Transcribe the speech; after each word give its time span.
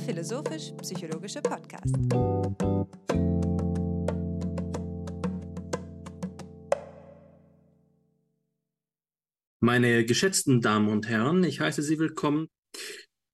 philosophisch-psychologische 0.00 1.42
Podcast. 1.42 1.94
Meine 9.60 10.04
geschätzten 10.04 10.60
Damen 10.60 10.88
und 10.88 11.08
Herren, 11.08 11.44
ich 11.44 11.60
heiße 11.60 11.82
Sie 11.82 11.98
willkommen. 11.98 12.48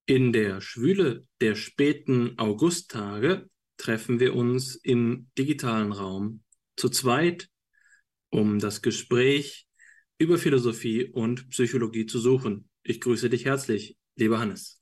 In 0.06 0.32
der 0.32 0.60
Schwüle 0.60 1.26
der 1.40 1.54
späten 1.54 2.38
Augusttage 2.38 3.48
treffen 3.76 4.20
wir 4.20 4.34
uns 4.34 4.76
im 4.76 5.30
digitalen 5.38 5.92
Raum 5.92 6.42
zu 6.76 6.88
zweit, 6.88 7.48
um 8.30 8.58
das 8.58 8.82
Gespräch 8.82 9.66
über 10.18 10.38
Philosophie 10.38 11.04
und 11.04 11.48
Psychologie 11.50 12.06
zu 12.06 12.18
suchen. 12.18 12.68
Ich 12.82 13.00
grüße 13.00 13.30
dich 13.30 13.44
herzlich, 13.44 13.96
lieber 14.16 14.38
Hannes. 14.38 14.75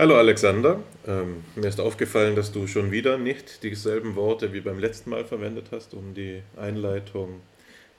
Hallo 0.00 0.16
Alexander, 0.16 0.80
ähm, 1.08 1.42
mir 1.56 1.66
ist 1.66 1.80
aufgefallen, 1.80 2.36
dass 2.36 2.52
du 2.52 2.68
schon 2.68 2.92
wieder 2.92 3.18
nicht 3.18 3.64
dieselben 3.64 4.14
Worte 4.14 4.52
wie 4.52 4.60
beim 4.60 4.78
letzten 4.78 5.10
Mal 5.10 5.24
verwendet 5.24 5.70
hast, 5.72 5.92
um 5.92 6.14
die 6.14 6.40
Einleitung 6.56 7.40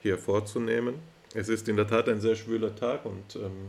hier 0.00 0.16
vorzunehmen. 0.16 0.94
Es 1.34 1.50
ist 1.50 1.68
in 1.68 1.76
der 1.76 1.86
Tat 1.86 2.08
ein 2.08 2.22
sehr 2.22 2.36
schwüler 2.36 2.74
Tag 2.74 3.04
und 3.04 3.36
ähm, 3.36 3.68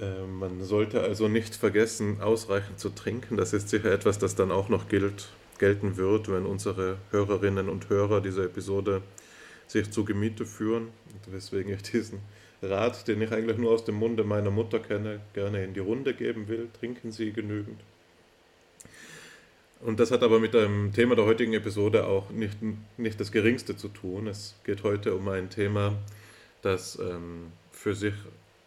äh, 0.00 0.26
man 0.26 0.64
sollte 0.64 1.02
also 1.02 1.28
nicht 1.28 1.54
vergessen, 1.54 2.22
ausreichend 2.22 2.80
zu 2.80 2.88
trinken. 2.88 3.36
Das 3.36 3.52
ist 3.52 3.68
sicher 3.68 3.92
etwas, 3.92 4.18
das 4.18 4.34
dann 4.34 4.50
auch 4.50 4.70
noch 4.70 4.88
gilt, 4.88 5.28
gelten 5.58 5.98
wird, 5.98 6.32
wenn 6.32 6.46
unsere 6.46 6.96
Hörerinnen 7.10 7.68
und 7.68 7.90
Hörer 7.90 8.22
dieser 8.22 8.44
Episode 8.44 9.02
sich 9.66 9.90
zu 9.90 10.06
Gemiete 10.06 10.46
führen. 10.46 10.88
Weswegen 11.30 11.74
ich 11.74 11.82
diesen 11.82 12.20
Rat, 12.62 13.08
den 13.08 13.22
ich 13.22 13.32
eigentlich 13.32 13.56
nur 13.56 13.72
aus 13.72 13.84
dem 13.84 13.94
Munde 13.94 14.24
meiner 14.24 14.50
Mutter 14.50 14.78
kenne, 14.78 15.20
gerne 15.32 15.64
in 15.64 15.72
die 15.72 15.80
Runde 15.80 16.14
geben 16.14 16.48
will. 16.48 16.68
Trinken 16.78 17.10
Sie 17.10 17.32
genügend. 17.32 17.80
Und 19.80 19.98
das 19.98 20.10
hat 20.10 20.22
aber 20.22 20.40
mit 20.40 20.52
dem 20.52 20.92
Thema 20.92 21.16
der 21.16 21.24
heutigen 21.24 21.54
Episode 21.54 22.06
auch 22.06 22.28
nicht, 22.30 22.58
nicht 22.98 23.18
das 23.18 23.32
Geringste 23.32 23.76
zu 23.76 23.88
tun. 23.88 24.26
Es 24.26 24.54
geht 24.64 24.82
heute 24.82 25.14
um 25.14 25.26
ein 25.28 25.48
Thema, 25.48 25.94
das 26.60 26.98
ähm, 26.98 27.52
für 27.72 27.94
sich 27.94 28.12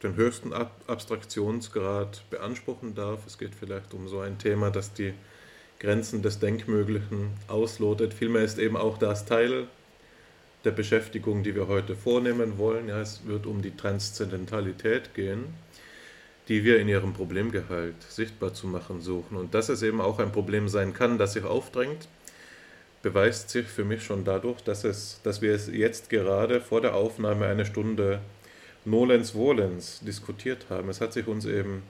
den 0.01 0.15
höchsten 0.15 0.53
Ab 0.53 0.71
Abstraktionsgrad 0.87 2.23
beanspruchen 2.31 2.95
darf. 2.95 3.27
Es 3.27 3.37
geht 3.37 3.53
vielleicht 3.53 3.93
um 3.93 4.07
so 4.07 4.19
ein 4.19 4.39
Thema, 4.39 4.71
das 4.71 4.93
die 4.93 5.13
Grenzen 5.79 6.23
des 6.23 6.39
Denkmöglichen 6.39 7.29
auslotet. 7.47 8.13
Vielmehr 8.13 8.43
ist 8.43 8.57
eben 8.57 8.75
auch 8.75 8.97
das 8.97 9.25
Teil 9.25 9.67
der 10.63 10.71
Beschäftigung, 10.71 11.43
die 11.43 11.55
wir 11.55 11.67
heute 11.67 11.95
vornehmen 11.95 12.57
wollen. 12.57 12.87
Ja, 12.87 13.01
es 13.01 13.25
wird 13.25 13.45
um 13.45 13.61
die 13.61 13.75
Transzendentalität 13.75 15.13
gehen 15.13 15.53
die 16.47 16.63
wir 16.63 16.79
in 16.79 16.89
ihrem 16.89 17.13
Problemgehalt 17.13 17.95
sichtbar 18.09 18.53
zu 18.53 18.67
machen 18.67 19.01
suchen. 19.01 19.37
Und 19.37 19.53
dass 19.53 19.69
es 19.69 19.81
eben 19.81 20.01
auch 20.01 20.19
ein 20.19 20.31
Problem 20.31 20.67
sein 20.67 20.93
kann, 20.93 21.17
das 21.17 21.33
sich 21.33 21.45
aufdrängt, 21.45 22.07
beweist 23.01 23.49
sich 23.49 23.65
für 23.65 23.85
mich 23.85 24.03
schon 24.03 24.23
dadurch, 24.23 24.61
dass, 24.61 24.83
es, 24.83 25.19
dass 25.23 25.41
wir 25.41 25.53
es 25.53 25.67
jetzt 25.67 26.09
gerade 26.09 26.61
vor 26.61 26.81
der 26.81 26.95
Aufnahme 26.95 27.47
eine 27.47 27.65
Stunde 27.65 28.19
Nolens 28.85 29.33
Volens 29.33 30.01
diskutiert 30.01 30.65
haben. 30.69 30.89
Es 30.89 30.99
hat 30.99 31.13
sich 31.13 31.27
uns 31.27 31.45
eben 31.45 31.83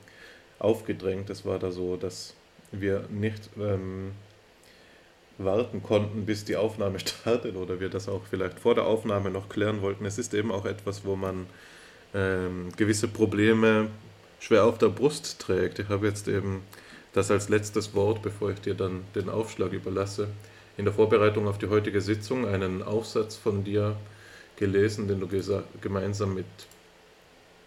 aufgedrängt. 0.60 1.30
Es 1.30 1.46
war 1.46 1.58
da 1.58 1.72
so, 1.72 1.98
dass 1.98 2.36
wir 2.72 3.06
nicht 3.10 3.50
ähm, 3.60 4.12
warten 5.46 5.84
konnten, 5.84 6.26
bis 6.26 6.46
die 6.46 6.56
Aufnahme 6.56 7.00
startet 7.06 7.56
oder 7.56 7.80
wir 7.80 7.90
das 7.90 8.10
auch 8.10 8.22
vielleicht 8.30 8.60
vor 8.60 8.76
der 8.76 8.86
Aufnahme 8.86 9.32
noch 9.32 9.50
klären 9.50 9.82
wollten. 9.82 10.06
Es 10.06 10.18
ist 10.18 10.34
eben 10.34 10.52
auch 10.52 10.66
etwas, 10.66 11.06
wo 11.06 11.16
man 11.16 11.48
ähm, 12.14 12.70
gewisse 12.78 13.08
Probleme 13.08 13.88
schwer 14.40 14.66
auf 14.66 14.78
der 14.78 14.90
Brust 14.90 15.40
trägt. 15.40 15.80
Ich 15.80 15.90
habe 15.90 16.08
jetzt 16.08 16.28
eben 16.28 16.64
das 17.14 17.32
als 17.32 17.50
letztes 17.50 17.94
Wort, 17.94 18.22
bevor 18.22 18.52
ich 18.52 18.60
dir 18.60 18.74
dann 18.74 19.04
den 19.16 19.30
Aufschlag 19.30 19.72
überlasse, 19.72 20.28
in 20.78 20.86
der 20.86 20.94
Vorbereitung 20.94 21.48
auf 21.48 21.60
die 21.60 21.70
heutige 21.70 22.02
Sitzung 22.02 22.48
einen 22.48 22.82
Aufsatz 22.82 23.36
von 23.36 23.64
dir 23.64 23.96
gelesen, 24.56 25.08
den 25.08 25.20
du 25.20 25.28
gemeinsam 25.82 26.34
mit 26.34 26.46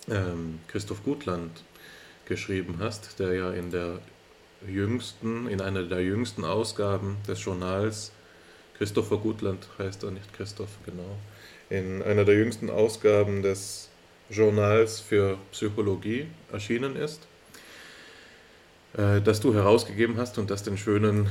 ähm, 0.08 0.60
Christoph 0.68 1.02
Gutland 1.04 1.62
geschrieben 2.26 2.76
hast, 2.80 3.18
der 3.18 3.34
ja 3.34 3.50
in 3.52 3.70
der 3.70 3.98
jüngsten, 4.68 5.48
in 5.48 5.60
einer 5.60 5.82
der 5.82 6.02
jüngsten 6.02 6.44
Ausgaben 6.44 7.16
des 7.26 7.42
Journals, 7.44 8.12
Christopher 8.78 9.16
Gutland 9.16 9.66
heißt 9.78 10.02
er 10.04 10.10
nicht 10.10 10.32
Christoph, 10.34 10.78
genau, 10.84 11.16
in 11.70 12.02
einer 12.02 12.24
der 12.24 12.36
jüngsten 12.36 12.70
Ausgaben 12.70 13.42
des 13.42 13.88
Journals 14.28 15.00
für 15.00 15.38
Psychologie 15.52 16.26
erschienen 16.52 16.96
ist, 16.96 17.26
äh, 18.96 19.20
das 19.20 19.40
du 19.40 19.54
herausgegeben 19.54 20.16
hast 20.18 20.38
und 20.38 20.50
das 20.50 20.62
den 20.62 20.76
schönen, 20.76 21.28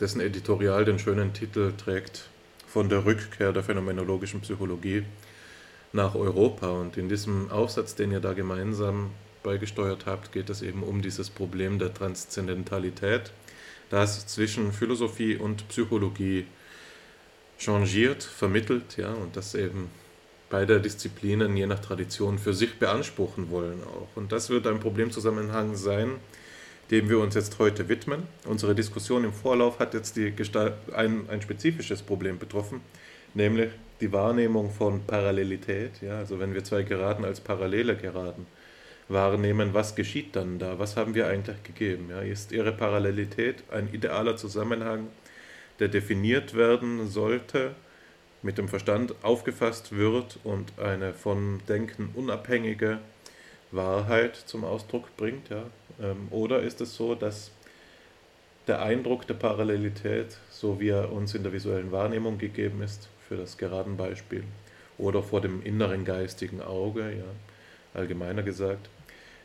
dessen 0.00 0.20
Editorial 0.20 0.84
den 0.84 0.98
schönen 0.98 1.32
Titel 1.32 1.72
trägt 1.76 2.28
von 2.66 2.88
der 2.88 3.04
Rückkehr 3.04 3.52
der 3.52 3.62
phänomenologischen 3.62 4.40
Psychologie 4.40 5.04
nach 5.92 6.14
Europa. 6.14 6.68
Und 6.68 6.96
in 6.96 7.08
diesem 7.08 7.50
Aufsatz, 7.50 7.94
den 7.94 8.12
ihr 8.12 8.20
da 8.20 8.32
gemeinsam 8.32 9.10
beigesteuert 9.42 10.06
habt, 10.06 10.32
geht 10.32 10.50
es 10.50 10.62
eben 10.62 10.82
um 10.82 11.02
dieses 11.02 11.30
Problem 11.30 11.78
der 11.78 11.92
Transzendentalität, 11.92 13.32
das 13.88 14.26
zwischen 14.26 14.72
Philosophie 14.72 15.36
und 15.36 15.68
Psychologie 15.68 16.46
changiert, 17.58 18.22
vermittelt, 18.22 18.96
ja, 18.96 19.12
und 19.12 19.36
das 19.36 19.54
eben 19.54 19.90
beide 20.48 20.80
Disziplinen 20.80 21.56
je 21.56 21.66
nach 21.66 21.78
Tradition 21.78 22.38
für 22.38 22.54
sich 22.54 22.78
beanspruchen 22.78 23.50
wollen 23.50 23.82
auch. 23.84 24.08
Und 24.16 24.32
das 24.32 24.50
wird 24.50 24.66
ein 24.66 24.80
Problemzusammenhang 24.80 25.76
sein, 25.76 26.16
dem 26.90 27.08
wir 27.08 27.20
uns 27.20 27.34
jetzt 27.34 27.58
heute 27.58 27.88
widmen. 27.88 28.24
Unsere 28.44 28.74
Diskussion 28.74 29.24
im 29.24 29.32
Vorlauf 29.32 29.78
hat 29.78 29.94
jetzt 29.94 30.16
die 30.16 30.34
ein, 30.92 31.28
ein 31.28 31.40
spezifisches 31.40 32.02
Problem 32.02 32.38
betroffen, 32.38 32.80
nämlich 33.34 33.70
die 34.00 34.12
Wahrnehmung 34.12 34.72
von 34.72 35.04
Parallelität. 35.06 36.02
Ja, 36.02 36.18
also 36.18 36.40
wenn 36.40 36.52
wir 36.52 36.64
zwei 36.64 36.82
Geraden 36.82 37.24
als 37.24 37.40
parallele 37.40 37.96
Geraden 37.96 38.46
wahrnehmen, 39.10 39.74
was 39.74 39.94
geschieht 39.94 40.36
dann 40.36 40.58
da? 40.58 40.78
Was 40.78 40.96
haben 40.96 41.14
wir 41.14 41.26
eigentlich 41.26 41.62
gegeben? 41.62 42.08
Ja, 42.10 42.20
ist 42.20 42.52
ihre 42.52 42.72
Parallelität 42.72 43.64
ein 43.70 43.92
idealer 43.92 44.36
Zusammenhang, 44.36 45.08
der 45.78 45.88
definiert 45.88 46.54
werden 46.54 47.08
sollte? 47.08 47.74
mit 48.42 48.58
dem 48.58 48.68
Verstand 48.68 49.14
aufgefasst 49.22 49.92
wird 49.92 50.38
und 50.44 50.78
eine 50.78 51.12
von 51.12 51.60
Denken 51.68 52.10
unabhängige 52.14 52.98
Wahrheit 53.70 54.36
zum 54.36 54.64
Ausdruck 54.64 55.14
bringt? 55.16 55.50
Ja? 55.50 55.64
Ähm, 56.00 56.28
oder 56.30 56.60
ist 56.60 56.80
es 56.80 56.96
so, 56.96 57.14
dass 57.14 57.50
der 58.66 58.82
Eindruck 58.82 59.26
der 59.26 59.34
Parallelität, 59.34 60.38
so 60.50 60.80
wie 60.80 60.88
er 60.88 61.12
uns 61.12 61.34
in 61.34 61.42
der 61.42 61.52
visuellen 61.52 61.92
Wahrnehmung 61.92 62.38
gegeben 62.38 62.82
ist, 62.82 63.08
für 63.28 63.36
das 63.36 63.58
geraden 63.58 63.96
Beispiel, 63.96 64.44
oder 64.98 65.22
vor 65.22 65.40
dem 65.40 65.62
inneren 65.62 66.04
geistigen 66.04 66.60
Auge, 66.60 67.00
ja, 67.00 67.98
allgemeiner 67.98 68.42
gesagt, 68.42 68.88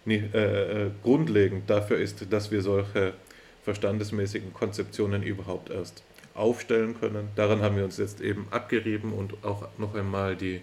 äh, 0.08 0.86
äh, 0.86 0.92
grundlegend 1.04 1.70
dafür 1.70 1.98
ist, 1.98 2.32
dass 2.32 2.52
wir 2.52 2.62
solche 2.62 3.14
verstandesmäßigen 3.64 4.54
Konzeptionen 4.54 5.24
überhaupt 5.24 5.70
erst 5.70 6.04
aufstellen 6.36 7.00
können. 7.00 7.30
Daran 7.36 7.62
haben 7.62 7.78
wir 7.78 7.84
uns 7.84 7.98
jetzt 7.98 8.22
eben 8.22 8.48
abgerieben 8.52 9.14
und 9.14 9.44
auch 9.44 9.68
noch 9.78 9.96
einmal 9.96 10.36
die 10.36 10.62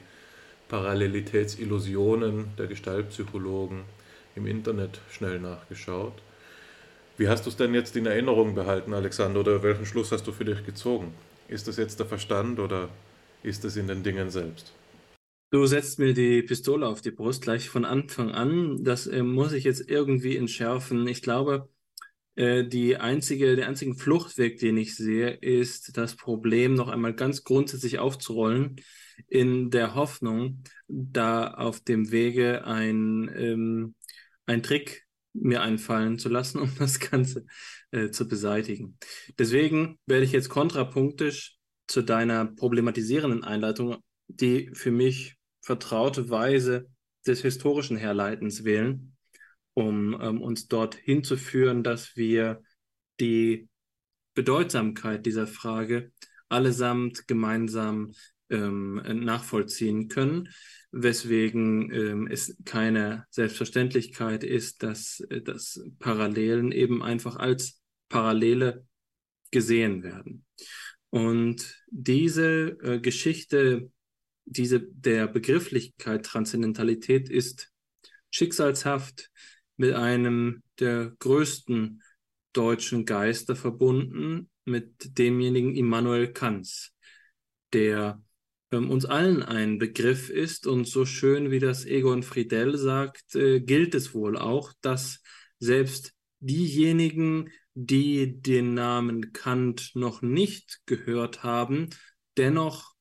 Parallelitätsillusionen 0.68 2.52
der 2.56 2.66
Gestaltpsychologen 2.66 3.80
im 4.36 4.46
Internet 4.46 5.00
schnell 5.10 5.40
nachgeschaut. 5.40 6.14
Wie 7.18 7.28
hast 7.28 7.44
du 7.44 7.50
es 7.50 7.56
denn 7.56 7.74
jetzt 7.74 7.96
in 7.96 8.06
Erinnerung 8.06 8.54
behalten, 8.54 8.94
Alexander, 8.94 9.40
oder 9.40 9.62
welchen 9.62 9.86
Schluss 9.86 10.12
hast 10.12 10.26
du 10.26 10.32
für 10.32 10.44
dich 10.44 10.64
gezogen? 10.64 11.12
Ist 11.48 11.68
das 11.68 11.76
jetzt 11.76 11.98
der 11.98 12.06
Verstand 12.06 12.58
oder 12.58 12.88
ist 13.42 13.64
es 13.64 13.76
in 13.76 13.88
den 13.88 14.02
Dingen 14.02 14.30
selbst? 14.30 14.72
Du 15.52 15.66
setzt 15.66 15.98
mir 15.98 16.14
die 16.14 16.42
Pistole 16.42 16.86
auf 16.86 17.02
die 17.02 17.10
Brust 17.10 17.42
gleich 17.42 17.68
von 17.68 17.84
Anfang 17.84 18.30
an. 18.30 18.82
Das 18.82 19.06
äh, 19.06 19.22
muss 19.22 19.52
ich 19.52 19.64
jetzt 19.64 19.86
irgendwie 19.86 20.34
entschärfen. 20.34 21.06
Ich 21.06 21.20
glaube, 21.20 21.68
äh, 22.36 22.64
die 22.64 22.96
einzige, 22.96 23.54
der 23.54 23.68
einzige 23.68 23.94
Fluchtweg, 23.94 24.58
den 24.60 24.78
ich 24.78 24.96
sehe, 24.96 25.28
ist 25.28 25.98
das 25.98 26.16
Problem 26.16 26.72
noch 26.72 26.88
einmal 26.88 27.12
ganz 27.12 27.44
grundsätzlich 27.44 27.98
aufzurollen, 27.98 28.76
in 29.28 29.70
der 29.70 29.94
Hoffnung, 29.94 30.64
da 30.88 31.48
auf 31.52 31.80
dem 31.80 32.10
Wege 32.10 32.64
ein, 32.64 33.30
ähm, 33.36 33.94
ein 34.46 34.62
Trick 34.62 35.06
mir 35.34 35.60
einfallen 35.60 36.18
zu 36.18 36.30
lassen, 36.30 36.60
um 36.62 36.72
das 36.78 36.98
Ganze 36.98 37.44
äh, 37.90 38.08
zu 38.08 38.26
beseitigen. 38.26 38.96
Deswegen 39.38 39.98
werde 40.06 40.24
ich 40.24 40.32
jetzt 40.32 40.48
kontrapunktisch 40.48 41.58
zu 41.88 42.00
deiner 42.00 42.46
problematisierenden 42.46 43.44
Einleitung 43.44 43.98
die 44.28 44.70
für 44.72 44.90
mich 44.90 45.36
vertraute 45.62 46.28
Weise 46.28 46.88
des 47.26 47.40
historischen 47.40 47.96
Herleitens 47.96 48.64
wählen 48.64 49.12
um 49.74 50.18
ähm, 50.20 50.40
uns 50.40 50.68
dorthin 50.68 51.24
zu 51.24 51.36
führen, 51.36 51.82
dass 51.82 52.16
wir 52.16 52.62
die 53.20 53.68
Bedeutsamkeit 54.34 55.26
dieser 55.26 55.46
Frage 55.46 56.12
allesamt 56.48 57.26
gemeinsam 57.28 58.12
ähm, 58.50 59.02
nachvollziehen 59.24 60.08
können, 60.08 60.48
weswegen 60.90 61.90
ähm, 61.92 62.26
es 62.26 62.56
keine 62.64 63.26
Selbstverständlichkeit 63.30 64.44
ist, 64.44 64.82
dass, 64.82 65.20
äh, 65.30 65.40
dass 65.40 65.82
Parallelen 65.98 66.72
eben 66.72 67.02
einfach 67.02 67.36
als 67.36 67.80
Parallele 68.08 68.86
gesehen 69.50 70.02
werden. 70.02 70.44
Und 71.08 71.82
diese 71.88 72.76
äh, 72.82 73.00
Geschichte, 73.00 73.90
diese 74.44 74.80
der 74.80 75.26
Begrifflichkeit 75.28 76.24
Transzendentalität 76.26 77.28
ist 77.28 77.70
schicksalshaft 78.30 79.30
mit 79.76 79.94
einem 79.94 80.62
der 80.78 81.12
größten 81.18 82.02
deutschen 82.52 83.04
Geister 83.06 83.56
verbunden, 83.56 84.50
mit 84.64 85.18
demjenigen 85.18 85.74
Immanuel 85.74 86.32
Kants, 86.32 86.92
der 87.72 88.22
ähm, 88.70 88.90
uns 88.90 89.04
allen 89.04 89.42
ein 89.42 89.78
Begriff 89.78 90.30
ist. 90.30 90.66
Und 90.66 90.86
so 90.86 91.04
schön 91.04 91.50
wie 91.50 91.58
das 91.58 91.84
Egon 91.84 92.22
Friedel 92.22 92.76
sagt, 92.78 93.34
äh, 93.34 93.60
gilt 93.60 93.94
es 93.94 94.14
wohl 94.14 94.36
auch, 94.36 94.72
dass 94.80 95.22
selbst 95.58 96.14
diejenigen, 96.40 97.50
die 97.74 98.40
den 98.40 98.74
Namen 98.74 99.32
Kant 99.32 99.92
noch 99.94 100.22
nicht 100.22 100.80
gehört 100.86 101.42
haben, 101.42 101.88
dennoch 102.36 102.91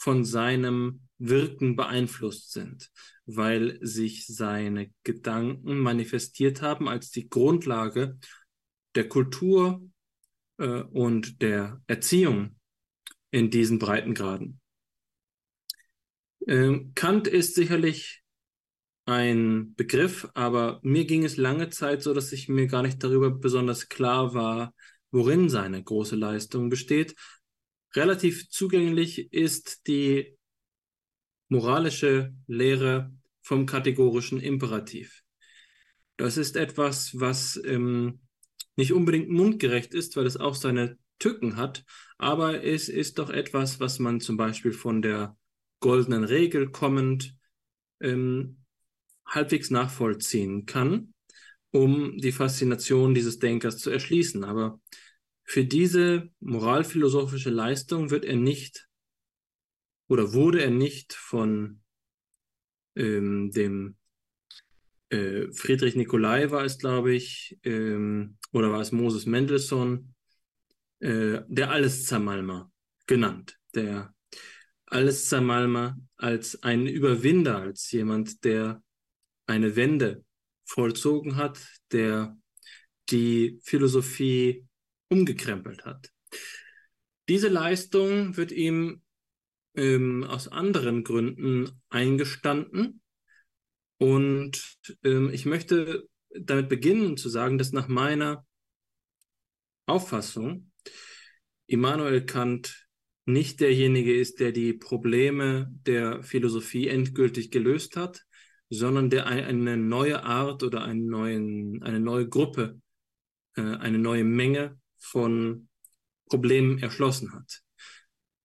von 0.00 0.24
seinem 0.24 1.02
Wirken 1.18 1.76
beeinflusst 1.76 2.52
sind, 2.52 2.90
weil 3.26 3.78
sich 3.82 4.26
seine 4.26 4.90
Gedanken 5.04 5.78
manifestiert 5.78 6.62
haben 6.62 6.88
als 6.88 7.10
die 7.10 7.28
Grundlage 7.28 8.18
der 8.94 9.08
Kultur 9.08 9.82
äh, 10.56 10.80
und 10.80 11.42
der 11.42 11.82
Erziehung 11.86 12.56
in 13.30 13.50
diesen 13.50 13.78
Breitengraden. 13.78 14.60
Ähm, 16.46 16.92
Kant 16.94 17.28
ist 17.28 17.54
sicherlich 17.54 18.22
ein 19.04 19.74
Begriff, 19.74 20.28
aber 20.32 20.80
mir 20.82 21.04
ging 21.04 21.24
es 21.24 21.36
lange 21.36 21.68
Zeit 21.68 22.02
so, 22.02 22.14
dass 22.14 22.32
ich 22.32 22.48
mir 22.48 22.68
gar 22.68 22.82
nicht 22.82 23.04
darüber 23.04 23.30
besonders 23.30 23.90
klar 23.90 24.32
war, 24.32 24.72
worin 25.10 25.50
seine 25.50 25.82
große 25.82 26.16
Leistung 26.16 26.70
besteht. 26.70 27.14
Relativ 27.94 28.48
zugänglich 28.50 29.32
ist 29.32 29.86
die 29.86 30.36
moralische 31.48 32.32
Lehre 32.46 33.12
vom 33.42 33.66
kategorischen 33.66 34.40
Imperativ. 34.40 35.22
Das 36.16 36.36
ist 36.36 36.56
etwas, 36.56 37.18
was 37.18 37.60
ähm, 37.64 38.20
nicht 38.76 38.92
unbedingt 38.92 39.28
mundgerecht 39.30 39.94
ist, 39.94 40.16
weil 40.16 40.26
es 40.26 40.36
auch 40.36 40.54
seine 40.54 40.98
Tücken 41.18 41.56
hat, 41.56 41.84
aber 42.18 42.64
es 42.64 42.88
ist 42.88 43.18
doch 43.18 43.30
etwas, 43.30 43.80
was 43.80 43.98
man 43.98 44.20
zum 44.20 44.36
Beispiel 44.36 44.72
von 44.72 45.02
der 45.02 45.36
goldenen 45.80 46.24
Regel 46.24 46.70
kommend 46.70 47.36
ähm, 48.00 48.64
halbwegs 49.26 49.70
nachvollziehen 49.70 50.66
kann, 50.66 51.14
um 51.70 52.16
die 52.18 52.32
Faszination 52.32 53.14
dieses 53.14 53.38
Denkers 53.38 53.78
zu 53.78 53.90
erschließen. 53.90 54.44
Aber 54.44 54.80
für 55.50 55.64
diese 55.64 56.30
moralphilosophische 56.38 57.50
Leistung 57.50 58.10
wird 58.10 58.24
er 58.24 58.36
nicht 58.36 58.88
oder 60.06 60.32
wurde 60.32 60.62
er 60.62 60.70
nicht 60.70 61.12
von 61.12 61.82
ähm, 62.94 63.50
dem 63.50 63.96
äh, 65.08 65.50
Friedrich 65.50 65.96
Nicolai 65.96 66.52
war 66.52 66.64
es, 66.64 66.78
glaube 66.78 67.12
ich, 67.12 67.58
ähm, 67.64 68.38
oder 68.52 68.70
war 68.70 68.80
es 68.80 68.92
Moses 68.92 69.26
Mendelssohn, 69.26 70.14
äh, 71.00 71.40
der 71.48 71.72
Alleszermalmer 71.72 72.70
genannt. 73.08 73.58
Der 73.74 74.14
Alleszermalmer 74.86 75.98
als 76.16 76.62
ein 76.62 76.86
Überwinder, 76.86 77.58
als 77.58 77.90
jemand, 77.90 78.44
der 78.44 78.84
eine 79.46 79.74
Wende 79.74 80.24
vollzogen 80.64 81.34
hat, 81.34 81.58
der 81.90 82.38
die 83.08 83.58
Philosophie 83.64 84.69
umgekrempelt 85.10 85.84
hat. 85.84 86.10
Diese 87.28 87.48
Leistung 87.48 88.36
wird 88.36 88.52
ihm 88.52 89.02
ähm, 89.74 90.24
aus 90.24 90.48
anderen 90.48 91.04
Gründen 91.04 91.80
eingestanden. 91.90 93.02
Und 93.98 94.78
ähm, 95.04 95.30
ich 95.32 95.44
möchte 95.44 96.08
damit 96.30 96.68
beginnen 96.68 97.16
zu 97.16 97.28
sagen, 97.28 97.58
dass 97.58 97.72
nach 97.72 97.88
meiner 97.88 98.46
Auffassung 99.86 100.70
Immanuel 101.66 102.24
Kant 102.24 102.88
nicht 103.26 103.60
derjenige 103.60 104.16
ist, 104.16 104.40
der 104.40 104.52
die 104.52 104.72
Probleme 104.72 105.68
der 105.86 106.22
Philosophie 106.22 106.88
endgültig 106.88 107.50
gelöst 107.50 107.96
hat, 107.96 108.24
sondern 108.70 109.10
der 109.10 109.26
eine 109.26 109.76
neue 109.76 110.22
Art 110.22 110.62
oder 110.62 110.82
einen 110.82 111.06
neuen, 111.06 111.82
eine 111.82 112.00
neue 112.00 112.28
Gruppe, 112.28 112.80
äh, 113.56 113.62
eine 113.62 113.98
neue 113.98 114.24
Menge 114.24 114.79
von 115.00 115.68
Problemen 116.28 116.78
erschlossen 116.78 117.32
hat. 117.32 117.62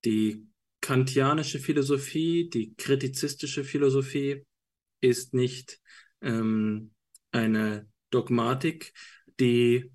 Die 0.04 0.48
kantianische 0.81 1.60
Philosophie, 1.60 2.50
die 2.50 2.74
kritizistische 2.75 3.63
Philosophie 3.63 4.46
ist 5.02 5.34
nicht 5.34 5.80
ähm, 6.22 6.94
eine 7.31 7.88
Dogmatik, 8.10 8.94
die 9.40 9.92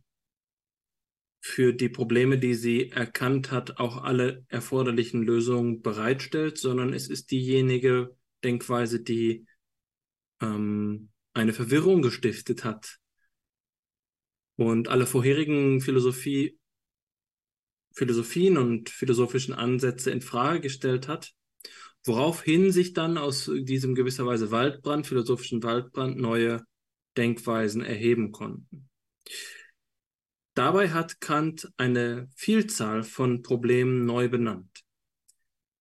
für 1.43 1.73
die 1.73 1.89
Probleme, 1.89 2.39
die 2.39 2.55
sie 2.55 2.91
erkannt 2.91 3.51
hat, 3.51 3.79
auch 3.79 4.03
alle 4.03 4.45
erforderlichen 4.49 5.23
Lösungen 5.23 5.81
bereitstellt, 5.81 6.59
sondern 6.59 6.93
es 6.93 7.09
ist 7.09 7.31
diejenige 7.31 8.15
Denkweise, 8.45 9.01
die 9.01 9.47
ähm, 10.41 11.11
eine 11.33 11.53
Verwirrung 11.53 12.03
gestiftet 12.03 12.65
hat 12.65 13.01
und 14.61 14.89
alle 14.89 15.07
vorherigen 15.07 15.81
Philosophie, 15.81 16.59
Philosophien 17.95 18.59
und 18.59 18.91
philosophischen 18.91 19.55
Ansätze 19.55 20.11
in 20.11 20.21
Frage 20.21 20.61
gestellt 20.61 21.09
hat, 21.09 21.33
woraufhin 22.05 22.71
sich 22.71 22.93
dann 22.93 23.17
aus 23.17 23.51
diesem 23.51 23.95
gewisserweise 23.95 24.51
Waldbrand, 24.51 25.07
philosophischen 25.07 25.63
Waldbrand, 25.63 26.19
neue 26.19 26.63
Denkweisen 27.17 27.83
erheben 27.83 28.33
konnten. 28.33 28.91
Dabei 30.53 30.91
hat 30.91 31.23
Kant 31.23 31.73
eine 31.79 32.29
Vielzahl 32.37 33.03
von 33.03 33.41
Problemen 33.41 34.05
neu 34.05 34.29
benannt. 34.29 34.83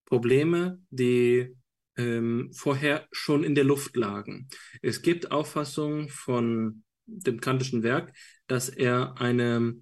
Probleme, 0.05 0.81
die 0.89 1.53
ähm, 1.97 2.49
vorher 2.53 3.09
schon 3.11 3.43
in 3.43 3.55
der 3.55 3.65
Luft 3.65 3.97
lagen. 3.97 4.47
Es 4.81 5.01
gibt 5.01 5.31
Auffassungen 5.31 6.07
von 6.07 6.83
dem 7.11 7.41
kantischen 7.41 7.83
Werk, 7.83 8.13
dass 8.47 8.69
er 8.69 9.19
eine 9.19 9.75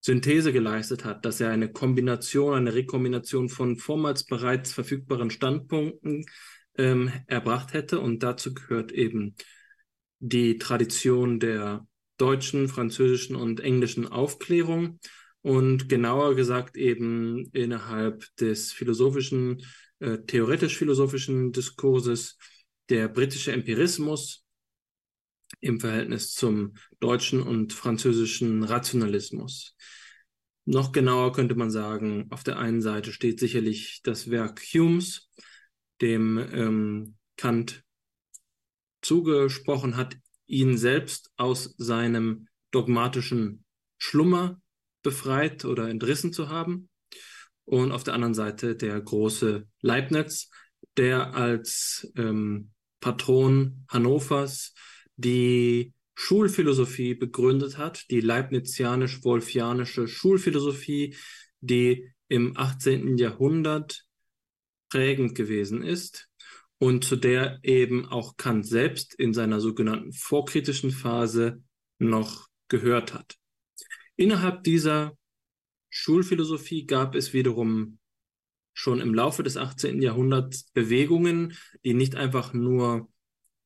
Synthese 0.00 0.52
geleistet 0.52 1.04
hat, 1.04 1.24
dass 1.24 1.40
er 1.40 1.50
eine 1.50 1.70
Kombination, 1.70 2.54
eine 2.54 2.74
Rekombination 2.74 3.48
von 3.48 3.76
vormals 3.76 4.24
bereits 4.24 4.72
verfügbaren 4.72 5.30
Standpunkten 5.30 6.26
ähm, 6.76 7.12
erbracht 7.26 7.72
hätte. 7.72 8.00
Und 8.00 8.22
dazu 8.22 8.52
gehört 8.52 8.90
eben 8.90 9.36
die 10.18 10.58
Tradition 10.58 11.38
der 11.38 11.86
deutschen, 12.16 12.68
französischen 12.68 13.36
und 13.36 13.60
englischen 13.60 14.06
Aufklärung 14.06 14.98
und 15.40 15.88
genauer 15.88 16.34
gesagt 16.34 16.76
eben 16.76 17.46
innerhalb 17.52 18.24
des 18.36 18.72
philosophischen 18.72 19.64
äh, 20.00 20.18
theoretisch-philosophischen 20.18 21.52
Diskurses 21.52 22.38
der 22.88 23.08
britische 23.08 23.52
Empirismus 23.52 24.41
im 25.60 25.80
Verhältnis 25.80 26.32
zum 26.32 26.74
deutschen 27.00 27.42
und 27.42 27.72
französischen 27.72 28.64
Rationalismus. 28.64 29.76
Noch 30.64 30.92
genauer 30.92 31.32
könnte 31.32 31.54
man 31.54 31.70
sagen, 31.70 32.26
auf 32.30 32.44
der 32.44 32.58
einen 32.58 32.80
Seite 32.80 33.12
steht 33.12 33.40
sicherlich 33.40 34.00
das 34.04 34.30
Werk 34.30 34.60
Humes, 34.74 35.28
dem 36.00 36.38
ähm, 36.38 37.16
Kant 37.36 37.82
zugesprochen 39.02 39.96
hat, 39.96 40.16
ihn 40.46 40.76
selbst 40.76 41.30
aus 41.36 41.74
seinem 41.78 42.46
dogmatischen 42.70 43.64
Schlummer 43.98 44.60
befreit 45.02 45.64
oder 45.64 45.88
entrissen 45.88 46.32
zu 46.32 46.48
haben 46.48 46.88
und 47.64 47.92
auf 47.92 48.04
der 48.04 48.14
anderen 48.14 48.34
Seite 48.34 48.76
der 48.76 49.00
große 49.00 49.66
Leibniz, 49.80 50.50
der 50.96 51.34
als 51.34 52.12
ähm, 52.16 52.70
Patron 53.00 53.84
Hannovers 53.88 54.74
die 55.16 55.92
Schulphilosophie 56.14 57.14
begründet 57.14 57.78
hat, 57.78 58.10
die 58.10 58.20
leibnizianisch-wolfianische 58.20 60.08
Schulphilosophie, 60.08 61.16
die 61.60 62.12
im 62.28 62.56
18. 62.56 63.18
Jahrhundert 63.18 64.04
prägend 64.90 65.34
gewesen 65.34 65.82
ist 65.82 66.28
und 66.78 67.04
zu 67.04 67.16
der 67.16 67.60
eben 67.62 68.06
auch 68.06 68.36
Kant 68.36 68.66
selbst 68.66 69.14
in 69.14 69.32
seiner 69.32 69.60
sogenannten 69.60 70.12
vorkritischen 70.12 70.90
Phase 70.90 71.62
noch 71.98 72.48
gehört 72.68 73.14
hat. 73.14 73.36
Innerhalb 74.16 74.64
dieser 74.64 75.16
Schulphilosophie 75.90 76.86
gab 76.86 77.14
es 77.14 77.32
wiederum 77.32 77.98
schon 78.74 79.00
im 79.00 79.14
Laufe 79.14 79.42
des 79.42 79.56
18. 79.56 80.00
Jahrhunderts 80.00 80.64
Bewegungen, 80.72 81.56
die 81.84 81.94
nicht 81.94 82.16
einfach 82.16 82.52
nur 82.54 83.11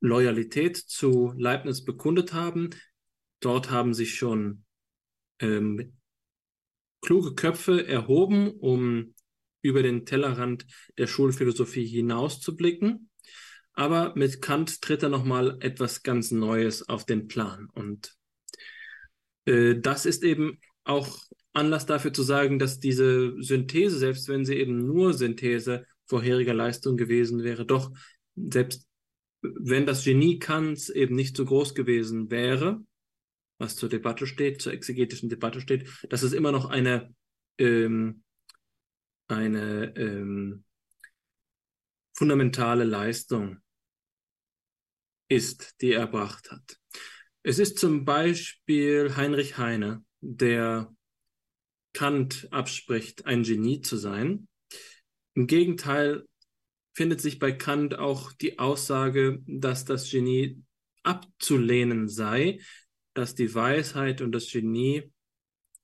Loyalität 0.07 0.77
zu 0.77 1.33
Leibniz 1.37 1.85
bekundet 1.85 2.33
haben. 2.33 2.71
Dort 3.41 3.71
haben 3.71 3.95
sich 3.95 4.15
schon 4.15 4.65
ähm, 5.41 5.97
kluge 7.01 7.35
Köpfe 7.35 7.87
erhoben, 7.87 8.51
um 8.51 9.15
über 9.63 9.83
den 9.83 10.07
Tellerrand 10.07 10.67
der 10.97 11.07
Schulphilosophie 11.07 11.87
hinauszublicken. 11.87 13.11
Aber 13.73 14.15
mit 14.17 14.41
Kant 14.41 14.81
tritt 14.81 15.03
er 15.03 15.09
nochmal 15.09 15.59
etwas 15.61 16.03
ganz 16.03 16.31
Neues 16.31 16.89
auf 16.89 17.05
den 17.05 17.27
Plan. 17.27 17.69
Und 17.73 18.15
äh, 19.45 19.77
das 19.79 20.07
ist 20.07 20.25
eben 20.25 20.59
auch 20.85 21.19
Anlass 21.53 21.87
dafür 21.87 22.13
zu 22.13 22.23
sagen, 22.23 22.59
dass 22.59 22.81
diese 22.81 23.35
Synthese, 23.43 23.99
selbst 23.99 24.29
wenn 24.29 24.45
sie 24.45 24.57
eben 24.57 24.87
nur 24.87 25.13
Synthese 25.13 25.87
vorheriger 26.07 26.55
Leistung 26.55 26.97
gewesen 26.97 27.43
wäre, 27.43 27.67
doch 27.67 27.91
selbst 28.37 28.86
wenn 29.55 29.87
das 29.87 30.05
Genie 30.05 30.39
Kants 30.39 30.89
eben 30.89 31.15
nicht 31.15 31.37
so 31.37 31.45
groß 31.45 31.75
gewesen 31.75 32.31
wäre, 32.31 32.81
was 33.59 33.77
zur 33.77 33.89
Debatte 33.89 34.27
steht, 34.27 34.61
zur 34.61 34.73
exegetischen 34.73 35.29
Debatte 35.29 35.61
steht, 35.61 35.89
dass 36.11 36.23
es 36.23 36.33
immer 36.33 36.53
noch 36.53 36.67
eine, 36.67 37.15
ähm, 37.59 38.23
eine 39.29 39.95
ähm, 39.97 40.65
fundamentale 42.15 42.85
Leistung 42.85 43.59
ist, 45.29 45.81
die 45.81 45.93
er 45.93 46.01
erbracht 46.01 46.51
hat. 46.51 46.79
Es 47.43 47.59
ist 47.59 47.79
zum 47.79 48.05
Beispiel 48.05 49.17
Heinrich 49.17 49.59
Heine, 49.59 50.05
der 50.21 50.93
Kant 51.93 52.49
abspricht, 52.51 53.25
ein 53.27 53.43
Genie 53.43 53.81
zu 53.81 53.97
sein. 53.97 54.49
Im 55.35 55.47
Gegenteil 55.47 56.27
findet 56.97 57.21
sich 57.21 57.39
bei 57.39 57.53
Kant 57.53 57.99
auch 57.99 58.33
die 58.33 58.59
Aussage, 58.59 59.43
dass 59.47 59.85
das 59.85 60.11
Genie 60.11 60.63
abzulehnen 61.03 62.09
sei, 62.09 62.61
dass 63.13 63.35
die 63.35 63.55
Weisheit 63.55 64.23
und 64.23 64.33
das 64.33 64.51
Genie 64.51 65.13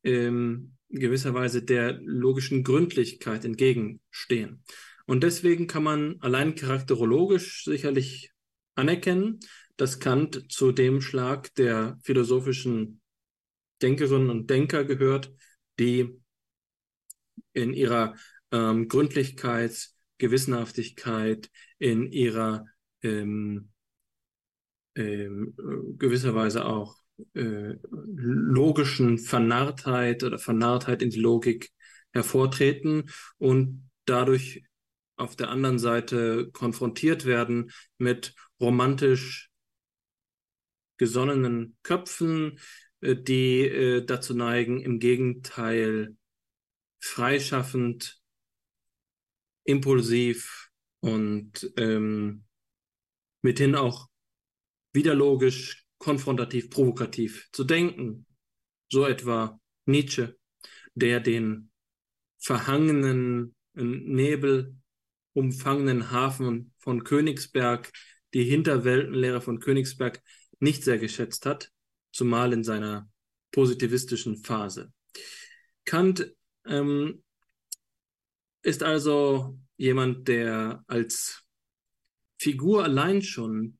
ähm, 0.04 0.72
gewisserweise 0.88 1.62
der 1.62 2.00
logischen 2.00 2.64
Gründlichkeit 2.64 3.44
entgegenstehen. 3.44 4.64
Und 5.04 5.22
deswegen 5.22 5.66
kann 5.66 5.82
man 5.82 6.16
allein 6.20 6.54
charakterologisch 6.54 7.64
sicherlich 7.64 8.30
anerkennen, 8.74 9.38
dass 9.76 10.00
Kant 10.00 10.50
zu 10.50 10.72
dem 10.72 11.02
Schlag 11.02 11.54
der 11.56 11.98
philosophischen 12.04 13.02
Denkerinnen 13.82 14.30
und 14.30 14.48
Denker 14.48 14.84
gehört, 14.84 15.30
die 15.78 16.08
in 17.52 17.74
ihrer 17.74 18.14
ähm, 18.50 18.88
Gründlichkeit, 18.88 19.91
Gewissenhaftigkeit, 20.22 21.50
in 21.78 22.12
ihrer 22.12 22.64
ähm, 23.02 23.70
ähm, 24.94 25.54
gewisserweise 25.98 26.64
auch 26.64 26.96
äh, 27.34 27.74
logischen 27.82 29.18
Vernarrtheit 29.18 30.22
oder 30.22 30.38
Vernarrtheit 30.38 31.02
in 31.02 31.10
die 31.10 31.20
Logik 31.20 31.70
hervortreten 32.12 33.10
und 33.38 33.90
dadurch 34.04 34.62
auf 35.16 35.34
der 35.34 35.50
anderen 35.50 35.80
Seite 35.80 36.50
konfrontiert 36.52 37.26
werden 37.26 37.72
mit 37.98 38.34
romantisch 38.60 39.50
gesonnenen 40.98 41.76
Köpfen, 41.82 42.60
äh, 43.00 43.16
die 43.16 43.62
äh, 43.62 44.04
dazu 44.04 44.34
neigen, 44.34 44.80
im 44.80 45.00
Gegenteil 45.00 46.16
freischaffend, 47.00 48.21
impulsiv 49.64 50.70
und 51.00 51.72
ähm, 51.76 52.44
mithin 53.42 53.74
auch 53.74 54.08
wieder 54.92 55.14
logisch, 55.14 55.84
konfrontativ, 55.98 56.70
provokativ 56.70 57.48
zu 57.52 57.64
denken. 57.64 58.26
So 58.90 59.06
etwa 59.06 59.60
Nietzsche, 59.86 60.36
der 60.94 61.20
den 61.20 61.70
verhangenen 62.38 63.54
Nebel 63.74 64.76
umfangenen 65.32 66.10
Hafen 66.10 66.74
von 66.78 67.04
Königsberg, 67.04 67.90
die 68.34 68.44
Hinterweltenlehre 68.44 69.40
von 69.40 69.60
Königsberg 69.60 70.22
nicht 70.58 70.84
sehr 70.84 70.98
geschätzt 70.98 71.46
hat 71.46 71.72
zumal 72.12 72.52
in 72.52 72.62
seiner 72.62 73.08
positivistischen 73.50 74.36
Phase. 74.36 74.92
Kant 75.84 76.34
ähm, 76.66 77.22
ist 78.62 78.82
also 78.82 79.58
jemand, 79.76 80.28
der 80.28 80.84
als 80.86 81.42
Figur 82.38 82.84
allein 82.84 83.22
schon 83.22 83.78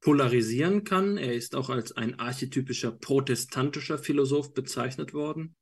polarisieren 0.00 0.84
kann. 0.84 1.16
Er 1.16 1.34
ist 1.34 1.54
auch 1.54 1.70
als 1.70 1.92
ein 1.92 2.18
archetypischer 2.18 2.92
protestantischer 2.92 3.98
Philosoph 3.98 4.52
bezeichnet 4.52 5.14
worden. 5.14 5.56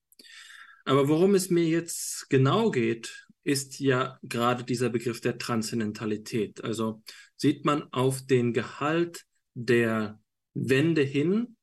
Aber 0.85 1.09
worum 1.09 1.35
es 1.35 1.49
mir 1.49 1.65
jetzt 1.65 2.29
genau 2.29 2.71
geht, 2.71 3.27
ist 3.45 3.79
ja 3.81 4.19
gerade 4.23 4.65
dieser 4.65 4.89
Begriff 4.89 5.21
der 5.21 5.39
Transzendentalität. 5.39 6.63
Also 6.65 7.03
sieht 7.37 7.65
man 7.65 7.85
auf 7.93 8.27
den 8.27 8.53
Gehalt 8.53 9.25
der 9.55 10.21
Wende 10.55 11.03
hin, 11.03 11.57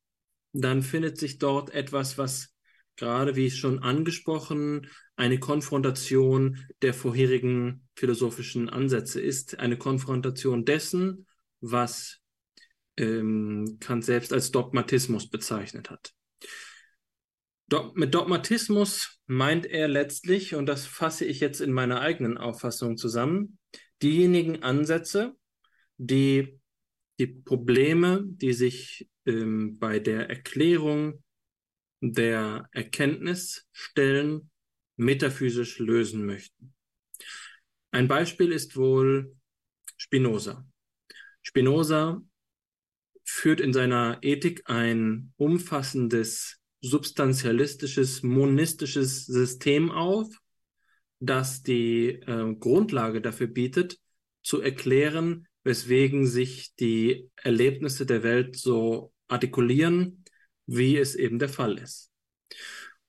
dann 0.52 0.82
findet 0.82 1.18
sich 1.18 1.38
dort 1.38 1.70
etwas, 1.70 2.18
was 2.18 2.54
gerade, 3.00 3.34
wie 3.34 3.50
schon 3.50 3.80
angesprochen, 3.80 4.86
eine 5.16 5.40
Konfrontation 5.40 6.58
der 6.82 6.94
vorherigen 6.94 7.88
philosophischen 7.96 8.68
Ansätze 8.68 9.20
ist, 9.20 9.58
eine 9.58 9.78
Konfrontation 9.78 10.66
dessen, 10.66 11.26
was 11.60 12.20
ähm, 12.98 13.78
Kant 13.80 14.04
selbst 14.04 14.32
als 14.34 14.50
Dogmatismus 14.50 15.30
bezeichnet 15.30 15.88
hat. 15.90 16.12
Do 17.68 17.92
mit 17.94 18.14
Dogmatismus 18.14 19.20
meint 19.26 19.64
er 19.64 19.88
letztlich, 19.88 20.54
und 20.54 20.66
das 20.66 20.86
fasse 20.86 21.24
ich 21.24 21.40
jetzt 21.40 21.60
in 21.60 21.72
meiner 21.72 22.02
eigenen 22.02 22.36
Auffassung 22.36 22.98
zusammen, 22.98 23.58
diejenigen 24.02 24.62
Ansätze, 24.62 25.34
die 25.96 26.60
die 27.18 27.28
Probleme, 27.28 28.24
die 28.26 28.52
sich 28.52 29.08
ähm, 29.24 29.78
bei 29.78 30.00
der 30.00 30.28
Erklärung 30.28 31.22
der 32.00 32.68
Erkenntnis 32.72 33.68
stellen, 33.72 34.50
metaphysisch 34.96 35.78
lösen 35.78 36.26
möchten. 36.26 36.74
Ein 37.90 38.08
Beispiel 38.08 38.52
ist 38.52 38.76
wohl 38.76 39.34
Spinoza. 39.96 40.66
Spinoza 41.42 42.22
führt 43.24 43.60
in 43.60 43.72
seiner 43.72 44.18
Ethik 44.22 44.62
ein 44.66 45.32
umfassendes 45.36 46.58
substantialistisches, 46.80 48.22
monistisches 48.22 49.26
System 49.26 49.90
auf, 49.90 50.28
das 51.18 51.62
die 51.62 52.08
äh, 52.08 52.54
Grundlage 52.58 53.20
dafür 53.20 53.46
bietet, 53.46 53.98
zu 54.42 54.60
erklären, 54.60 55.46
weswegen 55.64 56.26
sich 56.26 56.74
die 56.76 57.30
Erlebnisse 57.36 58.06
der 58.06 58.22
Welt 58.22 58.56
so 58.56 59.12
artikulieren, 59.28 60.24
wie 60.70 60.96
es 60.96 61.16
eben 61.16 61.38
der 61.38 61.48
Fall 61.48 61.78
ist. 61.78 62.10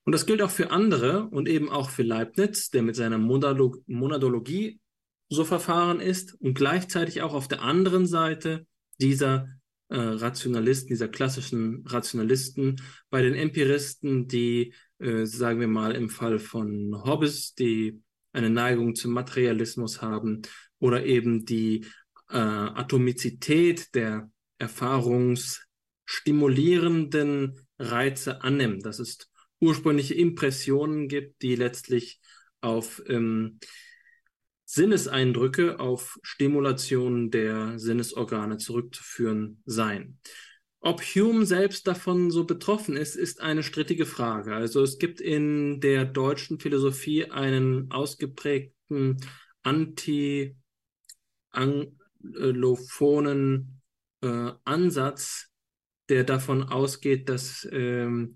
Und 0.04 0.12
das 0.12 0.26
gilt 0.26 0.42
auch 0.42 0.50
für 0.50 0.70
andere 0.70 1.28
und 1.28 1.48
eben 1.48 1.70
auch 1.70 1.90
für 1.90 2.02
Leibniz, 2.02 2.70
der 2.70 2.82
mit 2.82 2.96
seiner 2.96 3.18
Monadologie 3.18 4.80
so 5.28 5.44
verfahren 5.44 6.00
ist 6.00 6.34
und 6.40 6.54
gleichzeitig 6.54 7.22
auch 7.22 7.34
auf 7.34 7.46
der 7.46 7.62
anderen 7.62 8.06
Seite 8.06 8.66
dieser 9.00 9.48
äh, 9.88 9.96
Rationalisten, 9.96 10.88
dieser 10.88 11.08
klassischen 11.08 11.84
Rationalisten, 11.86 12.82
bei 13.10 13.22
den 13.22 13.34
Empiristen, 13.34 14.26
die, 14.26 14.74
äh, 14.98 15.24
sagen 15.24 15.60
wir 15.60 15.68
mal, 15.68 15.94
im 15.94 16.08
Fall 16.08 16.40
von 16.40 17.04
Hobbes, 17.04 17.54
die 17.54 18.02
eine 18.32 18.50
Neigung 18.50 18.96
zum 18.96 19.12
Materialismus 19.12 20.02
haben 20.02 20.42
oder 20.80 21.04
eben 21.04 21.44
die 21.44 21.86
äh, 22.28 22.38
Atomizität 22.38 23.94
der 23.94 24.30
erfahrungsstimulierenden 26.06 27.60
Reize 27.78 28.42
annimmt, 28.42 28.84
dass 28.86 28.98
es 28.98 29.30
ursprüngliche 29.60 30.14
Impressionen 30.14 31.08
gibt, 31.08 31.42
die 31.42 31.56
letztlich 31.56 32.20
auf 32.60 33.02
ähm, 33.08 33.58
Sinneseindrücke, 34.64 35.80
auf 35.80 36.18
Stimulation 36.22 37.30
der 37.30 37.78
Sinnesorgane 37.78 38.58
zurückzuführen 38.58 39.62
seien. 39.66 40.18
Ob 40.80 41.02
Hume 41.02 41.46
selbst 41.46 41.86
davon 41.86 42.32
so 42.32 42.44
betroffen 42.44 42.96
ist, 42.96 43.14
ist 43.14 43.40
eine 43.40 43.62
strittige 43.62 44.06
Frage. 44.06 44.52
Also 44.54 44.82
es 44.82 44.98
gibt 44.98 45.20
in 45.20 45.80
der 45.80 46.04
deutschen 46.04 46.58
Philosophie 46.58 47.30
einen 47.30 47.92
ausgeprägten 47.92 49.18
anti 49.62 50.56
anglophonen 51.50 53.80
äh, 54.22 54.50
Ansatz, 54.64 55.51
der 56.12 56.24
davon 56.24 56.62
ausgeht, 56.62 57.30
dass 57.30 57.66
ähm, 57.72 58.34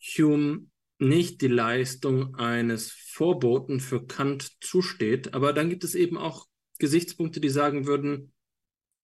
Hume 0.00 0.66
nicht 1.00 1.40
die 1.40 1.48
Leistung 1.48 2.36
eines 2.36 2.92
Vorboten 2.92 3.80
für 3.80 4.06
Kant 4.06 4.52
zusteht. 4.60 5.34
Aber 5.34 5.52
dann 5.52 5.70
gibt 5.70 5.82
es 5.82 5.96
eben 5.96 6.16
auch 6.16 6.46
Gesichtspunkte, 6.78 7.40
die 7.40 7.48
sagen 7.48 7.86
würden, 7.86 8.32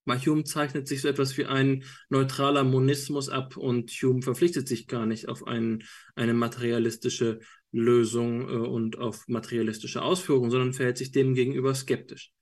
Hume 0.06 0.44
zeichnet 0.44 0.88
sich 0.88 1.02
so 1.02 1.08
etwas 1.08 1.36
wie 1.36 1.46
ein 1.46 1.84
neutraler 2.08 2.64
Monismus 2.64 3.28
ab 3.28 3.56
und 3.56 3.90
Hume 3.90 4.22
verpflichtet 4.22 4.66
sich 4.66 4.88
gar 4.88 5.06
nicht 5.06 5.28
auf 5.28 5.46
ein, 5.46 5.84
eine 6.14 6.34
materialistische 6.34 7.40
Lösung 7.70 8.48
äh, 8.48 8.52
und 8.52 8.98
auf 8.98 9.26
materialistische 9.28 10.02
Ausführungen, 10.02 10.50
sondern 10.50 10.72
verhält 10.72 10.98
sich 10.98 11.12
dem 11.12 11.34
gegenüber 11.34 11.74
skeptisch. 11.74 12.32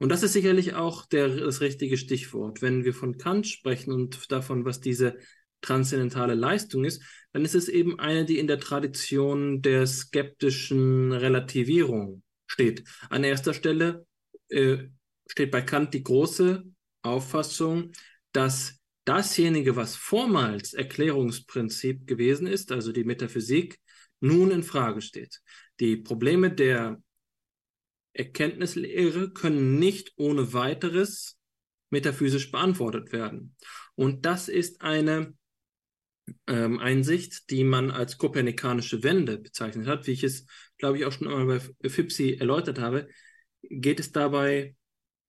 Und 0.00 0.08
das 0.08 0.22
ist 0.22 0.32
sicherlich 0.32 0.74
auch 0.74 1.04
der, 1.04 1.28
das 1.28 1.60
richtige 1.60 1.98
Stichwort. 1.98 2.62
Wenn 2.62 2.84
wir 2.84 2.94
von 2.94 3.18
Kant 3.18 3.46
sprechen 3.46 3.92
und 3.92 4.32
davon, 4.32 4.64
was 4.64 4.80
diese 4.80 5.18
transzendentale 5.60 6.34
Leistung 6.34 6.84
ist, 6.84 7.02
dann 7.32 7.44
ist 7.44 7.54
es 7.54 7.68
eben 7.68 8.00
eine, 8.00 8.24
die 8.24 8.38
in 8.38 8.46
der 8.46 8.58
Tradition 8.58 9.60
der 9.60 9.86
skeptischen 9.86 11.12
Relativierung 11.12 12.22
steht. 12.46 12.82
An 13.10 13.24
erster 13.24 13.52
Stelle 13.52 14.06
äh, 14.48 14.78
steht 15.26 15.50
bei 15.50 15.60
Kant 15.60 15.92
die 15.92 16.02
große 16.02 16.64
Auffassung, 17.02 17.92
dass 18.32 18.78
dasjenige, 19.04 19.76
was 19.76 19.96
vormals 19.96 20.72
Erklärungsprinzip 20.72 22.06
gewesen 22.06 22.46
ist, 22.46 22.72
also 22.72 22.90
die 22.90 23.04
Metaphysik, 23.04 23.78
nun 24.20 24.50
in 24.50 24.62
Frage 24.62 25.02
steht. 25.02 25.40
Die 25.78 25.98
Probleme 25.98 26.50
der 26.50 27.02
Erkenntnislehre 28.20 29.32
können 29.32 29.78
nicht 29.78 30.12
ohne 30.16 30.52
weiteres 30.52 31.38
metaphysisch 31.90 32.50
beantwortet 32.50 33.12
werden. 33.12 33.56
Und 33.94 34.26
das 34.26 34.48
ist 34.48 34.82
eine 34.82 35.34
ähm, 36.46 36.78
Einsicht, 36.78 37.50
die 37.50 37.64
man 37.64 37.90
als 37.90 38.18
kopernikanische 38.18 39.02
Wende 39.02 39.38
bezeichnet 39.38 39.86
hat. 39.86 40.06
Wie 40.06 40.12
ich 40.12 40.22
es, 40.22 40.46
glaube 40.78 40.98
ich, 40.98 41.04
auch 41.04 41.12
schon 41.12 41.28
einmal 41.28 41.60
bei 41.80 41.88
Fipsi 41.88 42.34
erläutert 42.38 42.78
habe, 42.78 43.08
geht 43.62 44.00
es 44.00 44.12
dabei 44.12 44.76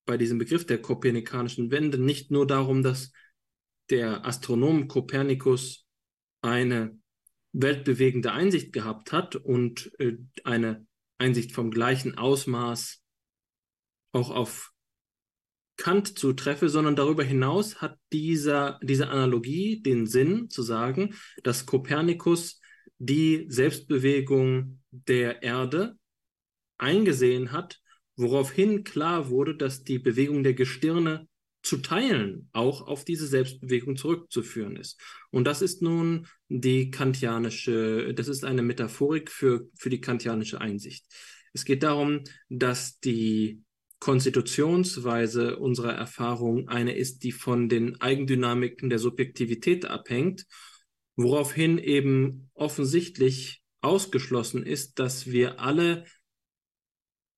bei 0.05 0.17
diesem 0.17 0.37
Begriff 0.37 0.65
der 0.65 0.81
kopernikanischen 0.81 1.71
Wende 1.71 1.97
nicht 1.97 2.31
nur 2.31 2.45
darum, 2.45 2.83
dass 2.83 3.11
der 3.89 4.25
Astronom 4.25 4.87
Kopernikus 4.87 5.85
eine 6.41 6.99
weltbewegende 7.53 8.31
Einsicht 8.31 8.73
gehabt 8.73 9.11
hat 9.11 9.35
und 9.35 9.91
äh, 9.99 10.17
eine 10.43 10.85
Einsicht 11.21 11.51
vom 11.51 11.69
gleichen 11.69 12.17
Ausmaß 12.17 13.01
auch 14.11 14.31
auf 14.31 14.71
Kant 15.77 16.17
zutreffe, 16.17 16.67
sondern 16.67 16.95
darüber 16.95 17.23
hinaus 17.23 17.81
hat 17.81 17.97
dieser, 18.11 18.79
diese 18.83 19.09
Analogie 19.09 19.81
den 19.81 20.07
Sinn 20.07 20.49
zu 20.49 20.63
sagen, 20.63 21.15
dass 21.43 21.65
Kopernikus 21.65 22.59
die 22.97 23.45
Selbstbewegung 23.47 24.81
der 24.91 25.43
Erde 25.43 25.97
eingesehen 26.77 27.51
hat, 27.51 27.79
woraufhin 28.15 28.83
klar 28.83 29.29
wurde, 29.29 29.55
dass 29.55 29.83
die 29.83 29.99
Bewegung 29.99 30.43
der 30.43 30.55
Gestirne 30.55 31.27
zu 31.63 31.77
teilen 31.77 32.49
auch 32.53 32.87
auf 32.87 33.05
diese 33.05 33.27
Selbstbewegung 33.27 33.95
zurückzuführen 33.95 34.75
ist. 34.75 34.99
Und 35.29 35.45
das 35.45 35.61
ist 35.61 35.81
nun 35.81 36.27
die 36.49 36.89
kantianische, 36.89 38.13
das 38.13 38.27
ist 38.27 38.43
eine 38.43 38.61
Metaphorik 38.63 39.29
für, 39.29 39.67
für 39.75 39.89
die 39.89 40.01
kantianische 40.01 40.59
Einsicht. 40.59 41.05
Es 41.53 41.65
geht 41.65 41.83
darum, 41.83 42.23
dass 42.49 42.99
die 42.99 43.61
Konstitutionsweise 43.99 45.57
unserer 45.57 45.93
Erfahrung 45.93 46.67
eine 46.67 46.95
ist, 46.95 47.23
die 47.23 47.31
von 47.31 47.69
den 47.69 48.01
Eigendynamiken 48.01 48.89
der 48.89 48.97
Subjektivität 48.97 49.85
abhängt, 49.85 50.47
woraufhin 51.15 51.77
eben 51.77 52.49
offensichtlich 52.55 53.61
ausgeschlossen 53.81 54.65
ist, 54.65 54.97
dass 54.97 55.27
wir 55.27 55.59
alle 55.59 56.05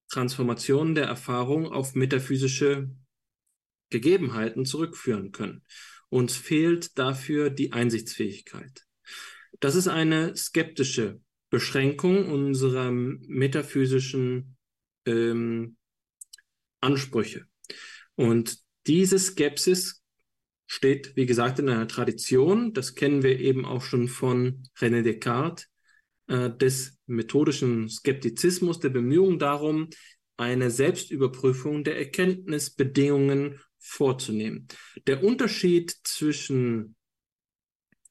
Transformationen 0.09 0.95
der 0.95 1.05
Erfahrung 1.05 1.67
auf 1.67 1.95
metaphysische 1.95 2.91
Gegebenheiten 3.89 4.65
zurückführen 4.65 5.31
können. 5.31 5.63
Uns 6.09 6.35
fehlt 6.35 6.97
dafür 6.97 7.49
die 7.49 7.71
Einsichtsfähigkeit. 7.73 8.85
Das 9.59 9.75
ist 9.75 9.87
eine 9.87 10.35
skeptische 10.35 11.21
Beschränkung 11.49 12.31
unserer 12.31 12.91
metaphysischen 12.91 14.57
ähm, 15.05 15.77
Ansprüche. 16.81 17.45
Und 18.15 18.57
diese 18.87 19.19
Skepsis 19.19 20.03
steht, 20.67 21.15
wie 21.15 21.25
gesagt, 21.25 21.59
in 21.59 21.69
einer 21.69 21.87
Tradition, 21.87 22.73
das 22.73 22.95
kennen 22.95 23.23
wir 23.23 23.39
eben 23.39 23.65
auch 23.65 23.83
schon 23.83 24.07
von 24.07 24.63
René 24.77 25.01
Descartes, 25.01 25.69
äh, 26.27 26.49
des 26.49 26.97
methodischen 27.05 27.89
Skeptizismus, 27.89 28.79
der 28.79 28.89
Bemühungen 28.89 29.39
darum, 29.39 29.89
eine 30.37 30.71
Selbstüberprüfung 30.71 31.83
der 31.83 31.97
Erkenntnisbedingungen 31.97 33.59
vorzunehmen. 33.83 34.67
Der 35.07 35.23
Unterschied 35.23 35.93
zwischen 36.03 36.95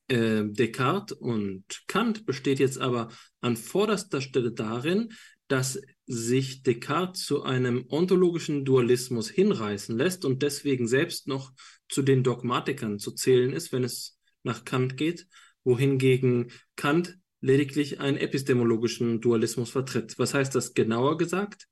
äh, 0.09 0.45
Descartes 0.45 1.17
und 1.17 1.65
Kant 1.89 2.27
besteht 2.27 2.59
jetzt 2.59 2.79
aber 2.79 3.09
an 3.41 3.57
vorderster 3.57 4.21
Stelle 4.21 4.53
darin, 4.53 5.13
dass 5.49 5.81
sich 6.07 6.63
Descartes 6.63 7.25
zu 7.25 7.43
einem 7.43 7.87
ontologischen 7.89 8.65
Dualismus 8.65 9.31
hinreißen 9.31 9.97
lässt 9.97 10.25
und 10.25 10.43
deswegen 10.43 10.87
selbst 10.87 11.27
noch 11.27 11.53
zu 11.89 12.03
den 12.03 12.23
Dogmatikern 12.23 12.99
zu 12.99 13.13
zählen 13.13 13.53
ist, 13.53 13.73
wenn 13.73 13.85
es 13.85 14.19
nach 14.43 14.65
Kant 14.65 14.97
geht, 14.97 15.27
wohingegen 15.65 16.53
Kant 16.77 17.19
lediglich 17.41 18.01
einen 18.01 18.19
epistemologischen 18.19 19.21
Dualismus 19.21 19.71
vertritt. 19.71 20.19
Was 20.19 20.35
heißt 20.35 20.55
das 20.55 20.75
genauer 20.75 21.17
gesagt? 21.17 21.67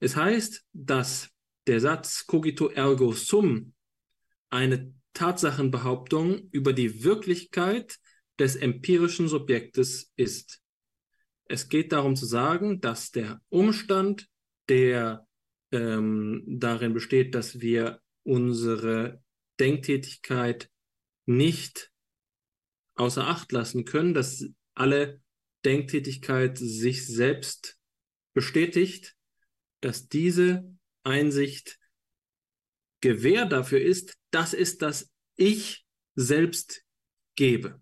Es 0.00 0.16
heißt, 0.16 0.64
dass 0.72 1.30
der 1.66 1.80
Satz 1.80 2.26
cogito 2.26 2.68
ergo 2.68 3.12
sum 3.12 3.74
eine 4.50 4.94
Tatsachenbehauptung 5.14 6.48
über 6.52 6.72
die 6.72 7.02
Wirklichkeit 7.02 7.98
des 8.38 8.56
empirischen 8.56 9.28
Subjektes 9.28 10.12
ist. 10.16 10.60
Es 11.46 11.68
geht 11.68 11.92
darum 11.92 12.16
zu 12.16 12.26
sagen, 12.26 12.80
dass 12.80 13.12
der 13.12 13.40
Umstand, 13.48 14.28
der 14.68 15.26
ähm, 15.72 16.44
darin 16.46 16.92
besteht, 16.92 17.34
dass 17.34 17.60
wir 17.60 18.00
unsere 18.24 19.22
Denktätigkeit 19.58 20.70
nicht 21.24 21.90
außer 22.94 23.26
Acht 23.26 23.52
lassen 23.52 23.84
können, 23.84 24.14
dass 24.14 24.44
alle 24.74 25.20
Denktätigkeit 25.64 26.58
sich 26.58 27.06
selbst 27.06 27.78
bestätigt, 28.34 29.16
dass 29.80 30.08
diese 30.08 30.75
Einsicht 31.06 31.78
Gewähr 33.00 33.46
dafür 33.46 33.80
ist, 33.80 34.16
dass 34.30 34.52
es 34.52 34.78
das 34.78 35.10
Ich 35.36 35.86
selbst 36.14 36.82
gebe. 37.34 37.80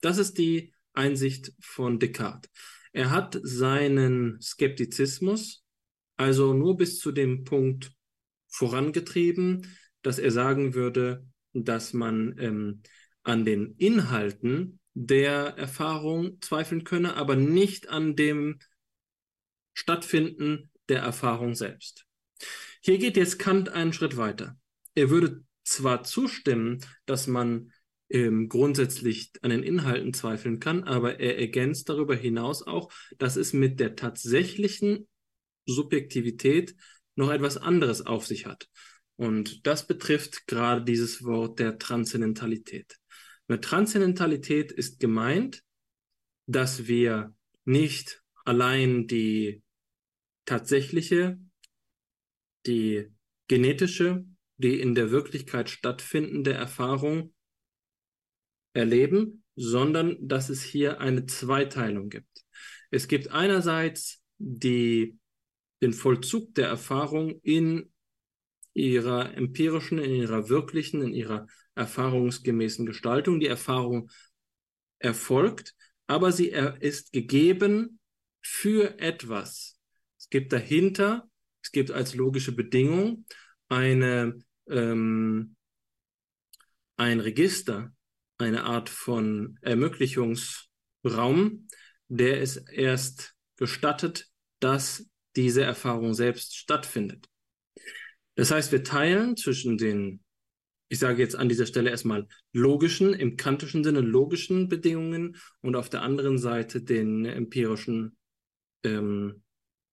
Das 0.00 0.18
ist 0.18 0.38
die 0.38 0.74
Einsicht 0.92 1.52
von 1.60 1.98
Descartes. 1.98 2.50
Er 2.92 3.10
hat 3.10 3.38
seinen 3.42 4.40
Skeptizismus 4.40 5.66
also 6.16 6.54
nur 6.54 6.76
bis 6.76 6.98
zu 6.98 7.12
dem 7.12 7.44
Punkt 7.44 7.92
vorangetrieben, 8.48 9.76
dass 10.02 10.18
er 10.18 10.30
sagen 10.30 10.74
würde, 10.74 11.26
dass 11.52 11.92
man 11.92 12.36
ähm, 12.38 12.82
an 13.22 13.44
den 13.44 13.74
Inhalten 13.76 14.80
der 14.94 15.58
Erfahrung 15.58 16.40
zweifeln 16.40 16.84
könne, 16.84 17.16
aber 17.16 17.36
nicht 17.36 17.88
an 17.88 18.16
dem 18.16 18.58
Stattfinden 19.74 20.70
der 20.88 21.00
Erfahrung 21.00 21.54
selbst. 21.54 22.05
Hier 22.80 22.98
geht 22.98 23.16
jetzt 23.16 23.38
Kant 23.38 23.68
einen 23.68 23.92
Schritt 23.92 24.16
weiter. 24.16 24.58
Er 24.94 25.10
würde 25.10 25.44
zwar 25.64 26.04
zustimmen, 26.04 26.84
dass 27.04 27.26
man 27.26 27.72
ähm, 28.08 28.48
grundsätzlich 28.48 29.32
an 29.42 29.50
den 29.50 29.62
Inhalten 29.62 30.14
zweifeln 30.14 30.60
kann, 30.60 30.84
aber 30.84 31.18
er 31.18 31.38
ergänzt 31.38 31.88
darüber 31.88 32.14
hinaus 32.14 32.62
auch, 32.62 32.92
dass 33.18 33.36
es 33.36 33.52
mit 33.52 33.80
der 33.80 33.96
tatsächlichen 33.96 35.08
Subjektivität 35.66 36.76
noch 37.16 37.30
etwas 37.30 37.56
anderes 37.56 38.06
auf 38.06 38.26
sich 38.26 38.46
hat. 38.46 38.68
Und 39.16 39.66
das 39.66 39.86
betrifft 39.86 40.46
gerade 40.46 40.84
dieses 40.84 41.24
Wort 41.24 41.58
der 41.58 41.78
Transzendentalität. 41.78 42.96
Mit 43.48 43.64
Transzendentalität 43.64 44.72
ist 44.72 45.00
gemeint, 45.00 45.62
dass 46.46 46.86
wir 46.86 47.34
nicht 47.64 48.22
allein 48.44 49.06
die 49.06 49.62
tatsächliche, 50.44 51.38
die 52.66 53.12
genetische, 53.48 54.24
die 54.56 54.80
in 54.80 54.94
der 54.94 55.10
Wirklichkeit 55.10 55.70
stattfindende 55.70 56.52
Erfahrung 56.52 57.34
erleben, 58.72 59.44
sondern 59.54 60.16
dass 60.20 60.48
es 60.48 60.62
hier 60.62 61.00
eine 61.00 61.26
Zweiteilung 61.26 62.10
gibt. 62.10 62.44
Es 62.90 63.08
gibt 63.08 63.30
einerseits 63.30 64.22
die, 64.38 65.18
den 65.82 65.92
Vollzug 65.92 66.54
der 66.54 66.68
Erfahrung 66.68 67.40
in 67.42 67.92
ihrer 68.74 69.34
empirischen, 69.34 69.98
in 69.98 70.14
ihrer 70.14 70.48
wirklichen, 70.48 71.00
in 71.02 71.14
ihrer 71.14 71.46
erfahrungsgemäßen 71.74 72.84
Gestaltung. 72.84 73.40
Die 73.40 73.46
Erfahrung 73.46 74.10
erfolgt, 74.98 75.74
aber 76.06 76.32
sie 76.32 76.48
ist 76.80 77.12
gegeben 77.12 77.98
für 78.42 78.98
etwas. 78.98 79.78
Es 80.18 80.28
gibt 80.28 80.52
dahinter, 80.52 81.28
es 81.66 81.72
gibt 81.72 81.90
als 81.90 82.14
logische 82.14 82.52
Bedingung 82.52 83.26
eine, 83.68 84.38
ähm, 84.68 85.56
ein 86.96 87.18
Register, 87.18 87.92
eine 88.38 88.62
Art 88.62 88.88
von 88.88 89.58
Ermöglichungsraum, 89.62 91.66
der 92.06 92.40
es 92.40 92.56
erst 92.56 93.34
gestattet, 93.56 94.28
dass 94.60 95.10
diese 95.34 95.64
Erfahrung 95.64 96.14
selbst 96.14 96.54
stattfindet. 96.54 97.26
Das 98.36 98.52
heißt, 98.52 98.70
wir 98.70 98.84
teilen 98.84 99.36
zwischen 99.36 99.76
den, 99.76 100.22
ich 100.88 101.00
sage 101.00 101.20
jetzt 101.20 101.34
an 101.34 101.48
dieser 101.48 101.66
Stelle 101.66 101.90
erstmal 101.90 102.28
logischen, 102.52 103.12
im 103.12 103.36
kantischen 103.36 103.82
Sinne 103.82 104.02
logischen 104.02 104.68
Bedingungen 104.68 105.36
und 105.62 105.74
auf 105.74 105.90
der 105.90 106.02
anderen 106.02 106.38
Seite 106.38 106.80
den 106.80 107.24
empirischen 107.24 108.16
ähm, 108.84 109.42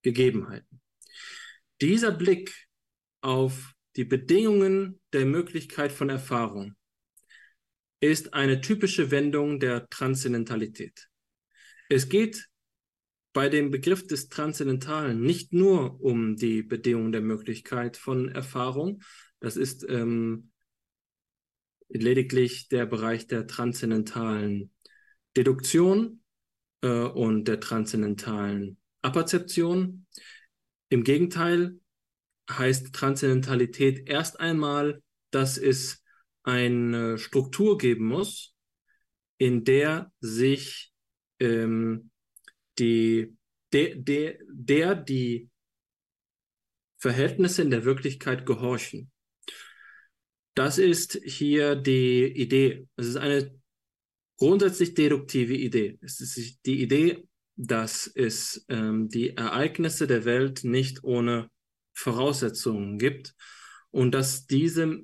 Gegebenheiten. 0.04 0.84
Dieser 1.82 2.12
Blick 2.12 2.68
auf 3.22 3.74
die 3.96 4.06
Bedingungen 4.06 5.00
der 5.12 5.26
Möglichkeit 5.26 5.92
von 5.92 6.10
Erfahrung 6.10 6.76
ist 8.00 8.34
eine 8.34 8.60
typische 8.62 9.12
Wendung 9.12 9.60
der 9.60 9.88
Transzendentalität. 9.90 11.08
Es 11.90 12.10
geht 12.10 12.50
bei 13.34 13.50
dem 13.50 13.72
Begriff 13.72 14.06
des 14.06 14.30
Transzendentalen 14.30 15.22
nicht 15.22 15.54
nur 15.54 16.00
um 16.02 16.36
die 16.36 16.64
Bedingungen 16.64 17.12
der 17.12 17.22
Möglichkeit 17.22 17.98
von 17.98 18.30
Erfahrung. 18.30 19.02
Das 19.40 19.58
ist 19.58 19.86
ähm, 19.90 20.52
lediglich 21.90 22.68
der 22.70 22.86
Bereich 22.86 23.28
der 23.28 23.48
transzendentalen 23.48 24.72
Deduktion 25.36 26.22
äh, 26.82 26.88
und 26.88 27.48
der 27.48 27.60
transzendentalen 27.60 28.78
Apperzeption. 29.02 30.06
Im 30.94 31.04
Gegenteil 31.04 31.80
heißt 32.52 32.94
Transzendentalität 32.94 34.08
erst 34.08 34.40
einmal, 34.40 35.02
dass 35.32 35.58
es 35.58 36.04
eine 36.44 37.18
Struktur 37.18 37.80
geben 37.80 38.06
muss, 38.06 38.56
in 39.40 39.64
der 39.64 40.14
sich 40.20 40.94
ähm, 41.40 42.12
die, 42.78 43.36
de, 43.74 43.96
de, 44.04 44.38
der 44.48 44.94
die 44.94 45.50
Verhältnisse 47.00 47.64
in 47.64 47.72
der 47.72 47.86
Wirklichkeit 47.86 48.46
gehorchen. 48.46 49.12
Das 50.54 50.78
ist 50.78 51.20
hier 51.24 51.76
die 51.76 52.24
Idee. 52.24 52.88
Es 52.98 53.08
ist 53.08 53.18
eine 53.18 53.60
grundsätzlich 54.38 54.94
deduktive 54.94 55.56
Idee. 55.56 55.98
Es 56.02 56.20
ist 56.20 56.64
die 56.68 56.84
Idee, 56.84 57.28
dass 57.68 58.08
es 58.08 58.66
ähm, 58.68 59.08
die 59.08 59.38
Ereignisse 59.38 60.06
der 60.06 60.26
Welt 60.26 60.64
nicht 60.64 61.04
ohne 61.04 61.50
Voraussetzungen 61.94 62.98
gibt 62.98 63.36
und 63.92 64.12
dass 64.12 64.46
diese 64.48 65.04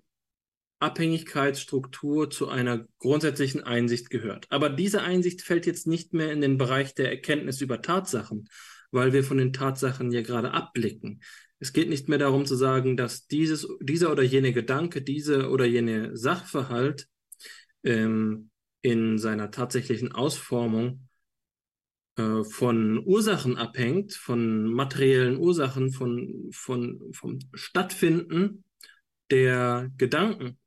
Abhängigkeitsstruktur 0.80 2.30
zu 2.30 2.50
einer 2.50 2.86
grundsätzlichen 3.00 3.64
Einsicht 3.64 4.10
gehört. 4.10 4.46
Aber 4.50 4.70
diese 4.70 5.02
Einsicht 5.02 5.42
fällt 5.42 5.66
jetzt 5.66 5.88
nicht 5.88 6.14
mehr 6.14 6.32
in 6.32 6.42
den 6.42 6.58
Bereich 6.58 6.96
der 6.96 7.10
Erkenntnis 7.10 7.62
über 7.62 7.82
Tatsachen, 7.82 8.50
weil 8.92 9.14
wir 9.14 9.24
von 9.24 9.38
den 9.38 9.54
Tatsachen 9.54 10.12
ja 10.12 10.22
gerade 10.22 10.52
abblicken. 10.52 11.22
Es 11.60 11.74
geht 11.74 11.90
nicht 11.90 12.08
mehr 12.08 12.18
darum 12.18 12.46
zu 12.46 12.56
sagen, 12.56 12.98
dass 12.98 13.28
dieses, 13.28 13.68
dieser 13.82 14.12
oder 14.12 14.24
jene 14.24 14.54
Gedanke, 14.54 15.02
diese 15.02 15.50
oder 15.50 15.66
jene 15.66 16.16
Sachverhalt 16.16 17.08
ähm, 17.84 18.50
in 18.82 19.18
seiner 19.18 19.52
tatsächlichen 19.52 20.14
Ausformung 20.14 21.09
äh, 22.16 22.44
von 22.44 23.04
Ursachen 23.06 23.58
abhängt, 23.58 24.14
von 24.14 24.66
materiellen 24.66 25.38
Ursachen, 25.38 25.92
von, 25.92 26.50
von, 26.52 27.12
vom 27.14 27.40
Stattfinden 27.54 28.64
der 29.32 29.90
Gedanken. 29.98 30.58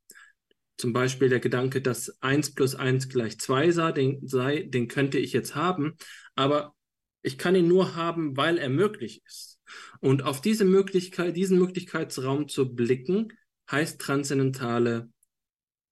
Zum 0.76 0.92
Beispiel 0.92 1.28
der 1.28 1.40
Gedanke, 1.40 1.80
dass 1.80 2.20
1 2.22 2.54
plus 2.54 2.74
1 2.74 3.08
gleich 3.08 3.38
2 3.38 3.70
sei 3.70 3.92
den, 3.92 4.26
sei, 4.26 4.62
den 4.62 4.88
könnte 4.88 5.18
ich 5.18 5.32
jetzt 5.32 5.54
haben, 5.54 5.96
aber 6.34 6.74
ich 7.22 7.38
kann 7.38 7.54
ihn 7.54 7.68
nur 7.68 7.94
haben, 7.94 8.36
weil 8.36 8.58
er 8.58 8.68
möglich 8.68 9.22
ist. 9.24 9.60
Und 10.00 10.24
auf 10.24 10.40
diese 10.40 10.64
Möglichkeit, 10.64 11.36
diesen 11.36 11.58
Möglichkeitsraum 11.58 12.48
zu 12.48 12.74
blicken, 12.74 13.32
heißt 13.70 14.00
transzendentale, 14.00 15.08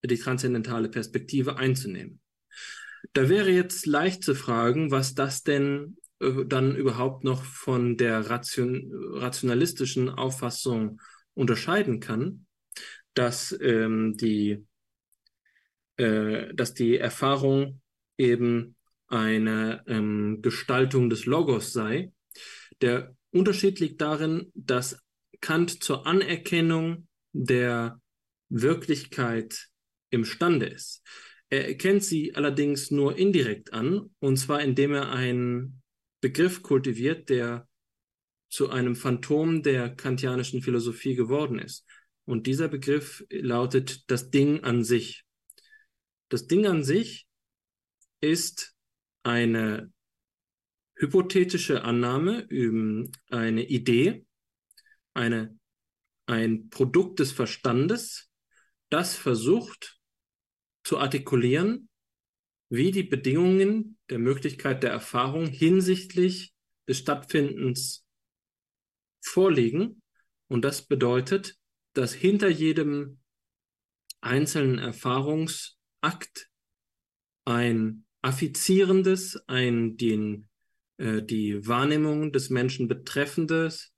die 0.03 0.19
transzendentale 0.19 0.89
Perspektive 0.89 1.57
einzunehmen. 1.57 2.21
Da 3.13 3.29
wäre 3.29 3.51
jetzt 3.51 3.87
leicht 3.87 4.23
zu 4.23 4.35
fragen, 4.35 4.91
was 4.91 5.15
das 5.15 5.43
denn 5.43 5.97
äh, 6.21 6.45
dann 6.47 6.77
überhaupt 6.77 7.25
noch 7.25 7.45
von 7.45 7.97
der 7.97 8.31
ration, 8.31 8.91
rationalistischen 9.15 10.09
Auffassung 10.09 11.01
unterscheiden 11.35 12.01
kann, 12.01 12.47
dass 13.15 13.57
ähm, 13.61 14.17
die 14.17 14.65
äh, 15.97 16.55
dass 16.55 16.73
die 16.73 16.97
Erfahrung 16.97 17.81
eben 18.17 18.77
eine 19.09 19.83
ähm, 19.87 20.41
Gestaltung 20.41 21.11
des 21.11 21.27
Logos 21.27 21.73
sei. 21.73 22.13
Der 22.81 23.15
Unterschied 23.33 23.81
liegt 23.81 24.01
darin, 24.01 24.51
dass 24.55 24.99
Kant 25.41 25.83
zur 25.83 26.07
Anerkennung 26.07 27.09
der 27.33 28.01
Wirklichkeit 28.49 29.69
imstande 30.11 30.67
ist. 30.67 31.03
Er 31.51 31.67
erkennt 31.67 32.05
sie 32.05 32.35
allerdings 32.37 32.93
nur 32.93 33.19
indirekt 33.19 33.73
an, 33.73 34.15
und 34.21 34.37
zwar 34.37 34.63
indem 34.63 34.95
er 34.95 35.11
einen 35.11 35.83
Begriff 36.21 36.63
kultiviert, 36.63 37.29
der 37.29 37.69
zu 38.49 38.71
einem 38.71 38.95
Phantom 38.95 39.63
der 39.63 39.95
kantianischen 39.95 40.63
Philosophie 40.63 41.17
geworden 41.17 41.59
ist. 41.59 41.87
Und 42.25 42.47
dieser 42.47 42.69
Begriff 42.69 43.25
lautet 43.31 44.09
das 44.11 44.31
Ding 44.31 44.63
an 44.63 44.85
sich. 44.85 45.25
Das 46.29 46.47
Ding 46.47 46.67
an 46.67 46.85
sich 46.85 47.27
ist 48.21 48.77
eine 49.25 49.93
hypothetische 50.95 51.83
Annahme, 51.83 52.47
eine 53.31 53.67
Idee, 53.67 54.25
eine, 55.15 55.59
ein 56.27 56.69
Produkt 56.69 57.19
des 57.19 57.33
Verstandes, 57.33 58.31
das 58.91 59.17
versucht 59.17 60.00
zu 60.85 60.99
artikulieren, 60.99 61.89
wie 62.69 62.91
die 62.91 63.03
Bedingungen 63.03 63.99
der 64.09 64.19
Möglichkeit 64.19 64.83
der 64.83 64.91
Erfahrung 64.91 65.47
hinsichtlich 65.47 66.53
des 66.87 66.99
Stattfindens 66.99 68.05
vorliegen. 69.21 70.03
Und 70.49 70.65
das 70.65 70.87
bedeutet, 70.87 71.57
dass 71.93 72.15
hinter 72.15 72.49
jedem 72.49 73.21
einzelnen 74.21 74.79
Erfahrungs- 74.79 75.77
Akt 76.01 76.49
ein 77.45 78.07
affizierendes, 78.23 79.43
ein 79.49 79.97
den, 79.97 80.49
äh, 80.97 81.23
die 81.23 81.67
Wahrnehmung 81.67 82.33
des 82.33 82.51
Menschen 82.51 82.89
betreffendes 82.89 83.93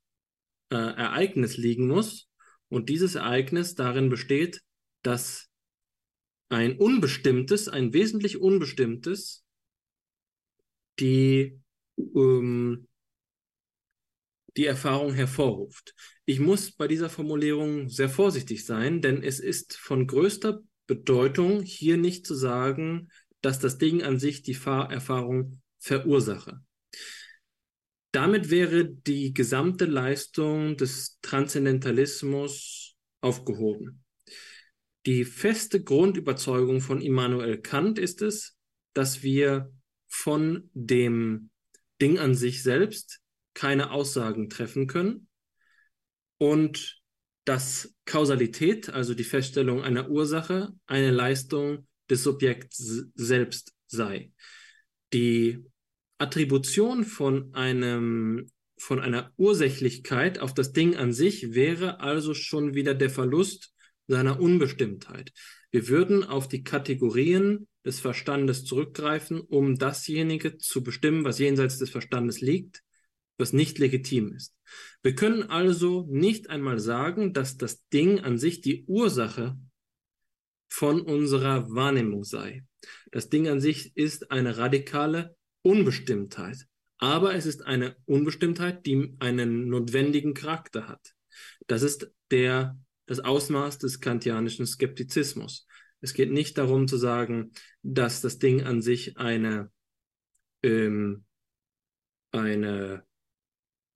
äh, 0.69 0.75
Ereignis 0.75 1.57
liegen 1.57 1.87
muss. 1.87 2.29
Und 2.69 2.89
dieses 2.89 3.15
Ereignis 3.15 3.75
darin 3.75 4.09
besteht, 4.09 4.61
dass 5.01 5.49
ein 6.53 6.77
unbestimmtes, 6.77 7.67
ein 7.67 7.93
wesentlich 7.93 8.39
unbestimmtes, 8.39 9.43
die, 10.99 11.59
ähm, 11.97 12.87
die 14.55 14.65
Erfahrung 14.65 15.13
hervorruft. 15.13 15.95
Ich 16.25 16.39
muss 16.39 16.71
bei 16.71 16.87
dieser 16.87 17.09
Formulierung 17.09 17.89
sehr 17.89 18.09
vorsichtig 18.09 18.65
sein, 18.65 19.01
denn 19.01 19.23
es 19.23 19.39
ist 19.39 19.75
von 19.75 20.07
größter 20.07 20.61
Bedeutung, 20.85 21.61
hier 21.61 21.97
nicht 21.97 22.25
zu 22.27 22.35
sagen, 22.35 23.09
dass 23.41 23.59
das 23.59 23.77
Ding 23.77 24.03
an 24.03 24.19
sich 24.19 24.43
die 24.43 24.53
Fahrerfahrung 24.53 25.61
verursache. 25.79 26.61
Damit 28.11 28.51
wäre 28.51 28.85
die 28.85 29.33
gesamte 29.33 29.85
Leistung 29.85 30.77
des 30.77 31.19
Transzendentalismus 31.21 32.95
aufgehoben. 33.21 34.02
Die 35.05 35.25
feste 35.25 35.83
Grundüberzeugung 35.83 36.79
von 36.79 37.01
Immanuel 37.01 37.57
Kant 37.57 37.99
ist 37.99 38.21
es, 38.21 38.57
dass 38.93 39.21
wir 39.21 39.71
von 40.07 40.69
dem 40.73 41.49
Ding 42.01 42.19
an 42.19 42.35
sich 42.35 42.63
selbst 42.63 43.19
keine 43.53 43.91
Aussagen 43.91 44.49
treffen 44.49 44.87
können 44.87 45.27
und 46.37 47.01
dass 47.45 47.93
Kausalität, 48.05 48.89
also 48.89 49.13
die 49.13 49.25
Feststellung 49.25 49.83
einer 49.83 50.09
Ursache, 50.09 50.73
eine 50.85 51.11
Leistung 51.11 51.87
des 52.09 52.23
Subjekts 52.23 53.07
selbst 53.15 53.73
sei. 53.87 54.31
Die 55.11 55.65
Attribution 56.17 57.03
von 57.03 57.53
einem 57.53 58.49
von 58.77 58.99
einer 58.99 59.31
Ursächlichkeit 59.37 60.39
auf 60.39 60.53
das 60.53 60.73
Ding 60.73 60.95
an 60.95 61.13
sich 61.13 61.53
wäre 61.53 61.99
also 61.99 62.33
schon 62.33 62.73
wieder 62.73 62.93
der 62.93 63.09
Verlust 63.09 63.72
seiner 64.07 64.39
Unbestimmtheit. 64.39 65.31
Wir 65.71 65.87
würden 65.87 66.23
auf 66.23 66.47
die 66.47 66.63
Kategorien 66.63 67.67
des 67.85 67.99
Verstandes 67.99 68.65
zurückgreifen, 68.65 69.39
um 69.41 69.77
dasjenige 69.77 70.57
zu 70.57 70.83
bestimmen, 70.83 71.25
was 71.25 71.39
jenseits 71.39 71.79
des 71.79 71.89
Verstandes 71.89 72.41
liegt, 72.41 72.83
was 73.37 73.53
nicht 73.53 73.79
legitim 73.79 74.33
ist. 74.33 74.55
Wir 75.01 75.15
können 75.15 75.43
also 75.43 76.07
nicht 76.09 76.49
einmal 76.49 76.79
sagen, 76.79 77.33
dass 77.33 77.57
das 77.57 77.87
Ding 77.89 78.19
an 78.19 78.37
sich 78.37 78.61
die 78.61 78.85
Ursache 78.85 79.57
von 80.69 81.01
unserer 81.01 81.69
Wahrnehmung 81.69 82.23
sei. 82.23 82.65
Das 83.11 83.29
Ding 83.29 83.47
an 83.47 83.59
sich 83.59 83.95
ist 83.95 84.31
eine 84.31 84.57
radikale 84.57 85.35
Unbestimmtheit, 85.61 86.67
aber 86.97 87.35
es 87.35 87.45
ist 87.45 87.61
eine 87.63 87.95
Unbestimmtheit, 88.05 88.85
die 88.85 89.15
einen 89.19 89.67
notwendigen 89.67 90.33
Charakter 90.33 90.87
hat. 90.87 91.13
Das 91.67 91.81
ist 91.83 92.11
der, 92.31 92.77
das 93.05 93.19
Ausmaß 93.19 93.79
des 93.79 93.99
kantianischen 93.99 94.65
Skeptizismus. 94.65 95.67
Es 96.01 96.13
geht 96.13 96.31
nicht 96.31 96.57
darum 96.57 96.87
zu 96.87 96.97
sagen, 96.97 97.51
dass 97.81 98.21
das 98.21 98.39
Ding 98.39 98.63
an 98.63 98.81
sich 98.81 99.17
eine, 99.17 99.71
ähm, 100.61 101.23
eine 102.31 103.03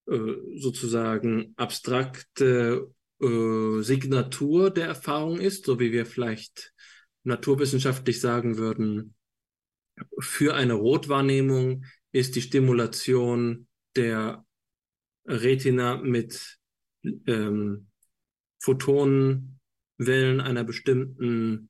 äh, 0.08 0.34
sozusagen 0.56 1.54
abstrakte 1.58 2.93
äh, 3.22 3.82
Signatur 3.82 4.72
der 4.72 4.88
Erfahrung 4.88 5.39
ist, 5.39 5.65
so 5.65 5.80
wie 5.80 5.91
wir 5.91 6.06
vielleicht 6.06 6.74
naturwissenschaftlich 7.24 8.22
sagen 8.22 8.58
würden, 8.58 9.15
für 10.20 10.56
eine 10.56 10.74
Rotwahrnehmung 10.74 11.86
ist 12.12 12.36
die 12.36 12.41
Stimulation 12.41 13.67
der 13.96 14.46
Retina 15.26 15.98
mit 15.98 16.58
ähm, 17.04 17.87
Photonenwellen 18.67 20.41
einer 20.41 20.65
bestimmten 20.65 21.69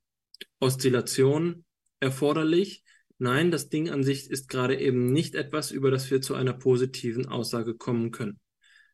Oszillation 0.60 1.64
erforderlich. 2.00 2.84
Nein, 3.20 3.52
das 3.52 3.70
Ding 3.70 3.92
an 3.92 4.04
sich 4.04 4.32
ist 4.32 4.50
gerade 4.50 4.80
eben 4.80 5.14
nicht 5.14 5.36
etwas, 5.36 5.70
über 5.70 5.92
das 5.92 6.10
wir 6.10 6.22
zu 6.22 6.34
einer 6.34 6.54
positiven 6.54 7.28
Aussage 7.28 7.76
kommen 7.76 8.10
können. 8.10 8.40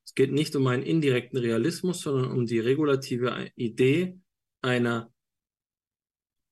Es 0.05 0.15
geht 0.15 0.33
nicht 0.33 0.53
um 0.57 0.67
einen 0.67 0.83
indirekten 0.83 1.39
Realismus, 1.39 2.01
sondern 2.01 2.29
um 2.31 2.45
die 2.45 2.59
regulative 2.59 3.49
Idee 3.55 4.19
einer 4.61 5.09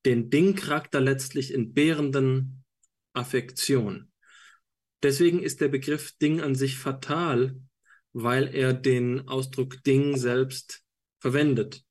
den 0.05 0.29
Dingcharakter 0.29 1.01
letztlich 1.01 1.53
entbehrenden 1.53 2.63
Affektion. 3.11 4.09
Deswegen 5.03 5.43
ist 5.43 5.59
der 5.59 5.67
Begriff 5.67 6.13
Ding 6.13 6.39
an 6.39 6.55
sich 6.55 6.77
fatal, 6.77 7.59
weil 8.13 8.47
er 8.55 8.73
den 8.73 9.27
Ausdruck 9.27 9.83
Ding 9.83 10.15
selbst 10.15 10.85
verwendet, 11.21 11.85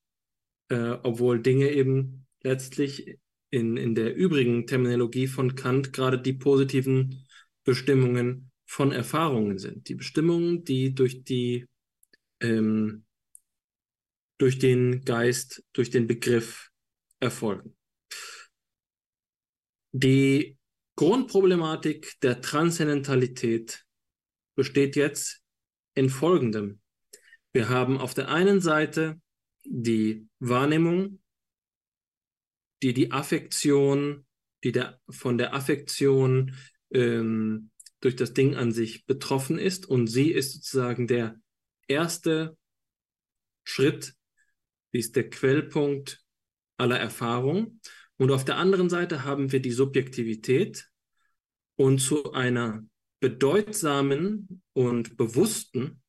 äh, 0.69 0.97
obwohl 1.03 1.40
Dinge 1.40 1.71
eben 1.71 2.27
letztlich 2.43 3.19
in, 3.51 3.79
in 3.79 3.95
der 3.95 4.14
übrigen 4.14 4.66
Terminologie 4.66 5.27
von 5.27 5.55
Kant 5.55 5.93
gerade 5.93 6.21
die 6.21 6.35
positiven 6.35 7.27
Bestimmungen 7.64 8.51
von 8.66 8.93
Erfahrungen 8.93 9.59
sind. 9.59 9.88
Die 9.88 9.95
Bestimmungen, 9.95 10.64
die 10.64 10.95
durch 10.95 11.25
die 11.25 11.66
ähm, 12.40 13.05
durch 14.40 14.59
den 14.59 15.05
Geist, 15.05 15.62
durch 15.75 15.90
den 15.90 16.07
Begriff 16.07 16.71
erfolgen. 17.21 17.77
Die 19.93 20.57
Grundproblematik 20.97 22.19
der 22.23 22.40
Transzendentalität 22.40 23.85
besteht 24.57 24.97
jetzt 24.97 25.43
in 25.95 26.09
folgendem. 26.09 26.80
Wir 27.53 27.69
haben 27.69 27.99
auf 27.99 28.15
der 28.15 28.29
einen 28.29 28.61
Seite 28.61 29.21
die 29.65 30.29
Wahrnehmung, 30.39 31.21
die 32.83 32.95
die 32.95 33.13
Affektion, 33.13 34.27
die 34.63 34.73
der, 34.73 35.01
von 35.09 35.37
der 35.37 35.55
Affektion 35.55 36.57
ähm, 36.91 37.71
durch 38.01 38.17
das 38.17 38.33
Ding 38.33 38.57
an 38.57 38.73
sich 38.73 39.05
betroffen 39.05 39.59
ist 39.59 39.87
und 39.87 40.07
sie 40.07 40.31
ist 40.31 40.53
sozusagen 40.55 41.07
der 41.07 41.41
erste 41.89 42.57
Schritt, 43.65 44.15
sie 44.93 44.99
ist 44.99 45.17
der 45.17 45.29
Quellpunkt 45.29 46.23
aller 46.79 46.99
Erfahrung. 46.99 47.81
Und 48.17 48.31
auf 48.31 48.45
der 48.45 48.57
anderen 48.57 48.89
Seite 48.89 49.25
haben 49.25 49.53
wir 49.53 49.61
die 49.61 49.73
Subjektivität 49.73 50.89
und 51.77 51.99
zu 51.99 52.33
einer 52.33 52.85
bedeutsamen 53.21 54.63
und 54.73 55.17
bewussten, 55.17 56.03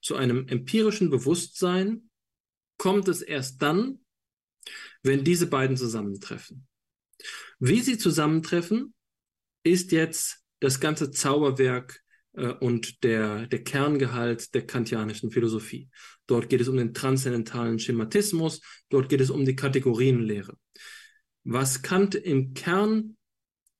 zu 0.00 0.16
einem 0.16 0.46
empirischen 0.48 1.10
Bewusstsein 1.10 2.10
kommt 2.76 3.08
es 3.08 3.22
erst 3.22 3.62
dann, 3.62 4.00
wenn 5.02 5.24
diese 5.24 5.46
beiden 5.46 5.76
zusammentreffen. 5.76 6.66
Wie 7.58 7.80
sie 7.80 7.98
zusammentreffen, 7.98 8.94
ist 9.64 9.92
jetzt 9.92 10.44
das 10.60 10.80
ganze 10.80 11.10
Zauberwerk 11.10 12.00
äh, 12.32 12.48
und 12.48 13.02
der, 13.02 13.46
der 13.46 13.64
Kerngehalt 13.64 14.54
der 14.54 14.66
kantianischen 14.66 15.30
Philosophie. 15.30 15.88
Dort 16.26 16.48
geht 16.48 16.60
es 16.60 16.68
um 16.68 16.76
den 16.76 16.94
transzendentalen 16.94 17.78
Schematismus, 17.78 18.60
dort 18.88 19.08
geht 19.08 19.20
es 19.20 19.30
um 19.30 19.44
die 19.44 19.56
Kategorienlehre. 19.56 20.56
Was 21.44 21.82
Kant 21.82 22.14
im 22.14 22.54
Kern 22.54 23.16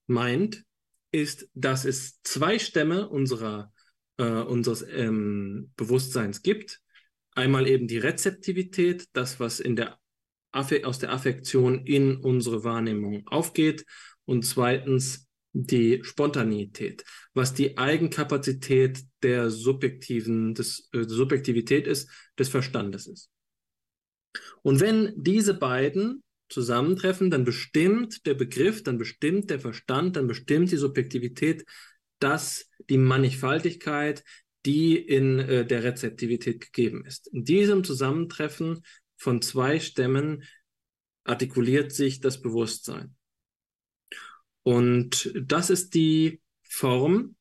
meint, 0.07 0.65
ist, 1.11 1.49
dass 1.55 1.85
es 1.85 2.21
zwei 2.23 2.59
Stämme 2.59 3.09
unserer, 3.09 3.73
äh, 4.19 4.25
unseres 4.25 4.85
ähm, 4.91 5.73
Bewusstseins 5.77 6.43
gibt. 6.43 6.81
Einmal 7.35 7.67
eben 7.67 7.87
die 7.87 7.99
Rezeptivität, 7.99 9.07
das, 9.13 9.41
was 9.41 9.61
in 9.61 9.77
der 9.77 9.99
aus 10.51 10.99
der 10.99 11.13
Affektion 11.13 11.85
in 11.85 12.17
unsere 12.17 12.65
Wahrnehmung 12.65 13.27
aufgeht. 13.29 13.85
Und 14.25 14.45
zweitens 14.45 15.29
die 15.53 16.01
Spontanität, 16.03 17.05
was 17.35 17.55
die 17.55 17.79
Eigenkapazität 17.79 19.01
der 19.23 19.51
subjektiven, 19.51 20.55
des, 20.55 20.89
äh, 20.93 21.05
Subjektivität 21.05 21.87
ist, 21.87 22.11
des 22.39 22.49
Verstandes 22.49 23.07
ist. 23.07 23.31
Und 24.63 24.81
wenn 24.81 25.13
diese 25.17 25.55
beiden 25.55 26.23
zusammentreffen, 26.49 27.31
dann 27.31 27.45
bestimmt 27.45 28.27
der 28.27 28.35
Begriff, 28.35 28.83
dann 28.83 28.99
bestimmt 28.99 29.51
der 29.51 29.61
Verstand, 29.61 30.17
dann 30.17 30.27
bestimmt 30.27 30.71
die 30.71 30.77
Subjektivität, 30.77 31.65
dass 32.19 32.69
die 32.89 32.99
Mannigfaltigkeit, 32.99 34.25
die 34.67 34.97
in 34.97 35.39
äh, 35.39 35.67
der 35.67 35.85
Rezeptivität 35.85 36.61
gegeben 36.61 37.05
ist. 37.05 37.29
In 37.29 37.45
diesem 37.45 37.85
Zusammentreffen 37.85 38.83
von 39.17 39.43
zwei 39.43 39.81
Stämmen 39.81 40.45
artikuliert 41.25 41.93
sich 41.93 42.21
das 42.21 42.41
Bewusstsein. 42.41 43.15
Und 44.63 45.33
das 45.41 45.71
ist 45.71 45.95
die 45.95 46.41
Form 46.63 47.37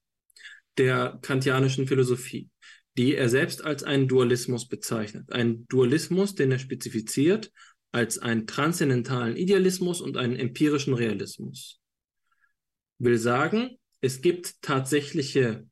der 0.77 1.19
kantianischen 1.21 1.87
Philosophie, 1.87 2.49
die 2.97 3.15
er 3.15 3.29
selbst 3.29 3.63
als 3.63 3.83
einen 3.83 4.07
Dualismus 4.07 4.67
bezeichnet. 4.67 5.31
Ein 5.31 5.67
Dualismus, 5.67 6.35
den 6.35 6.51
er 6.51 6.59
spezifiziert 6.59 7.51
als 7.91 8.19
einen 8.19 8.47
transzendentalen 8.47 9.35
Idealismus 9.35 10.01
und 10.01 10.17
einen 10.17 10.35
empirischen 10.35 10.93
Realismus. 10.93 11.79
Will 12.99 13.17
sagen, 13.17 13.77
es 14.01 14.21
gibt 14.21 14.61
tatsächliche, 14.61 15.67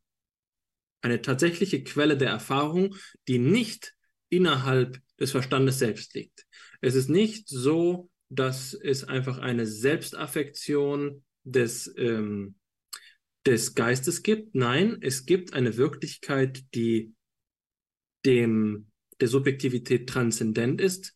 eine 1.02 1.22
tatsächliche 1.22 1.84
Quelle 1.84 2.18
der 2.18 2.30
Erfahrung, 2.30 2.96
die 3.28 3.40
nicht 3.40 3.94
innerhalb 4.30 5.00
des 5.20 5.32
Verstandes 5.32 5.80
selbst 5.80 6.14
liegt. 6.16 6.46
Es 6.82 6.96
ist 6.96 7.10
nicht 7.10 7.48
so, 7.48 8.10
dass 8.30 8.74
es 8.74 9.04
einfach 9.04 9.38
eine 9.38 9.68
Selbstaffektion 9.68 11.24
des, 11.44 11.94
ähm, 11.98 12.56
des 13.46 13.76
Geistes 13.76 14.24
gibt. 14.24 14.56
Nein, 14.56 14.98
es 15.02 15.26
gibt 15.26 15.54
eine 15.54 15.78
Wirklichkeit, 15.78 16.64
die 16.74 17.14
dem 18.26 18.92
der 19.22 19.28
Subjektivität 19.28 20.10
transzendent 20.10 20.82
ist. 20.82 21.16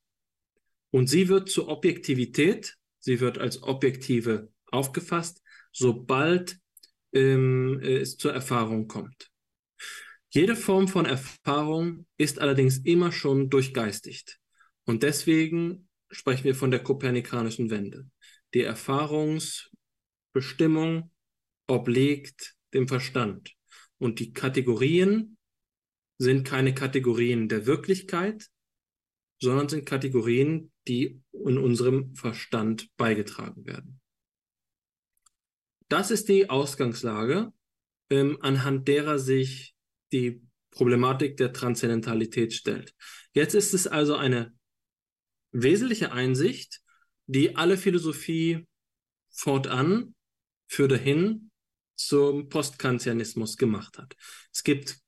Und 0.91 1.07
sie 1.07 1.27
wird 1.27 1.49
zur 1.49 1.67
Objektivität, 1.67 2.77
sie 2.99 3.19
wird 3.19 3.37
als 3.37 3.61
Objektive 3.63 4.51
aufgefasst, 4.67 5.41
sobald 5.71 6.59
ähm, 7.13 7.79
es 7.81 8.17
zur 8.17 8.33
Erfahrung 8.33 8.87
kommt. 8.87 9.29
Jede 10.29 10.55
Form 10.55 10.87
von 10.87 11.05
Erfahrung 11.05 12.05
ist 12.17 12.39
allerdings 12.39 12.77
immer 12.79 13.11
schon 13.11 13.49
durchgeistigt. 13.49 14.39
Und 14.85 15.03
deswegen 15.03 15.89
sprechen 16.11 16.43
wir 16.43 16.55
von 16.55 16.71
der 16.71 16.83
kopernikanischen 16.83 17.69
Wende. 17.69 18.07
Die 18.53 18.67
Erfahrungs- 18.67 19.69
Bestimmung 20.33 21.11
obliegt 21.67 22.55
dem 22.73 22.87
Verstand. 22.87 23.53
Und 23.97 24.19
die 24.19 24.31
Kategorien 24.31 25.37
sind 26.17 26.47
keine 26.47 26.73
Kategorien 26.73 27.49
der 27.49 27.65
Wirklichkeit, 27.65 28.47
sondern 29.41 29.69
sind 29.69 29.85
Kategorien, 29.85 30.71
die 30.87 31.21
in 31.31 31.57
unserem 31.57 32.13
Verstand 32.15 32.89
beigetragen 32.97 33.65
werden. 33.65 34.01
Das 35.89 36.11
ist 36.11 36.29
die 36.29 36.49
Ausgangslage, 36.49 37.51
ähm, 38.09 38.37
anhand 38.41 38.87
derer 38.87 39.19
sich 39.19 39.75
die 40.11 40.41
Problematik 40.71 41.37
der 41.37 41.51
Transzendentalität 41.51 42.53
stellt. 42.53 42.93
Jetzt 43.33 43.55
ist 43.55 43.73
es 43.73 43.87
also 43.87 44.15
eine 44.15 44.53
wesentliche 45.51 46.11
Einsicht, 46.11 46.81
die 47.25 47.55
alle 47.55 47.75
Philosophie 47.75 48.67
fortan 49.29 50.15
führte 50.67 50.97
hin 50.97 51.49
zum 51.95 52.49
Postkantianismus 52.49 53.57
gemacht 53.57 53.97
hat. 53.97 54.15
Es 54.53 54.63
gibt 54.63 54.99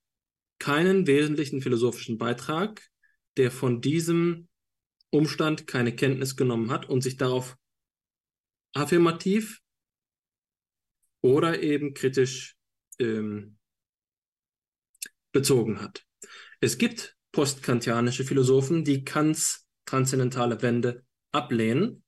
keinen 0.60 1.08
wesentlichen 1.08 1.62
philosophischen 1.62 2.18
Beitrag, 2.18 2.88
der 3.38 3.52
von 3.52 3.82
diesem 3.82 4.48
Umstand 5.10 5.68
keine 5.68 5.96
Kenntnis 5.96 6.36
genommen 6.36 6.72
hat 6.72 6.90
und 6.90 7.02
sich 7.02 7.18
darauf 7.18 7.58
affirmativ 8.74 9.61
oder 11.22 11.62
eben 11.62 11.94
kritisch 11.94 12.56
ähm, 13.00 13.58
bezogen 15.32 15.82
hat. 15.82 16.06
Es 16.60 16.78
gibt 16.78 17.16
postkantianische 17.32 18.24
Philosophen, 18.24 18.84
die 18.84 19.04
Kants 19.04 19.68
transzendentale 19.86 20.62
Wende 20.62 21.06
ablehnen, 21.32 22.04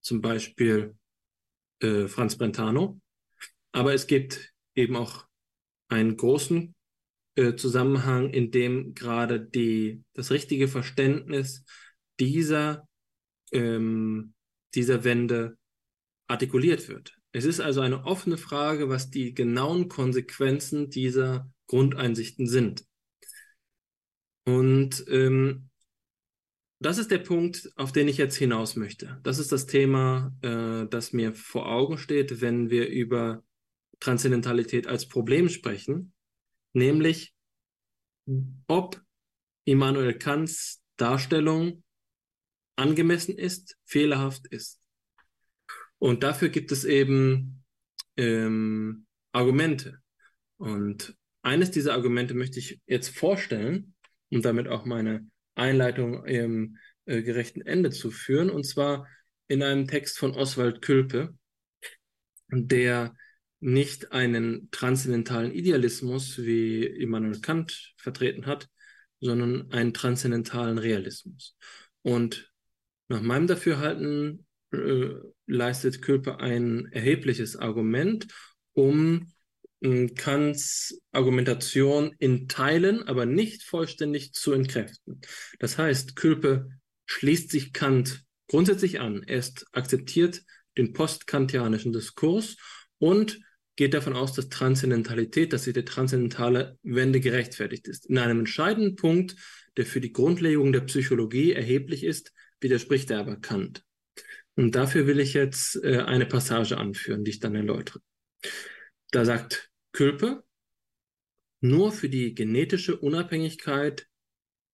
zum 0.00 0.20
Beispiel 0.20 0.96
äh, 1.80 2.06
Franz 2.08 2.36
Brentano, 2.36 3.00
aber 3.72 3.94
es 3.94 4.06
gibt 4.06 4.52
eben 4.74 4.96
auch 4.96 5.26
einen 5.88 6.16
großen 6.16 6.74
äh, 7.34 7.54
Zusammenhang, 7.56 8.30
in 8.30 8.50
dem 8.50 8.94
gerade 8.94 9.40
die, 9.40 10.04
das 10.14 10.30
richtige 10.30 10.68
Verständnis 10.68 11.64
dieser, 12.18 12.88
ähm, 13.52 14.34
dieser 14.74 15.04
Wende 15.04 15.58
artikuliert 16.28 16.88
wird. 16.88 17.19
Es 17.32 17.44
ist 17.44 17.60
also 17.60 17.80
eine 17.80 18.04
offene 18.04 18.36
Frage, 18.36 18.88
was 18.88 19.10
die 19.10 19.34
genauen 19.34 19.88
Konsequenzen 19.88 20.90
dieser 20.90 21.50
Grundeinsichten 21.66 22.46
sind. 22.46 22.84
Und 24.44 25.04
ähm, 25.08 25.70
das 26.80 26.98
ist 26.98 27.10
der 27.10 27.18
Punkt, 27.18 27.70
auf 27.76 27.92
den 27.92 28.08
ich 28.08 28.16
jetzt 28.16 28.36
hinaus 28.36 28.74
möchte. 28.74 29.20
Das 29.22 29.38
ist 29.38 29.52
das 29.52 29.66
Thema, 29.66 30.34
äh, 30.42 30.88
das 30.88 31.12
mir 31.12 31.34
vor 31.34 31.70
Augen 31.70 31.98
steht, 31.98 32.40
wenn 32.40 32.70
wir 32.70 32.88
über 32.88 33.44
Transzendentalität 34.00 34.86
als 34.86 35.06
Problem 35.06 35.48
sprechen, 35.50 36.14
nämlich 36.72 37.34
ob 38.66 39.00
Immanuel 39.64 40.14
Kants 40.14 40.82
Darstellung 40.96 41.84
angemessen 42.76 43.36
ist, 43.36 43.76
fehlerhaft 43.84 44.46
ist. 44.46 44.79
Und 46.00 46.22
dafür 46.22 46.48
gibt 46.48 46.72
es 46.72 46.84
eben 46.84 47.62
ähm, 48.16 49.06
Argumente. 49.32 49.98
Und 50.56 51.14
eines 51.42 51.70
dieser 51.70 51.92
Argumente 51.92 52.34
möchte 52.34 52.58
ich 52.58 52.80
jetzt 52.86 53.16
vorstellen, 53.16 53.94
um 54.30 54.42
damit 54.42 54.66
auch 54.66 54.86
meine 54.86 55.28
Einleitung 55.54 56.24
im 56.24 56.78
äh, 57.04 57.22
gerechten 57.22 57.60
Ende 57.60 57.90
zu 57.90 58.10
führen, 58.10 58.50
und 58.50 58.64
zwar 58.64 59.06
in 59.46 59.62
einem 59.62 59.86
Text 59.86 60.18
von 60.18 60.32
Oswald 60.32 60.80
Külpe, 60.80 61.34
der 62.48 63.14
nicht 63.60 64.12
einen 64.12 64.70
transzendentalen 64.70 65.52
Idealismus, 65.52 66.38
wie 66.38 66.82
Immanuel 66.82 67.40
Kant 67.40 67.92
vertreten 67.98 68.46
hat, 68.46 68.68
sondern 69.20 69.70
einen 69.70 69.92
transzendentalen 69.92 70.78
Realismus. 70.78 71.56
Und 72.00 72.50
nach 73.08 73.20
meinem 73.20 73.46
Dafürhalten 73.46 74.46
äh, 74.72 75.10
leistet 75.46 76.02
Külpe 76.02 76.40
ein 76.40 76.86
erhebliches 76.92 77.56
Argument, 77.56 78.26
um 78.72 79.32
äh, 79.80 80.06
Kants 80.08 81.00
Argumentation 81.12 82.14
in 82.18 82.48
Teilen, 82.48 83.02
aber 83.02 83.26
nicht 83.26 83.62
vollständig 83.62 84.32
zu 84.32 84.52
entkräften. 84.52 85.20
Das 85.58 85.78
heißt, 85.78 86.16
Külpe 86.16 86.70
schließt 87.06 87.50
sich 87.50 87.72
Kant 87.72 88.24
grundsätzlich 88.46 89.00
an. 89.00 89.22
Er 89.24 89.38
ist 89.38 89.66
akzeptiert 89.72 90.42
den 90.76 90.92
postkantianischen 90.92 91.92
Diskurs 91.92 92.56
und 92.98 93.40
geht 93.76 93.94
davon 93.94 94.14
aus, 94.14 94.34
dass 94.34 94.48
Transzendentalität, 94.48 95.52
dass 95.52 95.64
die 95.64 95.72
transzendentale 95.72 96.78
Wende 96.82 97.20
gerechtfertigt 97.20 97.88
ist. 97.88 98.06
In 98.06 98.18
einem 98.18 98.40
entscheidenden 98.40 98.96
Punkt, 98.96 99.36
der 99.76 99.86
für 99.86 100.00
die 100.00 100.12
Grundlegung 100.12 100.72
der 100.72 100.82
Psychologie 100.82 101.52
erheblich 101.52 102.04
ist, 102.04 102.32
widerspricht 102.60 103.10
er 103.10 103.20
aber 103.20 103.36
Kant. 103.36 103.82
Und 104.56 104.74
dafür 104.74 105.06
will 105.06 105.20
ich 105.20 105.34
jetzt 105.34 105.76
äh, 105.82 105.98
eine 105.98 106.26
Passage 106.26 106.76
anführen, 106.76 107.24
die 107.24 107.30
ich 107.32 107.40
dann 107.40 107.54
erläutere. 107.54 108.00
Da 109.10 109.24
sagt 109.24 109.70
Külpe, 109.92 110.44
nur 111.60 111.92
für 111.92 112.08
die 112.08 112.34
genetische 112.34 112.96
Unabhängigkeit 112.96 114.06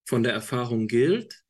von 0.04 0.22
der 0.22 0.32
Erfahrung 0.32 0.86
gilt, 0.86 1.42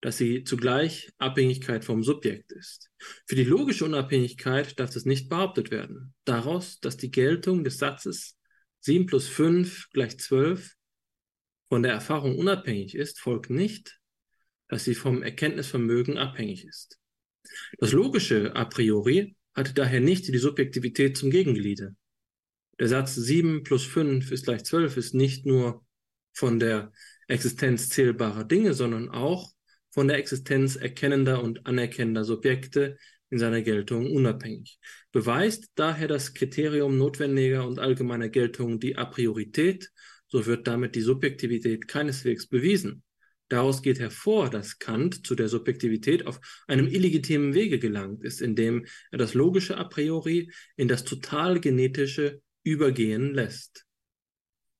dass 0.00 0.18
sie 0.18 0.44
zugleich 0.44 1.12
Abhängigkeit 1.18 1.84
vom 1.84 2.02
Subjekt 2.02 2.52
ist. 2.52 2.90
Für 3.26 3.34
die 3.34 3.44
logische 3.44 3.84
Unabhängigkeit 3.84 4.78
darf 4.78 4.92
das 4.92 5.04
nicht 5.04 5.28
behauptet 5.28 5.70
werden. 5.70 6.14
Daraus, 6.24 6.80
dass 6.80 6.96
die 6.96 7.10
Geltung 7.10 7.64
des 7.64 7.78
Satzes 7.78 8.36
7 8.80 9.06
plus 9.06 9.26
5 9.28 9.90
gleich 9.90 10.18
12 10.18 10.74
von 11.68 11.82
der 11.82 11.92
Erfahrung 11.92 12.38
unabhängig 12.38 12.94
ist, 12.94 13.18
folgt 13.18 13.50
nicht, 13.50 13.98
dass 14.68 14.84
sie 14.84 14.94
vom 14.94 15.22
Erkenntnisvermögen 15.22 16.18
abhängig 16.18 16.64
ist. 16.64 17.00
Das 17.78 17.92
Logische 17.92 18.54
a 18.54 18.64
priori 18.64 19.36
hatte 19.54 19.72
daher 19.74 20.00
nicht 20.00 20.28
die 20.28 20.38
Subjektivität 20.38 21.16
zum 21.16 21.30
Gegengliede. 21.30 21.96
Der 22.78 22.88
Satz 22.88 23.14
7 23.14 23.62
plus 23.62 23.84
5 23.84 24.30
ist 24.30 24.44
gleich 24.44 24.64
12 24.64 24.96
ist 24.96 25.14
nicht 25.14 25.46
nur 25.46 25.84
von 26.32 26.58
der 26.58 26.92
Existenz 27.26 27.88
zählbarer 27.88 28.44
Dinge, 28.44 28.74
sondern 28.74 29.08
auch 29.08 29.50
von 29.90 30.08
der 30.08 30.18
Existenz 30.18 30.76
erkennender 30.76 31.42
und 31.42 31.66
anerkennender 31.66 32.24
Subjekte 32.24 32.98
in 33.30 33.38
seiner 33.38 33.62
Geltung 33.62 34.12
unabhängig. 34.14 34.78
Beweist 35.10 35.70
daher 35.74 36.06
das 36.06 36.34
Kriterium 36.34 36.98
notwendiger 36.98 37.66
und 37.66 37.78
allgemeiner 37.78 38.28
Geltung 38.28 38.78
die 38.78 38.96
A 38.96 39.06
priorität, 39.06 39.90
so 40.28 40.44
wird 40.46 40.66
damit 40.66 40.94
die 40.94 41.00
Subjektivität 41.00 41.88
keineswegs 41.88 42.46
bewiesen. 42.46 43.02
Daraus 43.48 43.82
geht 43.82 44.00
hervor, 44.00 44.50
dass 44.50 44.78
Kant 44.78 45.26
zu 45.26 45.34
der 45.34 45.48
Subjektivität 45.48 46.26
auf 46.26 46.40
einem 46.66 46.88
illegitimen 46.88 47.54
Wege 47.54 47.78
gelangt 47.78 48.24
ist, 48.24 48.40
indem 48.40 48.86
er 49.10 49.18
das 49.18 49.34
Logische 49.34 49.76
a 49.76 49.84
priori 49.84 50.50
in 50.76 50.88
das 50.88 51.04
total 51.04 51.60
Genetische 51.60 52.40
übergehen 52.64 53.32
lässt, 53.32 53.86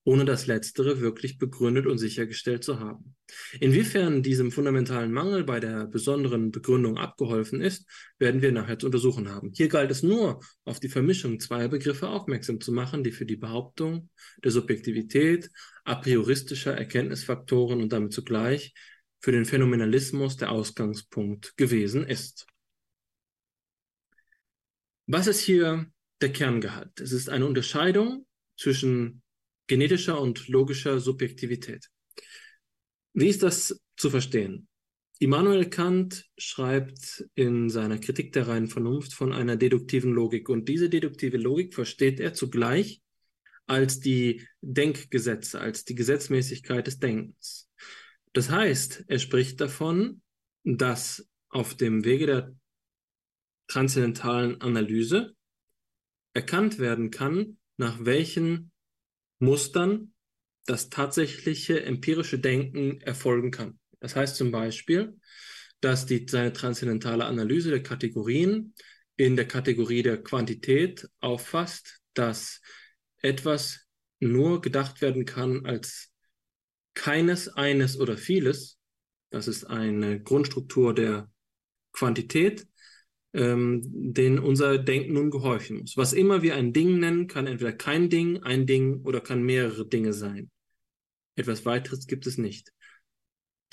ohne 0.03 0.25
das 0.25 0.47
Letztere 0.47 0.99
wirklich 0.99 1.37
begründet 1.37 1.85
und 1.85 1.97
sichergestellt 1.97 2.65
zu 2.65 2.79
haben. 2.79 3.15
Inwiefern 3.59 4.23
diesem 4.23 4.51
fundamentalen 4.51 5.11
Mangel 5.11 5.45
bei 5.45 5.61
der 5.61 5.85
besonderen 5.85 6.51
Begründung 6.51 6.97
abgeholfen 6.97 7.61
ist, 7.61 7.85
werden 8.19 8.41
wir 8.41 8.51
nachher 8.51 8.79
zu 8.79 8.87
untersuchen 8.87 9.29
haben. 9.29 9.51
Hier 9.53 9.69
galt 9.69 9.91
es 9.91 10.03
nur, 10.03 10.41
auf 10.65 10.79
die 10.81 10.89
Vermischung 10.89 11.39
zweier 11.39 11.69
Begriffe 11.69 12.09
aufmerksam 12.09 12.59
zu 12.59 12.73
machen, 12.73 13.03
die 13.03 13.11
für 13.11 13.25
die 13.25 13.35
Behauptung 13.37 14.09
der 14.43 14.51
Subjektivität 14.51 15.49
a 15.87 15.95
prioristischer 15.95 16.77
Erkenntnisfaktoren 16.77 17.81
und 17.81 17.93
damit 17.93 18.11
zugleich 18.11 18.73
für 19.19 19.31
den 19.31 19.45
Phänomenalismus 19.45 20.35
der 20.35 20.51
Ausgangspunkt 20.51 21.55
gewesen 21.55 22.05
ist. 22.05 22.45
Was 25.05 25.27
ist 25.27 25.39
hier 25.39 25.89
der 26.19 26.33
Kerngehalt? 26.33 26.99
Es 26.99 27.13
ist 27.13 27.29
eine 27.29 27.45
Unterscheidung 27.45 28.27
zwischen 28.57 29.21
genetischer 29.67 30.19
und 30.19 30.49
logischer 30.49 30.99
Subjektivität. 30.99 31.87
Wie 33.13 33.29
ist 33.29 33.41
das 33.43 33.81
zu 33.95 34.09
verstehen? 34.09 34.67
Immanuel 35.19 35.69
Kant 35.69 36.25
schreibt 36.37 37.25
in 37.33 37.69
seiner 37.69 37.97
Kritik 37.97 38.33
der 38.33 38.49
reinen 38.49 38.67
Vernunft 38.67 39.13
von 39.13 39.31
einer 39.31 39.55
deduktiven 39.55 40.11
Logik 40.11 40.49
und 40.49 40.67
diese 40.67 40.89
deduktive 40.89 41.37
Logik 41.37 41.73
versteht 41.73 42.19
er 42.19 42.33
zugleich 42.33 43.01
als 43.67 43.99
die 43.99 44.47
Denkgesetze, 44.61 45.59
als 45.59 45.85
die 45.85 45.95
Gesetzmäßigkeit 45.95 46.87
des 46.87 46.99
Denkens. 46.99 47.69
Das 48.33 48.49
heißt, 48.49 49.05
er 49.07 49.19
spricht 49.19 49.61
davon, 49.61 50.21
dass 50.63 51.27
auf 51.49 51.75
dem 51.75 52.03
Wege 52.03 52.25
der 52.25 52.55
transzendentalen 53.67 54.61
Analyse 54.61 55.35
erkannt 56.33 56.79
werden 56.79 57.11
kann, 57.11 57.57
nach 57.77 58.05
welchen 58.05 58.71
Mustern 59.39 60.13
das 60.65 60.89
tatsächliche 60.89 61.83
empirische 61.83 62.39
Denken 62.39 63.01
erfolgen 63.01 63.51
kann. 63.51 63.79
Das 63.99 64.15
heißt 64.15 64.35
zum 64.35 64.51
Beispiel, 64.51 65.17
dass 65.81 66.05
die, 66.05 66.25
seine 66.29 66.53
transzendentale 66.53 67.25
Analyse 67.25 67.69
der 67.69 67.83
Kategorien 67.83 68.73
in 69.15 69.35
der 69.35 69.47
Kategorie 69.47 70.03
der 70.03 70.21
Quantität 70.21 71.07
auffasst, 71.19 71.99
dass 72.13 72.61
etwas 73.21 73.87
nur 74.19 74.61
gedacht 74.61 75.01
werden 75.01 75.25
kann 75.25 75.65
als 75.65 76.13
keines, 76.93 77.49
eines 77.49 77.99
oder 77.99 78.17
vieles. 78.17 78.79
Das 79.29 79.47
ist 79.47 79.65
eine 79.65 80.21
Grundstruktur 80.21 80.93
der 80.93 81.29
Quantität, 81.91 82.67
ähm, 83.33 83.81
den 83.83 84.39
unser 84.39 84.77
Denken 84.77 85.13
nun 85.13 85.29
gehorchen 85.29 85.79
muss. 85.79 85.97
Was 85.97 86.13
immer 86.13 86.41
wir 86.41 86.55
ein 86.55 86.73
Ding 86.73 86.99
nennen, 86.99 87.27
kann 87.27 87.47
entweder 87.47 87.73
kein 87.73 88.09
Ding, 88.09 88.41
ein 88.43 88.65
Ding 88.65 89.01
oder 89.03 89.21
kann 89.21 89.43
mehrere 89.43 89.87
Dinge 89.87 90.13
sein. 90.13 90.49
Etwas 91.35 91.65
weiteres 91.65 92.07
gibt 92.07 92.25
es 92.25 92.37
nicht. 92.37 92.73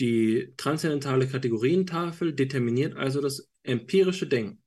Die 0.01 0.53
transzendentale 0.57 1.29
Kategorientafel 1.29 2.35
determiniert 2.35 2.97
also 2.97 3.21
das 3.21 3.49
empirische 3.63 4.27
Denken. 4.27 4.63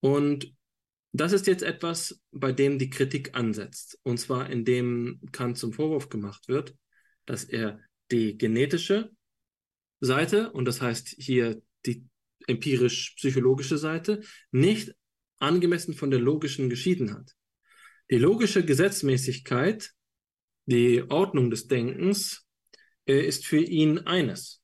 Und 0.00 0.55
das 1.20 1.32
ist 1.32 1.46
jetzt 1.46 1.62
etwas, 1.62 2.20
bei 2.32 2.52
dem 2.52 2.78
die 2.78 2.90
Kritik 2.90 3.34
ansetzt. 3.34 3.98
Und 4.02 4.18
zwar 4.18 4.50
indem 4.50 5.20
Kant 5.32 5.58
zum 5.58 5.72
Vorwurf 5.72 6.08
gemacht 6.08 6.48
wird, 6.48 6.74
dass 7.26 7.44
er 7.44 7.80
die 8.10 8.36
genetische 8.36 9.10
Seite, 10.00 10.52
und 10.52 10.66
das 10.66 10.80
heißt 10.80 11.08
hier 11.18 11.62
die 11.84 12.04
empirisch-psychologische 12.46 13.78
Seite, 13.78 14.22
nicht 14.50 14.94
angemessen 15.38 15.94
von 15.94 16.10
der 16.10 16.20
logischen 16.20 16.68
geschieden 16.68 17.12
hat. 17.12 17.32
Die 18.10 18.18
logische 18.18 18.64
Gesetzmäßigkeit, 18.64 19.92
die 20.66 21.02
Ordnung 21.08 21.50
des 21.50 21.66
Denkens, 21.66 22.46
äh, 23.06 23.26
ist 23.26 23.46
für 23.46 23.60
ihn 23.60 24.00
eines. 24.00 24.62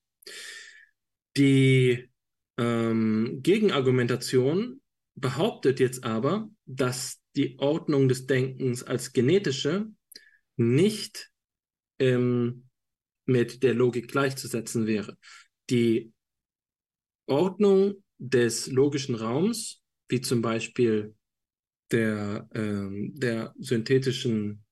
Die 1.37 2.11
ähm, 2.59 3.41
Gegenargumentation 3.43 4.82
behauptet 5.15 5.81
jetzt 5.81 6.05
aber, 6.05 6.49
dass 6.67 7.21
die 7.37 7.59
Ordnung 7.59 8.09
des 8.09 8.27
Denkens 8.27 8.83
als 8.83 9.13
genetische 9.13 9.87
nicht 10.57 11.31
ähm, 11.99 12.69
mit 13.25 13.63
der 13.63 13.75
Logik 13.75 14.09
gleichzusetzen 14.09 14.87
wäre. 14.87 15.17
Die 15.71 16.13
Ordnung 17.27 18.03
des 18.19 18.67
logischen 18.67 19.15
Raums, 19.15 19.83
wie 20.09 20.21
zum 20.21 20.43
Beispiel 20.43 21.15
der, 21.91 22.49
ähm, 22.55 23.13
der 23.15 23.55
synthetischen 23.59 24.65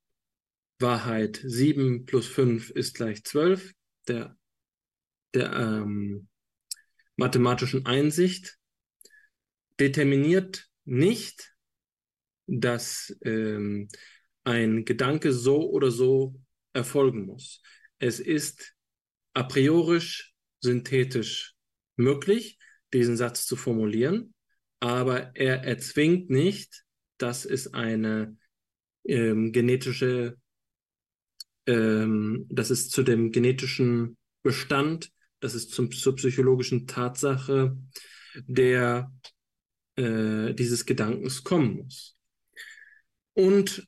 Wahrheit 0.79 1.41
7 1.43 2.07
plus 2.07 2.27
5 2.27 2.71
ist 2.71 2.95
gleich 2.95 3.25
12, 3.25 3.73
der, 4.09 4.37
der 5.35 5.53
ähm, 5.53 6.29
mathematischen 7.17 7.87
Einsicht, 7.87 8.59
determiniert 9.81 10.69
nicht, 10.85 11.55
dass 12.47 13.17
ähm, 13.23 13.89
ein 14.45 14.85
Gedanke 14.85 15.33
so 15.33 15.71
oder 15.71 15.91
so 15.91 16.35
erfolgen 16.73 17.27
muss. 17.27 17.63
Es 17.99 18.21
ist 18.21 18.75
a 19.35 19.43
priori 19.43 20.01
synthetisch 20.61 21.55
möglich, 21.97 22.59
diesen 22.93 23.17
Satz 23.17 23.47
zu 23.47 23.57
formulieren, 23.57 24.35
aber 24.81 25.35
er 25.35 25.65
erzwingt 25.65 26.31
nicht, 26.31 26.85
dass 27.19 27.45
es 27.45 27.73
eine 27.73 28.37
ähm, 29.05 29.53
genetische, 29.53 30.37
ähm, 31.67 32.47
dass 32.51 32.71
es 32.71 32.89
zu 32.89 33.03
dem 33.03 33.31
genetischen 33.31 34.17
Bestand, 34.43 35.11
dass 35.41 35.55
es 35.55 35.69
zum, 35.69 35.91
zur 35.93 36.17
psychologischen 36.17 36.87
Tatsache 36.87 37.77
der 38.35 39.13
äh, 40.01 40.55
dieses 40.55 40.87
Gedankens 40.87 41.45
kommen 41.45 41.77
muss. 41.85 42.17
Und 43.35 43.87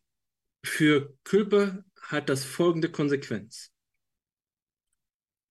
für 0.65 1.17
Külpe 1.25 1.85
hat 2.01 2.29
das 2.29 2.45
folgende 2.45 2.91
Konsequenz. 2.91 3.73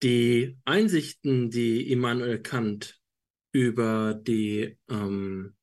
Die 0.04 0.58
Einsichten, 0.66 1.50
die 1.50 1.92
Immanuel 1.92 2.42
Kant 2.42 3.00
über 3.52 4.14
die, 4.14 4.78
ähm, 4.90 5.56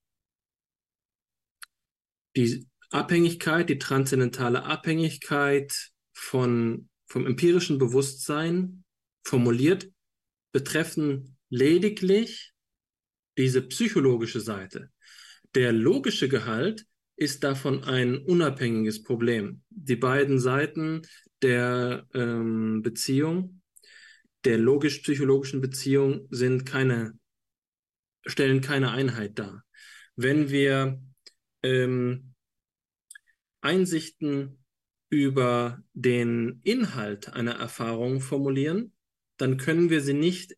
die 2.37 2.69
Abhängigkeit, 2.91 3.69
die 3.69 3.79
transzendentale 3.79 4.65
Abhängigkeit 4.65 5.93
von, 6.13 6.89
vom 7.07 7.27
empirischen 7.27 7.79
Bewusstsein 7.79 8.85
formuliert, 9.25 9.91
betreffen 10.53 11.37
lediglich 11.51 12.53
diese 13.39 13.63
psychologische 13.63 14.41
Seite. 14.41 14.91
Der 15.55 15.73
logische 15.73 16.29
Gehalt 16.29 16.85
ist 17.17 17.43
davon 17.45 17.85
ein 17.85 18.19
unabhängiges 18.19 19.03
Problem. 19.03 19.63
Die 19.71 19.97
beiden 19.97 20.39
Seiten 20.39 21.03
der 21.41 22.07
ähm, 22.15 22.83
Beziehung, 22.83 23.63
der 24.45 24.59
logisch-psychologischen 24.59 25.61
Beziehung, 25.61 26.27
sind 26.31 26.67
keine, 26.67 27.19
stellen 28.27 28.61
keine 28.61 28.91
Einheit 28.91 29.39
dar. 29.39 29.65
Wenn 30.17 30.51
wir 30.51 31.01
ähm, 31.63 32.35
Einsichten 33.61 34.65
über 35.11 35.83
den 35.93 36.61
Inhalt 36.65 37.33
einer 37.33 37.55
Erfahrung 37.55 38.21
formulieren, 38.21 38.93
dann 39.37 39.57
können 39.57 39.91
wir 39.91 40.01
sie 40.01 40.15
nicht 40.15 40.57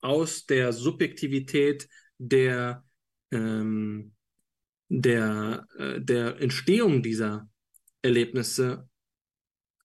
aus 0.00 0.46
der 0.46 0.72
Subjektivität 0.72 1.88
der, 2.18 2.84
ähm, 3.30 4.14
der, 4.88 5.66
äh, 5.78 6.00
der 6.00 6.40
Entstehung 6.40 7.02
dieser 7.02 7.48
Erlebnisse 8.02 8.88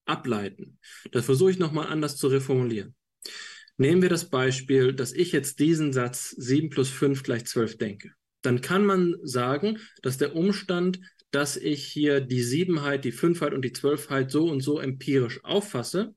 ableiten. 0.06 0.80
Das 1.12 1.26
versuche 1.26 1.52
ich 1.52 1.60
nochmal 1.60 1.88
anders 1.88 2.18
zu 2.18 2.28
reformulieren. 2.28 2.96
Nehmen 3.78 4.02
wir 4.02 4.10
das 4.10 4.30
Beispiel, 4.30 4.94
dass 4.94 5.14
ich 5.14 5.32
jetzt 5.32 5.60
diesen 5.60 5.94
Satz 5.94 6.32
7 6.32 6.70
plus 6.70 6.90
5 6.90 7.24
gleich 7.24 7.46
12 7.46 7.78
denke. 7.78 8.12
Dann 8.42 8.62
kann 8.62 8.86
man 8.86 9.16
sagen, 9.24 9.80
dass 10.02 10.18
der 10.18 10.36
Umstand, 10.36 11.00
dass 11.32 11.56
ich 11.58 11.86
hier 11.86 12.22
die 12.22 12.44
Siebenheit, 12.44 13.06
die 13.06 13.12
Fünfheit 13.12 13.54
und 13.54 13.64
die 13.64 13.74
Zwölfheit 13.74 14.32
so 14.32 14.50
und 14.50 14.62
so 14.62 14.80
empirisch 14.80 15.44
auffasse, 15.44 16.16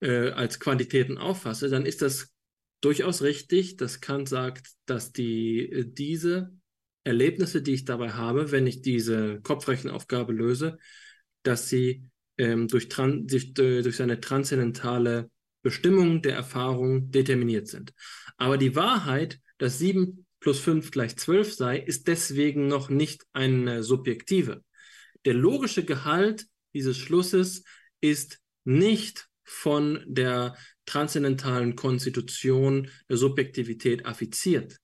äh, 0.00 0.30
als 0.30 0.60
Quantitäten 0.60 1.18
auffasse, 1.18 1.68
dann 1.68 1.84
ist 1.84 2.02
das 2.02 2.32
durchaus 2.80 3.22
richtig, 3.22 3.76
dass 3.76 4.00
Kant 4.00 4.28
sagt, 4.28 4.68
dass 4.86 5.12
die, 5.12 5.70
äh, 5.70 5.84
diese 5.86 6.52
Erlebnisse, 7.04 7.62
die 7.62 7.72
ich 7.74 7.84
dabei 7.84 8.12
habe, 8.12 8.52
wenn 8.52 8.66
ich 8.66 8.82
diese 8.82 9.40
Kopfrechenaufgabe 9.40 10.32
löse, 10.32 10.78
dass 11.42 11.68
sie 11.68 12.04
ähm, 12.38 12.68
durch, 12.68 12.88
durch, 12.88 13.58
äh, 13.58 13.82
durch 13.82 13.96
seine 13.96 14.20
transzendentale 14.20 15.30
Bestimmung 15.62 16.22
der 16.22 16.34
Erfahrung 16.34 17.10
determiniert 17.10 17.68
sind. 17.68 17.92
Aber 18.36 18.56
die 18.58 18.76
Wahrheit, 18.76 19.40
dass 19.58 19.78
7 19.78 20.26
plus 20.40 20.58
5 20.60 20.90
gleich 20.90 21.16
12 21.16 21.54
sei, 21.54 21.78
ist 21.78 22.08
deswegen 22.08 22.66
noch 22.66 22.88
nicht 22.88 23.24
eine 23.32 23.82
subjektive. 23.82 24.64
Der 25.26 25.34
logische 25.34 25.84
Gehalt 25.84 26.46
dieses 26.72 26.96
Schlusses 26.96 27.64
ist 28.00 28.40
nicht 28.64 29.28
von 29.44 30.02
der 30.06 30.56
transzendentalen 30.90 31.76
Konstitution 31.76 32.90
der 33.08 33.16
Subjektivität 33.16 34.06
affiziert. 34.06 34.76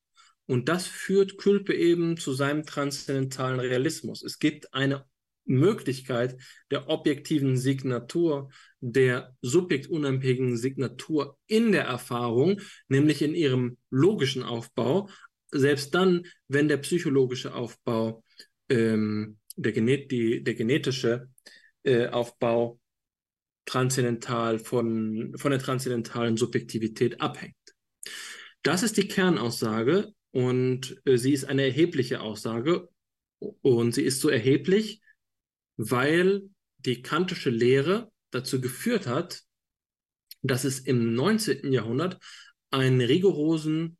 Und 0.46 0.68
das 0.68 0.86
führt 0.86 1.38
Külpe 1.38 1.74
eben 1.74 2.16
zu 2.16 2.32
seinem 2.32 2.64
transzendentalen 2.64 3.58
Realismus. 3.58 4.22
Es 4.22 4.38
gibt 4.38 4.72
eine 4.72 5.04
Möglichkeit 5.44 6.36
der 6.70 6.88
objektiven 6.88 7.56
Signatur, 7.56 8.50
der 8.80 9.34
subjektunabhängigen 9.42 10.56
Signatur 10.56 11.38
in 11.46 11.72
der 11.72 11.84
Erfahrung, 11.84 12.60
nämlich 12.88 13.22
in 13.22 13.34
ihrem 13.34 13.76
logischen 13.90 14.44
Aufbau, 14.44 15.08
selbst 15.50 15.94
dann, 15.94 16.26
wenn 16.48 16.68
der 16.68 16.78
psychologische 16.78 17.54
Aufbau, 17.54 18.22
ähm, 18.68 19.38
der, 19.56 19.72
genet 19.72 20.10
die, 20.10 20.42
der 20.42 20.54
genetische 20.54 21.28
äh, 21.82 22.08
Aufbau 22.08 22.78
transzendental 23.66 24.58
von, 24.58 25.34
von 25.36 25.50
der 25.50 25.60
transzendentalen 25.60 26.36
Subjektivität 26.36 27.20
abhängt. 27.20 27.54
Das 28.62 28.82
ist 28.82 28.96
die 28.96 29.08
Kernaussage 29.08 30.12
und 30.30 31.00
äh, 31.04 31.18
sie 31.18 31.32
ist 31.32 31.44
eine 31.44 31.64
erhebliche 31.64 32.20
Aussage 32.20 32.88
und 33.38 33.94
sie 33.94 34.02
ist 34.02 34.20
so 34.20 34.28
erheblich, 34.28 35.02
weil 35.76 36.48
die 36.78 37.02
kantische 37.02 37.50
Lehre 37.50 38.10
dazu 38.30 38.60
geführt 38.60 39.06
hat, 39.06 39.42
dass 40.42 40.64
es 40.64 40.80
im 40.80 41.14
19. 41.14 41.72
Jahrhundert 41.72 42.18
einen 42.70 43.00
rigorosen 43.00 43.98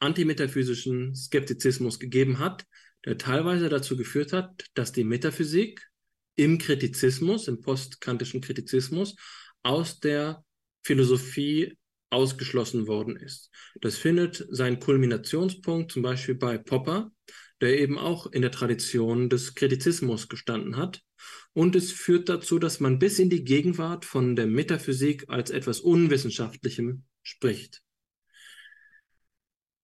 antimetaphysischen 0.00 1.14
Skeptizismus 1.14 1.98
gegeben 1.98 2.38
hat, 2.38 2.66
der 3.04 3.18
teilweise 3.18 3.68
dazu 3.68 3.96
geführt 3.96 4.32
hat, 4.32 4.64
dass 4.74 4.92
die 4.92 5.04
Metaphysik 5.04 5.89
im 6.36 6.58
Kritizismus, 6.58 7.48
im 7.48 7.60
postkantischen 7.60 8.40
Kritizismus, 8.40 9.16
aus 9.62 10.00
der 10.00 10.44
Philosophie 10.82 11.76
ausgeschlossen 12.10 12.86
worden 12.86 13.16
ist. 13.16 13.50
Das 13.80 13.96
findet 13.96 14.44
seinen 14.50 14.80
Kulminationspunkt 14.80 15.92
zum 15.92 16.02
Beispiel 16.02 16.34
bei 16.34 16.58
Popper, 16.58 17.12
der 17.60 17.78
eben 17.78 17.98
auch 17.98 18.26
in 18.32 18.42
der 18.42 18.50
Tradition 18.50 19.28
des 19.28 19.54
Kritizismus 19.54 20.28
gestanden 20.28 20.76
hat. 20.76 21.02
Und 21.52 21.76
es 21.76 21.92
führt 21.92 22.28
dazu, 22.28 22.58
dass 22.58 22.80
man 22.80 22.98
bis 22.98 23.18
in 23.18 23.30
die 23.30 23.44
Gegenwart 23.44 24.04
von 24.04 24.34
der 24.34 24.46
Metaphysik 24.46 25.24
als 25.28 25.50
etwas 25.50 25.80
Unwissenschaftlichem 25.80 27.04
spricht. 27.22 27.82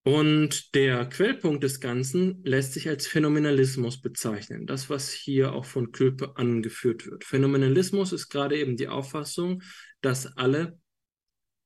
Und 0.07 0.77
der 0.77 1.05
Quellpunkt 1.07 1.65
des 1.65 1.81
Ganzen 1.81 2.41
lässt 2.45 2.75
sich 2.75 2.89
als 2.89 3.09
Phänomenalismus 3.09 4.01
bezeichnen. 4.01 4.65
Das, 4.65 4.89
was 4.89 5.11
hier 5.11 5.53
auch 5.53 5.65
von 5.65 5.91
Külpe 5.91 6.37
angeführt 6.37 7.09
wird. 7.09 7.25
Phänomenalismus 7.25 8.13
ist 8.13 8.29
gerade 8.29 8.57
eben 8.57 8.77
die 8.77 8.87
Auffassung, 8.87 9.65
dass 10.03 10.27
alle, 10.37 10.79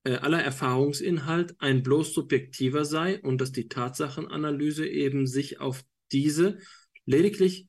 äh, 0.05 0.15
aller 0.15 0.43
Erfahrungsinhalt 0.43 1.55
ein 1.59 1.83
bloß 1.83 2.15
subjektiver 2.15 2.87
sei 2.87 3.21
und 3.21 3.43
dass 3.43 3.53
die 3.53 3.69
Tatsachenanalyse 3.69 4.89
eben 4.89 5.27
sich 5.27 5.61
auf 5.61 5.85
diese 6.11 6.61
lediglich 7.05 7.69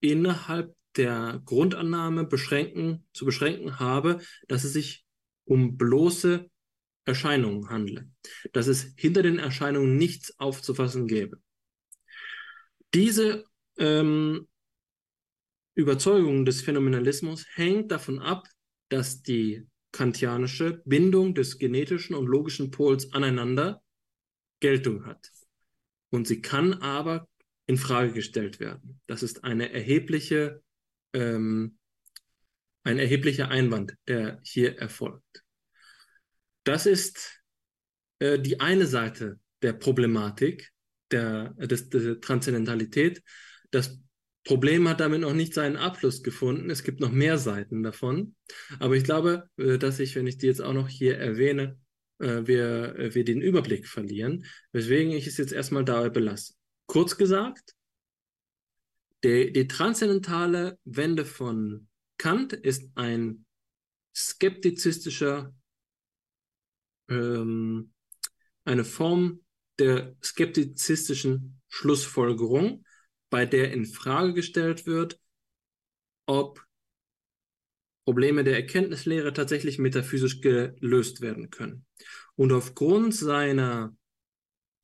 innerhalb 0.00 0.74
der 0.96 1.40
Grundannahme 1.44 2.24
beschränken, 2.24 3.06
zu 3.12 3.24
beschränken 3.24 3.78
habe, 3.78 4.18
dass 4.48 4.64
es 4.64 4.72
sich 4.72 5.04
um 5.44 5.76
bloße 5.76 6.50
Erscheinungen 7.08 7.70
handle, 7.70 8.08
dass 8.52 8.66
es 8.66 8.92
hinter 8.96 9.22
den 9.22 9.38
Erscheinungen 9.38 9.96
nichts 9.96 10.38
aufzufassen 10.38 11.08
gäbe. 11.08 11.40
Diese 12.94 13.44
ähm, 13.78 14.46
Überzeugung 15.74 16.44
des 16.44 16.60
Phänomenalismus 16.60 17.46
hängt 17.54 17.90
davon 17.90 18.18
ab, 18.18 18.46
dass 18.90 19.22
die 19.22 19.66
kantianische 19.90 20.82
Bindung 20.84 21.34
des 21.34 21.58
genetischen 21.58 22.14
und 22.14 22.26
logischen 22.26 22.70
Pols 22.70 23.12
aneinander 23.12 23.82
Geltung 24.60 25.06
hat. 25.06 25.30
Und 26.10 26.26
sie 26.26 26.42
kann 26.42 26.74
aber 26.74 27.26
in 27.66 27.78
Frage 27.78 28.12
gestellt 28.12 28.60
werden. 28.60 29.00
Das 29.06 29.22
ist 29.22 29.44
eine 29.44 29.72
erhebliche, 29.72 30.62
ähm, 31.14 31.78
ein 32.82 32.98
erheblicher 32.98 33.48
Einwand, 33.48 33.94
der 34.08 34.40
hier 34.42 34.78
erfolgt. 34.78 35.44
Das 36.64 36.86
ist 36.86 37.42
äh, 38.18 38.38
die 38.38 38.60
eine 38.60 38.86
Seite 38.86 39.38
der 39.62 39.72
Problematik 39.72 40.70
der, 41.10 41.50
des, 41.54 41.88
der 41.88 42.20
Transzendentalität. 42.20 43.22
Das 43.70 44.00
Problem 44.44 44.88
hat 44.88 45.00
damit 45.00 45.20
noch 45.20 45.34
nicht 45.34 45.54
seinen 45.54 45.76
Abschluss 45.76 46.22
gefunden. 46.22 46.70
Es 46.70 46.82
gibt 46.82 47.00
noch 47.00 47.10
mehr 47.10 47.38
Seiten 47.38 47.82
davon. 47.82 48.34
Aber 48.78 48.94
ich 48.94 49.04
glaube, 49.04 49.48
äh, 49.56 49.78
dass 49.78 50.00
ich, 50.00 50.16
wenn 50.16 50.26
ich 50.26 50.38
die 50.38 50.46
jetzt 50.46 50.62
auch 50.62 50.72
noch 50.72 50.88
hier 50.88 51.18
erwähne, 51.18 51.78
äh, 52.18 52.46
wir, 52.46 52.96
äh, 52.96 53.14
wir 53.14 53.24
den 53.24 53.40
Überblick 53.40 53.86
verlieren, 53.86 54.44
weswegen 54.72 55.12
ich 55.12 55.26
es 55.26 55.36
jetzt 55.36 55.52
erstmal 55.52 55.84
dabei 55.84 56.08
belasse. 56.08 56.54
Kurz 56.86 57.16
gesagt, 57.16 57.74
die, 59.24 59.52
die 59.52 59.68
transzendentale 59.68 60.78
Wende 60.84 61.24
von 61.24 61.88
Kant 62.18 62.52
ist 62.52 62.90
ein 62.94 63.44
skeptizistischer 64.14 65.54
ähm, 67.08 67.92
eine 68.64 68.84
Form 68.84 69.40
der 69.78 70.16
skeptizistischen 70.22 71.60
Schlussfolgerung, 71.68 72.84
bei 73.30 73.46
der 73.46 73.72
in 73.72 73.86
Frage 73.86 74.34
gestellt 74.34 74.86
wird, 74.86 75.20
ob 76.26 76.64
Probleme 78.04 78.42
der 78.42 78.56
Erkenntnislehre 78.56 79.32
tatsächlich 79.32 79.78
metaphysisch 79.78 80.40
gelöst 80.40 81.20
werden 81.20 81.50
können. 81.50 81.84
Und 82.36 82.52
aufgrund 82.52 83.14
seiner 83.14 83.94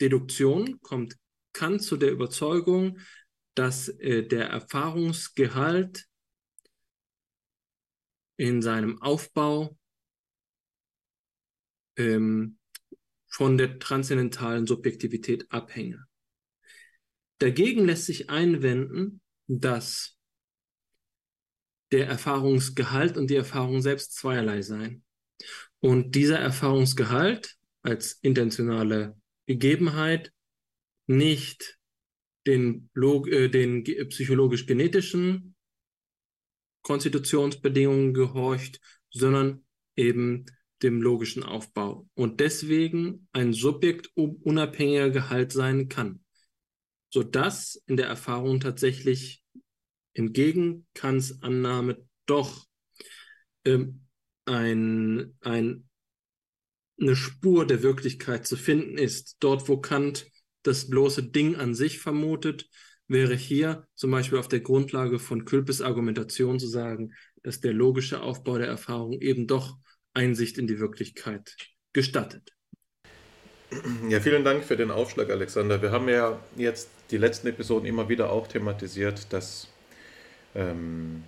Deduktion 0.00 0.80
kommt 0.82 1.16
Kant 1.52 1.82
zu 1.82 1.96
der 1.96 2.10
Überzeugung, 2.10 2.98
dass 3.54 3.88
äh, 3.88 4.26
der 4.26 4.48
Erfahrungsgehalt 4.48 6.06
in 8.36 8.60
seinem 8.60 9.00
Aufbau 9.00 9.78
ähm, 11.96 12.58
von 13.28 13.58
der 13.58 13.78
transzendentalen 13.78 14.66
Subjektivität 14.66 15.50
abhänge. 15.50 16.04
Dagegen 17.38 17.84
lässt 17.84 18.06
sich 18.06 18.30
einwenden, 18.30 19.20
dass 19.46 20.16
der 21.90 22.06
Erfahrungsgehalt 22.06 23.16
und 23.16 23.28
die 23.30 23.36
Erfahrung 23.36 23.82
selbst 23.82 24.14
zweierlei 24.14 24.62
seien. 24.62 25.04
Und 25.80 26.14
dieser 26.14 26.38
Erfahrungsgehalt 26.38 27.56
als 27.82 28.14
intentionale 28.22 29.16
Gegebenheit 29.46 30.32
nicht 31.06 31.78
den, 32.46 32.90
äh, 32.96 33.48
den 33.48 33.84
psychologisch-genetischen 33.84 35.54
Konstitutionsbedingungen 36.82 38.14
gehorcht, 38.14 38.80
sondern 39.10 39.64
eben 39.96 40.46
dem 40.82 41.00
logischen 41.00 41.42
Aufbau 41.42 42.08
und 42.14 42.40
deswegen 42.40 43.28
ein 43.32 43.52
subjektunabhängiger 43.52 45.10
Gehalt 45.10 45.52
sein 45.52 45.88
kann, 45.88 46.24
sodass 47.10 47.82
in 47.86 47.96
der 47.96 48.06
Erfahrung 48.06 48.60
tatsächlich 48.60 49.42
entgegen 50.14 50.86
Kants 50.94 51.42
Annahme 51.42 52.04
doch 52.26 52.66
ähm, 53.64 54.06
ein, 54.46 55.34
ein, 55.40 55.88
eine 57.00 57.16
Spur 57.16 57.66
der 57.66 57.82
Wirklichkeit 57.82 58.46
zu 58.46 58.56
finden 58.56 58.98
ist. 58.98 59.36
Dort, 59.40 59.68
wo 59.68 59.78
Kant 59.78 60.26
das 60.62 60.88
bloße 60.88 61.30
Ding 61.30 61.56
an 61.56 61.74
sich 61.74 61.98
vermutet, 61.98 62.68
wäre 63.06 63.34
hier 63.34 63.86
zum 63.94 64.10
Beispiel 64.10 64.38
auf 64.38 64.48
der 64.48 64.60
Grundlage 64.60 65.18
von 65.18 65.44
Külpes 65.44 65.82
Argumentation 65.82 66.58
zu 66.58 66.66
sagen, 66.66 67.12
dass 67.42 67.60
der 67.60 67.72
logische 67.72 68.22
Aufbau 68.22 68.58
der 68.58 68.68
Erfahrung 68.68 69.12
eben 69.20 69.46
doch 69.46 69.78
Einsicht 70.14 70.58
in 70.58 70.66
die 70.66 70.78
Wirklichkeit 70.78 71.56
gestattet. 71.92 72.54
Ja, 74.08 74.20
vielen 74.20 74.44
Dank 74.44 74.64
für 74.64 74.76
den 74.76 74.90
Aufschlag, 74.90 75.30
Alexander. 75.30 75.82
Wir 75.82 75.90
haben 75.90 76.08
ja 76.08 76.38
jetzt 76.56 76.88
die 77.10 77.16
letzten 77.16 77.48
Episoden 77.48 77.86
immer 77.86 78.08
wieder 78.08 78.30
auch 78.30 78.46
thematisiert, 78.46 79.32
dass 79.32 79.68
ähm, 80.54 81.24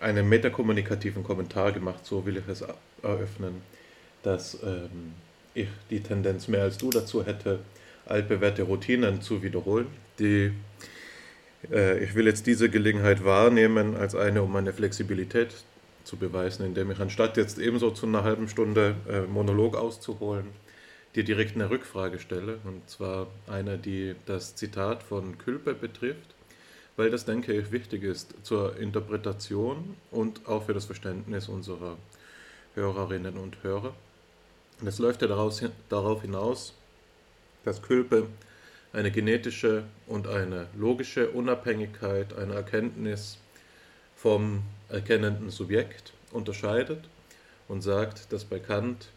einen 0.00 0.28
metakommunikativen 0.28 1.22
Kommentar 1.22 1.72
gemacht, 1.72 2.06
so 2.06 2.24
will 2.24 2.38
ich 2.38 2.48
es 2.48 2.64
eröffnen, 3.02 3.60
dass 4.22 4.54
ähm, 4.62 5.12
ich 5.54 5.68
die 5.90 6.00
Tendenz 6.00 6.48
mehr 6.48 6.62
als 6.62 6.78
du 6.78 6.90
dazu 6.90 7.24
hätte, 7.24 7.60
altbewährte 8.06 8.62
Routinen 8.62 9.20
zu 9.20 9.42
wiederholen. 9.42 9.86
Die, 10.18 10.52
äh, 11.70 12.02
ich 12.02 12.14
will 12.14 12.26
jetzt 12.26 12.46
diese 12.46 12.70
Gelegenheit 12.70 13.24
wahrnehmen 13.24 13.96
als 13.96 14.14
eine, 14.14 14.42
um 14.42 14.52
meine 14.52 14.72
Flexibilität 14.72 15.54
zu 16.10 16.16
beweisen, 16.16 16.66
indem 16.66 16.90
ich 16.90 16.98
anstatt 16.98 17.36
jetzt 17.36 17.60
ebenso 17.60 17.92
zu 17.92 18.04
einer 18.04 18.24
halben 18.24 18.48
Stunde 18.48 18.96
äh, 19.08 19.20
Monolog 19.20 19.76
auszuholen, 19.76 20.46
dir 21.14 21.22
direkt 21.22 21.54
eine 21.54 21.70
Rückfrage 21.70 22.18
stelle. 22.18 22.58
Und 22.64 22.90
zwar 22.90 23.28
eine, 23.46 23.78
die 23.78 24.16
das 24.26 24.56
Zitat 24.56 25.04
von 25.04 25.38
Külpe 25.38 25.72
betrifft, 25.72 26.34
weil 26.96 27.10
das, 27.10 27.26
denke 27.26 27.52
ich, 27.52 27.70
wichtig 27.70 28.02
ist 28.02 28.34
zur 28.42 28.76
Interpretation 28.76 29.96
und 30.10 30.48
auch 30.48 30.64
für 30.64 30.74
das 30.74 30.86
Verständnis 30.86 31.48
unserer 31.48 31.96
Hörerinnen 32.74 33.36
und 33.36 33.62
Hörer. 33.62 33.94
Und 34.80 34.88
es 34.88 34.98
läuft 34.98 35.22
ja 35.22 35.28
daraus, 35.28 35.62
darauf 35.88 36.22
hinaus, 36.22 36.74
dass 37.64 37.82
Külpe 37.82 38.26
eine 38.92 39.12
genetische 39.12 39.84
und 40.08 40.26
eine 40.26 40.66
logische 40.76 41.30
Unabhängigkeit 41.30 42.36
einer 42.36 42.54
Erkenntnis 42.54 43.38
vom 44.16 44.64
erkennenden 44.90 45.50
Subjekt 45.50 46.12
unterscheidet 46.32 47.08
und 47.68 47.82
sagt, 47.82 48.32
dass 48.32 48.44
bei 48.44 48.58
Kant 48.58 49.08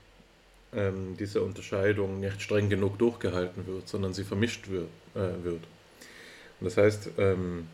ähm, 0.74 1.15
diese 1.17 1.41
Unterscheidung 1.41 2.19
nicht 2.19 2.41
streng 2.41 2.69
genug 2.69 2.97
durchgehalten 2.99 3.67
wird, 3.67 3.88
sondern 3.88 4.13
sie 4.13 4.24
vermischt 4.24 4.69
wird. 4.69 4.89
Äh, 5.15 5.43
wird. 5.43 5.61
Und 6.59 6.65
das 6.65 6.78
heißt, 6.78 7.09
ähm, 7.19 7.67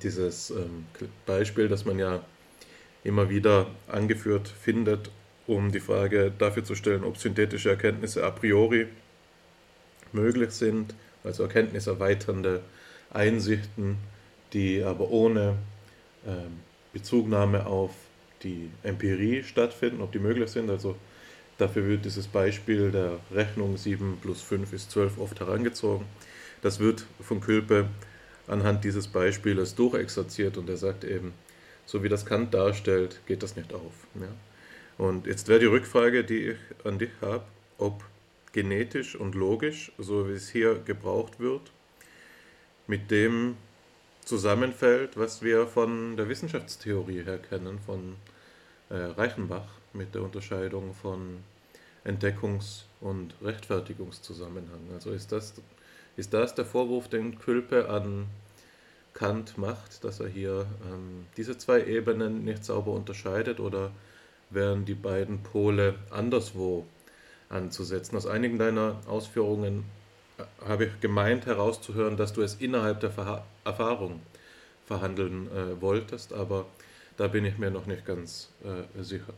dieses 0.00 0.50
ähm, 0.50 0.86
Beispiel, 1.26 1.66
das 1.66 1.84
man 1.84 1.98
ja 1.98 2.24
immer 3.02 3.28
wieder 3.30 3.66
angeführt 3.88 4.46
findet, 4.46 5.10
um 5.48 5.72
die 5.72 5.80
Frage 5.80 6.32
dafür 6.38 6.62
zu 6.62 6.76
stellen, 6.76 7.02
ob 7.02 7.18
synthetische 7.18 7.70
Erkenntnisse 7.70 8.24
a 8.24 8.30
priori 8.30 8.86
möglich 10.12 10.52
sind, 10.52 10.94
also 11.24 11.42
erkenntniserweiternde 11.42 12.62
Einsichten, 13.10 13.96
die 14.52 14.84
aber 14.84 15.10
ohne 15.10 15.56
Bezugnahme 16.92 17.66
auf 17.66 17.90
die 18.42 18.70
Empirie 18.82 19.42
stattfinden, 19.42 20.00
ob 20.02 20.12
die 20.12 20.18
möglich 20.18 20.50
sind. 20.50 20.70
Also 20.70 20.96
dafür 21.58 21.86
wird 21.86 22.04
dieses 22.04 22.26
Beispiel 22.26 22.90
der 22.90 23.18
Rechnung 23.32 23.76
7 23.76 24.18
plus 24.20 24.42
5 24.42 24.72
ist 24.72 24.90
12 24.90 25.18
oft 25.18 25.40
herangezogen. 25.40 26.06
Das 26.60 26.80
wird 26.80 27.06
von 27.20 27.40
Külpe 27.40 27.88
anhand 28.46 28.84
dieses 28.84 29.08
Beispieles 29.08 29.74
durchexerziert 29.74 30.56
und 30.56 30.68
er 30.68 30.76
sagt 30.76 31.04
eben, 31.04 31.32
so 31.86 32.02
wie 32.02 32.08
das 32.08 32.26
Kant 32.26 32.54
darstellt, 32.54 33.20
geht 33.26 33.42
das 33.42 33.56
nicht 33.56 33.72
auf. 33.72 33.92
Ja? 34.14 34.28
Und 34.98 35.26
jetzt 35.26 35.48
wäre 35.48 35.60
die 35.60 35.66
Rückfrage, 35.66 36.24
die 36.24 36.50
ich 36.50 36.56
an 36.84 36.98
dich 36.98 37.10
habe, 37.20 37.44
ob 37.78 38.04
genetisch 38.52 39.16
und 39.16 39.34
logisch, 39.34 39.92
so 39.98 40.28
wie 40.28 40.34
es 40.34 40.50
hier 40.50 40.80
gebraucht 40.84 41.40
wird, 41.40 41.72
mit 42.86 43.10
dem 43.10 43.56
zusammenfällt, 44.24 45.16
was 45.16 45.42
wir 45.42 45.66
von 45.66 46.16
der 46.16 46.28
Wissenschaftstheorie 46.28 47.24
her 47.24 47.38
kennen, 47.38 47.78
von 47.84 48.16
äh, 48.90 48.94
Reichenbach 48.96 49.66
mit 49.92 50.14
der 50.14 50.22
Unterscheidung 50.22 50.94
von 50.94 51.38
Entdeckungs- 52.04 52.84
und 53.00 53.34
Rechtfertigungszusammenhang. 53.42 54.80
Also 54.94 55.10
ist 55.10 55.32
das, 55.32 55.54
ist 56.16 56.32
das 56.32 56.54
der 56.54 56.64
Vorwurf, 56.64 57.08
den 57.08 57.38
Külpe 57.38 57.88
an 57.88 58.26
Kant 59.14 59.58
macht, 59.58 60.04
dass 60.04 60.20
er 60.20 60.28
hier 60.28 60.66
ähm, 60.90 61.26
diese 61.36 61.58
zwei 61.58 61.84
Ebenen 61.84 62.44
nicht 62.44 62.64
sauber 62.64 62.92
unterscheidet 62.92 63.60
oder 63.60 63.90
wären 64.50 64.84
die 64.84 64.94
beiden 64.94 65.42
Pole 65.42 65.94
anderswo 66.10 66.86
anzusetzen. 67.48 68.16
Aus 68.16 68.26
einigen 68.26 68.58
deiner 68.58 69.00
Ausführungen 69.06 69.84
habe 70.66 70.86
ich 70.86 71.00
gemeint 71.00 71.46
herauszuhören, 71.46 72.16
dass 72.16 72.32
du 72.32 72.42
es 72.42 72.54
innerhalb 72.56 73.00
der 73.00 73.10
Verha 73.10 73.44
Erfahrung 73.64 74.20
verhandeln 74.86 75.48
äh, 75.52 75.80
wolltest, 75.80 76.32
aber 76.32 76.66
da 77.16 77.28
bin 77.28 77.44
ich 77.44 77.58
mir 77.58 77.70
noch 77.70 77.86
nicht 77.86 78.04
ganz 78.06 78.50
äh, 78.64 79.02
sicher. 79.02 79.34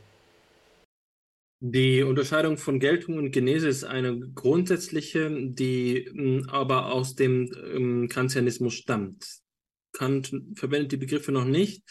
Die 1.61 2.03
Unterscheidung 2.03 2.59
von 2.59 2.79
Geltung 2.79 3.17
und 3.17 3.31
Genese 3.31 3.69
ist 3.69 3.85
eine 3.85 4.19
grundsätzliche, 4.35 5.31
die 5.31 6.11
mh, 6.13 6.53
aber 6.53 6.93
aus 6.93 7.15
dem 7.15 7.51
ähm, 7.73 8.09
Kantianismus 8.09 8.75
stammt. 8.75 9.27
Kant 9.93 10.35
verwendet 10.57 10.93
die 10.93 10.97
Begriffe 10.99 11.33
noch 11.33 11.47
nicht. 11.47 11.83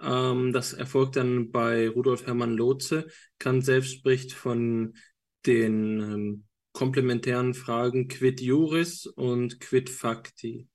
Ähm, 0.00 0.52
das 0.52 0.72
erfolgt 0.72 1.16
dann 1.16 1.50
bei 1.50 1.88
Rudolf 1.88 2.26
Hermann 2.26 2.56
Lotze. 2.56 3.08
Kant 3.38 3.64
selbst 3.64 3.92
spricht 3.92 4.32
von 4.32 4.94
den 5.44 6.00
ähm, 6.00 6.44
komplementären 6.72 7.54
Fragen 7.54 8.08
quid 8.08 8.40
juris 8.40 9.06
und 9.06 9.60
quid 9.60 9.90
facti. 9.90 10.68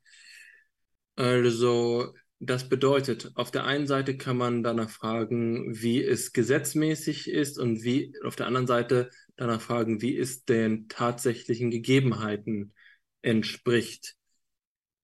Also 1.15 2.13
das 2.39 2.67
bedeutet, 2.67 3.31
auf 3.35 3.51
der 3.51 3.65
einen 3.65 3.87
Seite 3.87 4.17
kann 4.17 4.35
man 4.35 4.63
danach 4.63 4.89
fragen, 4.89 5.81
wie 5.81 6.03
es 6.03 6.33
gesetzmäßig 6.33 7.29
ist 7.29 7.57
und 7.57 7.83
wie 7.83 8.13
auf 8.23 8.35
der 8.35 8.47
anderen 8.47 8.67
Seite 8.67 9.09
danach 9.37 9.61
fragen, 9.61 10.01
wie 10.01 10.17
es 10.17 10.43
den 10.43 10.89
tatsächlichen 10.89 11.71
Gegebenheiten 11.71 12.73
entspricht. 13.21 14.15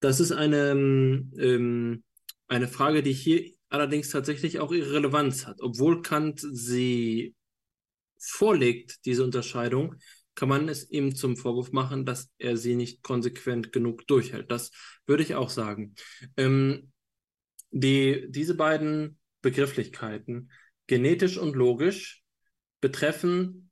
Das 0.01 0.19
ist 0.19 0.31
eine, 0.31 0.71
ähm, 0.71 2.03
eine 2.47 2.67
Frage, 2.67 3.03
die 3.03 3.13
hier 3.13 3.51
allerdings 3.69 4.09
tatsächlich 4.09 4.59
auch 4.59 4.71
ihre 4.71 4.93
Relevanz 4.93 5.45
hat. 5.45 5.61
Obwohl 5.61 6.01
Kant 6.01 6.41
sie 6.41 7.35
vorlegt, 8.17 9.05
diese 9.05 9.23
Unterscheidung, 9.23 9.95
kann 10.39 10.47
man 10.47 10.69
es 10.69 10.89
ihm 10.89 11.15
zum 11.15 11.35
Vorwurf 11.35 11.73
machen, 11.73 12.05
dass 12.05 12.31
er 12.37 12.55
sie 12.55 12.75
nicht 12.75 13.03
konsequent 13.03 13.73
genug 13.73 14.07
durchhält. 14.07 14.49
Das 14.49 14.71
würde 15.05 15.21
ich 15.21 15.35
auch 15.35 15.49
sagen. 15.49 15.95
Ähm, 16.37 16.93
die, 17.71 18.25
diese 18.29 18.55
beiden 18.55 19.19
Begrifflichkeiten, 19.41 20.49
genetisch 20.87 21.37
und 21.37 21.57
logisch, 21.57 22.23
betreffen 22.79 23.69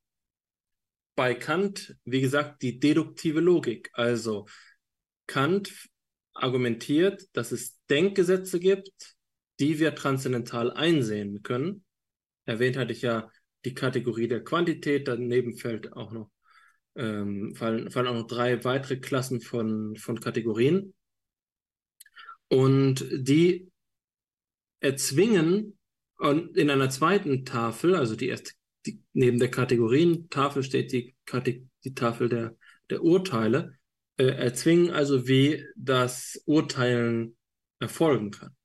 bei 1.16 1.36
Kant, 1.36 1.96
wie 2.04 2.20
gesagt, 2.20 2.62
die 2.62 2.82
deduktive 2.82 3.40
Logik. 3.40 3.90
Also 3.94 4.46
Kant 5.26 5.88
argumentiert, 6.34 7.30
dass 7.32 7.54
es 7.54 7.82
Denkgesetze 7.86 8.60
gibt, 8.60 9.16
die 9.62 9.80
wir 9.80 9.96
transzendental 9.96 10.74
einsehen 10.74 11.44
können. 11.44 11.86
Erwähnt 12.44 12.76
hatte 12.76 12.92
ich 12.92 13.04
ja 13.04 13.32
die 13.64 13.74
Kategorie 13.74 14.28
der 14.28 14.44
Quantität, 14.44 15.08
daneben 15.08 15.56
fällt 15.56 15.94
auch 15.94 16.12
noch, 16.12 16.30
ähm, 16.98 17.54
fallen, 17.56 17.92
fallen 17.92 18.08
auch 18.08 18.14
noch 18.14 18.28
drei 18.28 18.64
weitere 18.64 18.98
Klassen 18.98 19.42
von, 19.42 19.96
von 19.96 20.20
Kategorien. 20.20 20.94
Und 22.50 23.06
die 23.12 23.72
erzwingen 24.80 25.78
und 26.18 26.58
in 26.58 26.70
einer 26.70 26.90
zweiten 26.90 27.46
Tafel, 27.46 27.96
also 27.96 28.16
die 28.16 28.30
erste, 28.30 28.54
die, 28.86 29.02
neben 29.14 29.40
der 29.40 29.52
Kategorientafel 29.52 30.64
steht 30.64 30.92
die, 30.92 31.16
die 31.84 31.94
Tafel 31.94 32.30
der, 32.30 32.56
der 32.90 33.04
Urteile, 33.04 33.78
äh, 34.18 34.26
erzwingen 34.26 34.92
also, 34.92 35.28
wie 35.28 35.64
das 35.76 36.42
Urteilen 36.46 37.38
erfolgen 37.80 38.32
kann. 38.32 38.56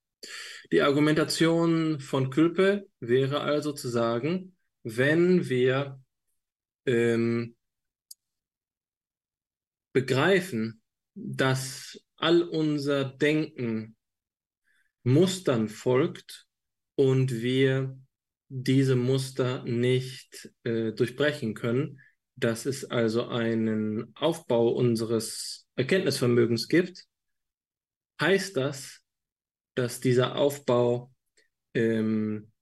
Die 0.71 0.81
Argumentation 0.81 2.01
von 2.01 2.31
Külpe 2.31 2.87
wäre 3.01 3.41
also 3.41 3.73
zu 3.73 3.89
sagen, 3.89 4.57
wenn 4.83 5.49
wir 5.49 6.01
ähm, 6.87 7.55
begreifen, 9.93 10.83
dass 11.15 12.01
all 12.17 12.43
unser 12.43 13.05
Denken 13.05 13.97
Mustern 15.05 15.69
folgt 15.69 16.47
und 16.95 17.33
wir 17.33 17.99
diese 18.49 18.97
Muster 18.97 19.65
nicht 19.65 20.51
äh, 20.65 20.93
durchbrechen 20.93 21.55
können, 21.55 22.01
dass 22.37 22.67
es 22.67 22.85
also 22.85 23.27
einen 23.29 24.15
Aufbau 24.15 24.69
unseres 24.69 25.67
Erkenntnisvermögens 25.75 26.69
gibt, 26.69 27.07
heißt 28.21 28.57
das, 28.57 29.01
dass 29.75 30.01
dieser 30.01 30.37
Aufbau 30.37 31.13
ähm, 31.75 32.53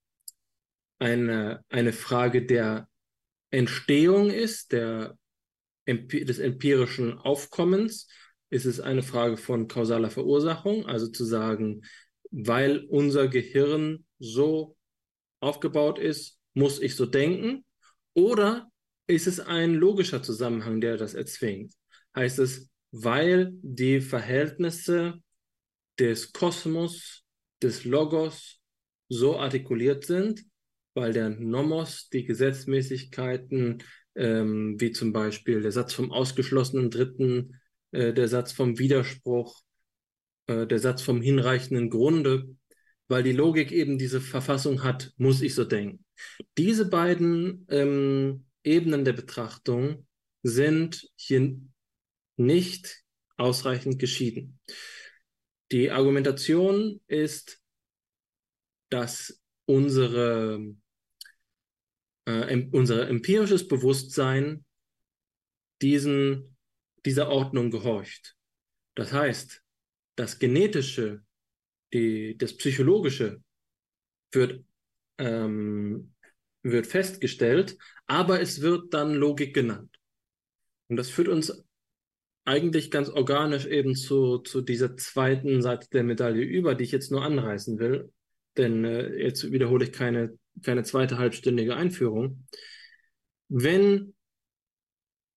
eine, 0.98 1.64
eine 1.68 1.92
Frage 1.92 2.46
der 2.46 2.88
Entstehung 3.50 4.30
ist, 4.30 4.72
der, 4.72 5.18
des 5.86 6.38
empirischen 6.38 7.18
Aufkommens. 7.18 8.08
Ist 8.50 8.66
es 8.66 8.80
eine 8.80 9.02
Frage 9.02 9.36
von 9.36 9.68
kausaler 9.68 10.10
Verursachung, 10.10 10.86
also 10.86 11.08
zu 11.08 11.24
sagen, 11.24 11.82
weil 12.30 12.84
unser 12.88 13.28
Gehirn 13.28 14.04
so 14.18 14.76
aufgebaut 15.40 15.98
ist, 15.98 16.38
muss 16.54 16.80
ich 16.80 16.96
so 16.96 17.06
denken? 17.06 17.64
Oder 18.14 18.70
ist 19.06 19.26
es 19.26 19.40
ein 19.40 19.74
logischer 19.74 20.22
Zusammenhang, 20.22 20.80
der 20.80 20.96
das 20.96 21.14
erzwingt? 21.14 21.72
Heißt 22.14 22.38
es, 22.38 22.70
weil 22.92 23.52
die 23.62 24.00
Verhältnisse 24.00 25.20
des 25.98 26.32
Kosmos, 26.32 27.24
des 27.62 27.84
Logos 27.84 28.60
so 29.08 29.38
artikuliert 29.38 30.04
sind, 30.04 30.44
weil 30.94 31.12
der 31.12 31.30
Nomos, 31.30 32.08
die 32.08 32.24
Gesetzmäßigkeiten, 32.24 33.82
ähm, 34.14 34.80
wie 34.80 34.92
zum 34.92 35.12
Beispiel 35.12 35.62
der 35.62 35.72
Satz 35.72 35.92
vom 35.92 36.12
ausgeschlossenen 36.12 36.90
Dritten, 36.90 37.60
äh, 37.92 38.12
der 38.12 38.28
Satz 38.28 38.52
vom 38.52 38.78
Widerspruch, 38.78 39.62
äh, 40.46 40.66
der 40.66 40.78
Satz 40.78 41.02
vom 41.02 41.20
hinreichenden 41.20 41.90
Grunde, 41.90 42.56
weil 43.08 43.22
die 43.22 43.32
Logik 43.32 43.72
eben 43.72 43.98
diese 43.98 44.20
Verfassung 44.20 44.82
hat, 44.82 45.12
muss 45.16 45.42
ich 45.42 45.54
so 45.54 45.64
denken. 45.64 46.04
Diese 46.56 46.88
beiden 46.88 47.66
ähm, 47.68 48.46
Ebenen 48.62 49.04
der 49.04 49.14
Betrachtung 49.14 50.06
sind 50.42 51.08
hier 51.16 51.56
nicht 52.36 53.02
ausreichend 53.36 53.98
geschieden. 53.98 54.60
Die 55.72 55.90
Argumentation 55.90 57.00
ist, 57.06 57.60
dass 58.90 59.40
unsere, 59.66 60.60
äh, 62.30 62.68
unser 62.72 63.08
empirisches 63.08 63.66
Bewusstsein 63.66 64.64
diesen, 65.82 66.56
dieser 67.04 67.28
Ordnung 67.28 67.70
gehorcht. 67.70 68.36
Das 68.94 69.12
heißt, 69.12 69.62
das 70.16 70.38
Genetische, 70.38 71.22
die, 71.92 72.36
das 72.36 72.56
Psychologische 72.56 73.42
wird, 74.32 74.64
ähm, 75.18 76.14
wird 76.62 76.86
festgestellt, 76.86 77.78
aber 78.06 78.40
es 78.40 78.60
wird 78.60 78.92
dann 78.92 79.14
Logik 79.14 79.54
genannt. 79.54 79.96
Und 80.88 80.96
das 80.96 81.08
führt 81.08 81.28
uns 81.28 81.64
eigentlich 82.44 82.90
ganz 82.90 83.08
organisch 83.08 83.66
eben 83.66 83.94
zu, 83.94 84.38
zu 84.38 84.60
dieser 84.60 84.96
zweiten 84.96 85.62
Seite 85.62 85.88
der 85.92 86.02
Medaille 86.04 86.42
über, 86.42 86.74
die 86.74 86.84
ich 86.84 86.92
jetzt 86.92 87.10
nur 87.10 87.22
anreißen 87.22 87.78
will, 87.78 88.12
denn 88.56 88.84
äh, 88.84 89.14
jetzt 89.16 89.52
wiederhole 89.52 89.84
ich 89.84 89.92
keine, 89.92 90.36
keine 90.62 90.84
zweite 90.84 91.18
halbstündige 91.18 91.76
Einführung. 91.76 92.46
Wenn 93.48 94.14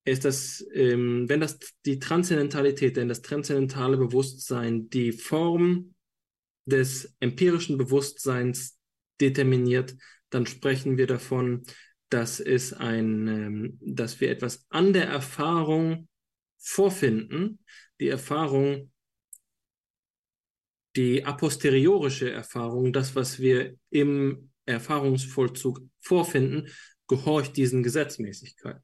ist 0.06 0.26
das, 0.26 0.66
ähm, 0.74 1.30
wenn 1.30 1.40
das 1.40 1.60
die 1.86 2.00
Transzendentalität, 2.00 2.98
denn 2.98 3.08
das 3.08 3.22
transzendentale 3.22 3.98
Bewusstsein 3.98 4.90
die 4.90 5.14
Form 5.14 5.96
des 6.66 7.16
empirischen 7.20 7.78
Bewusstseins 7.78 8.78
determiniert, 9.22 9.96
dann 10.30 10.46
sprechen 10.46 10.98
wir 10.98 11.08
davon, 11.08 11.64
dass 12.10 12.40
es 12.40 12.74
ein, 12.74 13.28
ähm, 13.28 13.80
dass 13.82 14.20
wir 14.20 14.30
etwas 14.30 14.66
an 14.70 14.94
der 14.94 15.08
Erfahrung 15.08 16.08
vorfinden, 16.58 17.60
die 18.00 18.10
Erfahrung, 18.10 18.92
die 20.96 21.26
a 21.26 21.34
posteriorische 21.34 22.32
Erfahrung, 22.32 22.94
das, 22.94 23.16
was 23.16 23.40
wir 23.40 23.76
im 23.90 24.53
Erfahrungsvollzug 24.66 25.82
vorfinden, 26.00 26.68
gehorcht 27.08 27.58
diesen 27.58 27.84
Gesetzmäßigkeiten. 27.84 28.84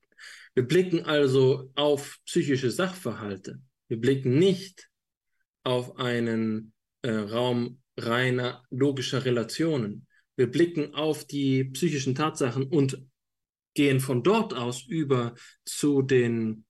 Wir 0.53 0.63
blicken 0.63 1.05
also 1.05 1.71
auf 1.75 2.19
psychische 2.25 2.71
Sachverhalte. 2.71 3.61
Wir 3.88 3.99
blicken 3.99 4.38
nicht 4.38 4.89
auf 5.63 5.97
einen 5.97 6.73
äh, 7.01 7.11
Raum 7.11 7.82
reiner 7.97 8.63
logischer 8.69 9.25
Relationen. 9.25 10.07
Wir 10.36 10.47
blicken 10.47 10.93
auf 10.95 11.25
die 11.25 11.65
psychischen 11.65 12.15
Tatsachen 12.15 12.63
und 12.63 13.01
gehen 13.73 13.99
von 13.99 14.23
dort 14.23 14.53
aus 14.53 14.84
über 14.84 15.36
zu 15.65 16.01
den 16.01 16.65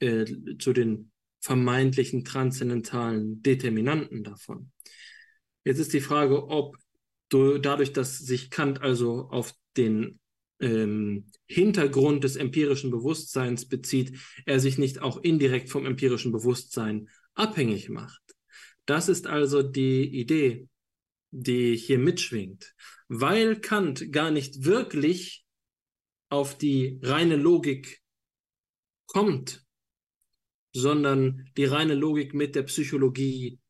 äh, 0.00 0.24
zu 0.58 0.72
den 0.72 1.10
vermeintlichen 1.40 2.24
transzendentalen 2.24 3.42
Determinanten 3.42 4.24
davon. 4.24 4.72
Jetzt 5.64 5.78
ist 5.78 5.92
die 5.92 6.00
Frage, 6.00 6.48
ob 6.48 6.76
dadurch, 7.30 7.92
dass 7.92 8.18
sich 8.18 8.50
Kant 8.50 8.82
also 8.82 9.28
auf 9.30 9.54
den 9.76 10.20
ähm, 10.60 11.30
Hintergrund 11.46 12.24
des 12.24 12.36
empirischen 12.36 12.90
Bewusstseins 12.90 13.68
bezieht, 13.68 14.18
er 14.46 14.60
sich 14.60 14.78
nicht 14.78 15.02
auch 15.02 15.22
indirekt 15.22 15.68
vom 15.68 15.86
empirischen 15.86 16.32
Bewusstsein 16.32 17.08
abhängig 17.34 17.88
macht. 17.88 18.22
Das 18.86 19.08
ist 19.08 19.26
also 19.26 19.62
die 19.62 20.04
Idee, 20.04 20.68
die 21.30 21.76
hier 21.76 21.98
mitschwingt. 21.98 22.74
Weil 23.08 23.60
Kant 23.60 24.12
gar 24.12 24.30
nicht 24.30 24.64
wirklich 24.64 25.44
auf 26.28 26.56
die 26.56 26.98
reine 27.02 27.36
Logik 27.36 28.00
kommt, 29.06 29.64
sondern 30.72 31.48
die 31.56 31.64
reine 31.64 31.94
Logik 31.94 32.34
mit 32.34 32.54
der 32.54 32.64
Psychologie 32.64 33.60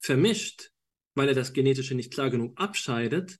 vermischt, 0.00 0.72
weil 1.16 1.28
er 1.28 1.34
das 1.34 1.52
Genetische 1.52 1.96
nicht 1.96 2.12
klar 2.12 2.30
genug 2.30 2.52
abscheidet, 2.60 3.38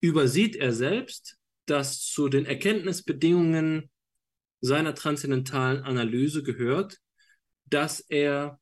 übersieht 0.00 0.56
er 0.56 0.72
selbst, 0.72 1.36
dass 1.66 2.00
zu 2.00 2.28
den 2.28 2.46
Erkenntnisbedingungen 2.46 3.90
seiner 4.60 4.94
transzendentalen 4.94 5.82
Analyse 5.82 6.42
gehört, 6.42 6.98
dass 7.66 8.00
er 8.00 8.58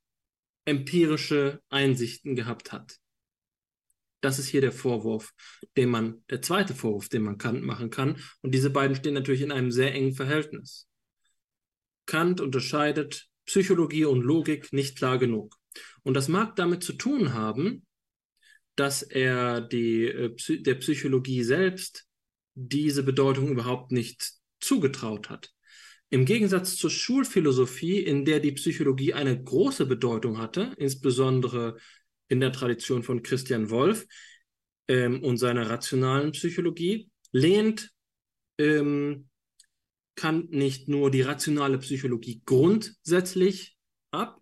empirische 0.64 1.62
Einsichten 1.70 2.34
gehabt 2.34 2.72
hat. 2.72 2.98
Das 4.20 4.40
ist 4.40 4.48
hier 4.48 4.60
der 4.60 4.72
Vorwurf, 4.72 5.32
den 5.76 5.88
man, 5.88 6.24
der 6.28 6.42
zweite 6.42 6.74
Vorwurf, 6.74 7.08
den 7.08 7.22
man 7.22 7.38
Kant 7.38 7.62
machen 7.62 7.90
kann. 7.90 8.20
Und 8.42 8.52
diese 8.52 8.70
beiden 8.70 8.96
stehen 8.96 9.14
natürlich 9.14 9.42
in 9.42 9.52
einem 9.52 9.70
sehr 9.70 9.94
engen 9.94 10.14
Verhältnis. 10.14 10.88
Kant 12.06 12.40
unterscheidet 12.40 13.28
Psychologie 13.44 14.04
und 14.04 14.22
Logik 14.22 14.72
nicht 14.72 14.98
klar 14.98 15.18
genug. 15.18 15.54
Und 16.02 16.14
das 16.14 16.26
mag 16.26 16.56
damit 16.56 16.82
zu 16.82 16.94
tun 16.94 17.34
haben, 17.34 17.85
dass 18.76 19.02
er 19.02 19.60
die, 19.60 20.04
äh, 20.04 20.62
der 20.62 20.74
Psychologie 20.76 21.42
selbst 21.42 22.06
diese 22.54 23.02
Bedeutung 23.02 23.48
überhaupt 23.48 23.92
nicht 23.92 24.32
zugetraut 24.60 25.28
hat. 25.28 25.52
Im 26.08 26.24
Gegensatz 26.24 26.76
zur 26.76 26.90
Schulphilosophie, 26.90 27.98
in 27.98 28.24
der 28.24 28.40
die 28.40 28.52
Psychologie 28.52 29.12
eine 29.12 29.42
große 29.42 29.86
Bedeutung 29.86 30.38
hatte, 30.38 30.72
insbesondere 30.78 31.76
in 32.28 32.40
der 32.40 32.52
Tradition 32.52 33.02
von 33.02 33.22
Christian 33.22 33.70
Wolff 33.70 34.06
ähm, 34.88 35.22
und 35.22 35.38
seiner 35.38 35.68
rationalen 35.68 36.32
Psychologie, 36.32 37.10
lehnt 37.32 37.90
ähm, 38.58 39.28
Kant 40.14 40.52
nicht 40.52 40.88
nur 40.88 41.10
die 41.10 41.20
rationale 41.22 41.78
Psychologie 41.78 42.40
grundsätzlich 42.46 43.76
ab, 44.10 44.40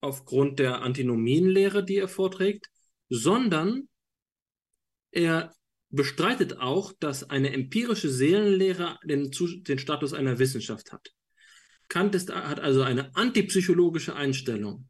aufgrund 0.00 0.58
der 0.58 0.82
Antinomienlehre, 0.82 1.84
die 1.84 1.96
er 1.96 2.08
vorträgt, 2.08 2.70
sondern 3.08 3.88
er 5.10 5.54
bestreitet 5.90 6.58
auch, 6.58 6.92
dass 6.98 7.30
eine 7.30 7.52
empirische 7.52 8.10
Seelenlehre 8.10 8.98
den, 9.04 9.30
den 9.30 9.78
Status 9.78 10.12
einer 10.12 10.38
Wissenschaft 10.38 10.92
hat. 10.92 11.12
Kant 11.88 12.14
ist, 12.14 12.34
hat 12.34 12.60
also 12.60 12.82
eine 12.82 13.14
antipsychologische 13.14 14.14
Einstellung, 14.14 14.88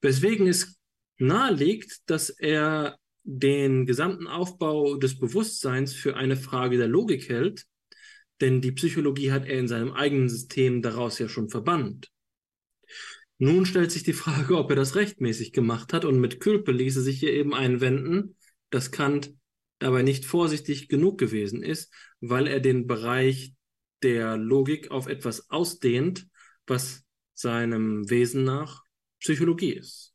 weswegen 0.00 0.46
es 0.46 0.78
naheliegt, 1.18 2.02
dass 2.06 2.28
er 2.28 2.98
den 3.22 3.86
gesamten 3.86 4.26
Aufbau 4.26 4.96
des 4.96 5.18
Bewusstseins 5.18 5.94
für 5.94 6.16
eine 6.16 6.36
Frage 6.36 6.76
der 6.76 6.88
Logik 6.88 7.28
hält, 7.28 7.64
denn 8.40 8.60
die 8.60 8.72
Psychologie 8.72 9.32
hat 9.32 9.46
er 9.46 9.58
in 9.58 9.68
seinem 9.68 9.92
eigenen 9.92 10.28
System 10.28 10.82
daraus 10.82 11.18
ja 11.18 11.28
schon 11.28 11.48
verbannt. 11.48 12.10
Nun 13.38 13.66
stellt 13.66 13.90
sich 13.90 14.04
die 14.04 14.12
Frage, 14.12 14.56
ob 14.56 14.70
er 14.70 14.76
das 14.76 14.94
rechtmäßig 14.94 15.52
gemacht 15.52 15.92
hat 15.92 16.04
und 16.04 16.20
mit 16.20 16.40
Külpe 16.40 16.72
ließe 16.72 17.02
sich 17.02 17.18
hier 17.18 17.32
eben 17.32 17.54
einwenden, 17.54 18.36
dass 18.70 18.90
Kant 18.90 19.34
dabei 19.78 20.02
nicht 20.02 20.24
vorsichtig 20.24 20.88
genug 20.88 21.18
gewesen 21.18 21.62
ist, 21.62 21.92
weil 22.20 22.46
er 22.46 22.60
den 22.60 22.86
Bereich 22.86 23.54
der 24.02 24.36
Logik 24.36 24.90
auf 24.90 25.08
etwas 25.08 25.50
ausdehnt, 25.50 26.26
was 26.66 27.02
seinem 27.34 28.08
Wesen 28.08 28.44
nach 28.44 28.82
Psychologie 29.20 29.72
ist. 29.72 30.12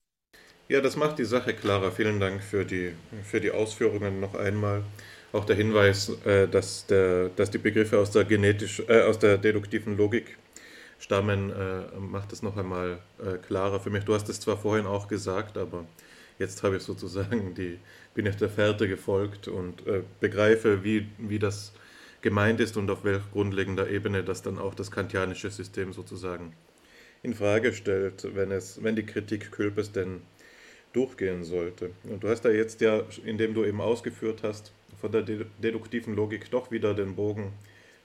Ja, 0.69 0.81
das 0.81 0.95
macht 0.95 1.17
die 1.17 1.25
Sache 1.25 1.53
klarer. 1.53 1.91
Vielen 1.91 2.19
Dank 2.19 2.43
für 2.43 2.63
die, 2.63 2.93
für 3.23 3.41
die 3.41 3.51
Ausführungen 3.51 4.19
noch 4.19 4.35
einmal. 4.35 4.83
Auch 5.31 5.45
der 5.45 5.55
Hinweis, 5.55 6.09
äh, 6.25 6.47
dass, 6.47 6.85
der, 6.85 7.29
dass 7.29 7.51
die 7.51 7.57
Begriffe 7.57 7.99
aus 7.99 8.11
der, 8.11 8.23
genetisch, 8.23 8.81
äh, 8.87 9.01
aus 9.01 9.19
der 9.19 9.37
deduktiven 9.37 9.97
Logik 9.97 10.37
stammen, 10.99 11.49
äh, 11.49 11.99
macht 11.99 12.31
es 12.33 12.43
noch 12.43 12.57
einmal 12.57 12.99
äh, 13.19 13.37
klarer 13.37 13.79
für 13.79 13.89
mich. 13.89 14.03
Du 14.03 14.13
hast 14.13 14.29
es 14.29 14.39
zwar 14.39 14.57
vorhin 14.57 14.85
auch 14.85 15.07
gesagt, 15.07 15.57
aber 15.57 15.85
jetzt 16.37 16.61
habe 16.63 16.77
ich 16.77 16.83
sozusagen 16.83 17.55
die, 17.55 17.79
bin 18.13 18.25
ich 18.25 18.35
der 18.35 18.49
Fährte 18.49 18.87
gefolgt 18.87 19.47
und 19.47 19.87
äh, 19.87 20.03
begreife, 20.19 20.83
wie, 20.83 21.07
wie 21.17 21.39
das 21.39 21.73
gemeint 22.21 22.59
ist 22.59 22.75
und 22.77 22.91
auf 22.91 23.03
welcher 23.05 23.23
grundlegender 23.31 23.89
Ebene 23.89 24.23
das 24.23 24.41
dann 24.41 24.59
auch 24.59 24.75
das 24.75 24.91
kantianische 24.91 25.49
System 25.49 25.93
sozusagen 25.93 26.53
in 27.23 27.33
Frage 27.33 27.73
stellt, 27.73 28.35
wenn, 28.35 28.51
es, 28.51 28.83
wenn 28.83 28.95
die 28.95 29.05
Kritik 29.05 29.51
Külpes 29.51 29.91
denn 29.91 30.21
durchgehen 30.93 31.43
sollte. 31.43 31.91
Und 32.03 32.23
du 32.23 32.29
hast 32.29 32.41
da 32.41 32.49
jetzt 32.49 32.81
ja, 32.81 33.03
indem 33.23 33.53
du 33.53 33.63
eben 33.63 33.79
ausgeführt 33.79 34.41
hast, 34.43 34.73
von 34.99 35.11
der 35.11 35.21
deduktiven 35.21 36.15
Logik 36.15 36.49
doch 36.51 36.71
wieder 36.71 36.93
den 36.93 37.15
Bogen 37.15 37.53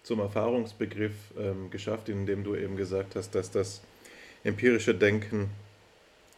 zum 0.04 0.20
Erfahrungsbegriff 0.20 1.14
ähm, 1.36 1.70
geschafft, 1.70 2.08
indem 2.08 2.44
du 2.44 2.54
eben 2.54 2.76
gesagt 2.76 3.16
hast, 3.16 3.34
dass 3.34 3.50
das 3.50 3.82
empirische 4.44 4.94
Denken 4.94 5.50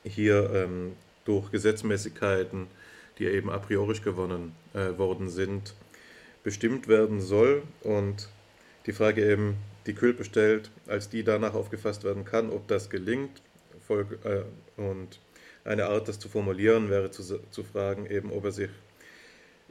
hier 0.04 0.50
ähm, 0.54 0.92
durch 1.24 1.50
Gesetzmäßigkeiten, 1.50 2.68
die 3.18 3.26
eben 3.26 3.50
a 3.50 3.58
priori 3.58 3.98
gewonnen 3.98 4.54
äh, 4.72 4.96
worden 4.96 5.28
sind, 5.28 5.74
bestimmt 6.44 6.86
werden 6.86 7.20
soll. 7.20 7.64
Und 7.82 8.28
die 8.86 8.92
Frage 8.92 9.28
eben, 9.28 9.56
die 9.86 9.94
Külpe 9.94 10.24
stellt, 10.24 10.70
als 10.86 11.08
die 11.08 11.24
danach 11.24 11.54
aufgefasst 11.54 12.04
werden 12.04 12.24
kann, 12.24 12.50
ob 12.50 12.68
das 12.68 12.88
gelingt. 12.88 13.42
Äh, 13.88 14.42
und 14.80 15.18
eine 15.64 15.86
Art, 15.86 16.06
das 16.06 16.20
zu 16.20 16.28
formulieren, 16.28 16.88
wäre 16.88 17.10
zu, 17.10 17.40
zu 17.50 17.64
fragen, 17.64 18.06
eben, 18.06 18.30
ob 18.30 18.44
er 18.44 18.52
sich 18.52 18.70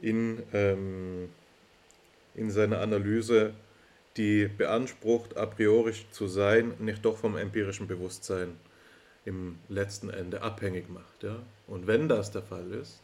in, 0.02 0.42
ähm, 0.52 1.30
in 2.34 2.50
seiner 2.50 2.80
Analyse 2.80 3.54
die 4.16 4.46
beansprucht, 4.46 5.36
a 5.36 5.46
priori 5.46 5.92
zu 6.10 6.26
sein, 6.26 6.74
nicht 6.78 7.04
doch 7.04 7.16
vom 7.16 7.36
empirischen 7.36 7.86
Bewusstsein 7.86 8.56
im 9.24 9.58
letzten 9.68 10.10
Ende 10.10 10.42
abhängig 10.42 10.88
macht. 10.88 11.22
Ja? 11.22 11.42
Und 11.66 11.86
wenn 11.86 12.08
das 12.08 12.30
der 12.30 12.42
Fall 12.42 12.72
ist, 12.72 13.00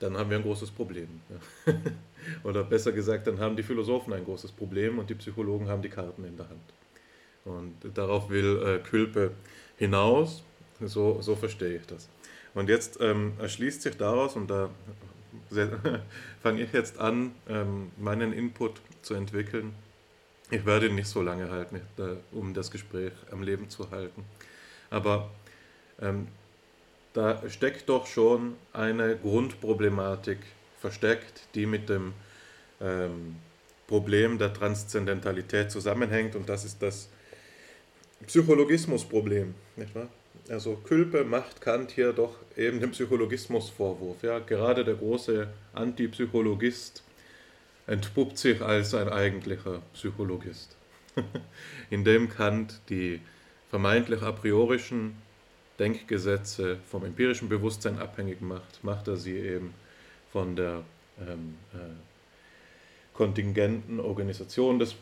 dann 0.00 0.16
haben 0.16 0.30
wir 0.30 0.38
ein 0.38 0.42
großes 0.42 0.70
Problem. 0.70 1.08
Ja? 1.28 1.74
Oder 2.44 2.64
besser 2.64 2.92
gesagt, 2.92 3.26
dann 3.26 3.38
haben 3.38 3.56
die 3.56 3.62
Philosophen 3.62 4.12
ein 4.12 4.24
großes 4.24 4.52
Problem 4.52 4.98
und 4.98 5.10
die 5.10 5.14
Psychologen 5.14 5.68
haben 5.68 5.82
die 5.82 5.88
Karten 5.88 6.24
in 6.24 6.36
der 6.36 6.48
Hand. 6.48 6.72
Und 7.44 7.74
darauf 7.96 8.30
will 8.30 8.62
äh, 8.64 8.78
Külpe 8.78 9.32
hinaus, 9.76 10.42
so, 10.80 11.20
so 11.20 11.34
verstehe 11.36 11.76
ich 11.76 11.86
das. 11.86 12.08
Und 12.54 12.68
jetzt 12.68 12.98
ähm, 13.00 13.32
erschließt 13.38 13.82
sich 13.82 13.96
daraus, 13.96 14.36
und 14.36 14.48
da 14.48 14.70
fange 16.42 16.62
ich 16.62 16.72
jetzt 16.72 16.98
an, 16.98 17.32
ähm, 17.48 17.90
meinen 17.96 18.32
Input 18.32 18.80
zu 19.02 19.14
entwickeln. 19.14 19.74
Ich 20.50 20.64
werde 20.64 20.86
ihn 20.86 20.94
nicht 20.94 21.08
so 21.08 21.20
lange 21.20 21.50
halten, 21.50 21.80
um 22.32 22.54
das 22.54 22.70
Gespräch 22.70 23.12
am 23.30 23.42
Leben 23.42 23.68
zu 23.68 23.90
halten. 23.90 24.24
Aber 24.90 25.30
ähm, 26.00 26.28
da 27.12 27.48
steckt 27.50 27.88
doch 27.88 28.06
schon 28.06 28.54
eine 28.72 29.16
Grundproblematik 29.16 30.38
versteckt, 30.80 31.48
die 31.54 31.66
mit 31.66 31.88
dem 31.88 32.14
ähm, 32.80 33.36
Problem 33.86 34.38
der 34.38 34.52
Transzendentalität 34.52 35.70
zusammenhängt 35.70 36.36
und 36.36 36.48
das 36.48 36.64
ist 36.64 36.80
das 36.80 37.08
Psychologismusproblem. 38.26 39.54
Nicht 39.76 39.94
wahr? 39.94 40.08
Also 40.48 40.76
Külpe 40.76 41.24
macht 41.24 41.60
Kant 41.60 41.90
hier 41.90 42.14
doch 42.14 42.34
eben 42.56 42.80
den 42.80 42.92
Psychologismusvorwurf. 42.92 44.22
Ja? 44.22 44.38
Gerade 44.38 44.82
der 44.82 44.94
große 44.94 45.46
Antipsychologist 45.74 47.02
entpuppt 47.86 48.38
sich 48.38 48.62
als 48.62 48.94
ein 48.94 49.10
eigentlicher 49.10 49.82
Psychologist, 49.92 50.74
indem 51.90 52.30
Kant 52.30 52.80
die 52.88 53.20
vermeintlich 53.68 54.22
a 54.22 54.32
priorischen 54.32 55.16
Denkgesetze 55.78 56.78
vom 56.90 57.04
empirischen 57.04 57.48
Bewusstsein 57.48 57.98
abhängig 57.98 58.40
macht, 58.40 58.82
macht 58.82 59.06
er 59.08 59.16
sie 59.16 59.36
eben 59.36 59.74
von 60.32 60.56
der 60.56 60.82
ähm, 61.20 61.56
äh, 61.74 61.78
kontingenten 63.14 64.00
Organisation 64.00 64.78
des, 64.78 64.92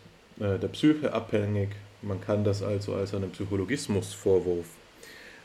äh, 0.41 0.59
der 0.59 0.69
Psyche 0.69 1.13
abhängig. 1.13 1.71
Man 2.03 2.21
kann 2.21 2.45
das 2.45 2.63
also 2.63 2.95
als 2.95 3.15
einen 3.15 3.31
Psychologismusvorwurf 3.31 4.67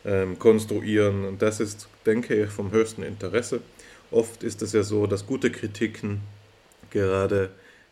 ähm, 0.06 0.40
konstruieren. 0.40 1.26
Und 1.26 1.42
das 1.42 1.60
ist, 1.60 1.88
denke 2.06 2.44
ich, 2.44 2.50
vom 2.50 2.72
höchsten 2.72 3.04
Interesse. 3.04 3.62
Oft 4.10 4.44
ist 4.44 4.62
es 4.62 4.74
ja 4.74 4.84
so, 4.84 5.08
dass 5.08 5.26
gute 5.26 5.52
Kritiken 5.52 6.22
gerade 6.90 7.50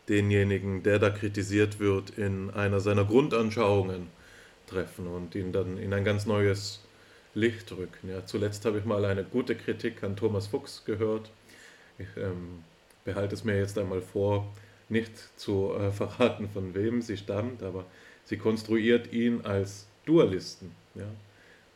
denjenigen, 0.08 0.82
der 0.82 0.98
da 0.98 1.10
kritisiert 1.10 1.78
wird, 1.78 2.10
in 2.10 2.50
einer 2.50 2.80
seiner 2.80 3.04
Grundanschauungen 3.04 4.08
treffen 4.66 5.06
und 5.06 5.34
ihn 5.34 5.52
dann 5.52 5.78
in 5.78 5.92
ein 5.94 6.04
ganz 6.04 6.26
neues 6.26 6.80
Licht 7.34 7.70
rücken. 7.72 8.08
Ja, 8.08 8.26
zuletzt 8.26 8.64
habe 8.64 8.78
ich 8.78 8.84
mal 8.84 9.04
eine 9.04 9.24
gute 9.24 9.54
Kritik 9.54 10.02
an 10.02 10.16
Thomas 10.16 10.48
Fuchs 10.48 10.84
gehört. 10.84 11.30
Ich 11.98 12.08
ähm, 12.16 12.64
behalte 13.04 13.34
es 13.34 13.44
mir 13.44 13.56
jetzt 13.56 13.78
einmal 13.78 14.00
vor, 14.00 14.52
nicht 14.88 15.12
zu 15.38 15.72
äh, 15.74 15.90
verraten, 15.92 16.48
von 16.48 16.74
wem 16.74 17.02
sie 17.02 17.16
stammt, 17.16 17.62
aber 17.62 17.84
sie 18.24 18.36
konstruiert 18.36 19.12
ihn 19.12 19.42
als 19.42 19.86
Dualisten. 20.06 20.72
Ja? 20.94 21.06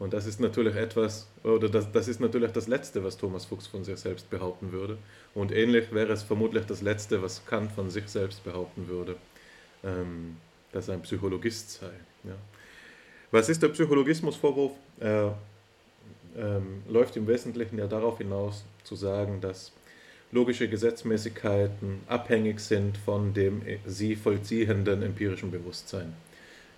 Und 0.04 0.12
das 0.12 0.26
ist 0.26 0.38
natürlich 0.38 0.76
etwas, 0.76 1.26
oder 1.44 1.70
das, 1.70 1.90
das 1.90 2.08
ist 2.08 2.20
natürlich 2.20 2.52
das 2.52 2.68
Letzte, 2.68 3.02
was 3.02 3.16
Thomas 3.16 3.46
Fuchs 3.46 3.66
von 3.66 3.84
sich 3.84 3.96
selbst 3.96 4.28
behaupten 4.28 4.70
würde. 4.70 4.98
Und 5.32 5.50
ähnlich 5.50 5.94
wäre 5.94 6.12
es 6.12 6.22
vermutlich 6.22 6.66
das 6.66 6.82
Letzte, 6.82 7.22
was 7.22 7.46
Kant 7.46 7.72
von 7.72 7.88
sich 7.88 8.06
selbst 8.08 8.44
behaupten 8.44 8.86
würde, 8.86 9.16
ähm, 9.82 10.36
dass 10.72 10.88
er 10.88 10.94
ein 10.96 11.00
Psychologist 11.00 11.70
sei. 11.80 11.90
Ja. 12.24 12.34
Was 13.30 13.48
ist 13.48 13.62
der 13.62 13.70
Psychologismusvorwurf? 13.70 14.72
Er 15.00 15.38
ähm, 16.36 16.82
läuft 16.86 17.16
im 17.16 17.26
Wesentlichen 17.26 17.78
ja 17.78 17.86
darauf 17.86 18.18
hinaus, 18.18 18.62
zu 18.82 18.96
sagen, 18.96 19.40
dass 19.40 19.72
logische 20.32 20.68
Gesetzmäßigkeiten 20.68 22.00
abhängig 22.08 22.60
sind 22.60 22.98
von 22.98 23.32
dem 23.32 23.62
sie 23.86 24.16
vollziehenden 24.16 25.02
empirischen 25.02 25.50
Bewusstsein. 25.50 26.12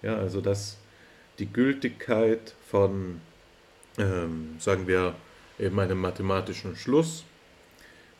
Ja, 0.03 0.17
also 0.17 0.41
dass 0.41 0.77
die 1.39 1.53
Gültigkeit 1.53 2.55
von, 2.69 3.21
ähm, 3.99 4.57
sagen 4.59 4.87
wir, 4.87 5.15
eben 5.59 5.79
einem 5.79 6.01
mathematischen 6.01 6.77
Schluss 6.77 7.25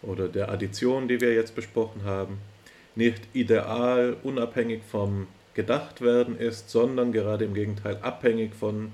oder 0.03 0.29
der 0.29 0.51
Addition, 0.51 1.09
die 1.09 1.21
wir 1.21 1.35
jetzt 1.35 1.55
besprochen 1.55 2.05
haben, 2.05 2.39
nicht 2.95 3.23
ideal 3.35 4.17
unabhängig 4.23 4.83
vom 4.91 5.27
Gedachtwerden 5.55 6.39
ist, 6.39 6.71
sondern 6.71 7.13
gerade 7.13 7.45
im 7.45 7.55
Gegenteil 7.55 7.99
abhängig 8.03 8.55
von 8.55 8.93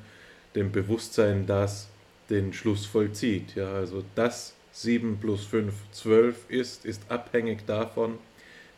dem 0.55 0.73
Bewusstsein, 0.73 1.47
das 1.47 1.89
den 2.31 2.53
Schluss 2.53 2.87
vollzieht. 2.87 3.55
Ja, 3.55 3.73
also 3.73 4.05
das 4.15 4.55
7 4.73 5.19
plus 5.19 5.45
5 5.45 5.75
12 5.93 6.51
ist, 6.51 6.85
ist 6.85 7.03
abhängig 7.11 7.67
davon, 7.67 8.19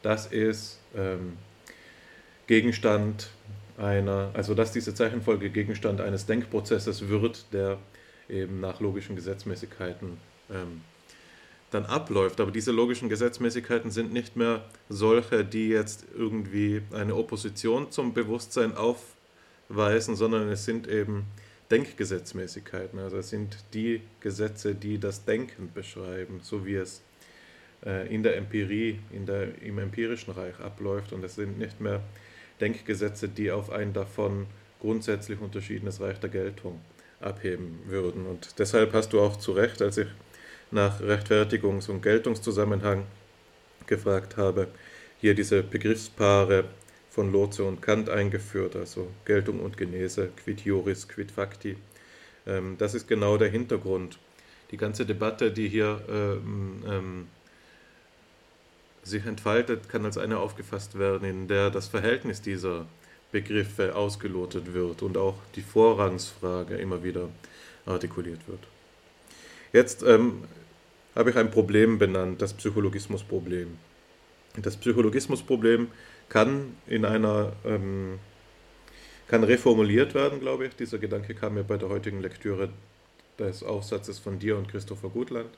dass 0.03 0.31
es 0.31 0.79
ähm, 0.97 1.35
Gegenstand 2.47 3.31
einer, 3.79 4.31
also 4.35 4.55
dass 4.55 4.73
diese 4.73 4.95
Zeichenfolge 4.95 5.51
Gegenstand 5.51 6.01
eines 6.01 6.27
Denkprozesses 6.27 7.09
wird, 7.09 7.47
der 7.53 7.79
eben 8.29 8.61
nach 8.61 8.81
logischen 8.81 9.17
Gesetzmäßigkeiten 9.17 10.17
ähm, 10.51 10.83
dann 11.71 11.87
abläuft. 11.87 12.41
Aber 12.41 12.51
diese 12.51 12.73
logischen 12.73 13.09
Gesetzmäßigkeiten 13.09 13.91
sind 13.91 14.13
nicht 14.13 14.37
mehr 14.37 14.65
solche, 14.89 15.45
die 15.45 15.69
jetzt 15.69 16.07
irgendwie 16.17 16.83
eine 16.93 17.17
Opposition 17.17 17.91
zum 17.91 18.15
Bewusstsein 18.15 18.75
aufweisen, 18.77 20.17
sondern 20.17 20.49
es 20.49 20.65
sind 20.65 20.87
eben 20.87 21.25
Denkgesetzmäßigkeiten. 21.71 22.99
Also 22.99 23.19
es 23.19 23.31
sind 23.31 23.59
die 23.75 24.01
Gesetze, 24.21 24.75
die 24.75 24.99
das 24.99 25.25
Denken 25.25 25.71
beschreiben, 25.75 26.41
so 26.43 26.65
wie 26.65 26.77
es 26.77 27.03
äh, 27.85 28.13
in 28.15 28.23
der 28.23 28.37
Empirie, 28.37 29.01
in 29.11 29.27
der, 29.27 29.61
im 29.63 29.79
empirischen 29.79 30.33
Reich 30.33 30.59
abläuft. 30.61 31.13
Und 31.13 31.25
es 31.25 31.35
sind 31.35 31.59
nicht 31.59 31.81
mehr 31.81 32.01
Denkgesetze, 32.61 33.29
die 33.29 33.51
auf 33.51 33.71
ein 33.71 33.93
davon 33.93 34.47
grundsätzlich 34.81 35.41
unterschiedenes 35.41 36.01
Reich 36.01 36.19
der 36.21 36.31
Geltung 36.31 36.81
abheben 37.21 37.81
würden. 37.87 38.27
Und 38.27 38.59
deshalb 38.59 38.93
hast 38.93 39.13
du 39.13 39.21
auch 39.21 39.37
zu 39.37 39.53
Recht, 39.53 39.81
als 39.83 39.99
ich 39.99 40.09
nach 40.71 41.01
Rechtfertigungs- 41.01 41.89
und 41.89 42.03
Geltungszusammenhang 42.03 43.05
gefragt 43.87 44.37
habe, 44.37 44.69
hier 45.21 45.35
diese 45.35 45.63
Begriffspaare 45.63 46.65
von 47.11 47.33
Lotze 47.33 47.65
und 47.65 47.81
Kant 47.81 48.09
eingeführt, 48.11 48.77
also 48.77 49.09
Geltung 49.25 49.61
und 49.61 49.77
Genese, 49.77 50.31
quid 50.37 50.61
juris, 50.63 51.09
quid 51.09 51.31
facti. 51.31 51.77
Ähm, 52.47 52.77
das 52.79 52.95
ist 52.95 53.07
genau 53.09 53.37
der 53.37 53.49
Hintergrund. 53.49 54.19
Die 54.71 54.77
ganze 54.77 55.07
Debatte, 55.07 55.53
die 55.53 55.69
hier 55.69 56.03
ähm, 56.09 56.83
ähm, 56.91 57.27
sich 59.05 59.27
entfaltet, 59.27 59.89
kann 59.89 60.05
als 60.05 60.19
eine 60.19 60.39
aufgefasst 60.39 60.99
werden, 60.99 61.29
in 61.29 61.49
der 61.49 61.71
das 61.71 61.89
Verhältnis 61.89 62.41
dieser 62.43 62.87
Begriffe 63.33 63.95
ausgelotet 63.95 64.75
wird 64.75 65.03
und 65.03 65.17
auch 65.17 65.37
die 65.57 65.63
Vorrangsfrage 65.63 66.77
immer 66.77 67.03
wieder 67.03 67.29
artikuliert 67.87 68.41
wird. 68.47 68.61
Jetzt 69.73 70.03
ähm, 70.03 70.45
habe 71.15 71.31
ich 71.31 71.37
ein 71.37 71.51
Problem 71.51 71.99
benannt, 71.99 72.41
das 72.41 72.55
Psychologismusproblem. 72.55 73.77
Das 74.57 74.77
Psychologismusproblem 74.77 75.89
kann 76.29 76.77
in 76.87 77.05
einer 77.05 77.53
ähm, 77.65 78.19
kann 79.29 79.45
reformuliert 79.45 80.15
werden, 80.15 80.41
glaube 80.41 80.67
ich. 80.67 80.77
Dieser 80.77 80.99
Gedanke 80.99 81.35
kam 81.35 81.55
mir 81.55 81.65
bei 81.65 81.77
der 81.77 81.89
heutigen 81.89 82.21
Lektüre 82.21 82.69
des 83.39 83.63
Aufsatzes 83.63 84.19
von 84.19 84.39
dir 84.39 84.57
und 84.57 84.69
Christopher 84.69 85.09
Gutland 85.09 85.51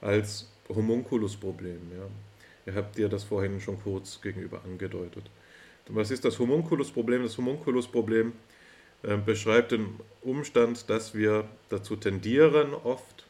als 0.00 0.50
Homunculusproblem. 0.68 1.80
Ja. 1.96 2.06
Ihr 2.66 2.74
habt 2.74 2.98
dir 2.98 3.08
das 3.08 3.24
vorhin 3.24 3.60
schon 3.60 3.80
kurz 3.80 4.20
gegenüber 4.20 4.62
angedeutet. 4.64 5.24
Was 5.88 6.10
ist 6.10 6.24
das 6.24 6.38
Homunculusproblem? 6.38 7.22
Das 7.22 7.38
Homunculusproblem 7.38 8.32
äh, 9.04 9.16
beschreibt 9.16 9.70
den 9.70 10.00
Umstand, 10.22 10.90
dass 10.90 11.14
wir 11.14 11.44
dazu 11.68 11.94
tendieren, 11.94 12.74
oft 12.74 13.24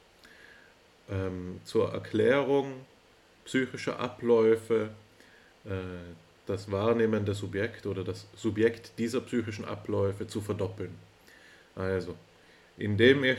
ähm, 1.10 1.60
zur 1.64 1.92
Erklärung 1.92 2.72
psychischer 3.44 4.00
Abläufe 4.00 4.90
äh, 5.66 5.70
das 6.46 6.70
wahrnehmende 6.70 7.34
Subjekt 7.34 7.86
oder 7.86 8.04
das 8.04 8.26
Subjekt 8.36 8.92
dieser 8.98 9.20
psychischen 9.20 9.64
Abläufe 9.64 10.26
zu 10.26 10.40
verdoppeln. 10.40 10.94
Also, 11.74 12.14
indem 12.78 13.24
ich 13.24 13.38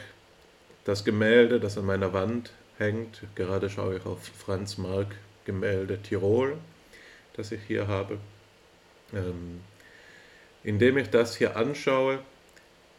das 0.85 1.03
Gemälde, 1.03 1.59
das 1.59 1.77
an 1.77 1.85
meiner 1.85 2.13
Wand 2.13 2.51
hängt, 2.77 3.23
gerade 3.35 3.69
schaue 3.69 3.97
ich 3.97 4.05
auf 4.05 4.23
Franz 4.25 4.77
Marc 4.77 5.15
Gemälde 5.47 5.99
Tirol, 6.01 6.57
das 7.33 7.51
ich 7.51 7.61
hier 7.65 7.87
habe. 7.87 8.19
Ähm, 9.13 9.61
indem 10.63 10.97
ich 10.97 11.09
das 11.09 11.37
hier 11.37 11.55
anschaue, 11.55 12.19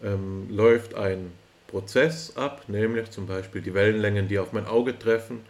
ähm, 0.03 0.49
läuft 0.51 0.94
ein 0.94 1.32
Prozess 1.66 2.36
ab, 2.36 2.64
nämlich 2.66 3.11
zum 3.11 3.26
Beispiel 3.26 3.61
die 3.61 3.74
Wellenlängen, 3.74 4.26
die 4.26 4.38
auf 4.38 4.53
mein 4.53 4.66
Auge 4.66 4.99
treffen, 4.99 5.44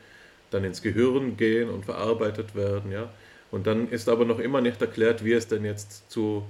dann 0.51 0.64
ins 0.64 0.82
Gehirn 0.82 1.36
gehen 1.36 1.70
und 1.70 1.84
verarbeitet 1.84 2.57
werden. 2.57 2.90
Ja? 2.90 3.09
Und 3.53 3.68
dann 3.68 3.88
ist 3.88 4.09
aber 4.09 4.24
noch 4.24 4.40
immer 4.40 4.61
nicht 4.61 4.82
erklärt, 4.82 5.24
wie 5.24 5.32
es 5.32 5.46
denn 5.46 5.64
jetzt 5.64 6.11
zu, 6.11 6.44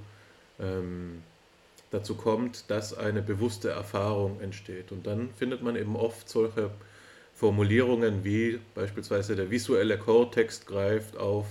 ähm, 0.59 1.23
dazu 1.91 2.15
kommt, 2.15 2.71
dass 2.71 2.97
eine 2.97 3.21
bewusste 3.21 3.69
Erfahrung 3.69 4.41
entsteht. 4.41 4.93
Und 4.93 5.07
dann 5.07 5.29
findet 5.37 5.63
man 5.63 5.77
eben 5.77 5.97
oft 5.97 6.27
solche 6.29 6.71
Formulierungen 7.39 8.25
wie 8.25 8.59
beispielsweise 8.75 9.37
der 9.37 9.49
visuelle 9.49 9.97
Kortex 9.97 10.67
greift 10.67 11.17
auf 11.17 11.47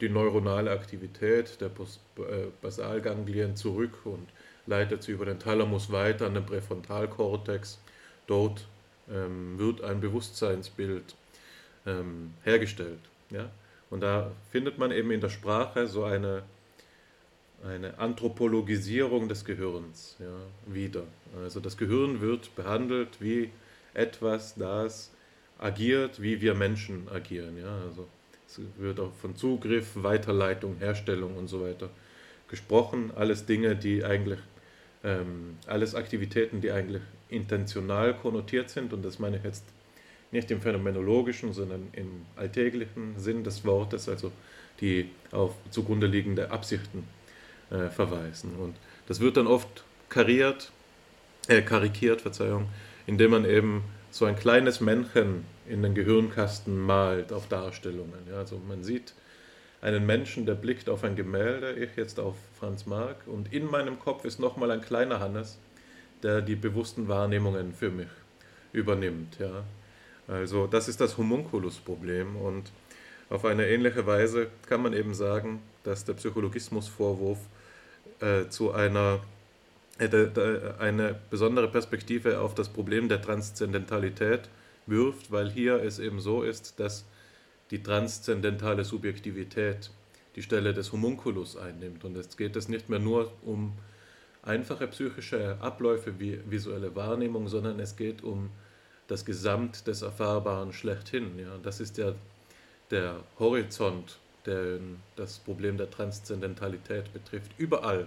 die 0.00 0.08
neuronale 0.08 0.70
Aktivität 0.70 1.60
der 1.60 1.70
äh, 1.70 2.46
Basalganglien 2.62 3.56
zurück 3.56 3.98
und 4.04 4.28
leitet 4.66 5.02
sie 5.02 5.10
über 5.10 5.24
den 5.24 5.40
Thalamus 5.40 5.90
weiter 5.90 6.26
an 6.26 6.34
den 6.34 6.46
Präfrontalkortex. 6.46 7.80
Dort 8.28 8.68
ähm, 9.10 9.58
wird 9.58 9.82
ein 9.82 10.00
Bewusstseinsbild 10.00 11.16
ähm, 11.84 12.34
hergestellt. 12.44 13.00
Ja? 13.30 13.50
Und 13.90 14.02
da 14.02 14.30
findet 14.52 14.78
man 14.78 14.92
eben 14.92 15.10
in 15.10 15.20
der 15.20 15.30
Sprache 15.30 15.88
so 15.88 16.04
eine, 16.04 16.44
eine 17.64 17.98
Anthropologisierung 17.98 19.28
des 19.28 19.44
Gehirns 19.44 20.14
ja, 20.20 20.72
wieder. 20.72 21.02
Also 21.42 21.58
das 21.58 21.76
Gehirn 21.76 22.20
wird 22.20 22.54
behandelt 22.54 23.20
wie 23.20 23.50
etwas, 23.94 24.54
das 24.54 25.10
agiert, 25.58 26.20
wie 26.20 26.40
wir 26.40 26.54
Menschen 26.54 27.08
agieren. 27.08 27.58
Ja? 27.58 27.78
Also 27.88 28.06
es 28.46 28.60
wird 28.78 29.00
auch 29.00 29.12
von 29.14 29.36
Zugriff, 29.36 29.90
Weiterleitung, 29.94 30.76
Herstellung 30.78 31.36
und 31.36 31.48
so 31.48 31.62
weiter 31.62 31.90
gesprochen. 32.48 33.10
Alles 33.16 33.46
Dinge, 33.46 33.76
die 33.76 34.04
eigentlich, 34.04 34.38
ähm, 35.02 35.56
alles 35.66 35.94
Aktivitäten, 35.94 36.60
die 36.60 36.70
eigentlich 36.70 37.02
intentional 37.28 38.14
konnotiert 38.14 38.70
sind. 38.70 38.92
Und 38.92 39.04
das 39.04 39.18
meine 39.18 39.38
ich 39.38 39.44
jetzt 39.44 39.64
nicht 40.30 40.50
im 40.50 40.60
phänomenologischen, 40.60 41.52
sondern 41.52 41.88
im 41.92 42.26
alltäglichen 42.36 43.18
Sinn 43.18 43.44
des 43.44 43.64
Wortes, 43.64 44.08
also 44.08 44.32
die 44.80 45.10
auf 45.30 45.54
zugrunde 45.70 46.06
liegende 46.06 46.50
Absichten 46.50 47.04
äh, 47.70 47.88
verweisen. 47.88 48.56
Und 48.56 48.74
das 49.06 49.20
wird 49.20 49.36
dann 49.36 49.46
oft 49.46 49.84
kariert, 50.08 50.72
äh, 51.48 51.62
karikiert, 51.62 52.20
Verzeihung, 52.20 52.68
indem 53.06 53.30
man 53.30 53.44
eben 53.44 53.84
so 54.14 54.26
ein 54.26 54.36
kleines 54.36 54.80
Männchen 54.80 55.44
in 55.68 55.82
den 55.82 55.92
Gehirnkasten 55.92 56.78
malt 56.78 57.32
auf 57.32 57.48
Darstellungen. 57.48 58.28
Ja, 58.30 58.36
also 58.36 58.60
man 58.68 58.84
sieht 58.84 59.12
einen 59.82 60.06
Menschen, 60.06 60.46
der 60.46 60.54
blickt 60.54 60.88
auf 60.88 61.02
ein 61.02 61.16
Gemälde, 61.16 61.72
ich 61.72 61.96
jetzt 61.96 62.20
auf 62.20 62.36
Franz 62.56 62.86
Marc, 62.86 63.26
und 63.26 63.52
in 63.52 63.68
meinem 63.68 63.98
Kopf 63.98 64.24
ist 64.24 64.38
nochmal 64.38 64.70
ein 64.70 64.82
kleiner 64.82 65.18
Hannes, 65.18 65.58
der 66.22 66.42
die 66.42 66.54
bewussten 66.54 67.08
Wahrnehmungen 67.08 67.74
für 67.74 67.90
mich 67.90 68.06
übernimmt. 68.72 69.36
Ja. 69.40 69.64
Also 70.28 70.68
das 70.68 70.86
ist 70.86 71.00
das 71.00 71.18
Homunculus-Problem 71.18 72.36
und 72.36 72.70
auf 73.30 73.44
eine 73.44 73.66
ähnliche 73.66 74.06
Weise 74.06 74.46
kann 74.68 74.80
man 74.80 74.92
eben 74.92 75.14
sagen, 75.14 75.60
dass 75.82 76.04
der 76.04 76.12
Psychologismusvorwurf 76.12 77.40
äh, 78.20 78.48
zu 78.48 78.70
einer 78.70 79.22
eine 79.98 81.20
besondere 81.30 81.68
Perspektive 81.68 82.40
auf 82.40 82.54
das 82.54 82.68
Problem 82.68 83.08
der 83.08 83.22
Transzendentalität 83.22 84.48
wirft, 84.86 85.30
weil 85.30 85.50
hier 85.50 85.82
es 85.82 85.98
eben 85.98 86.20
so 86.20 86.42
ist, 86.42 86.80
dass 86.80 87.04
die 87.70 87.82
transzendentale 87.82 88.84
Subjektivität 88.84 89.90
die 90.36 90.42
Stelle 90.42 90.74
des 90.74 90.92
Homunculus 90.92 91.56
einnimmt. 91.56 92.04
Und 92.04 92.16
jetzt 92.16 92.36
geht 92.36 92.56
es 92.56 92.68
nicht 92.68 92.88
mehr 92.88 92.98
nur 92.98 93.32
um 93.42 93.72
einfache 94.42 94.86
psychische 94.88 95.56
Abläufe 95.60 96.18
wie 96.18 96.40
visuelle 96.46 96.94
Wahrnehmung, 96.94 97.48
sondern 97.48 97.78
es 97.80 97.96
geht 97.96 98.22
um 98.22 98.50
das 99.06 99.24
Gesamt 99.24 99.86
des 99.86 100.02
Erfahrbaren 100.02 100.72
schlechthin. 100.72 101.38
Ja. 101.38 101.58
Das 101.62 101.80
ist 101.80 101.98
ja 101.98 102.14
der 102.90 103.20
Horizont, 103.38 104.18
der 104.44 104.78
das 105.16 105.38
Problem 105.38 105.76
der 105.76 105.90
Transzendentalität 105.90 107.12
betrifft. 107.12 107.52
Überall, 107.58 108.06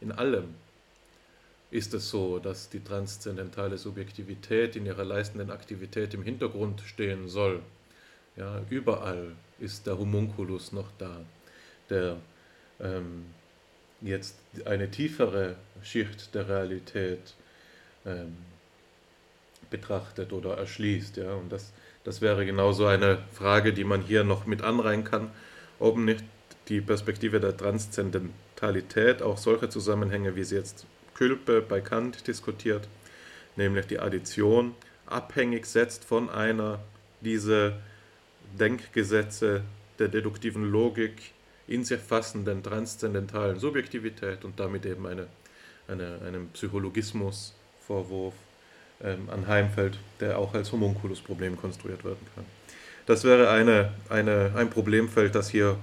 in 0.00 0.10
allem 0.10 0.54
ist 1.72 1.94
es 1.94 2.10
so, 2.10 2.38
dass 2.38 2.68
die 2.68 2.84
transzendentale 2.84 3.78
Subjektivität 3.78 4.76
in 4.76 4.84
ihrer 4.84 5.04
leistenden 5.04 5.50
Aktivität 5.50 6.12
im 6.12 6.22
Hintergrund 6.22 6.82
stehen 6.82 7.28
soll. 7.28 7.60
Ja, 8.36 8.60
überall 8.68 9.32
ist 9.58 9.86
der 9.86 9.98
Homunculus 9.98 10.72
noch 10.72 10.88
da, 10.98 11.20
der 11.88 12.18
ähm, 12.78 13.24
jetzt 14.02 14.36
eine 14.66 14.90
tiefere 14.90 15.56
Schicht 15.82 16.34
der 16.34 16.46
Realität 16.46 17.34
ähm, 18.04 18.36
betrachtet 19.70 20.34
oder 20.34 20.58
erschließt. 20.58 21.16
Ja? 21.16 21.32
Und 21.32 21.50
das, 21.50 21.72
das 22.04 22.20
wäre 22.20 22.44
genauso 22.44 22.84
eine 22.84 23.18
Frage, 23.32 23.72
die 23.72 23.84
man 23.84 24.02
hier 24.02 24.24
noch 24.24 24.44
mit 24.44 24.60
anreihen 24.60 25.04
kann, 25.04 25.30
ob 25.78 25.96
nicht 25.96 26.22
die 26.68 26.82
Perspektive 26.82 27.40
der 27.40 27.56
Transzendentalität 27.56 29.22
auch 29.22 29.38
solche 29.38 29.70
Zusammenhänge, 29.70 30.36
wie 30.36 30.44
sie 30.44 30.56
jetzt 30.56 30.86
Külpe 31.14 31.62
bei 31.62 31.80
Kant 31.80 32.26
diskutiert, 32.26 32.88
nämlich 33.56 33.86
die 33.86 33.98
Addition, 33.98 34.74
abhängig 35.06 35.66
setzt 35.66 36.04
von 36.04 36.30
einer 36.30 36.80
dieser 37.20 37.78
Denkgesetze 38.58 39.62
der 39.98 40.08
deduktiven 40.08 40.70
Logik 40.70 41.32
in 41.66 41.84
sich 41.84 42.00
fassenden 42.00 42.62
transzendentalen 42.62 43.58
Subjektivität 43.58 44.44
und 44.44 44.58
damit 44.58 44.84
eben 44.84 45.06
eine, 45.06 45.26
eine, 45.88 46.20
einem 46.26 46.48
Psychologismusvorwurf 46.48 48.34
ähm, 49.02 49.28
anheimfällt, 49.30 49.98
der 50.20 50.38
auch 50.38 50.54
als 50.54 50.72
Homunculus-Problem 50.72 51.56
konstruiert 51.56 52.04
werden 52.04 52.26
kann. 52.34 52.44
Das 53.06 53.24
wäre 53.24 53.50
eine, 53.50 53.92
eine, 54.08 54.52
ein 54.54 54.70
Problemfeld, 54.70 55.34
das 55.34 55.48
hier 55.48 55.76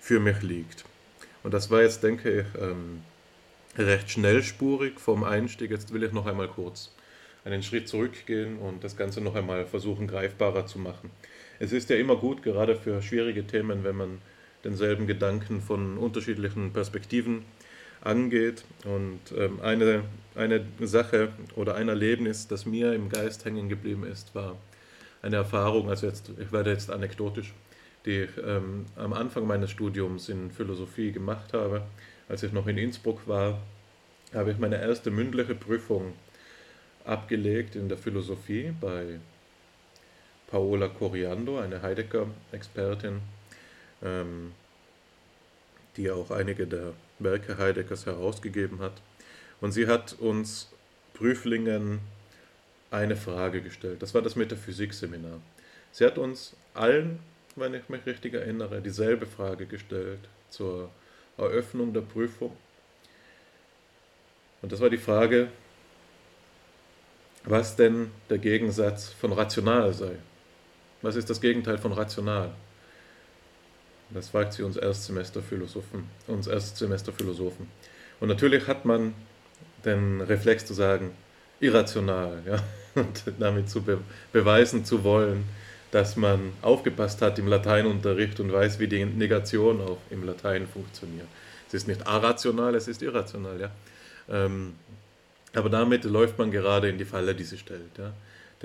für 0.00 0.20
mich 0.20 0.42
liegt. 0.42 0.84
Und 1.42 1.52
das 1.54 1.70
war 1.70 1.82
jetzt, 1.82 2.02
denke 2.02 2.40
ich, 2.40 2.46
ähm, 2.60 3.02
recht 3.76 4.10
schnellspurig 4.10 5.00
vom 5.00 5.24
Einstieg. 5.24 5.70
Jetzt 5.70 5.92
will 5.92 6.02
ich 6.02 6.12
noch 6.12 6.26
einmal 6.26 6.48
kurz 6.48 6.90
einen 7.44 7.62
Schritt 7.62 7.88
zurückgehen 7.88 8.58
und 8.58 8.84
das 8.84 8.96
Ganze 8.96 9.20
noch 9.20 9.34
einmal 9.34 9.66
versuchen 9.66 10.06
greifbarer 10.06 10.66
zu 10.66 10.78
machen. 10.78 11.10
Es 11.58 11.72
ist 11.72 11.90
ja 11.90 11.96
immer 11.96 12.16
gut, 12.16 12.42
gerade 12.42 12.76
für 12.76 13.02
schwierige 13.02 13.46
Themen, 13.46 13.84
wenn 13.84 13.96
man 13.96 14.18
denselben 14.64 15.06
Gedanken 15.06 15.60
von 15.60 15.98
unterschiedlichen 15.98 16.72
Perspektiven 16.72 17.44
angeht. 18.00 18.64
Und 18.84 19.20
ähm, 19.36 19.60
eine, 19.60 20.02
eine 20.34 20.64
Sache 20.80 21.28
oder 21.56 21.74
ein 21.74 21.88
Erlebnis, 21.88 22.48
das 22.48 22.66
mir 22.66 22.92
im 22.94 23.08
Geist 23.08 23.44
hängen 23.44 23.68
geblieben 23.68 24.04
ist, 24.04 24.34
war 24.34 24.56
eine 25.22 25.36
Erfahrung, 25.36 25.88
also 25.88 26.06
jetzt, 26.06 26.30
ich 26.38 26.52
werde 26.52 26.70
jetzt 26.70 26.90
anekdotisch, 26.90 27.52
die 28.04 28.22
ich 28.22 28.30
ähm, 28.44 28.86
am 28.96 29.12
Anfang 29.12 29.46
meines 29.46 29.70
Studiums 29.70 30.28
in 30.28 30.50
Philosophie 30.50 31.12
gemacht 31.12 31.52
habe. 31.52 31.82
Als 32.32 32.42
ich 32.42 32.52
noch 32.52 32.66
in 32.66 32.78
Innsbruck 32.78 33.28
war, 33.28 33.60
habe 34.32 34.52
ich 34.52 34.56
meine 34.56 34.80
erste 34.80 35.10
mündliche 35.10 35.54
Prüfung 35.54 36.14
abgelegt 37.04 37.76
in 37.76 37.90
der 37.90 37.98
Philosophie 37.98 38.72
bei 38.80 39.18
Paola 40.46 40.88
Coriando, 40.88 41.58
eine 41.58 41.82
Heidegger-Expertin, 41.82 43.20
ähm, 44.02 44.52
die 45.98 46.10
auch 46.10 46.30
einige 46.30 46.66
der 46.66 46.94
Werke 47.18 47.58
Heideggers 47.58 48.06
herausgegeben 48.06 48.80
hat. 48.80 48.94
Und 49.60 49.72
sie 49.72 49.86
hat 49.86 50.14
uns 50.14 50.70
Prüflingen 51.12 51.98
eine 52.90 53.16
Frage 53.16 53.60
gestellt. 53.60 54.00
Das 54.00 54.14
war 54.14 54.22
das 54.22 54.36
Metaphysikseminar. 54.36 55.38
Sie 55.90 56.06
hat 56.06 56.16
uns 56.16 56.56
allen, 56.72 57.18
wenn 57.56 57.74
ich 57.74 57.90
mich 57.90 58.06
richtig 58.06 58.32
erinnere, 58.32 58.80
dieselbe 58.80 59.26
Frage 59.26 59.66
gestellt 59.66 60.20
zur 60.48 60.90
Eröffnung 61.38 61.92
der 61.92 62.02
Prüfung. 62.02 62.56
Und 64.60 64.72
das 64.72 64.80
war 64.80 64.90
die 64.90 64.98
Frage, 64.98 65.48
was 67.44 67.74
denn 67.74 68.10
der 68.30 68.38
Gegensatz 68.38 69.08
von 69.08 69.32
rational 69.32 69.92
sei. 69.92 70.12
Was 71.02 71.16
ist 71.16 71.28
das 71.28 71.40
Gegenteil 71.40 71.78
von 71.78 71.92
rational? 71.92 72.52
Das 74.10 74.28
fragt 74.28 74.52
sie 74.52 74.62
uns 74.62 74.76
Erstsemesterphilosophen, 74.76 76.04
uns 76.26 76.46
Erstsemesterphilosophen. 76.46 77.66
Und 78.20 78.28
natürlich 78.28 78.68
hat 78.68 78.84
man 78.84 79.14
den 79.84 80.20
Reflex 80.20 80.66
zu 80.66 80.74
sagen, 80.74 81.10
irrational, 81.60 82.42
ja, 82.46 82.62
und 82.94 83.24
damit 83.38 83.70
zu 83.70 83.82
be 83.82 83.98
beweisen 84.32 84.84
zu 84.84 85.02
wollen, 85.02 85.44
dass 85.92 86.16
man 86.16 86.54
aufgepasst 86.62 87.22
hat 87.22 87.38
im 87.38 87.46
Lateinunterricht 87.46 88.40
und 88.40 88.50
weiß, 88.50 88.80
wie 88.80 88.88
die 88.88 89.04
Negation 89.04 89.80
auch 89.80 89.98
im 90.10 90.24
Latein 90.24 90.66
funktioniert. 90.66 91.28
Es 91.68 91.74
ist 91.74 91.86
nicht 91.86 92.06
arational, 92.06 92.74
es 92.74 92.88
ist 92.88 93.02
irrational, 93.02 93.60
ja. 93.60 93.70
Ähm, 94.28 94.74
aber 95.54 95.68
damit 95.68 96.04
läuft 96.04 96.38
man 96.38 96.50
gerade 96.50 96.88
in 96.88 96.96
die 96.96 97.04
Falle, 97.04 97.34
die 97.34 97.44
sie 97.44 97.58
stellt. 97.58 97.98
Ja. 97.98 98.12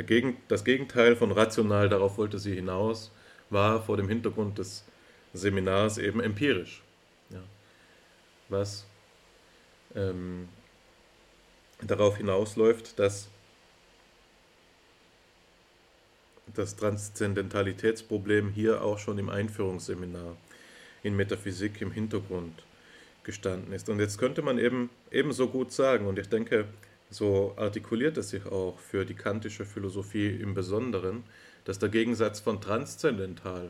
Gegen, 0.03 0.37
das 0.47 0.63
Gegenteil 0.63 1.17
von 1.17 1.31
rational, 1.31 1.89
darauf 1.89 2.17
wollte 2.17 2.39
sie 2.39 2.55
hinaus, 2.55 3.11
war 3.49 3.83
vor 3.83 3.97
dem 3.97 4.07
Hintergrund 4.07 4.57
des 4.57 4.85
Seminars 5.33 5.97
eben 5.97 6.21
empirisch. 6.21 6.81
Ja. 7.29 7.43
Was 8.47 8.85
ähm, 9.95 10.47
darauf 11.81 12.17
hinausläuft, 12.17 12.97
dass 12.99 13.27
das 16.55 16.75
Transzendentalitätsproblem 16.75 18.49
hier 18.49 18.81
auch 18.81 18.99
schon 18.99 19.17
im 19.17 19.29
Einführungsseminar 19.29 20.35
in 21.03 21.15
Metaphysik 21.15 21.81
im 21.81 21.91
Hintergrund 21.91 22.63
gestanden 23.23 23.73
ist. 23.73 23.89
Und 23.89 23.99
jetzt 23.99 24.17
könnte 24.17 24.41
man 24.41 24.57
eben 24.57 24.89
ebenso 25.11 25.47
gut 25.47 25.71
sagen, 25.71 26.07
und 26.07 26.17
ich 26.17 26.29
denke, 26.29 26.65
so 27.09 27.53
artikuliert 27.57 28.17
es 28.17 28.29
sich 28.29 28.45
auch 28.45 28.79
für 28.79 29.05
die 29.05 29.13
kantische 29.13 29.65
Philosophie 29.65 30.27
im 30.27 30.53
Besonderen, 30.53 31.23
dass 31.65 31.79
der 31.79 31.89
Gegensatz 31.89 32.39
von 32.39 32.61
transzendental 32.61 33.69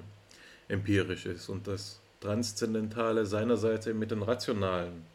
empirisch 0.68 1.26
ist 1.26 1.50
und 1.50 1.68
das 1.68 2.00
Transzendentale 2.20 3.26
seinerseits 3.26 3.86
mit 3.88 4.12
dem 4.12 4.24
Rationalen 4.24 5.06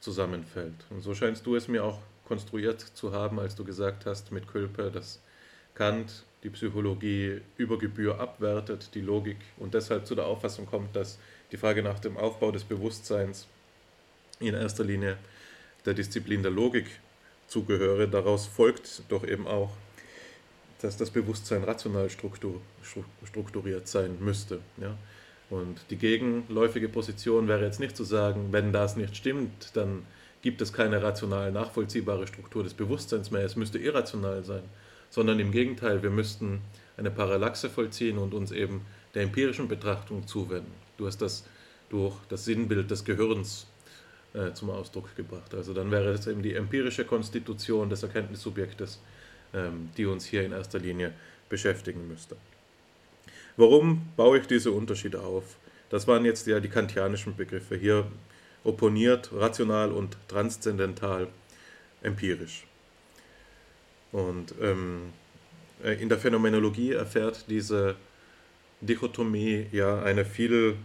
zusammenfällt. 0.00 0.74
Und 0.90 1.00
so 1.02 1.14
scheinst 1.14 1.46
du 1.46 1.56
es 1.56 1.68
mir 1.68 1.84
auch 1.84 2.00
konstruiert 2.26 2.80
zu 2.80 3.12
haben, 3.12 3.38
als 3.38 3.54
du 3.54 3.64
gesagt 3.64 4.06
hast 4.06 4.32
mit 4.32 4.48
Külper, 4.48 4.90
dass 4.90 5.20
Kant 5.74 6.24
die 6.44 6.50
Psychologie 6.50 7.40
über 7.56 7.78
Gebühr 7.78 8.20
abwertet, 8.20 8.90
die 8.94 9.00
Logik 9.00 9.38
und 9.56 9.74
deshalb 9.74 10.06
zu 10.06 10.14
der 10.14 10.26
Auffassung 10.26 10.66
kommt, 10.66 10.94
dass 10.94 11.18
die 11.50 11.56
Frage 11.56 11.82
nach 11.82 11.98
dem 11.98 12.16
Aufbau 12.18 12.52
des 12.52 12.64
Bewusstseins 12.64 13.48
in 14.40 14.54
erster 14.54 14.84
Linie 14.84 15.16
der 15.86 15.94
Disziplin 15.94 16.42
der 16.42 16.52
Logik 16.52 16.86
zugehöre. 17.48 18.08
Daraus 18.08 18.46
folgt 18.46 19.02
doch 19.08 19.26
eben 19.26 19.46
auch, 19.46 19.70
dass 20.82 20.98
das 20.98 21.10
Bewusstsein 21.10 21.64
rational 21.64 22.10
struktur, 22.10 22.60
strukturiert 23.24 23.88
sein 23.88 24.18
müsste. 24.20 24.60
Ja? 24.76 24.96
Und 25.48 25.80
die 25.90 25.96
gegenläufige 25.96 26.88
Position 26.88 27.48
wäre 27.48 27.64
jetzt 27.64 27.80
nicht 27.80 27.96
zu 27.96 28.04
sagen, 28.04 28.48
wenn 28.50 28.72
das 28.72 28.96
nicht 28.96 29.16
stimmt, 29.16 29.70
dann 29.74 30.04
gibt 30.42 30.60
es 30.60 30.74
keine 30.74 31.02
rational 31.02 31.52
nachvollziehbare 31.52 32.26
Struktur 32.26 32.64
des 32.64 32.74
Bewusstseins 32.74 33.30
mehr, 33.30 33.44
es 33.44 33.56
müsste 33.56 33.78
irrational 33.78 34.44
sein, 34.44 34.62
sondern 35.14 35.38
im 35.38 35.52
Gegenteil, 35.52 36.02
wir 36.02 36.10
müssten 36.10 36.60
eine 36.96 37.08
Parallaxe 37.08 37.70
vollziehen 37.70 38.18
und 38.18 38.34
uns 38.34 38.50
eben 38.50 38.84
der 39.14 39.22
empirischen 39.22 39.68
Betrachtung 39.68 40.26
zuwenden. 40.26 40.72
Du 40.96 41.06
hast 41.06 41.22
das 41.22 41.44
durch 41.88 42.16
das 42.28 42.44
Sinnbild 42.44 42.90
des 42.90 43.04
Gehirns 43.04 43.68
äh, 44.32 44.52
zum 44.54 44.70
Ausdruck 44.70 45.14
gebracht. 45.14 45.54
Also 45.54 45.72
dann 45.72 45.92
wäre 45.92 46.10
es 46.10 46.26
eben 46.26 46.42
die 46.42 46.54
empirische 46.54 47.04
Konstitution 47.04 47.88
des 47.88 48.02
Erkenntnissubjektes, 48.02 49.00
ähm, 49.54 49.90
die 49.96 50.06
uns 50.06 50.26
hier 50.26 50.44
in 50.44 50.50
erster 50.50 50.80
Linie 50.80 51.12
beschäftigen 51.48 52.08
müsste. 52.08 52.36
Warum 53.56 54.08
baue 54.16 54.40
ich 54.40 54.48
diese 54.48 54.72
Unterschiede 54.72 55.20
auf? 55.20 55.44
Das 55.90 56.08
waren 56.08 56.24
jetzt 56.24 56.48
ja 56.48 56.58
die 56.58 56.68
kantianischen 56.68 57.36
Begriffe. 57.36 57.76
Hier 57.76 58.04
opponiert 58.64 59.30
rational 59.32 59.92
und 59.92 60.16
transzendental 60.26 61.28
empirisch. 62.02 62.66
Und 64.14 64.54
ähm, 64.62 65.12
äh, 65.82 66.00
in 66.00 66.08
der 66.08 66.18
Phänomenologie 66.18 66.92
erfährt 66.92 67.46
diese 67.50 67.96
Dichotomie 68.80 69.66
ja 69.72 70.04
eine 70.04 70.24
viel 70.24 70.76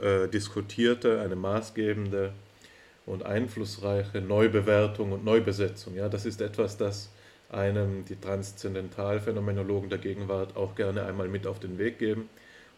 äh, 0.00 0.28
diskutierte, 0.28 1.20
eine 1.20 1.36
maßgebende 1.36 2.32
und 3.04 3.26
einflussreiche 3.26 4.22
Neubewertung 4.22 5.12
und 5.12 5.26
Neubesetzung. 5.26 5.94
Ja, 5.94 6.08
das 6.08 6.24
ist 6.24 6.40
etwas, 6.40 6.78
das 6.78 7.10
einem 7.50 8.06
die 8.06 8.16
Transzendentalphänomenologen 8.18 9.90
der 9.90 9.98
Gegenwart 9.98 10.56
auch 10.56 10.74
gerne 10.74 11.04
einmal 11.04 11.28
mit 11.28 11.46
auf 11.46 11.60
den 11.60 11.76
Weg 11.76 11.98
geben. 11.98 12.30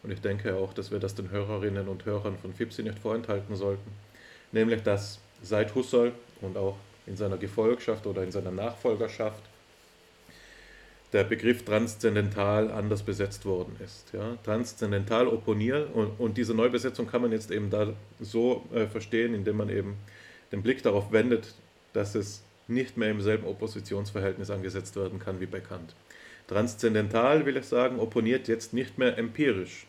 Und 0.03 0.11
ich 0.11 0.21
denke 0.21 0.57
auch, 0.57 0.75
dass 0.75 0.91
wir 0.91 0.99
das 0.99 1.15
den 1.15 1.31
Hörerinnen 1.31 1.87
und 1.87 2.07
Hörern 2.07 2.37
von 2.39 2.53
FIPSI 2.53 2.83
nicht 2.83 2.99
vorenthalten 2.99 3.55
sollten. 3.55 3.93
Nämlich, 4.51 4.83
dass 4.83 5.21
seit 5.43 5.77
Husserl 5.77 6.11
und 6.41 6.57
auch 6.57 6.77
in 7.07 7.17
seiner 7.17 7.37
Gefolgschaft 7.37 8.05
oder 8.09 8.25
in 8.25 8.33
seiner 8.33 8.51
Nachfolgerschaft 8.51 9.52
der 11.13 11.25
Begriff 11.25 11.65
transzendental 11.65 12.71
anders 12.71 13.03
besetzt 13.03 13.45
worden 13.45 13.77
ist. 13.85 14.13
Ja? 14.13 14.37
Transzendental 14.45 15.29
opponiert 15.29 15.95
und, 15.95 16.19
und, 16.19 16.39
diese 16.39 16.55
Neubesetzung 16.55 17.07
kann 17.07 17.23
man 17.23 17.33
jetzt 17.33 17.51
eben 17.51 17.69
da 17.69 17.93
so 18.19 18.67
äh, 18.73 18.87
verstehen, 18.87 19.35
indem 19.35 19.59
man 19.59 19.69
eben 19.69 19.97
den 20.53 20.63
Blick 20.63 20.83
darauf 20.83 21.13
wendet, 21.13 21.55
dass 21.93 22.15
es 22.15 22.43
nicht 22.67 22.97
mehr 22.97 23.11
im 23.11 23.21
selben 23.21 23.47
Oppositionsverhältnis 23.47 24.51
angesetzt 24.51 24.97
werden 24.97 25.19
kann 25.19 25.41
wie 25.41 25.47
bei 25.47 25.61
Kant. 25.61 25.95
Transzendental, 26.47 27.45
will 27.45 27.57
ich 27.57 27.67
sagen, 27.67 27.99
opponiert 27.99 28.49
jetzt 28.49 28.73
nicht 28.73 28.99
mehr 28.99 29.19
empirisch, 29.19 29.87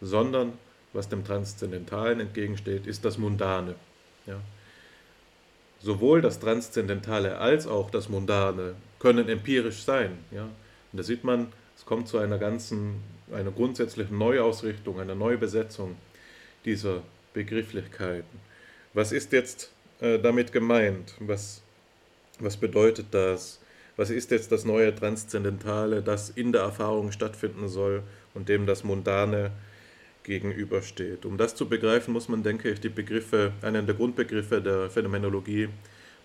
sondern 0.00 0.52
was 0.92 1.08
dem 1.08 1.24
Transzendentalen 1.24 2.20
entgegensteht, 2.20 2.86
ist 2.86 3.04
das 3.04 3.16
Mundane. 3.16 3.76
Ja? 4.26 4.40
Sowohl 5.82 6.20
das 6.20 6.38
Transzendentale 6.38 7.38
als 7.38 7.66
auch 7.66 7.90
das 7.90 8.08
Mundane 8.08 8.74
können 8.98 9.28
empirisch 9.28 9.82
sein. 9.82 10.18
Ja? 10.30 10.42
Und 10.44 10.98
da 10.98 11.02
sieht 11.02 11.24
man, 11.24 11.52
es 11.76 11.86
kommt 11.86 12.08
zu 12.08 12.18
einer 12.18 12.38
ganzen, 12.38 13.02
einer 13.32 13.50
grundsätzlichen 13.50 14.18
Neuausrichtung, 14.18 15.00
einer 15.00 15.14
Neubesetzung 15.14 15.96
dieser 16.64 17.02
Begrifflichkeiten. 17.32 18.40
Was 18.92 19.12
ist 19.12 19.32
jetzt 19.32 19.70
äh, 20.00 20.18
damit 20.18 20.52
gemeint? 20.52 21.14
Was, 21.20 21.62
was 22.38 22.56
bedeutet 22.56 23.06
das? 23.12 23.60
Was 23.96 24.10
ist 24.10 24.30
jetzt 24.30 24.52
das 24.52 24.64
neue 24.64 24.94
Transzendentale, 24.94 26.02
das 26.02 26.30
in 26.30 26.52
der 26.52 26.62
Erfahrung 26.62 27.12
stattfinden 27.12 27.68
soll 27.68 28.02
und 28.34 28.48
dem 28.48 28.66
das 28.66 28.84
Mundane 28.84 29.52
gegenübersteht? 30.24 31.24
Um 31.24 31.36
das 31.36 31.54
zu 31.54 31.68
begreifen, 31.68 32.12
muss 32.12 32.28
man, 32.28 32.42
denke 32.42 32.70
ich, 32.70 32.80
die 32.80 32.88
Begriffe, 32.88 33.52
einen 33.62 33.86
der 33.86 33.94
Grundbegriffe 33.94 34.60
der 34.60 34.90
Phänomenologie 34.90 35.68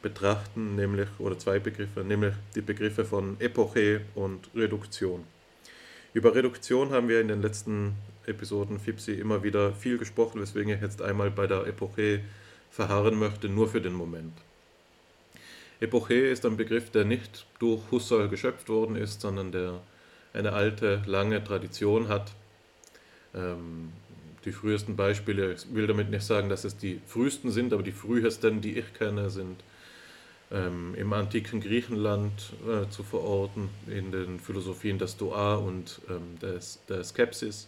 betrachten, 0.02 0.76
nämlich, 0.76 1.08
oder 1.20 1.38
zwei 1.38 1.60
Begriffe, 1.60 2.04
nämlich 2.04 2.34
die 2.56 2.62
Begriffe 2.62 3.06
von 3.06 3.38
Epoche 3.40 4.02
und 4.14 4.50
Reduktion. 4.56 5.24
Über 6.14 6.34
Reduktion 6.34 6.92
haben 6.92 7.10
wir 7.10 7.20
in 7.20 7.28
den 7.28 7.42
letzten 7.42 7.96
Episoden 8.26 8.80
FIPSI 8.80 9.14
immer 9.14 9.44
wieder 9.44 9.74
viel 9.74 9.98
gesprochen, 9.98 10.42
weswegen 10.42 10.74
ich 10.74 10.82
jetzt 10.82 11.02
einmal 11.02 11.32
bei 11.32 11.48
der 11.48 11.68
Epoche 11.68 12.22
verharren 12.70 13.18
möchte, 13.18 13.50
nur 13.50 13.68
für 13.68 13.82
den 13.82 13.94
Moment. 13.94 14.34
Epoche 15.80 16.14
ist 16.14 16.46
ein 16.46 16.56
Begriff, 16.56 16.90
der 16.90 17.04
nicht 17.04 17.46
durch 17.60 17.82
Husserl 17.92 18.30
geschöpft 18.30 18.70
worden 18.70 18.96
ist, 18.96 19.22
sondern 19.22 19.52
der 19.52 19.82
eine 20.34 20.54
alte, 20.54 21.02
lange 21.06 21.44
Tradition 21.44 22.08
hat. 22.08 22.32
Ähm, 23.36 23.92
die 24.46 24.52
frühesten 24.52 24.96
Beispiele, 24.96 25.54
ich 25.54 25.74
will 25.74 25.88
damit 25.88 26.10
nicht 26.10 26.24
sagen, 26.24 26.50
dass 26.50 26.64
es 26.64 26.78
die 26.78 27.02
frühesten 27.08 27.52
sind, 27.52 27.74
aber 27.74 27.84
die 27.84 27.92
frühesten, 27.92 28.62
die 28.62 28.78
ich 28.78 28.94
kenne, 28.94 29.30
sind 29.30 29.64
ähm, 30.52 30.94
im 30.96 31.12
antiken 31.14 31.62
Griechenland 31.62 32.54
äh, 32.68 32.88
zu 32.90 33.04
verorten, 33.04 33.70
in 33.88 34.12
den 34.12 34.40
Philosophien 34.40 35.00
der 35.00 35.08
Stoa 35.08 35.56
und 35.56 36.00
ähm, 36.10 36.40
des, 36.40 36.80
der 36.88 37.04
Skepsis. 37.04 37.68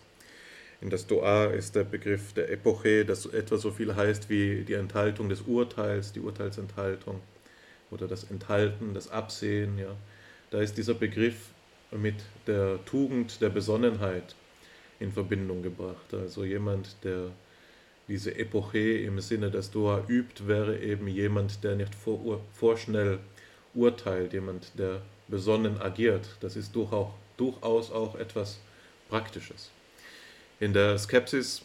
In 0.80 0.92
der 0.92 1.00
Stoa 1.00 1.46
ist 1.46 1.76
der 1.76 1.84
Begriff 1.84 2.34
der 2.34 2.52
Epoche, 2.52 3.04
das 3.04 3.26
etwa 3.26 3.58
so 3.58 3.72
viel 3.72 3.96
heißt 3.96 4.30
wie 4.30 4.64
die 4.64 4.74
Enthaltung 4.74 5.28
des 5.30 5.42
Urteils, 5.42 6.14
die 6.14 6.20
Urteilsenthaltung 6.20 7.20
oder 7.90 8.08
das 8.08 8.26
Enthalten, 8.26 8.94
das 8.94 9.10
Absehen. 9.10 9.80
Ja. 9.80 9.96
Da 10.52 10.60
ist 10.60 10.78
dieser 10.78 10.94
Begriff 10.94 11.50
mit 11.92 12.16
der 12.46 12.78
Tugend 12.86 13.42
der 13.42 13.50
Besonnenheit 13.50 14.36
in 15.00 15.12
Verbindung 15.12 15.62
gebracht. 15.62 16.14
Also 16.14 16.44
jemand, 16.44 16.96
der 17.04 17.32
diese 18.08 18.36
Epoche 18.36 19.00
im 19.00 19.20
Sinne 19.20 19.52
des 19.52 19.70
Doha 19.72 20.04
übt, 20.08 20.48
wäre 20.48 20.80
eben 20.80 21.08
jemand, 21.08 21.64
der 21.64 21.76
nicht 21.76 21.94
vor, 21.94 22.42
vorschnell 22.54 23.20
urteilt, 23.74 24.34
jemand, 24.34 24.72
der 24.80 25.02
besonnen 25.28 25.82
agiert. 25.82 26.38
Das 26.40 26.56
ist 26.56 26.74
durchaus, 26.76 27.10
durchaus 27.36 27.92
auch 27.92 28.16
etwas 28.16 28.60
Praktisches. 29.10 29.72
In 30.60 30.74
der 30.74 30.98
Skepsis 30.98 31.62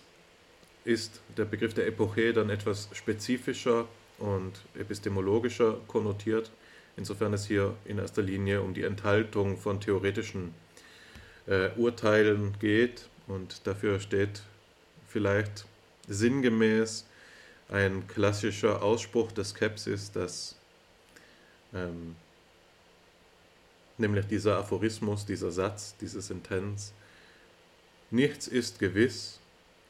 ist 0.85 1.21
der 1.37 1.45
Begriff 1.45 1.75
der 1.75 1.87
Epoche 1.87 2.33
dann 2.33 2.51
etwas 2.51 2.89
spezifischer 2.93 3.87
und 4.19 4.53
epistemologischer 4.79 5.79
konnotiert, 5.87 6.51
insofern 6.97 7.33
es 7.33 7.47
hier 7.47 7.75
in 7.85 7.99
erster 7.99 8.23
Linie 8.23 8.61
um 8.61 8.75
die 8.75 8.83
Enthaltung 8.83 9.57
von 9.57 9.81
theoretischen 9.81 10.55
äh, 11.47 11.71
Urteilen 11.77 12.55
geht 12.61 13.09
und 13.27 13.67
dafür 13.67 14.01
steht 14.01 14.43
vielleicht 15.09 15.67
sinngemäß 16.09 17.07
ein 17.69 18.07
klassischer 18.07 18.83
Ausspruch 18.83 19.33
der 19.33 19.45
Skepsis, 19.45 20.13
dass 20.13 20.57
ähm, 21.75 22.17
nämlich 23.99 24.27
dieser 24.27 24.59
Aphorismus, 24.59 25.25
dieser 25.25 25.51
Satz, 25.51 25.95
diese 26.01 26.21
Sentenz, 26.21 26.93
nichts 28.11 28.47
ist 28.47 28.79
gewiss 28.79 29.39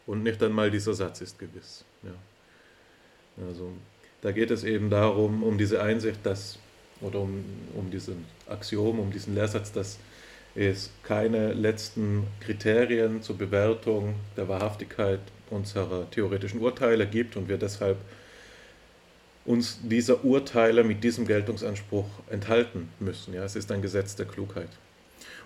und 0.06 0.22
nicht 0.22 0.42
einmal 0.42 0.70
dieser 0.70 0.94
Satz 0.94 1.20
ist 1.20 1.38
gewiss. 1.38 1.84
Ja. 2.02 2.14
Also 3.48 3.72
da 4.20 4.30
geht 4.30 4.50
es 4.50 4.62
eben 4.62 4.90
darum, 4.90 5.42
um 5.42 5.58
diese 5.58 5.82
Einsicht, 5.82 6.24
dass, 6.24 6.58
oder 7.00 7.20
um, 7.20 7.44
um 7.74 7.90
diesen 7.90 8.24
Axiom, 8.46 9.00
um 9.00 9.10
diesen 9.10 9.34
Lehrsatz, 9.34 9.72
dass 9.72 9.98
es 10.54 10.90
keine 11.02 11.52
letzten 11.52 12.26
Kriterien 12.40 13.22
zur 13.22 13.38
Bewertung 13.38 14.14
der 14.36 14.48
Wahrhaftigkeit 14.48 15.20
unserer 15.50 16.10
theoretischen 16.10 16.60
Urteile 16.60 17.06
gibt 17.06 17.36
und 17.36 17.48
wir 17.48 17.58
deshalb 17.58 17.96
uns 19.44 19.80
dieser 19.82 20.24
Urteile 20.24 20.84
mit 20.84 21.02
diesem 21.02 21.26
Geltungsanspruch 21.26 22.06
enthalten 22.30 22.88
müssen. 23.00 23.34
Ja, 23.34 23.44
es 23.44 23.56
ist 23.56 23.72
ein 23.72 23.82
Gesetz 23.82 24.14
der 24.14 24.26
Klugheit. 24.26 24.68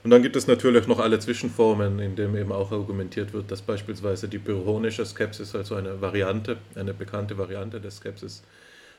Und 0.04 0.10
dann 0.10 0.22
gibt 0.22 0.36
es 0.36 0.46
natürlich 0.46 0.86
noch 0.86 1.00
alle 1.00 1.18
Zwischenformen, 1.18 1.98
in 1.98 2.14
denen 2.14 2.36
eben 2.36 2.52
auch 2.52 2.70
argumentiert 2.70 3.32
wird, 3.32 3.50
dass 3.50 3.62
beispielsweise 3.62 4.28
die 4.28 4.38
pyrrhonische 4.38 5.04
Skepsis, 5.04 5.54
also 5.54 5.74
eine 5.74 6.00
Variante, 6.00 6.58
eine 6.74 6.94
bekannte 6.94 7.38
Variante 7.38 7.80
der 7.80 7.90
Skepsis, 7.90 8.42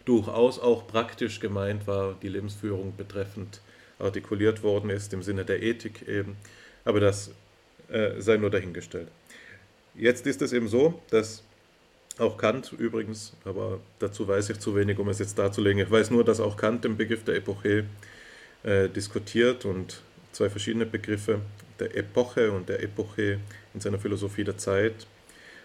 durchaus 0.06 0.60
auch 0.60 0.88
praktisch 0.88 1.40
gemeint 1.40 1.86
war, 1.88 2.16
die 2.22 2.30
Lebensführung 2.30 2.96
betreffend 2.98 3.62
artikuliert 4.00 4.64
worden 4.64 4.90
ist, 4.90 5.14
im 5.14 5.24
Sinne 5.24 5.46
der 5.46 5.62
Ethik 5.62 6.08
eben. 6.08 6.38
Aber 6.86 7.00
das 7.00 7.32
äh, 7.90 8.20
sei 8.20 8.38
nur 8.38 8.50
dahingestellt. 8.50 9.08
Jetzt 9.96 10.28
ist 10.28 10.42
es 10.42 10.54
eben 10.54 10.68
so, 10.68 11.02
dass 11.10 11.44
auch 12.20 12.38
Kant 12.38 12.74
übrigens, 12.78 13.34
aber 13.46 13.80
dazu 14.00 14.28
weiß 14.28 14.50
ich 14.50 14.60
zu 14.60 14.76
wenig, 14.76 14.98
um 15.00 15.10
es 15.10 15.20
jetzt 15.20 15.38
darzulegen. 15.38 15.82
Ich 15.82 15.92
weiß 15.92 16.12
nur, 16.12 16.24
dass 16.24 16.40
auch 16.40 16.58
Kant 16.58 16.84
den 16.84 16.98
Begriff 16.98 17.24
der 17.24 17.36
Epoche 17.36 17.86
äh, 18.64 18.90
diskutiert 18.90 19.66
und 19.66 20.02
zwei 20.32 20.50
verschiedene 20.50 20.86
Begriffe 20.86 21.42
der 21.80 21.96
Epoche 21.96 22.52
und 22.52 22.70
der 22.70 22.82
Epoche 22.82 23.40
in 23.74 23.80
seiner 23.80 24.00
Philosophie 24.00 24.44
der 24.44 24.58
Zeit 24.58 25.08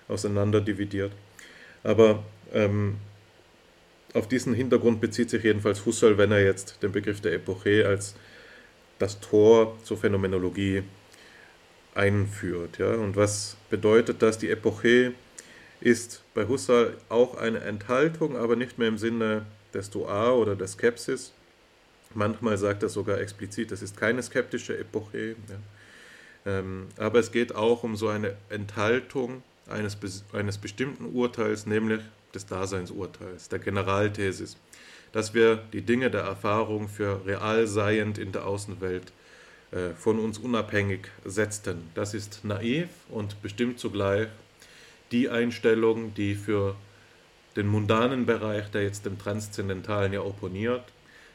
auseinander 0.09 0.60
dividiert. 0.60 1.12
Aber 1.82 2.22
ähm, 2.52 2.96
auf 4.14 4.28
diesen 4.28 4.55
Hintergrund 4.55 5.01
bezieht 5.01 5.30
sich 5.30 5.43
jedenfalls 5.43 5.86
Husserl, 5.86 6.18
wenn 6.18 6.32
er 6.32 6.44
jetzt 6.44 6.82
den 6.82 6.93
Begriff 6.93 7.20
der 7.20 7.32
Epoche 7.32 7.86
als 7.86 8.14
das 8.98 9.20
Tor 9.20 9.78
zur 9.82 9.97
Phänomenologie 9.97 10.82
einführt. 11.94 12.78
Ja? 12.78 12.94
Und 12.94 13.16
was 13.16 13.56
bedeutet 13.70 14.22
das? 14.22 14.39
Die 14.39 14.51
Epoche 14.51 15.12
ist 15.80 16.22
bei 16.34 16.47
Husserl 16.47 16.97
auch 17.09 17.36
eine 17.36 17.60
Enthaltung, 17.60 18.36
aber 18.36 18.56
nicht 18.56 18.78
mehr 18.78 18.89
im 18.89 18.98
Sinne 18.98 19.47
des 19.74 19.90
Doa 19.90 20.32
oder 20.32 20.55
der 20.55 20.68
Skepsis. 20.68 21.32
Manchmal 22.14 22.59
sagt 22.59 22.82
er 22.82 22.89
sogar 22.89 23.18
explizit, 23.18 23.72
es 23.72 23.82
ist 23.82 23.97
keine 23.97 24.22
skeptische 24.22 24.76
Epoche. 24.78 25.36
Ja? 25.48 26.59
Ähm, 26.59 26.89
aber 26.97 27.18
es 27.18 27.32
geht 27.32 27.55
auch 27.55 27.82
um 27.82 27.97
so 27.97 28.09
eine 28.09 28.36
Enthaltung 28.51 29.43
eines, 29.68 29.97
eines 30.32 30.59
bestimmten 30.59 31.06
Urteils, 31.06 31.66
nämlich 31.66 32.01
des 32.34 32.46
Daseinsurteils, 32.46 33.48
der 33.48 33.59
Generalthesis, 33.59 34.56
dass 35.12 35.34
wir 35.34 35.56
die 35.72 35.82
Dinge 35.82 36.10
der 36.10 36.22
Erfahrung 36.22 36.88
für 36.88 37.24
real 37.26 37.66
seiend 37.66 38.18
in 38.18 38.32
der 38.32 38.46
Außenwelt 38.46 39.12
äh, 39.70 39.90
von 39.90 40.18
uns 40.18 40.38
unabhängig 40.38 41.09
setzten. 41.24 41.90
Das 41.94 42.14
ist 42.14 42.44
naiv 42.44 42.88
und 43.09 43.40
bestimmt 43.42 43.78
zugleich 43.78 44.28
die 45.12 45.28
Einstellung, 45.28 46.14
die 46.14 46.34
für 46.34 46.76
den 47.56 47.66
mundanen 47.66 48.24
Bereich, 48.24 48.70
der 48.70 48.82
jetzt 48.82 49.04
dem 49.04 49.18
Transzendentalen 49.18 50.12
ja 50.12 50.22
opponiert, 50.22 50.84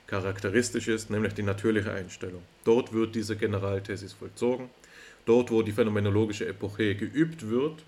charakteristisch 0.07 0.88
ist, 0.88 1.10
nämlich 1.10 1.34
die 1.34 1.44
natürliche 1.44 1.91
Einstellung. 1.91 2.41
Dort 2.64 2.94
wird 2.94 3.14
diese 3.14 3.36
Generalthesis 3.36 4.14
vollzogen. 4.14 4.69
Dort, 5.26 5.52
wo 5.52 5.61
die 5.61 5.74
phänomenologische 5.74 6.48
Epoche 6.48 6.95
geübt 6.95 7.49
wird, 7.49 7.84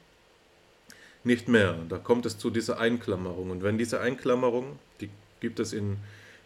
nicht 1.23 1.47
mehr. 1.47 1.77
Da 1.89 1.97
kommt 1.97 2.25
es 2.25 2.37
zu 2.37 2.49
dieser 2.49 2.79
Einklammerung. 2.79 3.51
Und 3.51 3.63
wenn 3.63 3.77
diese 3.77 3.99
Einklammerung, 4.01 4.79
die 5.01 5.09
gibt 5.39 5.59
es 5.59 5.73
in 5.73 5.97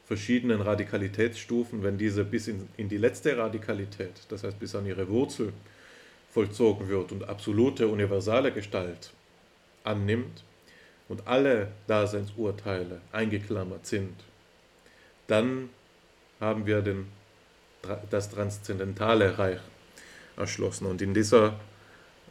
verschiedenen 0.06 0.62
Radikalitätsstufen, 0.62 1.84
wenn 1.84 1.98
diese 1.98 2.24
bis 2.24 2.48
in, 2.48 2.68
in 2.78 2.90
die 2.90 2.98
letzte 2.98 3.38
Radikalität, 3.38 4.12
das 4.30 4.44
heißt 4.44 4.60
bis 4.60 4.76
an 4.76 4.86
ihre 4.86 5.08
Wurzel, 5.10 5.54
vollzogen 6.32 6.90
wird 6.90 7.12
und 7.12 7.28
absolute, 7.30 7.88
universale 7.88 8.52
Gestalt 8.52 9.14
annimmt 9.84 10.44
und 11.08 11.28
alle 11.28 11.70
Daseinsurteile 11.88 13.02
eingeklammert 13.12 13.86
sind, 13.86 14.16
dann 15.28 15.70
haben 16.40 16.66
wir 16.66 16.82
den, 16.82 17.08
das 18.10 18.30
transzendentale 18.30 19.38
Reich 19.38 19.60
erschlossen. 20.36 20.88
Und 20.88 21.02
in 21.02 21.14
dieser 21.14 21.60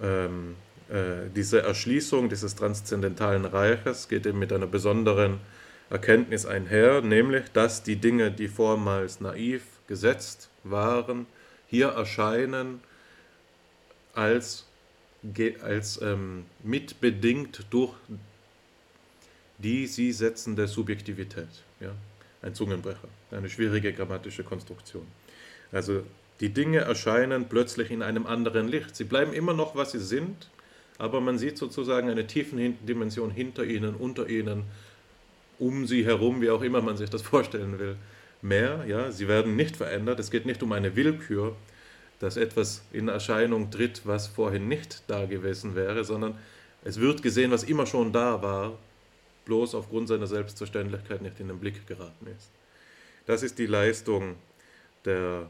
ähm, 0.00 0.56
äh, 0.71 0.71
diese 1.34 1.62
Erschließung 1.62 2.28
dieses 2.28 2.54
transzendentalen 2.54 3.46
Reiches 3.46 4.08
geht 4.08 4.26
eben 4.26 4.38
mit 4.38 4.52
einer 4.52 4.66
besonderen 4.66 5.40
Erkenntnis 5.88 6.44
einher, 6.44 7.00
nämlich 7.00 7.50
dass 7.52 7.82
die 7.82 7.96
Dinge, 7.96 8.30
die 8.30 8.48
vormals 8.48 9.20
naiv 9.20 9.62
gesetzt 9.86 10.50
waren, 10.64 11.26
hier 11.66 11.88
erscheinen 11.88 12.80
als, 14.14 14.66
als 15.62 16.00
ähm, 16.02 16.44
mitbedingt 16.62 17.64
durch 17.70 17.94
die 19.58 19.86
sie 19.86 20.12
setzende 20.12 20.66
Subjektivität. 20.66 21.48
Ja? 21.80 21.92
Ein 22.42 22.54
Zungenbrecher, 22.54 23.08
eine 23.30 23.48
schwierige 23.48 23.92
grammatische 23.92 24.42
Konstruktion. 24.42 25.06
Also 25.70 26.02
die 26.40 26.48
Dinge 26.48 26.78
erscheinen 26.78 27.48
plötzlich 27.48 27.90
in 27.90 28.02
einem 28.02 28.26
anderen 28.26 28.66
Licht. 28.66 28.96
Sie 28.96 29.04
bleiben 29.04 29.32
immer 29.32 29.54
noch, 29.54 29.76
was 29.76 29.92
sie 29.92 30.00
sind, 30.00 30.50
aber 31.02 31.20
man 31.20 31.36
sieht 31.36 31.58
sozusagen 31.58 32.08
eine 32.08 32.28
Tiefendimension 32.28 33.32
hinter 33.32 33.64
ihnen, 33.64 33.96
unter 33.96 34.28
ihnen, 34.28 34.62
um 35.58 35.84
sie 35.84 36.04
herum, 36.04 36.40
wie 36.40 36.50
auch 36.50 36.62
immer 36.62 36.80
man 36.80 36.96
sich 36.96 37.10
das 37.10 37.22
vorstellen 37.32 37.80
will, 37.80 37.96
mehr. 38.40 38.84
Ja? 38.86 39.10
Sie 39.10 39.26
werden 39.26 39.56
nicht 39.56 39.76
verändert. 39.76 40.20
Es 40.20 40.30
geht 40.30 40.46
nicht 40.46 40.62
um 40.62 40.70
eine 40.70 40.94
Willkür, 40.94 41.56
dass 42.20 42.36
etwas 42.36 42.84
in 42.92 43.08
Erscheinung 43.08 43.72
tritt, 43.72 44.02
was 44.04 44.28
vorhin 44.28 44.68
nicht 44.68 45.02
da 45.08 45.26
gewesen 45.26 45.74
wäre, 45.74 46.04
sondern 46.04 46.38
es 46.84 47.00
wird 47.00 47.20
gesehen, 47.20 47.50
was 47.50 47.64
immer 47.64 47.86
schon 47.86 48.12
da 48.12 48.40
war, 48.40 48.78
bloß 49.44 49.74
aufgrund 49.74 50.06
seiner 50.06 50.28
Selbstverständlichkeit 50.28 51.20
nicht 51.20 51.40
in 51.40 51.48
den 51.48 51.58
Blick 51.58 51.84
geraten 51.88 52.28
ist. 52.28 52.48
Das 53.26 53.42
ist 53.42 53.58
die 53.58 53.66
Leistung 53.66 54.36
der, 55.04 55.48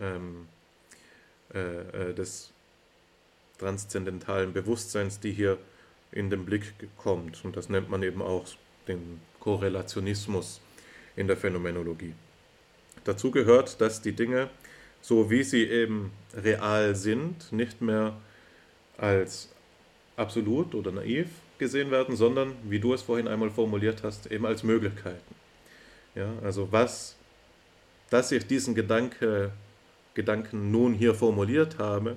ähm, 0.00 0.48
äh, 1.52 2.08
äh, 2.08 2.14
des 2.14 2.50
transzendentalen 3.58 4.52
Bewusstseins, 4.52 5.20
die 5.20 5.32
hier 5.32 5.58
in 6.12 6.30
den 6.30 6.44
Blick 6.44 6.74
kommt. 6.96 7.44
Und 7.44 7.56
das 7.56 7.68
nennt 7.68 7.90
man 7.90 8.02
eben 8.02 8.22
auch 8.22 8.46
den 8.88 9.20
Korrelationismus 9.40 10.60
in 11.16 11.26
der 11.26 11.36
Phänomenologie. 11.36 12.14
Dazu 13.04 13.30
gehört, 13.30 13.80
dass 13.80 14.02
die 14.02 14.12
Dinge, 14.12 14.50
so 15.00 15.30
wie 15.30 15.42
sie 15.42 15.64
eben 15.64 16.10
real 16.34 16.94
sind, 16.94 17.52
nicht 17.52 17.80
mehr 17.80 18.16
als 18.98 19.48
absolut 20.16 20.74
oder 20.74 20.90
naiv 20.90 21.28
gesehen 21.58 21.90
werden, 21.90 22.16
sondern, 22.16 22.54
wie 22.64 22.80
du 22.80 22.92
es 22.92 23.02
vorhin 23.02 23.28
einmal 23.28 23.50
formuliert 23.50 24.02
hast, 24.02 24.30
eben 24.30 24.46
als 24.46 24.62
Möglichkeiten. 24.62 25.34
Ja, 26.14 26.32
also 26.42 26.72
was, 26.72 27.16
dass 28.10 28.32
ich 28.32 28.46
diesen 28.46 28.74
Gedanke, 28.74 29.52
Gedanken 30.14 30.70
nun 30.70 30.94
hier 30.94 31.14
formuliert 31.14 31.78
habe, 31.78 32.16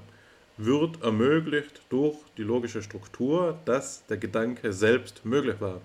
wird 0.62 1.02
ermöglicht 1.02 1.82
durch 1.90 2.18
die 2.38 2.44
logische 2.44 2.84
Struktur, 2.84 3.58
dass 3.64 4.06
der 4.08 4.18
Gedanke 4.18 4.74
selbst 4.74 5.26
möglich 5.26 5.56
war. 5.62 5.82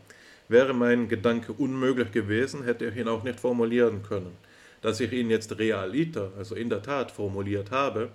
Wäre 0.48 0.74
mein 0.74 1.08
Gedanke 1.08 1.52
unmöglich 1.52 2.10
gewesen, 2.10 2.64
hätte 2.64 2.86
ich 2.86 2.96
ihn 2.96 3.06
auch 3.06 3.22
nicht 3.22 3.38
formulieren 3.38 4.02
können. 4.02 4.36
Dass 4.82 4.98
ich 4.98 5.12
ihn 5.12 5.30
jetzt 5.30 5.58
realiter, 5.58 6.32
also 6.36 6.56
in 6.56 6.70
der 6.70 6.82
Tat 6.82 7.12
formuliert 7.12 7.70
habe, 7.70 8.10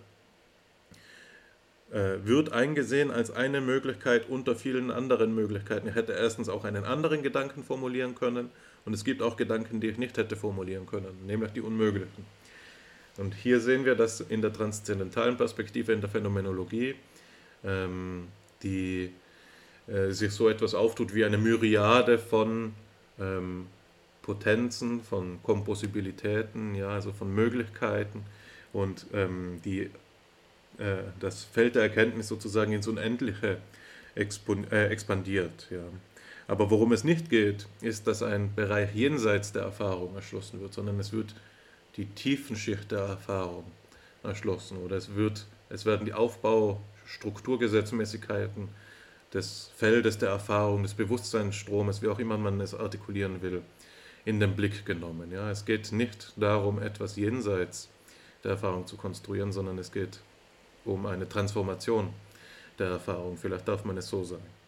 äh, 1.92 2.18
wird 2.26 2.52
eingesehen 2.52 3.10
als 3.10 3.32
eine 3.32 3.62
Möglichkeit 3.62 4.28
unter 4.28 4.54
vielen 4.54 4.92
anderen 4.92 5.34
Möglichkeiten. 5.34 5.88
Ich 5.88 5.96
hätte 5.96 6.12
erstens 6.12 6.50
auch 6.50 6.66
einen 6.66 6.84
anderen 6.84 7.24
Gedanken 7.24 7.64
formulieren 7.64 8.16
können 8.16 8.52
und 8.84 8.94
es 8.94 9.06
gibt 9.06 9.22
auch 9.22 9.38
Gedanken, 9.38 9.80
die 9.80 9.88
ich 9.88 9.98
nicht 9.98 10.18
hätte 10.18 10.36
formulieren 10.36 10.86
können, 10.86 11.26
nämlich 11.26 11.54
die 11.54 11.62
unmöglichen. 11.62 12.26
Und 13.18 13.36
hier 13.36 13.60
sehen 13.60 13.86
wir, 13.86 13.96
dass 13.96 14.22
in 14.22 14.42
der 14.42 14.54
transzendentalen 14.54 15.38
Perspektive, 15.38 15.92
in 15.92 16.02
der 16.02 16.10
Phänomenologie, 16.10 16.96
ähm, 17.64 18.28
die 18.64 19.12
äh, 19.88 20.12
sich 20.12 20.32
so 20.32 20.50
etwas 20.50 20.74
auftut 20.74 21.14
wie 21.14 21.26
eine 21.26 21.38
Myriade 21.38 22.18
von 22.18 22.74
ähm, 23.20 23.68
Potenzen, 24.22 25.02
von 25.02 25.42
Komposibilitäten, 25.44 26.76
ja, 26.76 26.90
also 26.90 27.12
von 27.12 27.34
Möglichkeiten 27.34 28.24
und 28.74 29.08
ähm, 29.14 29.60
die 29.66 29.90
äh, 30.78 31.04
das 31.20 31.44
Feld 31.44 31.76
der 31.76 31.84
Erkenntnis 31.84 32.28
sozusagen 32.28 32.72
ins 32.72 32.88
Unendliche 32.88 33.58
äh, 34.16 34.86
expandiert. 34.86 35.68
Ja. 35.70 35.84
Aber 36.48 36.72
worum 36.72 36.94
es 36.94 37.04
nicht 37.04 37.30
geht, 37.30 37.68
ist, 37.82 38.08
dass 38.08 38.24
ein 38.24 38.54
Bereich 38.56 38.96
jenseits 38.96 39.52
der 39.52 39.64
Erfahrung 39.64 40.16
erschlossen 40.16 40.62
wird, 40.62 40.74
sondern 40.74 41.00
es 41.00 41.12
wird 41.12 41.36
die 41.98 42.06
Tiefenschicht 42.06 42.92
der 42.92 43.02
Erfahrung 43.02 43.66
erschlossen 44.24 44.78
oder 44.78 44.96
es, 44.98 45.16
wird, 45.16 45.48
es 45.70 45.86
werden 45.86 46.06
die 46.06 46.14
Aufbau-Strukturgesetzmäßigkeiten 46.14 48.70
des 49.34 49.72
Feldes 49.76 50.18
der 50.18 50.30
Erfahrung, 50.30 50.84
des 50.84 50.94
Bewusstseinsstromes, 50.94 52.02
wie 52.02 52.08
auch 52.08 52.20
immer 52.20 52.38
man 52.38 52.60
es 52.62 52.74
artikulieren 52.74 53.42
will, 53.42 53.62
in 54.26 54.40
den 54.40 54.56
Blick 54.56 54.86
genommen. 54.86 55.32
Ja, 55.32 55.50
es 55.52 55.66
geht 55.66 55.92
nicht 55.92 56.34
darum, 56.36 56.82
etwas 56.82 57.16
jenseits 57.16 57.90
der 58.44 58.52
Erfahrung 58.52 58.88
zu 58.88 58.98
konstruieren, 58.98 59.52
sondern 59.52 59.78
es 59.78 59.92
geht 59.92 60.20
um 60.86 61.06
eine 61.06 61.28
Transformation 61.28 62.14
der 62.78 62.88
Erfahrung. 62.88 63.38
Vielleicht 63.38 63.68
darf 63.68 63.86
man 63.86 63.98
es 63.98 64.08
so 64.08 64.24
sagen. 64.24 64.59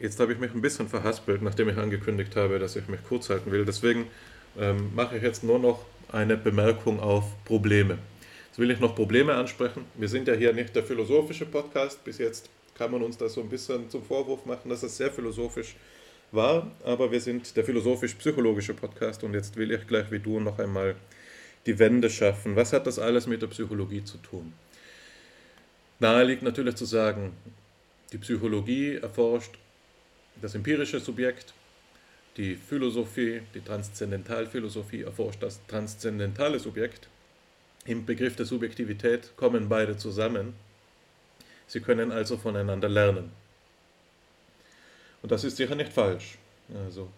Jetzt 0.00 0.18
habe 0.18 0.32
ich 0.32 0.38
mich 0.38 0.54
ein 0.54 0.62
bisschen 0.62 0.88
verhaspelt, 0.88 1.42
nachdem 1.42 1.68
ich 1.68 1.76
angekündigt 1.76 2.34
habe, 2.34 2.58
dass 2.58 2.74
ich 2.74 2.88
mich 2.88 3.00
kurz 3.06 3.28
halten 3.28 3.52
will. 3.52 3.66
Deswegen 3.66 4.06
ähm, 4.58 4.94
mache 4.94 5.18
ich 5.18 5.22
jetzt 5.22 5.44
nur 5.44 5.58
noch 5.58 5.84
eine 6.10 6.38
Bemerkung 6.38 7.00
auf 7.00 7.24
Probleme. 7.44 7.98
Jetzt 8.46 8.58
will 8.58 8.70
ich 8.70 8.80
noch 8.80 8.94
Probleme 8.94 9.34
ansprechen. 9.34 9.84
Wir 9.96 10.08
sind 10.08 10.26
ja 10.26 10.32
hier 10.32 10.54
nicht 10.54 10.74
der 10.74 10.84
philosophische 10.84 11.44
Podcast. 11.44 12.02
Bis 12.02 12.16
jetzt 12.16 12.48
kann 12.74 12.90
man 12.90 13.02
uns 13.02 13.18
das 13.18 13.34
so 13.34 13.42
ein 13.42 13.50
bisschen 13.50 13.90
zum 13.90 14.02
Vorwurf 14.02 14.46
machen, 14.46 14.70
dass 14.70 14.82
es 14.82 14.96
sehr 14.96 15.10
philosophisch 15.10 15.76
war. 16.32 16.70
Aber 16.82 17.12
wir 17.12 17.20
sind 17.20 17.54
der 17.54 17.64
philosophisch-psychologische 17.64 18.72
Podcast 18.72 19.22
und 19.22 19.34
jetzt 19.34 19.56
will 19.56 19.70
ich 19.70 19.86
gleich 19.86 20.10
wie 20.10 20.18
du 20.18 20.40
noch 20.40 20.58
einmal 20.58 20.94
die 21.66 21.78
Wende 21.78 22.08
schaffen. 22.08 22.56
Was 22.56 22.72
hat 22.72 22.86
das 22.86 22.98
alles 22.98 23.26
mit 23.26 23.42
der 23.42 23.48
Psychologie 23.48 24.02
zu 24.02 24.16
tun? 24.16 24.54
Nahe 25.98 26.24
liegt 26.24 26.42
natürlich 26.42 26.76
zu 26.76 26.86
sagen, 26.86 27.32
die 28.14 28.18
Psychologie 28.18 28.96
erforscht 28.96 29.58
das 30.40 30.54
empirische 30.54 31.00
Subjekt, 31.00 31.52
die 32.36 32.54
Philosophie, 32.54 33.42
die 33.54 33.60
Transzendentalphilosophie 33.60 35.02
erforscht 35.02 35.42
das 35.42 35.60
transzendentale 35.66 36.58
Subjekt. 36.58 37.08
Im 37.86 38.06
Begriff 38.06 38.36
der 38.36 38.46
Subjektivität 38.46 39.36
kommen 39.36 39.68
beide 39.68 39.96
zusammen. 39.96 40.54
Sie 41.66 41.80
können 41.80 42.12
also 42.12 42.36
voneinander 42.36 42.88
lernen. 42.88 43.32
Und 45.22 45.32
das 45.32 45.44
ist 45.44 45.56
sicher 45.56 45.74
nicht 45.74 45.92
falsch. 45.92 46.38
Also, 46.86 47.10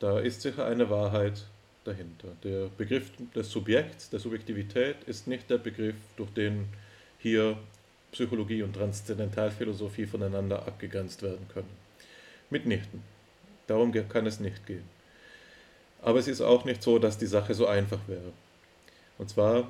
da 0.00 0.18
ist 0.18 0.42
sicher 0.42 0.66
eine 0.66 0.88
Wahrheit 0.88 1.44
dahinter. 1.84 2.28
Der 2.42 2.68
Begriff 2.68 3.10
des 3.34 3.50
Subjekts, 3.50 4.10
der 4.10 4.20
Subjektivität, 4.20 4.96
ist 5.06 5.26
nicht 5.26 5.50
der 5.50 5.58
Begriff, 5.58 5.96
durch 6.16 6.30
den 6.30 6.68
hier 7.18 7.58
Psychologie 8.12 8.62
und 8.62 8.74
Transzendentalphilosophie 8.74 10.06
voneinander 10.06 10.66
abgegrenzt 10.66 11.22
werden 11.22 11.46
können. 11.52 11.87
Mitnichten. 12.50 13.02
Darum 13.66 13.92
kann 14.08 14.26
es 14.26 14.40
nicht 14.40 14.66
gehen. 14.66 14.84
Aber 16.00 16.18
es 16.18 16.28
ist 16.28 16.40
auch 16.40 16.64
nicht 16.64 16.82
so, 16.82 16.98
dass 16.98 17.18
die 17.18 17.26
Sache 17.26 17.54
so 17.54 17.66
einfach 17.66 18.00
wäre. 18.06 18.32
Und 19.18 19.28
zwar 19.28 19.68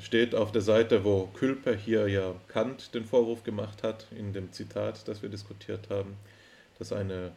steht 0.00 0.34
auf 0.34 0.52
der 0.52 0.62
Seite, 0.62 1.04
wo 1.04 1.26
Külper 1.34 1.74
hier 1.74 2.08
ja 2.08 2.34
Kant 2.48 2.94
den 2.94 3.04
Vorwurf 3.04 3.44
gemacht 3.44 3.82
hat, 3.82 4.06
in 4.16 4.32
dem 4.32 4.52
Zitat, 4.52 5.06
das 5.06 5.22
wir 5.22 5.28
diskutiert 5.28 5.88
haben, 5.90 6.16
dass, 6.78 6.92
eine, 6.92 7.32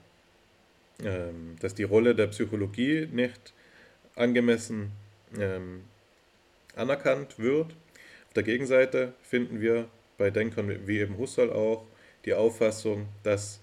ähm, 1.04 1.56
dass 1.60 1.76
die 1.76 1.84
Rolle 1.84 2.16
der 2.16 2.28
Psychologie 2.28 3.08
nicht 3.12 3.54
angemessen 4.16 4.92
ähm, 5.40 5.84
anerkannt 6.76 7.38
wird. 7.38 7.68
Auf 8.28 8.34
der 8.36 8.44
Gegenseite 8.44 9.14
finden 9.22 9.62
wir 9.62 9.88
bei 10.18 10.32
Denkern 10.32 10.88
wie 10.88 11.00
eben 11.00 11.18
Husserl 11.18 11.52
auch 11.52 11.86
die 12.26 12.34
Auffassung, 12.34 13.08
dass 13.24 13.60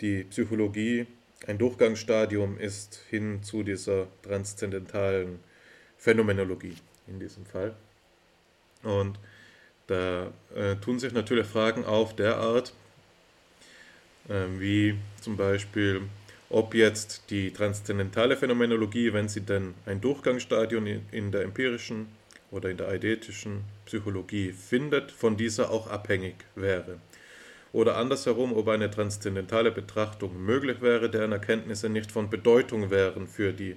die 0.00 0.24
Psychologie 0.24 1.06
ein 1.46 1.58
Durchgangsstadium 1.58 2.58
ist 2.58 3.00
hin 3.10 3.42
zu 3.42 3.62
dieser 3.62 4.08
transzendentalen 4.22 5.38
Phänomenologie 5.96 6.76
in 7.06 7.20
diesem 7.20 7.46
Fall. 7.46 7.74
Und 8.82 9.18
da 9.86 10.32
äh, 10.54 10.76
tun 10.76 10.98
sich 10.98 11.12
natürlich 11.12 11.46
Fragen 11.46 11.84
auf 11.84 12.14
der 12.14 12.36
Art, 12.36 12.74
äh, 14.28 14.46
wie 14.58 14.96
zum 15.20 15.36
Beispiel 15.36 16.02
ob 16.50 16.74
jetzt 16.74 17.24
die 17.30 17.52
transzendentale 17.52 18.36
Phänomenologie, 18.36 19.12
wenn 19.12 19.28
sie 19.28 19.42
denn 19.42 19.74
ein 19.84 20.00
Durchgangsstadium 20.00 20.86
in 21.10 21.30
der 21.30 21.42
empirischen 21.42 22.08
oder 22.50 22.70
in 22.70 22.78
der 22.78 22.88
eidetischen 22.88 23.64
Psychologie 23.84 24.52
findet, 24.52 25.10
von 25.12 25.36
dieser 25.36 25.70
auch 25.70 25.88
abhängig 25.88 26.36
wäre. 26.54 27.00
Oder 27.72 27.96
andersherum, 27.96 28.52
ob 28.54 28.68
eine 28.68 28.90
transzendentale 28.90 29.70
Betrachtung 29.70 30.42
möglich 30.42 30.80
wäre, 30.80 31.10
deren 31.10 31.32
Erkenntnisse 31.32 31.88
nicht 31.88 32.10
von 32.10 32.30
Bedeutung 32.30 32.90
wären 32.90 33.26
für 33.26 33.52
die 33.52 33.76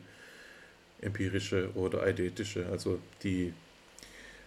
empirische 1.01 1.69
oder 1.75 2.03
eidetische, 2.03 2.67
also 2.67 2.99
die 3.23 3.53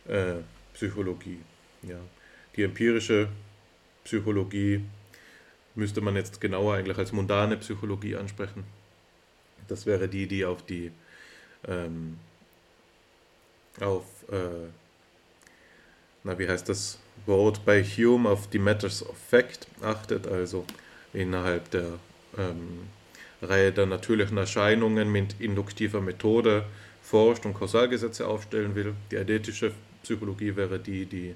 äh, 0.09 0.37
Psychologie. 0.73 1.41
Ja. 1.83 1.99
Die 2.57 2.63
empirische 2.63 3.29
Psychologie 4.05 4.83
müsste 5.75 6.01
man 6.01 6.17
jetzt 6.17 6.41
genauer 6.41 6.75
eigentlich 6.75 6.97
als 6.97 7.13
mundane 7.13 7.57
Psychologie 7.57 8.17
ansprechen. 8.17 8.65
Das 9.69 9.87
wäre 9.87 10.09
die, 10.09 10.27
die 10.27 10.45
auf 10.45 10.65
die 10.65 10.93
ähm, 11.67 12.19
auf 13.81 14.05
äh, 14.31 14.69
na 16.25 16.39
wie 16.39 16.49
heißt 16.49 16.69
das 16.69 16.99
Wort 17.27 17.65
bei 17.65 17.83
Hume 17.83 18.29
auf 18.31 18.49
die 18.49 18.59
Matters 18.59 19.07
of 19.07 19.17
Fact 19.17 19.67
achtet, 19.83 20.27
also 20.27 20.65
innerhalb 21.13 21.71
der 21.71 21.99
ähm, 22.37 22.89
Reihe 23.41 23.73
der 23.73 23.87
natürlichen 23.87 24.37
Erscheinungen 24.37 25.13
mit 25.13 25.37
induktiver 25.39 26.01
Methode 26.01 26.65
forscht 27.03 27.45
und 27.47 27.55
Kausalgesetze 27.55 28.27
aufstellen 28.27 28.75
will. 28.75 28.95
Die 29.11 29.19
eidetische 29.19 29.73
Psychologie 30.03 30.57
wäre 30.57 30.79
die, 30.79 31.07
die 31.07 31.35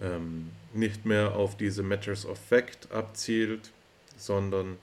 ähm, 0.00 0.50
nicht 0.72 1.04
mehr 1.04 1.34
auf 1.34 1.56
diese 1.56 1.82
Matters 1.82 2.26
of 2.26 2.38
Fact 2.38 2.90
abzielt, 2.92 3.70
sondern 4.16 4.76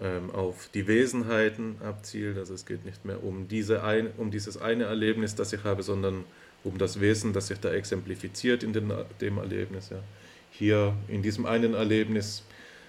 ähm, 0.00 0.30
auf 0.30 0.68
die 0.74 0.86
Wesenheiten 0.86 1.76
abzielt. 1.82 2.38
Also 2.38 2.54
es 2.54 2.66
geht 2.66 2.84
nicht 2.84 3.04
mehr 3.04 3.22
um, 3.22 3.48
diese 3.48 3.84
ein, 3.84 4.08
um 4.16 4.30
dieses 4.30 4.60
eine 4.60 4.84
Erlebnis, 4.84 5.34
das 5.34 5.52
ich 5.52 5.64
habe, 5.64 5.82
sondern 5.82 6.24
um 6.64 6.78
das 6.78 7.00
Wesen, 7.00 7.32
das 7.32 7.48
sich 7.48 7.58
da 7.58 7.70
exemplifiziert 7.72 8.62
in 8.62 8.72
den, 8.72 8.92
dem 9.20 9.38
Erlebnis. 9.38 9.90
Ja. 9.90 10.02
Hier 10.50 10.94
in 11.08 11.22
diesem 11.22 11.46
einen 11.46 11.74
Erlebnis 11.74 12.44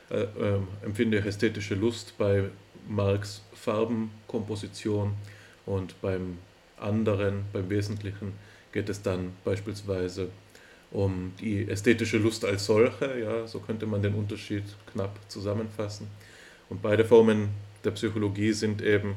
äh, 0.10 0.24
äh, 0.24 0.60
empfinde 0.84 1.20
ich 1.20 1.26
ästhetische 1.26 1.76
Lust 1.76 2.18
bei 2.18 2.50
Marx 2.88 3.44
Farbenkomposition 3.54 5.14
und 5.66 6.00
beim 6.02 6.38
anderen, 6.78 7.46
beim 7.54 7.70
Wesentlichen, 7.70 8.34
geht 8.72 8.90
es 8.90 9.02
dann 9.02 9.34
beispielsweise 9.46 10.30
um 10.92 11.34
die 11.40 11.70
ästhetische 11.70 12.18
Lust 12.18 12.44
als 12.44 12.66
solche, 12.66 13.20
ja, 13.20 13.48
so 13.48 13.60
könnte 13.60 13.86
man 13.86 14.02
den 14.02 14.14
Unterschied 14.14 14.64
knapp 14.92 15.18
zusammenfassen. 15.30 16.08
Und 16.70 16.82
beide 16.82 17.06
Formen 17.06 17.50
der 17.84 17.92
Psychologie 17.92 18.52
sind 18.52 18.82
eben 18.82 19.16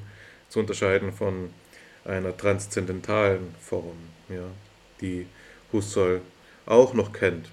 zu 0.48 0.60
unterscheiden 0.60 1.12
von 1.12 1.50
einer 2.04 2.36
transzendentalen 2.36 3.54
Form, 3.60 3.96
ja, 4.28 4.44
die 5.00 5.26
Husserl 5.72 6.20
auch 6.66 6.94
noch 6.94 7.12
kennt. 7.12 7.46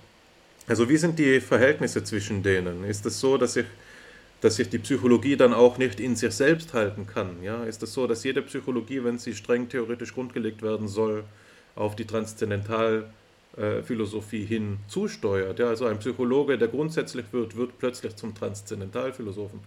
Also 0.68 0.90
wie 0.90 0.98
sind 0.98 1.20
die 1.20 1.42
Verhältnisse 1.42 2.04
zwischen 2.04 2.44
denen? 2.44 2.86
Ist 2.86 3.06
es 3.06 3.20
so, 3.20 3.38
dass 3.38 3.56
ich 3.56 3.66
dass 4.42 4.56
sich 4.56 4.70
die 4.70 4.80
Psychologie 4.80 5.38
dann 5.38 5.54
auch 5.54 5.78
nicht 5.78 6.00
in 6.00 6.16
sich 6.16 6.34
selbst 6.34 6.74
halten 6.74 7.06
kann. 7.06 7.44
Ja? 7.44 7.64
Ist 7.64 7.84
es 7.84 7.94
so, 7.94 8.08
dass 8.08 8.24
jede 8.24 8.42
Psychologie, 8.42 9.04
wenn 9.04 9.20
sie 9.20 9.36
streng 9.36 9.70
theoretisch 9.70 10.16
grundgelegt 10.16 10.64
werden 10.64 10.88
soll, 10.88 11.26
auf 11.76 11.96
die 11.96 12.06
Transzendentalphilosophie 12.06 14.44
hin 14.44 14.80
zusteuert? 14.88 15.60
Ja? 15.60 15.70
Also 15.70 15.86
ein 15.86 16.00
Psychologe, 16.00 16.58
der 16.58 16.70
grundsätzlich 16.70 17.26
wird, 17.32 17.56
wird 17.56 17.78
plötzlich 17.78 18.16
zum 18.16 18.34
Transzendentalphilosophen. 18.34 19.60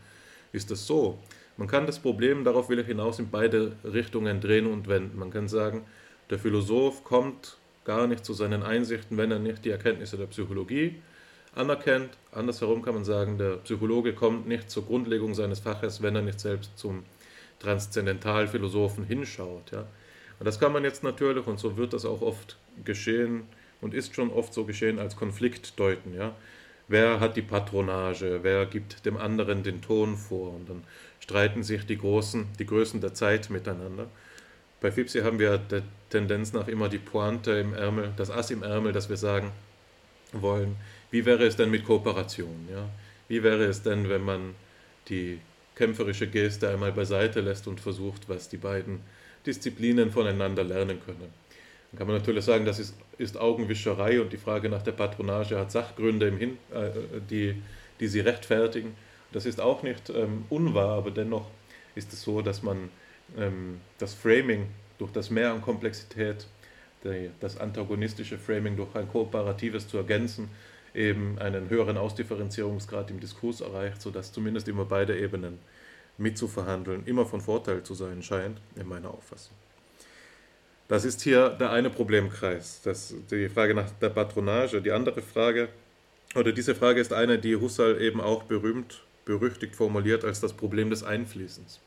Ist 0.53 0.73
es 0.73 0.85
so? 0.87 1.19
Man 1.57 1.69
kann 1.69 1.87
das 1.87 2.01
Problem, 2.01 2.43
darauf 2.43 2.69
will 2.69 2.81
ich 2.81 2.89
hinaus, 2.89 3.21
in 3.21 3.31
beide 3.31 3.77
Richtungen 3.85 4.41
drehen 4.41 4.67
und 4.67 4.89
wenden. 4.89 5.17
Man 5.17 5.31
kann 5.31 5.47
sagen, 5.47 5.83
der 6.31 6.39
Philosoph 6.39 7.05
kommt 7.05 7.57
gar 7.85 8.07
nicht 8.07 8.25
zu 8.25 8.33
seinen 8.33 8.63
Einsichten, 8.63 9.17
wenn 9.17 9.31
er 9.31 9.39
nicht 9.39 9.65
die 9.65 9.71
Erkenntnisse 9.71 10.17
der 10.17 10.27
Psychologie 10.27 10.97
anerkennt. 11.55 12.11
Andersherum 12.33 12.83
kann 12.83 12.95
man 12.95 13.05
sagen, 13.05 13.39
der 13.39 13.57
Psychologe 13.59 14.15
kommt 14.15 14.49
nicht 14.49 14.71
zur 14.71 14.87
Grundlegung 14.87 15.35
seines 15.35 15.61
Faches, 15.61 16.03
wenn 16.03 16.17
er 16.17 16.23
nicht 16.23 16.41
selbst 16.41 16.77
zum 16.79 17.05
Transzendentalphilosophen 17.61 19.05
hinschaut. 19.05 19.71
Ja. 19.73 19.87
Und 20.39 20.47
das 20.47 20.59
kann 20.59 20.73
man 20.73 20.85
jetzt 20.85 21.03
natürlich, 21.05 21.47
und 21.47 21.59
so 21.59 21.77
wird 21.77 21.93
das 21.93 22.05
auch 22.05 22.23
oft 22.23 22.57
geschehen 22.85 23.45
und 23.81 23.95
ist 23.95 24.15
schon 24.15 24.31
oft 24.31 24.53
so 24.53 24.65
geschehen, 24.65 24.99
als 24.99 25.17
Konflikt 25.17 25.79
deuten. 25.79 26.15
Ja. 26.15 26.35
Wer 26.89 27.21
hat 27.21 27.37
die 27.37 27.43
Patronage? 27.43 28.41
Wer 28.43 28.67
gibt 28.67 29.07
dem 29.07 29.17
anderen 29.17 29.63
den 29.63 29.81
Ton 29.81 30.17
vor? 30.17 30.55
Und 30.55 30.69
dann 30.69 30.85
streiten 31.21 31.63
sich 31.63 31.87
die 31.87 31.97
Großen, 31.97 32.47
die 32.59 32.67
Größen 32.67 33.01
der 33.01 33.15
Zeit 33.15 33.49
miteinander. 33.49 34.09
Bei 34.85 34.93
Fipsi 34.93 35.21
haben 35.21 35.39
wir 35.39 35.57
die 35.57 35.81
Tendenz 36.11 36.53
nach 36.53 36.69
immer 36.69 36.91
die 36.91 36.99
Pointe 36.99 37.53
im 37.53 37.73
Ärmel, 37.73 38.13
das 38.19 38.31
Ass 38.31 38.51
im 38.51 38.63
Ärmel, 38.63 38.93
dass 38.93 39.09
wir 39.09 39.17
sagen 39.17 39.51
wollen, 40.33 40.77
wie 41.11 41.25
wäre 41.25 41.47
es 41.47 41.57
denn 41.57 41.71
mit 41.71 41.87
Kooperation? 41.87 42.69
Ja? 42.71 42.91
Wie 43.27 43.43
wäre 43.43 43.65
es 43.65 43.81
denn, 43.81 44.11
wenn 44.11 44.21
man 44.21 44.55
die 45.09 45.41
kämpferische 45.75 46.27
Geste 46.27 46.69
einmal 46.69 46.93
beiseite 46.93 47.41
lässt 47.41 47.67
und 47.67 47.81
versucht, 47.81 48.29
was 48.29 48.51
die 48.51 48.59
beiden 48.59 49.01
Disziplinen 49.47 50.11
voneinander 50.11 50.65
lernen 50.65 51.01
können? 51.03 51.33
Dann 51.91 51.99
kann 51.99 52.07
man 52.07 52.19
natürlich 52.19 52.45
sagen, 52.45 52.67
das 52.67 52.79
ist, 52.79 52.95
ist 53.17 53.39
Augenwischerei 53.39 54.21
und 54.21 54.35
die 54.35 54.37
Frage 54.37 54.69
nach 54.69 54.83
der 54.83 54.93
Patronage 54.93 55.59
hat 55.59 55.73
Sachgründe, 55.73 56.29
im 56.29 56.37
Hin, 56.37 56.59
äh, 56.75 56.91
die, 57.31 57.55
die 58.01 58.07
sie 58.07 58.21
rechtfertigen. 58.21 58.95
Das 59.33 59.47
ist 59.47 59.63
auch 59.63 59.83
nicht 59.83 60.11
ähm, 60.11 60.45
unwahr, 60.51 60.99
aber 60.99 61.11
dennoch 61.11 61.47
ist 61.95 62.13
es 62.13 62.21
so, 62.21 62.43
dass 62.43 62.63
man 62.63 62.91
ähm, 63.37 63.81
das 63.99 64.15
Framing 64.15 64.67
durch 64.99 65.13
das 65.13 65.31
Mehr 65.31 65.53
an 65.53 65.63
Komplexität, 65.63 66.47
die, 67.05 67.31
das 67.41 67.59
antagonistische 67.59 68.39
Framing 68.39 68.77
durch 68.77 68.95
ein 68.95 69.09
kooperatives 69.09 69.89
zu 69.89 69.99
ergänzen, 69.99 70.49
eben 70.95 71.39
einen 71.39 71.69
höheren 71.69 71.97
Ausdifferenzierungsgrad 71.97 73.11
im 73.11 73.21
Diskurs 73.21 73.61
erreicht, 73.61 74.01
sodass 74.01 74.33
zumindest 74.33 74.69
immer 74.69 74.85
beide 74.85 75.19
Ebenen 75.19 75.59
mitzuverhandeln 76.19 77.05
immer 77.07 77.27
von 77.27 77.41
Vorteil 77.41 77.83
zu 77.83 77.95
sein 77.95 78.23
scheint, 78.23 78.59
in 78.77 78.87
meiner 78.87 79.11
Auffassung. 79.11 79.57
Das 80.87 81.05
ist 81.05 81.23
hier 81.23 81.51
der 81.51 81.71
eine 81.71 81.91
Problemkreis, 81.91 82.83
das, 82.83 83.15
die 83.31 83.49
Frage 83.49 83.75
nach 83.75 83.91
der 83.91 84.11
Patronage. 84.11 84.83
Die 84.83 84.93
andere 84.93 85.23
Frage, 85.23 85.69
oder 86.35 86.53
diese 86.53 86.75
Frage 86.75 87.01
ist 87.01 87.13
eine, 87.13 87.39
die 87.39 87.57
Husserl 87.57 88.01
eben 88.01 88.21
auch 88.21 88.45
berühmt, 88.45 89.03
berüchtigt 89.25 89.75
formuliert 89.75 90.25
als 90.25 90.41
das 90.41 90.53
Problem 90.53 90.91
des 90.91 91.03
Einfließens. 91.03 91.81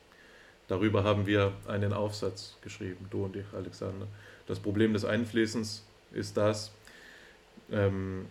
Darüber 0.67 1.03
haben 1.03 1.25
wir 1.25 1.53
einen 1.67 1.93
Aufsatz 1.93 2.57
geschrieben, 2.61 3.07
du 3.09 3.25
und 3.25 3.35
ich, 3.35 3.45
Alexander. 3.53 4.07
Das 4.47 4.59
Problem 4.59 4.93
des 4.93 5.05
Einfließens 5.05 5.85
ist 6.11 6.35
das, 6.35 6.71
ähm, 7.71 8.25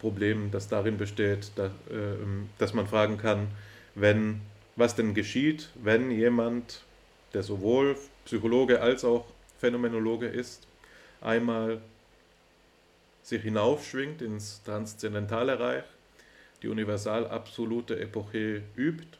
Problem, 0.00 0.50
das 0.50 0.68
darin 0.68 0.96
besteht, 0.96 1.52
dass, 1.56 1.70
äh, 1.90 2.16
dass 2.58 2.72
man 2.72 2.86
fragen 2.86 3.18
kann, 3.18 3.48
wenn, 3.94 4.40
was 4.76 4.96
denn 4.96 5.14
geschieht, 5.14 5.68
wenn 5.74 6.10
jemand, 6.10 6.82
der 7.34 7.42
sowohl 7.42 7.96
Psychologe 8.24 8.80
als 8.80 9.04
auch 9.04 9.26
Phänomenologe 9.58 10.26
ist, 10.26 10.66
einmal 11.20 11.80
sich 13.22 13.42
hinaufschwingt 13.42 14.22
ins 14.22 14.62
transzendentale 14.64 15.60
Reich, 15.60 15.84
die 16.62 16.68
universal 16.68 17.26
absolute 17.28 18.00
Epoche 18.00 18.62
übt 18.76 19.19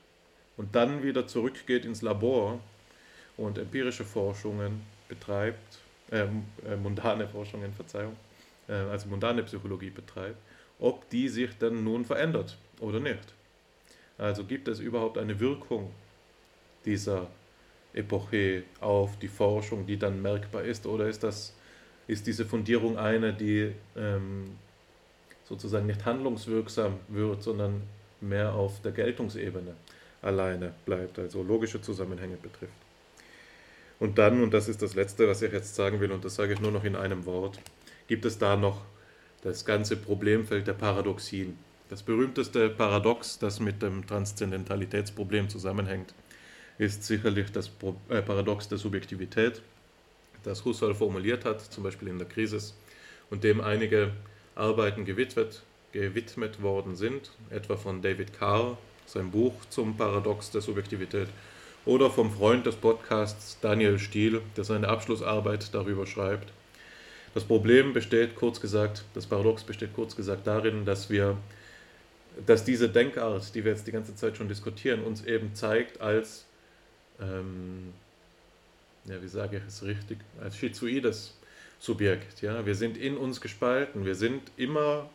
und 0.60 0.74
dann 0.76 1.02
wieder 1.02 1.26
zurückgeht 1.26 1.84
ins 1.84 2.02
Labor 2.02 2.60
und 3.36 3.58
empirische 3.58 4.04
Forschungen 4.04 4.82
betreibt, 5.08 5.78
äh, 6.12 6.26
äh 6.66 6.76
mundane 6.76 7.26
Forschungen, 7.26 7.72
Verzeihung, 7.72 8.14
äh, 8.68 8.74
also 8.74 9.08
mundane 9.08 9.42
Psychologie 9.42 9.90
betreibt 9.90 10.36
ob 10.80 11.08
die 11.10 11.28
sich 11.28 11.50
dann 11.58 11.84
nun 11.84 12.04
verändert 12.04 12.56
oder 12.80 13.00
nicht. 13.00 13.34
Also 14.18 14.44
gibt 14.44 14.68
es 14.68 14.80
überhaupt 14.80 15.18
eine 15.18 15.38
Wirkung 15.38 15.90
dieser 16.84 17.28
Epoche 17.92 18.64
auf 18.80 19.18
die 19.18 19.28
Forschung, 19.28 19.86
die 19.86 19.98
dann 19.98 20.22
merkbar 20.22 20.62
ist, 20.62 20.86
oder 20.86 21.06
ist, 21.06 21.22
das, 21.22 21.54
ist 22.06 22.26
diese 22.26 22.44
Fundierung 22.44 22.96
eine, 22.96 23.32
die 23.32 23.72
ähm, 23.96 24.56
sozusagen 25.44 25.86
nicht 25.86 26.04
handlungswirksam 26.04 26.94
wird, 27.08 27.42
sondern 27.42 27.82
mehr 28.20 28.54
auf 28.54 28.80
der 28.82 28.92
Geltungsebene 28.92 29.74
alleine 30.22 30.74
bleibt, 30.84 31.18
also 31.18 31.42
logische 31.42 31.80
Zusammenhänge 31.80 32.36
betrifft. 32.36 32.72
Und 33.98 34.18
dann, 34.18 34.42
und 34.42 34.52
das 34.54 34.68
ist 34.68 34.80
das 34.82 34.94
Letzte, 34.94 35.28
was 35.28 35.42
ich 35.42 35.52
jetzt 35.52 35.74
sagen 35.74 36.00
will, 36.00 36.10
und 36.10 36.24
das 36.24 36.34
sage 36.34 36.54
ich 36.54 36.60
nur 36.60 36.72
noch 36.72 36.84
in 36.84 36.96
einem 36.96 37.26
Wort, 37.26 37.60
gibt 38.06 38.24
es 38.24 38.38
da 38.38 38.56
noch 38.56 38.82
das 39.42 39.64
ganze 39.64 39.96
Problemfeld 39.96 40.66
der 40.66 40.72
Paradoxien. 40.72 41.58
Das 41.90 42.02
berühmteste 42.02 42.70
Paradox, 42.70 43.38
das 43.38 43.60
mit 43.60 43.82
dem 43.82 44.06
Transzendentalitätsproblem 44.06 45.48
zusammenhängt, 45.48 46.14
ist 46.78 47.04
sicherlich 47.04 47.52
das 47.52 47.70
äh, 48.08 48.22
Paradox 48.22 48.68
der 48.68 48.78
Subjektivität, 48.78 49.60
das 50.44 50.64
Husserl 50.64 50.94
formuliert 50.94 51.44
hat, 51.44 51.60
zum 51.60 51.84
Beispiel 51.84 52.08
in 52.08 52.18
der 52.18 52.28
Krise, 52.28 52.58
und 53.28 53.44
dem 53.44 53.60
einige 53.60 54.12
Arbeiten 54.54 55.04
gewidmet, 55.04 55.62
gewidmet 55.92 56.62
worden 56.62 56.96
sind, 56.96 57.32
etwa 57.50 57.76
von 57.76 58.00
David 58.00 58.32
Carr, 58.32 58.78
sein 59.12 59.30
Buch 59.30 59.54
zum 59.68 59.96
Paradox 59.96 60.50
der 60.50 60.60
Subjektivität, 60.60 61.28
oder 61.86 62.10
vom 62.10 62.30
Freund 62.30 62.66
des 62.66 62.76
Podcasts 62.76 63.58
Daniel 63.60 63.98
Stiel, 63.98 64.42
der 64.56 64.64
seine 64.64 64.88
Abschlussarbeit 64.88 65.72
darüber 65.74 66.06
schreibt. 66.06 66.52
Das 67.32 67.44
Problem 67.44 67.92
besteht, 67.92 68.34
kurz 68.34 68.60
gesagt, 68.60 69.04
das 69.14 69.26
Paradox 69.26 69.62
besteht 69.62 69.94
kurz 69.94 70.16
gesagt 70.16 70.46
darin, 70.46 70.84
dass 70.84 71.10
wir, 71.10 71.36
dass 72.44 72.64
diese 72.64 72.88
Denkart, 72.88 73.54
die 73.54 73.64
wir 73.64 73.72
jetzt 73.72 73.86
die 73.86 73.92
ganze 73.92 74.14
Zeit 74.14 74.36
schon 74.36 74.48
diskutieren, 74.48 75.02
uns 75.02 75.24
eben 75.24 75.54
zeigt 75.54 76.00
als, 76.00 76.44
ähm, 77.20 77.92
ja, 79.06 79.22
wie 79.22 79.28
sage 79.28 79.58
ich 79.58 79.62
es 79.66 79.82
richtig, 79.84 80.18
als 80.40 80.56
schizoides 80.56 81.34
Subjekt. 81.78 82.42
Ja? 82.42 82.66
Wir 82.66 82.74
sind 82.74 82.98
in 82.98 83.16
uns 83.16 83.40
gespalten, 83.40 84.04
wir 84.04 84.16
sind 84.16 84.42
immer 84.56 85.08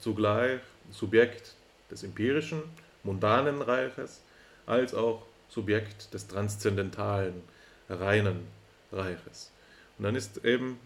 zugleich 0.00 0.60
Subjekt 0.90 1.54
des 1.90 2.02
empirischen, 2.02 2.62
mundanen 3.02 3.62
Reiches, 3.62 4.22
als 4.66 4.94
auch 4.94 5.22
Subjekt 5.48 6.12
des 6.14 6.26
transzendentalen, 6.26 7.42
reinen 7.88 8.46
Reiches. 8.92 9.50
Und 9.98 10.04
dann 10.04 10.14
ist 10.14 10.44
eben, 10.44 10.78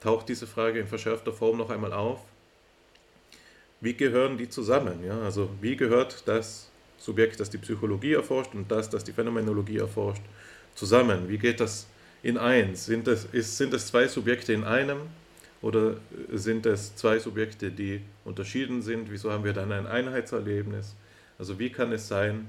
taucht 0.00 0.28
diese 0.28 0.46
Frage 0.46 0.78
in 0.78 0.86
verschärfter 0.86 1.32
Form 1.32 1.58
noch 1.58 1.70
einmal 1.70 1.92
auf, 1.92 2.20
wie 3.80 3.94
gehören 3.94 4.38
die 4.38 4.48
zusammen? 4.48 5.04
Ja? 5.04 5.20
Also 5.20 5.50
wie 5.60 5.76
gehört 5.76 6.26
das 6.26 6.70
Subjekt, 6.98 7.38
das 7.40 7.50
die 7.50 7.58
Psychologie 7.58 8.14
erforscht 8.14 8.54
und 8.54 8.70
das, 8.70 8.90
das 8.90 9.04
die 9.04 9.12
Phänomenologie 9.12 9.78
erforscht, 9.78 10.22
zusammen? 10.74 11.28
Wie 11.28 11.38
geht 11.38 11.60
das 11.60 11.86
in 12.22 12.38
eins? 12.38 12.86
Sind 12.86 13.06
es, 13.08 13.24
ist, 13.26 13.56
sind 13.56 13.72
es 13.74 13.86
zwei 13.86 14.08
Subjekte 14.08 14.52
in 14.52 14.64
einem 14.64 14.98
oder 15.62 15.96
sind 16.32 16.66
es 16.66 16.94
zwei 16.96 17.18
Subjekte, 17.18 17.70
die 17.70 18.00
unterschieden 18.24 18.82
sind? 18.82 19.10
Wieso 19.10 19.32
haben 19.32 19.44
wir 19.44 19.52
dann 19.52 19.70
ein 19.72 19.86
Einheitserlebnis? 19.86 20.94
Also 21.38 21.58
wie 21.58 21.70
kann 21.70 21.92
es 21.92 22.08
sein, 22.08 22.48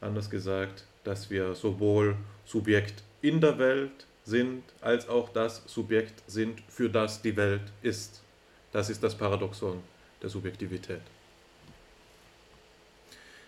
anders 0.00 0.30
gesagt, 0.30 0.84
dass 1.04 1.30
wir 1.30 1.54
sowohl 1.54 2.16
Subjekt 2.46 3.02
in 3.20 3.40
der 3.40 3.58
Welt 3.58 4.06
sind, 4.24 4.62
als 4.80 5.08
auch 5.08 5.28
das 5.28 5.62
Subjekt 5.66 6.22
sind, 6.26 6.62
für 6.68 6.88
das 6.88 7.20
die 7.20 7.36
Welt 7.36 7.62
ist. 7.82 8.22
Das 8.72 8.88
ist 8.88 9.02
das 9.02 9.14
Paradoxon 9.14 9.82
der 10.22 10.30
Subjektivität. 10.30 11.02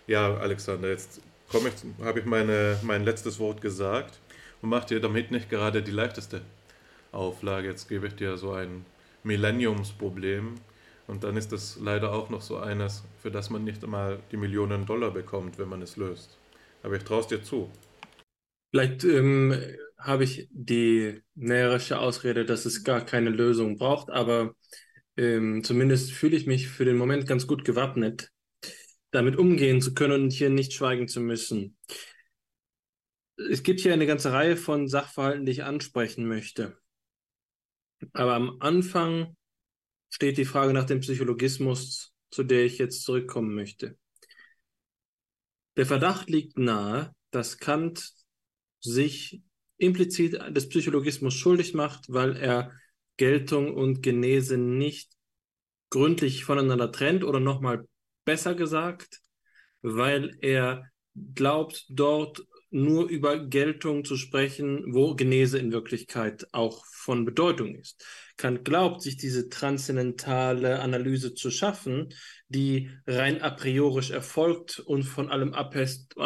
Ja, 0.05 0.37
Alexander, 0.37 0.89
jetzt 0.89 1.21
habe 1.51 2.19
ich 2.19 2.25
meine, 2.25 2.77
mein 2.83 3.03
letztes 3.03 3.39
Wort 3.39 3.61
gesagt 3.61 4.19
und 4.61 4.69
mache 4.69 4.87
dir 4.87 4.99
damit 5.01 5.31
nicht 5.31 5.49
gerade 5.49 5.81
die 5.81 5.91
leichteste 5.91 6.41
Auflage. 7.11 7.69
Jetzt 7.69 7.89
gebe 7.89 8.07
ich 8.07 8.15
dir 8.15 8.37
so 8.37 8.51
ein 8.51 8.85
Millenniumsproblem 9.23 10.55
und 11.07 11.23
dann 11.23 11.37
ist 11.37 11.53
das 11.53 11.79
leider 11.81 12.11
auch 12.11 12.29
noch 12.29 12.41
so 12.41 12.57
eines, 12.57 13.03
für 13.21 13.31
das 13.31 13.49
man 13.49 13.63
nicht 13.63 13.83
einmal 13.83 14.19
die 14.31 14.37
Millionen 14.37 14.85
Dollar 14.85 15.11
bekommt, 15.11 15.57
wenn 15.57 15.69
man 15.69 15.81
es 15.81 15.95
löst. 15.95 16.37
Aber 16.83 16.95
ich 16.95 17.03
traue 17.03 17.21
es 17.21 17.27
dir 17.27 17.41
zu. 17.41 17.71
Vielleicht 18.71 19.05
ähm, 19.05 19.55
habe 19.97 20.25
ich 20.25 20.49
die 20.51 21.21
näherische 21.35 21.99
Ausrede, 21.99 22.45
dass 22.45 22.65
es 22.65 22.83
gar 22.83 23.05
keine 23.05 23.29
Lösung 23.29 23.77
braucht, 23.77 24.09
aber 24.09 24.53
ähm, 25.15 25.63
zumindest 25.63 26.11
fühle 26.11 26.35
ich 26.35 26.45
mich 26.45 26.67
für 26.67 26.83
den 26.83 26.97
Moment 26.97 27.25
ganz 27.25 27.47
gut 27.47 27.63
gewappnet, 27.63 28.29
damit 29.11 29.37
umgehen 29.37 29.81
zu 29.81 29.93
können 29.93 30.23
und 30.23 30.33
hier 30.33 30.49
nicht 30.49 30.73
schweigen 30.73 31.07
zu 31.07 31.21
müssen. 31.21 31.77
Es 33.49 33.63
gibt 33.63 33.79
hier 33.79 33.93
eine 33.93 34.07
ganze 34.07 34.33
Reihe 34.33 34.57
von 34.57 34.89
Sachverhalten, 34.89 35.45
die 35.45 35.53
ich 35.53 35.63
ansprechen 35.63 36.27
möchte. 36.27 36.77
Aber 38.13 38.33
am 38.33 38.57
Anfang 38.59 39.36
steht 40.09 40.37
die 40.37 40.45
Frage 40.45 40.73
nach 40.73 40.85
dem 40.85 40.99
Psychologismus, 40.99 42.13
zu 42.31 42.43
der 42.43 42.65
ich 42.65 42.77
jetzt 42.77 43.03
zurückkommen 43.03 43.53
möchte. 43.53 43.97
Der 45.75 45.85
Verdacht 45.85 46.29
liegt 46.29 46.57
nahe, 46.57 47.13
dass 47.31 47.59
Kant 47.59 48.11
sich 48.79 49.41
implizit 49.77 50.39
des 50.55 50.69
Psychologismus 50.69 51.33
schuldig 51.33 51.73
macht, 51.73 52.05
weil 52.07 52.35
er 52.35 52.71
Geltung 53.17 53.73
und 53.73 54.01
Genese 54.01 54.57
nicht 54.57 55.11
gründlich 55.89 56.43
voneinander 56.43 56.91
trennt 56.91 57.23
oder 57.23 57.39
nochmal 57.39 57.87
besser 58.25 58.55
gesagt, 58.55 59.21
weil 59.81 60.37
er 60.41 60.89
glaubt, 61.15 61.85
dort 61.89 62.45
nur 62.69 63.07
über 63.07 63.45
Geltung 63.45 64.03
zu 64.03 64.17
sprechen, 64.17 64.93
wo 64.93 65.15
Genese 65.15 65.57
in 65.57 65.71
Wirklichkeit 65.71 66.47
auch 66.51 66.85
von 66.85 67.25
Bedeutung 67.25 67.75
ist. 67.75 68.05
Kant 68.35 68.65
glaubt, 68.65 69.01
sich 69.01 69.17
diese 69.17 69.49
transzendentale 69.49 70.79
Analyse 70.79 71.33
zu 71.33 71.49
schaffen, 71.49 72.13
die 72.49 72.91
rein 73.07 73.41
a 73.41 73.49
priorisch 73.49 74.11
erfolgt 74.11 74.79
und 74.79 75.03
von 75.03 75.29
allem 75.29 75.53
a 75.53 75.63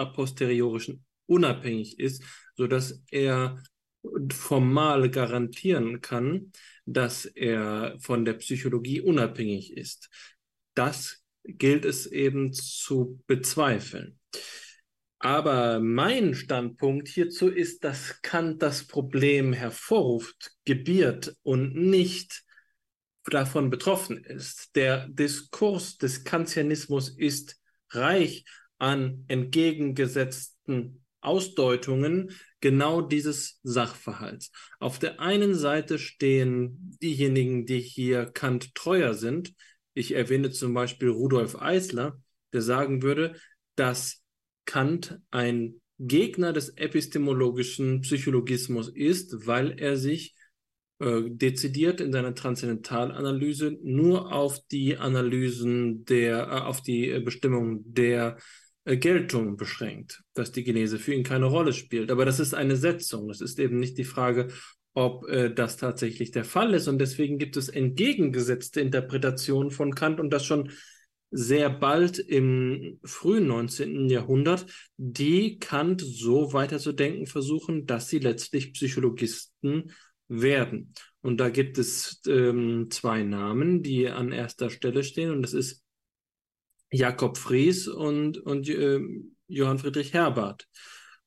posteriorischen 0.05 1.05
unabhängig 1.27 1.99
ist, 1.99 2.23
so 2.55 2.67
dass 2.67 3.03
er 3.11 3.61
formal 4.31 5.09
garantieren 5.09 6.01
kann, 6.01 6.51
dass 6.85 7.25
er 7.25 7.97
von 7.99 8.25
der 8.25 8.33
Psychologie 8.33 8.99
unabhängig 8.99 9.77
ist. 9.77 10.09
Das 10.73 11.23
gilt 11.43 11.85
es 11.85 12.07
eben 12.07 12.53
zu 12.53 13.21
bezweifeln. 13.27 14.19
Aber 15.23 15.79
mein 15.79 16.33
Standpunkt 16.33 17.07
hierzu 17.07 17.47
ist, 17.47 17.83
dass 17.83 18.23
Kant 18.23 18.63
das 18.63 18.87
Problem 18.87 19.53
hervorruft, 19.53 20.51
gebiert 20.65 21.35
und 21.43 21.75
nicht 21.75 22.43
davon 23.25 23.69
betroffen 23.69 24.23
ist. 24.23 24.75
Der 24.75 25.07
Diskurs 25.09 25.99
des 25.99 26.23
Kantianismus 26.23 27.09
ist 27.09 27.61
reich 27.91 28.45
an 28.79 29.23
entgegengesetzten 29.27 31.05
Ausdeutungen 31.21 32.31
genau 32.59 33.01
dieses 33.01 33.59
Sachverhalts. 33.61 34.51
Auf 34.79 34.97
der 34.97 35.19
einen 35.19 35.53
Seite 35.53 35.99
stehen 35.99 36.97
diejenigen, 36.99 37.67
die 37.67 37.79
hier 37.79 38.25
Kant 38.25 38.73
treuer 38.73 39.13
sind. 39.13 39.53
Ich 39.93 40.15
erwähne 40.15 40.49
zum 40.49 40.73
Beispiel 40.73 41.09
Rudolf 41.09 41.61
Eisler, 41.61 42.19
der 42.53 42.63
sagen 42.63 43.03
würde, 43.03 43.35
dass 43.75 44.20
Kant 44.65 45.19
ein 45.31 45.81
Gegner 45.99 46.53
des 46.53 46.69
epistemologischen 46.77 48.01
Psychologismus 48.01 48.89
ist, 48.89 49.45
weil 49.45 49.79
er 49.79 49.97
sich 49.97 50.35
äh, 50.99 51.23
dezidiert 51.27 52.01
in 52.01 52.11
seiner 52.11 52.33
Transzendentалanalyse 52.33 53.77
nur 53.83 54.31
auf 54.31 54.59
die 54.71 54.97
Analysen 54.97 56.05
der, 56.05 56.47
äh, 56.47 56.61
auf 56.61 56.81
die 56.81 57.09
äh, 57.09 57.19
Bestimmung 57.19 57.81
der 57.85 58.37
äh, 58.85 58.97
Geltung 58.97 59.57
beschränkt, 59.57 60.23
dass 60.33 60.51
die 60.51 60.63
Genese 60.63 60.97
für 60.97 61.13
ihn 61.13 61.23
keine 61.23 61.45
Rolle 61.45 61.73
spielt. 61.73 62.11
Aber 62.11 62.25
das 62.25 62.39
ist 62.39 62.53
eine 62.53 62.75
Setzung. 62.75 63.27
Das 63.27 63.41
ist 63.41 63.59
eben 63.59 63.77
nicht 63.77 63.97
die 63.97 64.03
Frage, 64.03 64.47
ob 64.93 65.27
äh, 65.27 65.53
das 65.53 65.77
tatsächlich 65.77 66.31
der 66.31 66.43
Fall 66.43 66.73
ist. 66.73 66.87
Und 66.87 66.99
deswegen 66.99 67.37
gibt 67.37 67.57
es 67.57 67.69
entgegengesetzte 67.69 68.81
Interpretationen 68.81 69.71
von 69.71 69.93
Kant 69.93 70.19
und 70.19 70.31
das 70.31 70.45
schon 70.45 70.71
sehr 71.31 71.69
bald 71.69 72.19
im 72.19 72.99
frühen 73.03 73.47
19. 73.47 74.09
Jahrhundert, 74.09 74.65
die 74.97 75.57
Kant 75.59 76.01
so 76.01 76.51
weiterzudenken 76.53 77.25
versuchen, 77.25 77.85
dass 77.85 78.09
sie 78.09 78.19
letztlich 78.19 78.73
Psychologisten 78.73 79.93
werden. 80.27 80.93
Und 81.21 81.37
da 81.37 81.49
gibt 81.49 81.77
es 81.77 82.21
ähm, 82.27 82.89
zwei 82.89 83.23
Namen, 83.23 83.81
die 83.81 84.09
an 84.09 84.31
erster 84.31 84.69
Stelle 84.69 85.03
stehen, 85.03 85.31
und 85.31 85.41
das 85.41 85.53
ist 85.53 85.83
Jakob 86.91 87.37
Fries 87.37 87.87
und, 87.87 88.37
und 88.37 88.67
äh, 88.67 88.99
Johann 89.47 89.79
Friedrich 89.79 90.13
Herbert. 90.13 90.67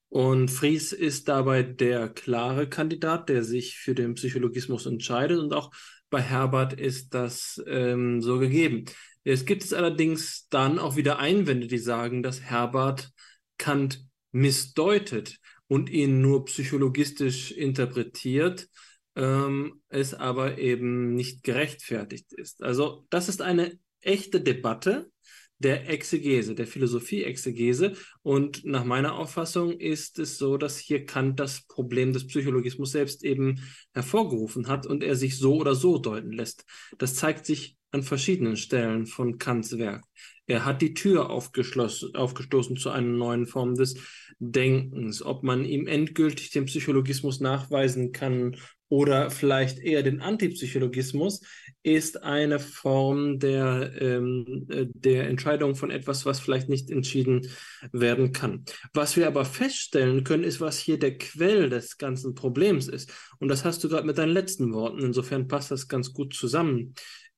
Und 0.09 0.51
Fries 0.51 0.93
ist 0.93 1.29
dabei 1.29 1.63
der 1.63 2.09
klare 2.09 2.69
Kandidat, 2.69 3.29
der 3.29 3.43
sich 3.43 3.79
für 3.79 3.95
den 3.95 4.15
Psychologismus 4.15 4.87
entscheidet, 4.87 5.39
und 5.39 5.55
auch 5.55 5.71
bei 6.11 6.21
Herbert 6.21 6.75
ist 6.75 7.15
das 7.15 7.63
ähm, 7.67 8.21
so 8.21 8.39
gegeben. 8.39 8.85
Es 9.25 9.47
gibt 9.47 9.65
es 9.65 9.73
allerdings 9.73 10.49
dann 10.51 10.79
auch 10.79 10.97
wieder 10.97 11.19
Einwände, 11.19 11.67
die 11.67 11.79
sagen, 11.79 12.23
dass 12.23 12.43
Herbert 12.43 13.11
Kant 13.59 14.07
missdeutet 14.33 15.39
und 15.67 15.89
ihn 15.89 16.21
nur 16.21 16.45
psychologistisch 16.45 17.51
interpretiert, 17.53 18.69
ähm, 19.17 19.83
es 19.89 20.13
aber 20.13 20.59
eben 20.59 21.15
nicht 21.15 21.43
gerechtfertigt 21.43 22.33
ist. 22.33 22.63
Also 22.63 23.07
das 23.11 23.29
ist 23.29 23.41
eine 23.41 23.79
echte 24.01 24.41
Debatte 24.41 25.11
der 25.59 25.89
Exegese, 25.89 26.55
der 26.55 26.67
Philosophie-Exegese. 26.67 27.95
Und 28.23 28.65
nach 28.65 28.85
meiner 28.85 29.15
Auffassung 29.15 29.73
ist 29.73 30.19
es 30.19 30.37
so, 30.37 30.59
dass 30.59 30.79
hier 30.79 31.07
Kant 31.07 31.41
das 31.41 31.67
Problem 31.67 32.13
des 32.13 32.27
Psychologismus 32.27 32.93
selbst 32.93 33.25
eben 33.25 33.61
hervorgerufen 33.95 34.69
hat 34.69 34.87
und 34.87 35.03
er 35.03 35.17
sich 35.17 35.39
so 35.39 35.57
oder 35.57 35.75
so 35.75 35.99
deuten 35.99 36.33
lässt. 36.33 36.65
Das 36.99 37.15
zeigt 37.15 37.47
sich 37.47 37.77
an 37.95 38.03
verschiedenen 38.03 38.57
Stellen 38.57 39.07
von 39.07 39.39
Kants 39.39 39.79
Werk. 39.79 40.05
Er 40.47 40.67
hat 40.67 40.83
die 40.83 40.93
Tür 40.93 41.31
aufgestoßen 41.31 42.77
zu 42.77 42.91
einer 42.91 43.09
neuen 43.09 43.47
Form 43.47 43.77
des 43.77 43.97
Denkens. 44.39 45.23
Ob 45.25 45.43
man 45.43 45.65
ihm 45.65 45.87
endgültig 45.87 46.51
den 46.51 46.67
Psychologismus 46.67 47.41
nachweisen 47.41 48.13
kann 48.13 48.57
oder 48.89 49.31
vielleicht 49.31 49.79
eher 49.79 50.03
den 50.03 50.21
Antipsychologismus, 50.21 51.41
ist 51.83 52.23
eine 52.23 52.59
Form 52.59 53.39
der, 53.39 53.93
ähm, 54.01 54.67
äh, 54.69 54.87
der 54.93 55.29
Entscheidung 55.29 55.75
von 55.75 55.91
etwas, 55.91 56.27
was 56.27 56.41
vielleicht 56.41 56.69
nicht 56.69 56.91
entschieden 56.91 57.49
werden 57.93 58.33
kann. 58.33 58.65
Was 58.93 59.17
wir 59.17 59.27
aber 59.27 59.45
feststellen 59.45 60.25
können, 60.25 60.45
ist, 60.45 60.61
was 60.61 60.79
hier 60.79 60.99
der 60.99 61.17
Quell 61.17 61.71
des 61.71 61.97
ganzen 61.97 62.35
Problems 62.35 62.89
ist. 62.89 63.11
Und 63.39 63.49
das 63.49 63.65
hast 63.65 63.83
du 63.83 63.89
gerade 63.89 64.07
mit 64.07 64.19
deinen 64.19 64.33
letzten 64.33 64.75
Worten. 64.75 65.01
Insofern 65.01 65.49
passt 65.49 65.71
das 65.71 65.89
ganz 65.89 66.13
gut 66.13 66.35
zusammen. 66.35 66.95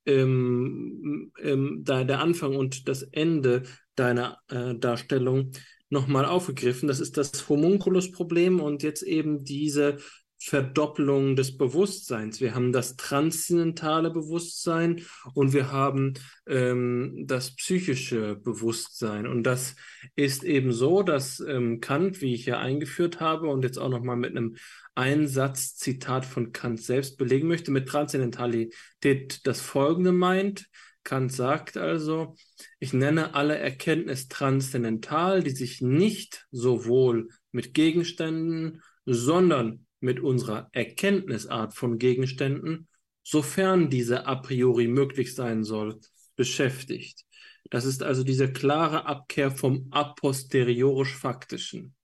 Ähm, 0.07 1.33
ähm, 1.43 1.81
da 1.83 2.05
der 2.05 2.21
Anfang 2.21 2.57
und 2.57 2.89
das 2.89 3.03
Ende 3.03 3.65
deiner 3.97 4.39
äh, 4.49 4.75
Darstellung 4.77 5.53
nochmal 5.89 6.25
aufgegriffen. 6.25 6.89
Das 6.89 7.01
ist 7.01 7.17
das 7.17 7.49
Homunculus-Problem 7.49 8.61
und 8.61 8.83
jetzt 8.83 9.03
eben 9.03 9.45
diese 9.45 9.99
Verdoppelung 10.47 11.35
des 11.35 11.59
Bewusstseins. 11.59 12.41
Wir 12.41 12.55
haben 12.55 12.71
das 12.71 12.95
transzendentale 12.95 14.13
Bewusstsein 14.13 15.03
und 15.35 15.53
wir 15.53 15.73
haben 15.73 16.15
ähm, 16.47 17.25
das 17.27 17.57
psychische 17.57 18.37
Bewusstsein. 18.37 19.27
Und 19.27 19.43
das 19.43 19.75
ist 20.15 20.45
eben 20.45 20.73
so, 20.73 21.03
dass 21.03 21.41
ähm, 21.41 21.81
Kant, 21.81 22.21
wie 22.21 22.33
ich 22.33 22.45
hier 22.45 22.61
eingeführt 22.61 23.19
habe 23.19 23.49
und 23.49 23.65
jetzt 23.65 23.77
auch 23.77 23.89
nochmal 23.89 24.17
mit 24.17 24.37
einem 24.37 24.55
Einsatz-Zitat 24.95 26.25
von 26.25 26.53
Kant 26.53 26.81
selbst 26.81 27.19
belegen 27.19 27.49
möchte, 27.49 27.73
mit 27.73 27.89
Transzendentalität 27.89 29.41
das 29.45 29.61
Folgende 29.61 30.13
meint. 30.13 30.69
Kant 31.03 31.33
sagt 31.33 31.77
also, 31.77 32.37
ich 32.79 32.93
nenne 32.93 33.35
alle 33.35 33.59
Erkenntnis 33.59 34.29
transzendental, 34.29 35.43
die 35.43 35.51
sich 35.51 35.81
nicht 35.81 36.47
sowohl 36.53 37.31
mit 37.51 37.75
Gegenständen, 37.75 38.81
sondern 39.07 39.86
mit 40.07 40.21
unserer 40.21 40.71
Erkenntnisart 40.73 41.75
von 41.75 41.99
Gegenständen, 41.99 42.89
sofern 43.23 43.91
diese 43.91 44.27
a 44.27 44.37
priori 44.37 44.87
möglich 44.87 45.35
sein 45.35 45.65
soll, 45.65 46.01
beschäftigt. 46.37 47.25
Das 47.71 47.85
ist 47.85 48.03
also 48.03 48.23
diese 48.23 48.53
klare 48.53 49.07
Abkehr 49.07 49.51
vom 49.51 49.89
a 49.91 50.05
posteriorisch-faktischen. 50.05 51.95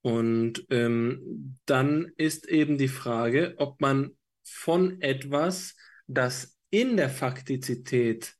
Und 0.00 0.66
ähm, 0.70 1.58
dann 1.66 2.10
ist 2.16 2.48
eben 2.48 2.78
die 2.78 2.88
Frage, 2.88 3.54
ob 3.58 3.80
man 3.80 4.16
von 4.42 5.00
etwas, 5.02 5.76
das 6.06 6.56
in 6.70 6.96
der 6.96 7.10
Faktizität 7.10 8.34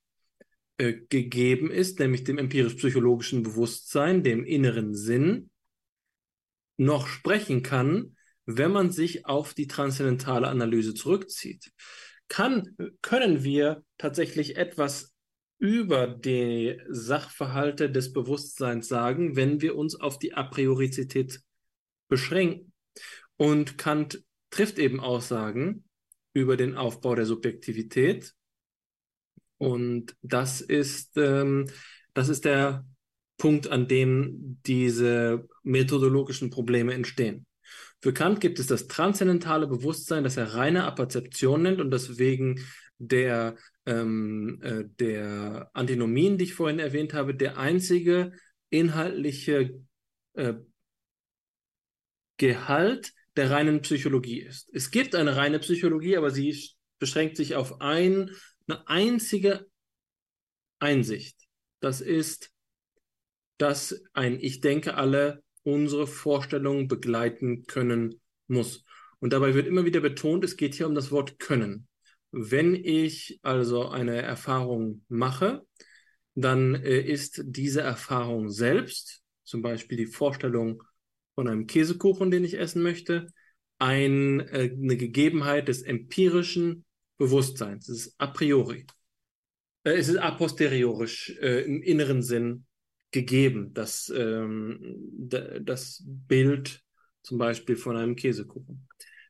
äh, 0.78 0.94
gegeben 1.08 1.70
ist, 1.70 1.98
nämlich 1.98 2.24
dem 2.24 2.38
empirisch-psychologischen 2.38 3.42
Bewusstsein, 3.42 4.22
dem 4.22 4.44
inneren 4.44 4.94
Sinn, 4.94 5.50
noch 6.78 7.06
sprechen 7.06 7.62
kann, 7.62 8.15
wenn 8.46 8.70
man 8.70 8.90
sich 8.90 9.26
auf 9.26 9.54
die 9.54 9.66
transzendentale 9.66 10.48
Analyse 10.48 10.94
zurückzieht, 10.94 11.72
kann, 12.28 12.76
können 13.02 13.44
wir 13.44 13.84
tatsächlich 13.98 14.56
etwas 14.56 15.12
über 15.58 16.06
die 16.06 16.80
Sachverhalte 16.88 17.90
des 17.90 18.12
Bewusstseins 18.12 18.88
sagen, 18.88 19.36
wenn 19.36 19.60
wir 19.60 19.76
uns 19.76 19.94
auf 19.94 20.18
die 20.18 20.34
Apriorizität 20.34 21.40
beschränken. 22.08 22.72
Und 23.36 23.78
Kant 23.78 24.22
trifft 24.50 24.78
eben 24.78 25.00
Aussagen 25.00 25.84
über 26.34 26.56
den 26.56 26.76
Aufbau 26.76 27.14
der 27.14 27.26
Subjektivität. 27.26 28.34
Und 29.58 30.16
das 30.22 30.60
ist, 30.60 31.16
ähm, 31.16 31.66
das 32.12 32.28
ist 32.28 32.44
der 32.44 32.86
Punkt, 33.38 33.68
an 33.68 33.88
dem 33.88 34.60
diese 34.66 35.48
methodologischen 35.62 36.50
Probleme 36.50 36.94
entstehen. 36.94 37.45
Für 38.06 38.12
Kant 38.12 38.40
gibt 38.40 38.60
es 38.60 38.68
das 38.68 38.86
transzendentale 38.86 39.66
Bewusstsein, 39.66 40.22
das 40.22 40.36
er 40.36 40.54
reine 40.54 40.84
Apperzeption 40.84 41.62
nennt 41.62 41.80
und 41.80 41.90
deswegen 41.90 42.64
der, 42.98 43.56
ähm, 43.84 44.60
äh, 44.62 44.84
der 45.00 45.72
Antinomien, 45.72 46.38
die 46.38 46.44
ich 46.44 46.54
vorhin 46.54 46.78
erwähnt 46.78 47.14
habe, 47.14 47.34
der 47.34 47.58
einzige 47.58 48.30
inhaltliche 48.70 49.82
äh, 50.34 50.54
Gehalt 52.36 53.12
der 53.34 53.50
reinen 53.50 53.82
Psychologie 53.82 54.40
ist. 54.40 54.70
Es 54.72 54.92
gibt 54.92 55.16
eine 55.16 55.34
reine 55.34 55.58
Psychologie, 55.58 56.16
aber 56.16 56.30
sie 56.30 56.56
beschränkt 57.00 57.36
sich 57.36 57.56
auf 57.56 57.80
ein, 57.80 58.30
eine 58.68 58.86
einzige 58.86 59.66
Einsicht. 60.78 61.36
Das 61.80 62.00
ist, 62.00 62.52
dass 63.58 64.00
ein 64.12 64.38
Ich 64.38 64.60
denke 64.60 64.94
alle 64.94 65.42
unsere 65.66 66.06
Vorstellungen 66.06 66.86
begleiten 66.86 67.66
können 67.66 68.20
muss. 68.46 68.84
Und 69.18 69.32
dabei 69.32 69.54
wird 69.54 69.66
immer 69.66 69.84
wieder 69.84 70.00
betont, 70.00 70.44
es 70.44 70.56
geht 70.56 70.74
hier 70.74 70.86
um 70.86 70.94
das 70.94 71.10
Wort 71.10 71.40
können. 71.40 71.88
Wenn 72.30 72.74
ich 72.76 73.40
also 73.42 73.88
eine 73.88 74.22
Erfahrung 74.22 75.04
mache, 75.08 75.66
dann 76.34 76.76
äh, 76.76 77.00
ist 77.00 77.42
diese 77.46 77.80
Erfahrung 77.80 78.48
selbst, 78.48 79.22
zum 79.42 79.62
Beispiel 79.62 79.98
die 79.98 80.06
Vorstellung 80.06 80.82
von 81.34 81.48
einem 81.48 81.66
Käsekuchen, 81.66 82.30
den 82.30 82.44
ich 82.44 82.58
essen 82.58 82.82
möchte, 82.82 83.26
äh, 83.80 83.84
eine 83.84 84.96
Gegebenheit 84.96 85.66
des 85.66 85.82
empirischen 85.82 86.84
Bewusstseins. 87.18 87.88
Es 87.88 88.06
ist 88.06 88.14
a 88.18 88.28
priori. 88.28 88.86
Äh, 89.82 89.94
es 89.94 90.08
ist 90.08 90.18
a 90.18 90.30
posteriorisch 90.30 91.30
im 91.30 91.82
inneren 91.82 92.22
Sinn 92.22 92.65
gegeben, 93.16 93.72
das, 93.72 94.12
ähm, 94.14 94.78
das 95.18 96.04
Bild 96.06 96.82
zum 97.22 97.38
Beispiel 97.38 97.76
von 97.76 97.96
einem 97.96 98.14
Käsekuchen, 98.14 98.86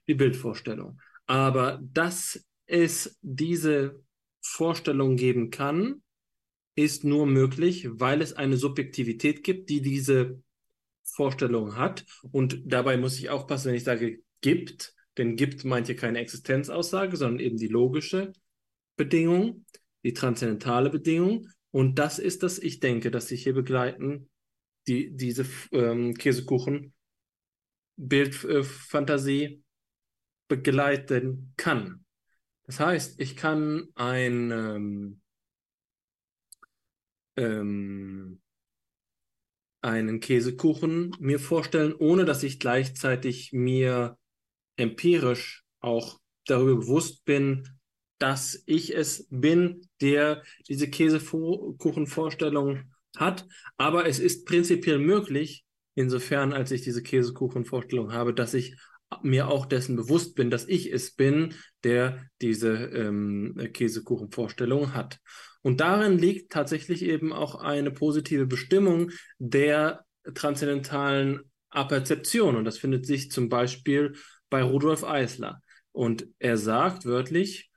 die 0.09 0.15
Bildvorstellung. 0.15 1.01
Aber 1.27 1.81
dass 1.83 2.45
es 2.67 3.17
diese 3.23 4.03
Vorstellung 4.41 5.17
geben 5.17 5.51
kann, 5.51 6.03
ist 6.75 7.05
nur 7.05 7.27
möglich, 7.27 7.89
weil 7.91 8.21
es 8.21 8.33
eine 8.33 8.57
Subjektivität 8.57 9.45
gibt, 9.45 9.71
die 9.71 9.81
diese 9.81 10.43
Vorstellung 11.05 11.77
hat. 11.77 12.05
Und 12.33 12.61
dabei 12.67 12.97
muss 12.97 13.19
ich 13.19 13.31
aufpassen, 13.31 13.69
wenn 13.69 13.77
ich 13.77 13.85
sage 13.85 14.19
gibt, 14.41 14.95
denn 15.17 15.37
gibt 15.37 15.65
meint 15.65 15.87
hier 15.87 15.97
keine 15.97 16.19
Existenzaussage, 16.19 17.17
sondern 17.17 17.41
eben 17.41 17.57
die 17.57 17.69
logische 17.69 18.33
Bedingung, 18.97 19.65
die 20.05 20.13
transzendentale 20.13 20.91
Bedingung. 20.91 21.49
Und 21.77 21.99
das 21.99 22.19
ist 22.19 22.43
das 22.43 22.59
Ich 22.59 22.81
denke, 22.81 23.11
das 23.11 23.29
sich 23.29 23.43
hier 23.43 23.53
begleiten, 23.53 24.31
die, 24.89 25.15
diese 25.15 25.45
ähm, 25.73 26.15
Käsekuchen 26.15 26.95
Bildfantasie 27.99 29.45
äh, 29.45 29.63
begleiten 30.49 31.53
kann. 31.59 32.07
Das 32.65 32.81
heißt, 32.81 33.21
ich 33.21 33.37
kann 33.37 33.89
ein 33.95 34.51
ähm, 34.53 35.21
ähm, 37.37 38.41
einen 39.83 40.21
Käsekuchen 40.21 41.15
mir 41.21 41.39
vorstellen, 41.39 41.95
ohne 41.95 42.25
dass 42.25 42.43
ich 42.43 42.59
gleichzeitig 42.59 43.53
mir 43.53 44.17
empirisch 44.77 45.67
auch 45.81 46.23
darüber 46.47 46.77
bewusst 46.81 47.27
bin, 47.27 47.76
dass 48.19 48.63
ich 48.67 48.97
es 48.97 49.27
bin, 49.31 49.83
der 50.01 50.43
diese 50.69 50.89
Käsekuchenvorstellung 50.89 52.93
hat. 53.17 53.47
Aber 53.77 54.07
es 54.07 54.19
ist 54.19 54.47
prinzipiell 54.47 54.99
möglich, 54.99 55.65
insofern 55.95 56.53
als 56.53 56.71
ich 56.71 56.83
diese 56.83 57.03
Käsekuchenvorstellung 57.03 58.13
habe, 58.13 58.35
dass 58.35 58.55
ich 58.55 58.77
mir 59.23 59.49
auch 59.49 59.67
dessen 59.67 59.97
bewusst 59.97 60.35
bin, 60.35 60.51
dass 60.51 60.67
ich 60.67 60.93
es 60.93 61.15
bin, 61.15 61.55
der 61.85 62.27
diese 62.41 62.73
ähm, 62.73 63.71
Käsekuchenvorstellung 63.73 64.95
hat. 64.95 65.21
Und 65.63 65.81
darin 65.81 66.19
liegt 66.19 66.53
tatsächlich 66.53 67.03
eben 67.03 67.33
auch 67.33 67.57
eine 67.57 67.91
positive 67.91 68.47
Bestimmung 68.47 69.11
der 69.39 70.05
transzendentalen 70.35 71.41
Aperzeption. 71.71 72.57
Und 72.57 72.65
das 72.65 72.79
findet 72.79 73.07
sich 73.07 73.31
zum 73.31 73.49
Beispiel 73.49 74.15
bei 74.51 74.63
Rudolf 74.63 75.05
Eisler. 75.05 75.63
Und 75.93 76.29
er 76.39 76.57
sagt 76.57 77.05
wörtlich, 77.05 77.71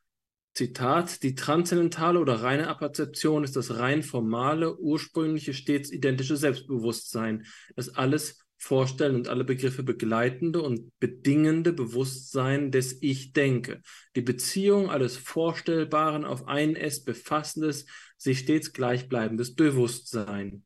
Zitat, 0.54 1.24
die 1.24 1.36
transzendentale 1.36 2.20
oder 2.20 2.42
reine 2.42 2.68
Apperzeption 2.68 3.44
ist 3.44 3.56
das 3.56 3.78
rein 3.78 4.04
formale, 4.04 4.78
ursprüngliche, 4.78 5.54
stets 5.54 5.92
identische 5.92 6.38
Selbstbewusstsein, 6.38 7.46
das 7.76 7.90
alles 7.90 8.40
Vorstellen 8.62 9.16
und 9.16 9.30
alle 9.30 9.46
Begriffe 9.46 9.84
begleitende 9.84 10.62
und 10.62 10.92
bedingende 11.00 11.72
Bewusstsein 11.72 12.72
des 12.72 13.02
Ich 13.02 13.32
denke. 13.32 13.82
Die 14.18 14.22
Beziehung 14.22 14.90
alles 14.90 15.16
Vorstellbaren 15.16 16.26
auf 16.26 16.46
ein 16.46 16.76
es 16.76 17.06
befassendes, 17.06 17.86
sich 18.18 18.40
stets 18.40 18.74
gleichbleibendes 18.74 19.56
Bewusstsein. 19.56 20.66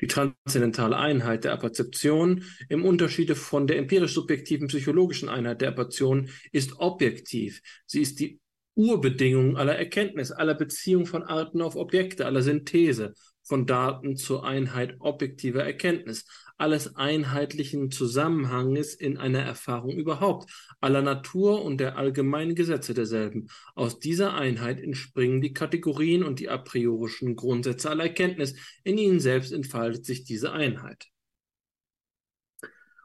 Die 0.00 0.08
transzendentale 0.08 0.96
Einheit 0.96 1.44
der 1.44 1.52
Apperzeption 1.52 2.44
im 2.68 2.84
Unterschiede 2.84 3.36
von 3.36 3.68
der 3.68 3.78
empirisch-subjektiven 3.78 4.66
psychologischen 4.66 5.28
Einheit 5.28 5.60
der 5.60 5.68
Apperzeption 5.68 6.30
ist 6.50 6.80
objektiv. 6.80 7.62
Sie 7.86 8.00
ist 8.00 8.18
die 8.18 8.40
Urbedingung 8.74 9.56
aller 9.56 9.76
Erkenntnis, 9.76 10.30
aller 10.32 10.54
Beziehung 10.54 11.06
von 11.06 11.22
Arten 11.22 11.60
auf 11.60 11.76
Objekte, 11.76 12.26
aller 12.26 12.42
Synthese, 12.42 13.14
von 13.42 13.66
Daten 13.66 14.16
zur 14.16 14.44
Einheit 14.44 14.96
objektiver 15.00 15.64
Erkenntnis, 15.64 16.24
alles 16.56 16.94
einheitlichen 16.94 17.90
Zusammenhanges 17.90 18.94
in 18.94 19.16
einer 19.16 19.40
Erfahrung 19.40 19.96
überhaupt, 19.96 20.50
aller 20.80 21.02
Natur 21.02 21.64
und 21.64 21.78
der 21.78 21.96
allgemeinen 21.96 22.54
Gesetze 22.54 22.94
derselben. 22.94 23.48
Aus 23.74 23.98
dieser 23.98 24.34
Einheit 24.34 24.80
entspringen 24.80 25.40
die 25.40 25.52
Kategorien 25.52 26.22
und 26.22 26.38
die 26.38 26.48
a 26.48 26.58
priorischen 26.58 27.34
Grundsätze 27.34 27.90
aller 27.90 28.04
Erkenntnis. 28.04 28.54
In 28.84 28.98
ihnen 28.98 29.20
selbst 29.20 29.52
entfaltet 29.52 30.04
sich 30.04 30.24
diese 30.24 30.52
Einheit. 30.52 31.06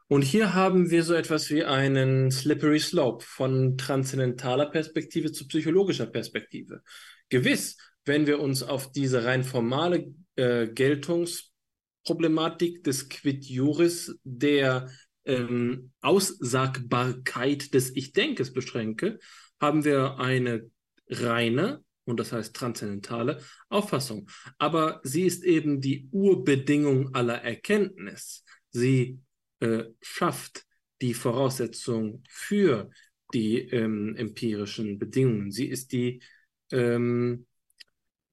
Und 0.08 0.22
hier 0.22 0.54
haben 0.54 0.90
wir 0.90 1.02
so 1.02 1.14
etwas 1.14 1.50
wie 1.50 1.64
einen 1.64 2.30
slippery 2.30 2.78
slope 2.78 3.24
von 3.24 3.76
transzendentaler 3.76 4.66
Perspektive 4.66 5.32
zu 5.32 5.48
psychologischer 5.48 6.06
Perspektive. 6.06 6.82
Gewiss, 7.28 7.76
wenn 8.04 8.28
wir 8.28 8.38
uns 8.38 8.62
auf 8.62 8.92
diese 8.92 9.24
rein 9.24 9.42
formale 9.42 10.14
äh, 10.36 10.68
Geltungsproblematik 10.68 12.84
des 12.84 13.08
Quid 13.08 13.46
Juris 13.46 14.16
der 14.22 14.88
ähm, 15.24 15.90
Aussagbarkeit 16.02 17.74
des 17.74 17.96
Ich-Denkes 17.96 18.52
beschränke, 18.52 19.18
haben 19.60 19.84
wir 19.84 20.20
eine 20.20 20.70
reine 21.08 21.82
und 22.04 22.20
das 22.20 22.32
heißt 22.32 22.54
transzendentale 22.54 23.40
Auffassung. 23.68 24.30
Aber 24.58 25.00
sie 25.02 25.22
ist 25.22 25.42
eben 25.42 25.80
die 25.80 26.08
Urbedingung 26.12 27.12
aller 27.12 27.42
Erkenntnis. 27.42 28.44
Sie 28.70 29.18
äh, 29.60 29.84
schafft 30.00 30.64
die 31.00 31.14
Voraussetzung 31.14 32.22
für 32.28 32.90
die 33.34 33.58
ähm, 33.58 34.14
empirischen 34.16 34.98
Bedingungen. 34.98 35.50
Sie 35.50 35.66
ist 35.66 35.92
die 35.92 36.22
ähm, 36.70 37.46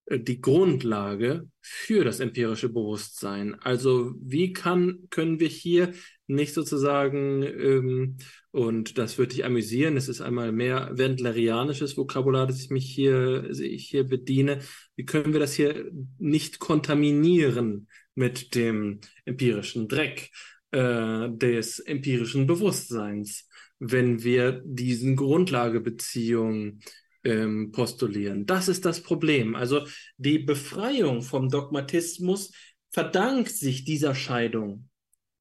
äh, 0.05 0.19
die 0.19 0.41
Grundlage 0.41 1.49
für 1.61 2.03
das 2.03 2.19
empirische 2.19 2.69
Bewusstsein. 2.69 3.55
Also 3.55 4.13
wie 4.19 4.53
kann, 4.53 5.07
können 5.09 5.39
wir 5.39 5.47
hier 5.47 5.93
nicht 6.27 6.53
sozusagen, 6.53 7.43
ähm, 7.43 8.17
und 8.51 8.97
das 8.97 9.17
würde 9.17 9.35
dich 9.35 9.45
amüsieren, 9.45 9.97
es 9.97 10.09
ist 10.09 10.21
einmal 10.21 10.51
mehr 10.51 10.91
wendlerianisches 10.93 11.97
Vokabular, 11.97 12.47
das 12.47 12.61
ich 12.61 12.69
mich 12.69 12.89
hier, 12.89 13.49
ich 13.49 13.87
hier 13.87 14.03
bediene, 14.03 14.59
wie 14.95 15.05
können 15.05 15.33
wir 15.33 15.39
das 15.39 15.53
hier 15.53 15.89
nicht 16.17 16.59
kontaminieren 16.59 17.87
mit 18.15 18.55
dem 18.55 18.99
empirischen 19.25 19.87
Dreck 19.87 20.29
äh, 20.73 21.29
des 21.29 21.79
empirischen 21.79 22.47
Bewusstseins, 22.47 23.47
wenn 23.77 24.23
wir 24.23 24.63
diesen 24.65 25.15
Grundlagebeziehungen 25.15 26.81
ähm, 27.23 27.71
postulieren. 27.71 28.47
Das 28.47 28.67
ist 28.67 28.83
das 28.83 29.01
Problem. 29.01 29.55
Also 29.55 29.85
die 30.17 30.39
Befreiung 30.39 31.21
vom 31.21 31.49
Dogmatismus 31.49 32.51
verdankt 32.89 33.51
sich 33.51 33.85
dieser 33.85 34.15
Scheidung 34.15 34.89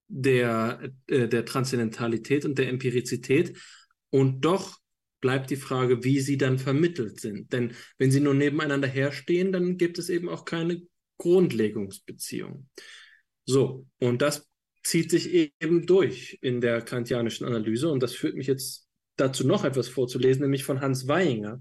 der, 0.07 0.93
äh, 1.07 1.29
der 1.29 1.47
Transzendentalität 1.47 2.45
und 2.45 2.59
der 2.59 2.69
Empirizität. 2.69 3.57
Und 4.11 4.43
doch 4.43 4.79
bleibt 5.23 5.49
die 5.49 5.57
Frage, 5.57 6.05
wie 6.05 6.21
sie 6.21 6.37
dann 6.37 6.59
vermittelt 6.59 7.21
sind. 7.21 7.53
Denn 7.55 7.73
wenn 7.97 8.11
sie 8.11 8.21
nur 8.21 8.35
nebeneinander 8.35 8.89
herstehen, 8.89 9.51
dann 9.51 9.79
gibt 9.79 9.99
es 9.99 10.11
eben 10.11 10.29
auch 10.29 10.45
keine 10.45 10.83
Grundlegungsbeziehung. 11.17 12.69
So, 13.47 13.87
und 13.99 14.21
das 14.21 14.52
zieht 14.83 15.11
sich 15.11 15.33
eben 15.33 15.87
durch 15.87 16.39
in 16.43 16.61
der 16.61 16.83
kantianischen 16.83 17.47
Analyse. 17.47 17.89
Und 17.89 18.03
das 18.03 18.15
führt 18.15 18.35
mich 18.35 18.47
jetzt 18.47 18.89
dazu 19.17 19.47
noch 19.47 19.65
etwas 19.65 19.89
vorzulesen, 19.89 20.43
nämlich 20.43 20.65
von 20.65 20.81
Hans 20.81 21.07
Weininger, 21.09 21.61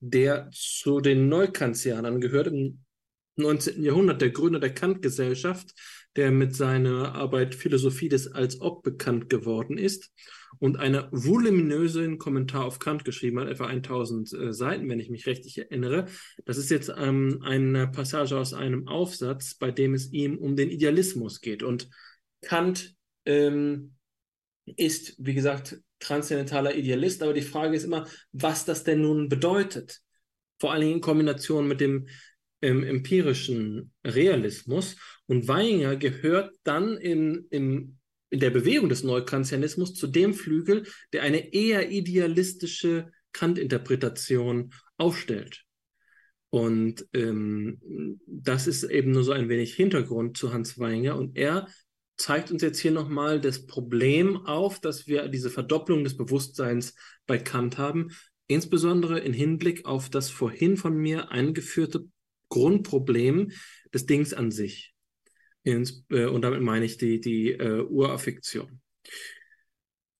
der 0.00 0.50
zu 0.52 1.00
den 1.00 1.28
Neukantianern 1.28 2.20
gehört 2.20 2.48
im 2.48 2.84
19. 3.36 3.82
Jahrhundert, 3.82 4.20
der 4.20 4.30
Gründer 4.30 4.60
der 4.60 4.74
Kant-Gesellschaft, 4.74 5.74
der 6.16 6.30
mit 6.30 6.54
seiner 6.54 7.14
Arbeit 7.14 7.54
Philosophie 7.54 8.08
des 8.08 8.30
Als 8.30 8.60
Ob 8.60 8.82
bekannt 8.84 9.28
geworden 9.28 9.76
ist 9.76 10.12
und 10.60 10.78
eine 10.78 11.08
voluminösen 11.10 12.18
Kommentar 12.18 12.64
auf 12.64 12.78
Kant 12.78 13.04
geschrieben 13.04 13.40
hat, 13.40 13.48
etwa 13.48 13.66
1000 13.66 14.32
äh, 14.32 14.52
Seiten, 14.52 14.88
wenn 14.88 15.00
ich 15.00 15.10
mich 15.10 15.26
richtig 15.26 15.58
erinnere. 15.58 16.06
Das 16.44 16.58
ist 16.58 16.70
jetzt 16.70 16.92
ähm, 16.96 17.40
eine 17.42 17.88
Passage 17.88 18.38
aus 18.38 18.54
einem 18.54 18.86
Aufsatz, 18.86 19.56
bei 19.56 19.72
dem 19.72 19.94
es 19.94 20.12
ihm 20.12 20.38
um 20.38 20.54
den 20.54 20.70
Idealismus 20.70 21.40
geht. 21.40 21.64
Und 21.64 21.88
Kant 22.44 22.94
ähm, 23.24 23.94
ist, 24.64 25.14
wie 25.18 25.34
gesagt, 25.34 25.78
transzendentaler 25.98 26.74
Idealist, 26.74 27.22
aber 27.22 27.32
die 27.32 27.42
Frage 27.42 27.76
ist 27.76 27.84
immer, 27.84 28.06
was 28.32 28.64
das 28.64 28.84
denn 28.84 29.02
nun 29.02 29.28
bedeutet. 29.28 30.00
Vor 30.58 30.72
allen 30.72 30.82
Dingen 30.82 30.94
in 30.94 31.00
Kombination 31.00 31.66
mit 31.66 31.80
dem 31.80 32.06
ähm, 32.62 32.82
empirischen 32.84 33.92
Realismus. 34.04 34.96
Und 35.26 35.48
Weinger 35.48 35.96
gehört 35.96 36.54
dann 36.62 36.96
in, 36.96 37.46
in, 37.50 37.98
in 38.30 38.40
der 38.40 38.50
Bewegung 38.50 38.88
des 38.88 39.02
Neukantianismus 39.02 39.94
zu 39.94 40.06
dem 40.06 40.34
Flügel, 40.34 40.84
der 41.12 41.22
eine 41.22 41.52
eher 41.52 41.90
idealistische 41.90 43.10
Kant-Interpretation 43.32 44.72
aufstellt. 44.96 45.64
Und 46.50 47.06
ähm, 47.12 48.20
das 48.26 48.66
ist 48.66 48.84
eben 48.84 49.10
nur 49.10 49.24
so 49.24 49.32
ein 49.32 49.48
wenig 49.48 49.74
Hintergrund 49.74 50.36
zu 50.36 50.52
Hans 50.52 50.78
Weinger. 50.78 51.16
Und 51.16 51.36
er 51.36 51.66
zeigt 52.16 52.50
uns 52.50 52.62
jetzt 52.62 52.78
hier 52.78 52.92
nochmal 52.92 53.40
das 53.40 53.66
Problem 53.66 54.46
auf, 54.46 54.80
dass 54.80 55.06
wir 55.06 55.28
diese 55.28 55.50
Verdopplung 55.50 56.04
des 56.04 56.16
Bewusstseins 56.16 56.94
bei 57.26 57.38
Kant 57.38 57.78
haben, 57.78 58.10
insbesondere 58.46 59.20
im 59.20 59.32
Hinblick 59.32 59.86
auf 59.86 60.10
das 60.10 60.30
vorhin 60.30 60.76
von 60.76 60.96
mir 60.96 61.30
eingeführte 61.30 62.06
Grundproblem 62.48 63.52
des 63.92 64.06
Dings 64.06 64.34
an 64.34 64.50
sich. 64.50 64.94
Ins, 65.62 66.04
äh, 66.10 66.26
und 66.26 66.42
damit 66.42 66.60
meine 66.60 66.84
ich 66.84 66.98
die, 66.98 67.20
die 67.20 67.52
äh, 67.52 67.80
Uraffektion. 67.80 68.80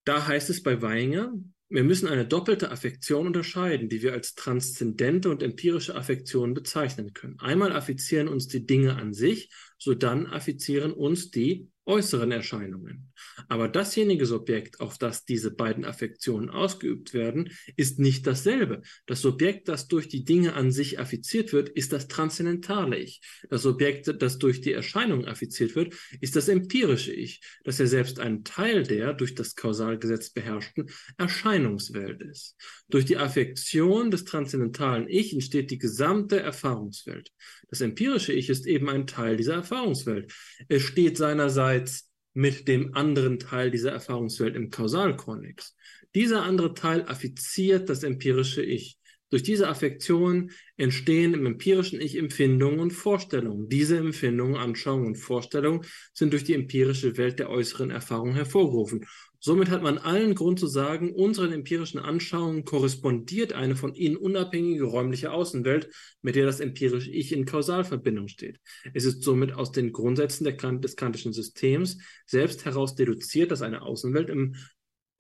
Da 0.05 0.27
heißt 0.27 0.51
es 0.51 0.63
bei 0.63 0.83
Weinger, 0.83 1.33
wir 1.69 1.83
müssen 1.83 2.09
eine 2.09 2.27
doppelte 2.27 2.71
Affektion 2.71 3.27
unterscheiden, 3.27 3.89
die 3.89 4.03
wir 4.03 4.13
als 4.13 4.35
transzendente 4.35 5.31
und 5.31 5.43
empirische 5.43 5.95
Affektion 5.95 6.55
bezeichnen 6.55 7.15
können. 7.15 7.39
Einmal 7.41 7.73
affizieren 7.73 8.29
uns 8.29 8.49
die 8.49 8.67
Dinge 8.67 8.97
an 8.97 9.13
sich, 9.13 9.51
sodann 9.79 10.27
affizieren 10.27 10.93
uns 10.93 11.31
die 11.31 11.69
äußeren 11.87 12.33
Erscheinungen. 12.33 13.14
Aber 13.49 13.69
dasjenige 13.69 14.27
Subjekt, 14.27 14.81
auf 14.81 14.99
das 14.99 15.25
diese 15.25 15.51
beiden 15.51 15.85
Affektionen 15.85 16.51
ausgeübt 16.51 17.15
werden, 17.15 17.51
ist 17.77 17.99
nicht 17.99 18.27
dasselbe. 18.27 18.83
Das 19.07 19.21
Subjekt, 19.21 19.69
das 19.69 19.89
durch 19.89 20.09
die 20.09 20.25
Dinge 20.25 20.55
an 20.55 20.71
sich 20.71 20.99
affiziert 20.99 21.53
wird, 21.53 21.69
ist 21.69 21.93
das 21.93 22.09
transzendentale 22.09 22.99
Ich. 22.99 23.21
Das 23.49 23.63
Subjekt, 23.63 24.15
das 24.21 24.39
durch 24.39 24.61
die 24.61 24.73
Erscheinung 24.73 25.27
affiziert 25.27 25.75
wird, 25.77 25.95
ist 26.21 26.37
das 26.37 26.49
empirische 26.49 27.13
Ich, 27.13 27.41
das 27.65 27.79
ja 27.79 27.87
selbst 27.87 28.21
ein 28.21 28.45
Teil 28.45 28.85
der 28.85 29.15
durch 29.15 29.35
das 29.35 29.55
Kausalgesetz 29.55 30.31
beherrschten 30.31 30.91
Erscheinungswelt 31.19 32.23
ist. 32.23 32.57
Durch 32.89 33.05
die 33.05 33.17
Affektion 33.17 34.11
des 34.11 34.25
transzendentalen 34.25 35.09
Ich 35.09 35.33
entsteht 35.33 35.71
die 35.71 35.79
gesamte 35.79 36.41
Erfahrungswelt. 36.41 37.31
Das 37.69 37.81
empirische 37.81 38.33
Ich 38.33 38.49
ist 38.49 38.67
eben 38.67 38.89
ein 38.89 39.07
Teil 39.07 39.37
dieser 39.37 39.55
Erfahrungswelt. 39.55 40.33
Es 40.69 40.83
steht 40.83 41.17
seinerseits 41.17 42.11
mit 42.35 42.69
dem 42.69 42.95
anderen 42.95 43.39
Teil 43.39 43.71
dieser 43.71 43.93
Erfahrungswelt 43.93 44.57
im 44.57 44.71
Kausalkonnex. 44.71 45.75
Dieser 46.15 46.43
andere 46.43 46.75
Teil 46.75 47.07
affiziert 47.09 47.89
das 47.89 48.03
empirische 48.03 48.63
Ich. 48.63 48.99
Durch 49.31 49.43
diese 49.43 49.69
Affektion 49.69 50.51
entstehen 50.77 51.35
im 51.35 51.47
empirischen 51.47 52.01
Ich 52.01 52.17
Empfindungen 52.17 52.79
und 52.79 52.93
Vorstellungen. 52.93 53.69
Diese 53.69 53.97
Empfindungen, 53.97 54.57
Anschauungen 54.57 55.09
und 55.09 55.17
Vorstellungen 55.17 55.85
sind 56.13 56.33
durch 56.33 56.45
die 56.45 56.55
empirische 56.55 57.17
Welt 57.17 57.39
der 57.39 57.51
äußeren 57.51 57.91
Erfahrung 57.91 58.35
hervorgerufen. 58.35 59.07
Somit 59.47 59.69
hat 59.69 59.83
man 59.83 59.99
allen 59.99 60.35
Grund 60.35 60.59
zu 60.59 60.67
sagen, 60.67 61.13
unseren 61.13 61.53
empirischen 61.53 62.01
Anschauungen 62.01 62.65
korrespondiert 62.65 63.53
eine 63.53 63.77
von 63.77 63.95
ihnen 63.95 64.17
unabhängige 64.17 64.85
räumliche 64.85 65.33
Außenwelt, 65.33 65.91
mit 66.23 66.35
der 66.35 66.47
das 66.47 66.61
empirische 66.61 67.11
Ich 67.11 67.31
in 67.31 67.45
Kausalverbindung 67.45 68.29
steht. 68.29 68.59
Es 68.95 69.05
ist 69.05 69.23
somit 69.23 69.53
aus 69.53 69.71
den 69.71 69.93
Grundsätzen 69.93 70.47
Kant 70.57 70.83
des 70.83 70.97
kantischen 70.97 71.35
Systems 71.35 71.99
selbst 72.25 72.65
heraus 72.65 72.95
deduziert, 72.95 73.51
dass 73.51 73.61
eine 73.61 73.83
Außenwelt 73.83 74.31
im 74.31 74.57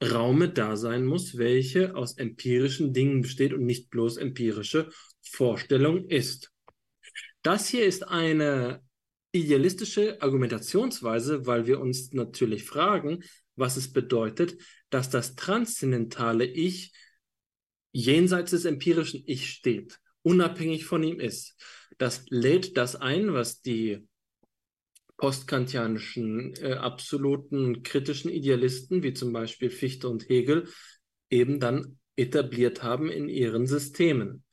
Raume 0.02 0.48
da 0.48 0.78
sein 0.78 1.04
muss, 1.04 1.36
welche 1.36 1.94
aus 1.94 2.16
empirischen 2.16 2.94
Dingen 2.94 3.20
besteht 3.20 3.52
und 3.52 3.66
nicht 3.66 3.90
bloß 3.90 4.16
empirische 4.16 4.88
Vorstellung 5.20 6.08
ist. 6.08 6.50
Das 7.42 7.68
hier 7.68 7.84
ist 7.84 8.08
eine 8.08 8.80
idealistische 9.32 10.22
Argumentationsweise, 10.22 11.44
weil 11.44 11.66
wir 11.66 11.78
uns 11.78 12.12
natürlich 12.12 12.64
fragen, 12.64 13.22
was 13.56 13.76
es 13.76 13.92
bedeutet, 13.92 14.56
dass 14.90 15.10
das 15.10 15.34
transzendentale 15.34 16.44
Ich 16.44 16.92
jenseits 17.92 18.50
des 18.50 18.64
empirischen 18.64 19.22
Ich 19.26 19.50
steht, 19.50 20.00
unabhängig 20.22 20.84
von 20.84 21.02
ihm 21.02 21.20
ist. 21.20 21.56
Das 21.98 22.24
lädt 22.28 22.76
das 22.76 22.96
ein, 22.96 23.32
was 23.32 23.60
die 23.60 24.06
postkantianischen 25.16 26.54
äh, 26.56 26.74
absoluten 26.74 27.82
kritischen 27.82 28.30
Idealisten, 28.30 29.02
wie 29.02 29.12
zum 29.12 29.32
Beispiel 29.32 29.70
Fichte 29.70 30.08
und 30.08 30.28
Hegel, 30.28 30.68
eben 31.30 31.60
dann 31.60 31.98
etabliert 32.16 32.82
haben 32.82 33.10
in 33.10 33.28
ihren 33.28 33.66
Systemen. 33.66 34.44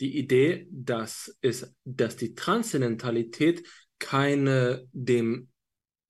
Die 0.00 0.18
Idee, 0.18 0.68
dass, 0.70 1.36
es, 1.40 1.74
dass 1.84 2.16
die 2.16 2.34
Transzendentalität 2.34 3.66
keine 3.98 4.86
dem 4.92 5.48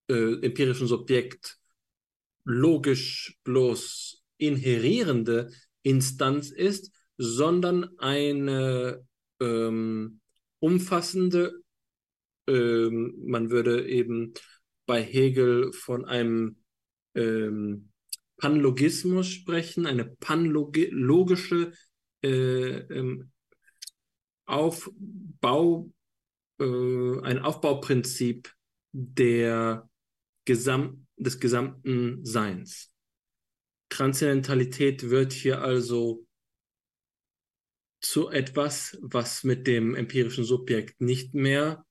äh, 0.09 0.41
empirischen 0.43 0.87
Subjekt 0.87 1.59
logisch 2.47 3.37
bloß 3.45 4.23
inherierende 4.39 5.51
Instanz 5.83 6.51
ist, 6.51 6.93
sondern 7.19 7.99
eine 7.99 9.05
ähm, 9.41 10.21
umfassende, 10.61 11.61
ähm, 12.47 13.15
man 13.27 13.51
würde 13.51 13.87
eben 13.89 14.33
bei 14.87 15.03
Hegel 15.03 15.73
von 15.73 16.05
einem 16.05 16.59
ähm, 17.15 17.91
Panlogismus 18.37 19.29
sprechen, 19.29 19.87
eine 19.87 20.05
panlogische 20.05 21.73
äh, 22.23 22.29
ähm, 22.29 23.33
Aufbau, 24.45 25.91
äh, 26.61 27.21
ein 27.23 27.41
Aufbauprinzip 27.41 28.55
der 28.93 29.89
Gesam 30.45 31.06
des 31.17 31.41
gesamten 31.41 32.25
Seins. 32.25 32.93
Transzendentalität 33.89 35.11
wird 35.11 35.33
hier 35.33 35.63
also 35.63 36.27
zu 38.01 38.29
etwas, 38.29 38.99
was 39.01 39.45
mit 39.45 39.67
dem 39.67 39.95
empirischen 39.95 40.45
Subjekt 40.45 41.01
nicht 41.01 41.35
mehr 41.35 41.85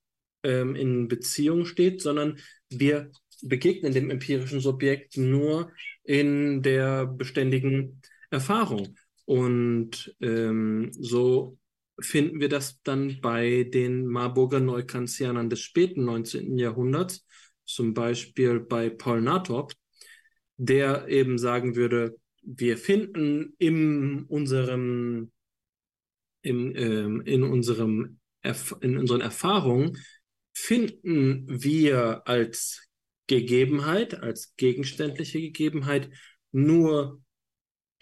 ähm, 0.44 0.76
in 0.76 1.08
Beziehung 1.08 1.66
steht, 1.66 2.02
sondern 2.02 2.40
wir 2.70 3.12
begegnen 3.42 3.94
dem 3.94 4.10
empirischen 4.10 4.60
Subjekt 4.60 5.18
nur 5.18 5.72
in 6.04 6.62
der 6.62 7.06
beständigen 7.06 8.02
Erfahrung. 8.30 8.96
Und 9.26 10.16
ähm, 10.22 10.92
so 10.92 11.58
finden 12.00 12.40
wir 12.40 12.50
das 12.50 12.82
dann 12.84 13.20
bei 13.22 13.64
den 13.64 14.06
Marburger 14.06 14.60
Neukantianern 14.60 15.50
des 15.50 15.62
späten 15.62 16.06
19. 16.06 16.58
Jahrhunderts, 16.58 17.26
zum 17.66 17.94
Beispiel 17.94 18.60
bei 18.60 18.90
Paul 18.90 19.22
Nathorp, 19.22 19.74
der 20.58 21.08
eben 21.08 21.38
sagen 21.38 21.76
würde, 21.76 22.16
wir 22.42 22.78
finden 22.78 23.56
in 23.58 24.24
unserem, 24.24 25.32
in, 26.42 26.76
ähm, 26.76 27.22
in 27.26 27.44
unserem 27.44 28.20
in 28.82 28.98
unseren 28.98 29.22
Erfahrungen 29.22 29.98
finden 30.54 31.46
wir 31.48 32.28
als 32.28 32.88
Gegebenheit, 33.28 34.22
als 34.22 34.56
gegenständliche 34.56 35.42
Gegebenheit 35.42 36.10
nur 36.52 37.22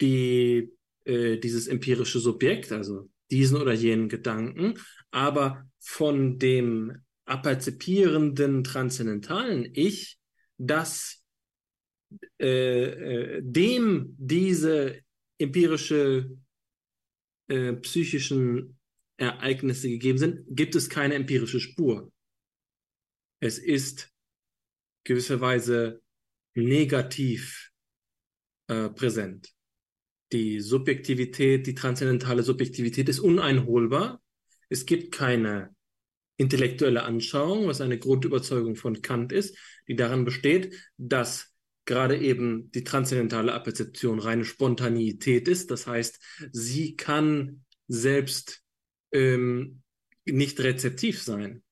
die, 0.00 0.70
äh, 1.04 1.38
dieses 1.38 1.66
empirische 1.66 2.20
Subjekt, 2.20 2.72
also 2.72 3.08
diesen 3.30 3.56
oder 3.56 3.72
jenen 3.72 4.08
Gedanken, 4.08 4.74
aber 5.10 5.66
von 5.80 6.38
dem 6.38 7.03
aperzipierenden 7.24 8.64
transzendentalen 8.64 9.70
Ich, 9.72 10.18
das 10.58 11.24
äh, 12.38 12.46
äh, 12.46 13.42
dem 13.42 14.14
diese 14.18 15.00
empirische 15.38 16.30
äh, 17.48 17.72
psychischen 17.74 18.78
Ereignisse 19.16 19.88
gegeben 19.88 20.18
sind, 20.18 20.44
gibt 20.48 20.74
es 20.74 20.88
keine 20.88 21.14
empirische 21.14 21.60
Spur. 21.60 22.12
Es 23.40 23.58
ist 23.58 24.12
gewisserweise 25.04 26.02
negativ 26.54 27.70
äh, 28.68 28.88
präsent. 28.88 29.52
Die 30.32 30.60
Subjektivität, 30.60 31.66
die 31.66 31.74
transzendentale 31.74 32.42
Subjektivität 32.42 33.08
ist 33.08 33.20
uneinholbar. 33.20 34.22
Es 34.68 34.86
gibt 34.86 35.12
keine 35.12 35.73
intellektuelle 36.36 37.04
Anschauung, 37.04 37.66
was 37.66 37.80
eine 37.80 37.98
Grundüberzeugung 37.98 38.76
von 38.76 39.02
Kant 39.02 39.32
ist, 39.32 39.56
die 39.88 39.96
darin 39.96 40.24
besteht, 40.24 40.74
dass 40.96 41.54
gerade 41.84 42.18
eben 42.18 42.70
die 42.72 42.84
transzendentale 42.84 43.52
Apperzeption 43.52 44.18
reine 44.18 44.44
Spontaneität 44.44 45.48
ist. 45.48 45.70
Das 45.70 45.86
heißt, 45.86 46.20
sie 46.52 46.96
kann 46.96 47.64
selbst 47.88 48.62
ähm, 49.12 49.82
nicht 50.24 50.60
rezeptiv 50.60 51.22
sein. 51.22 51.62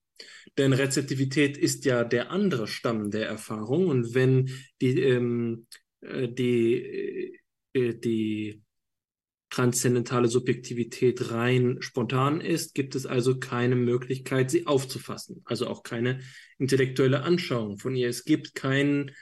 Denn 0.58 0.72
Rezeptivität 0.74 1.56
ist 1.56 1.84
ja 1.84 2.04
der 2.04 2.30
andere 2.30 2.66
Stamm 2.66 3.10
der 3.10 3.26
Erfahrung. 3.26 3.86
Und 3.86 4.14
wenn 4.14 4.50
die, 4.80 5.00
ähm, 5.00 5.66
äh, 6.02 6.28
die, 6.28 7.38
äh, 7.72 7.94
die 7.94 8.61
transzendentale 9.52 10.28
Subjektivität 10.28 11.30
rein 11.30 11.76
spontan 11.80 12.40
ist, 12.40 12.74
gibt 12.74 12.94
es 12.94 13.06
also 13.06 13.38
keine 13.38 13.76
Möglichkeit, 13.76 14.50
sie 14.50 14.66
aufzufassen. 14.66 15.42
Also 15.44 15.66
auch 15.66 15.82
keine 15.82 16.20
intellektuelle 16.58 17.22
Anschauung 17.22 17.78
von 17.78 17.94
ihr. 17.94 18.08
Es 18.08 18.24
gibt 18.24 18.54
keine 18.54 19.12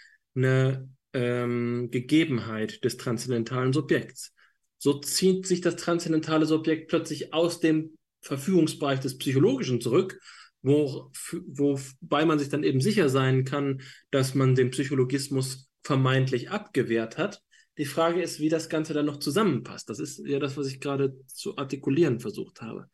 ähm, 1.13 1.89
Gegebenheit 1.91 2.85
des 2.85 2.97
transzendentalen 2.97 3.73
Subjekts. 3.73 4.33
So 4.79 5.01
zieht 5.01 5.47
sich 5.47 5.61
das 5.61 5.77
transzendentale 5.77 6.47
Subjekt 6.47 6.89
plötzlich 6.89 7.35
aus 7.35 7.61
dem 7.61 7.99
Verfügungsbereich 8.23 9.01
des 9.01 9.19
Psychologischen 9.19 9.81
zurück 9.81 10.19
wo, 10.63 11.11
wobei 11.47 12.25
man 12.25 12.39
sich 12.39 12.49
dann 12.49 12.65
eben 12.65 12.81
sicher 12.81 13.09
sein 13.09 13.45
kann, 13.45 13.83
dass 14.11 14.35
man 14.35 14.55
den 14.55 14.71
Psychologismus 14.71 15.71
vermeintlich 15.83 16.51
abgewehrt 16.51 17.19
hat. 17.19 17.43
Die 17.79 17.85
Frage 17.85 18.23
ist, 18.23 18.41
wie 18.41 18.49
das 18.49 18.69
Ganze 18.69 18.93
dann 18.93 19.07
noch 19.07 19.19
zusammenpasst. 19.19 19.89
Das 19.89 19.99
ist 19.99 20.19
ja 20.27 20.39
das, 20.39 20.57
was 20.57 20.67
ich 20.67 20.81
gerade 20.81 21.17
zu 21.27 21.57
artikulieren 21.57 22.21
versucht 22.21 22.61
habe. 22.61 22.89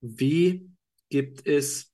Wie 0.00 0.70
gibt 1.08 1.46
es 1.46 1.92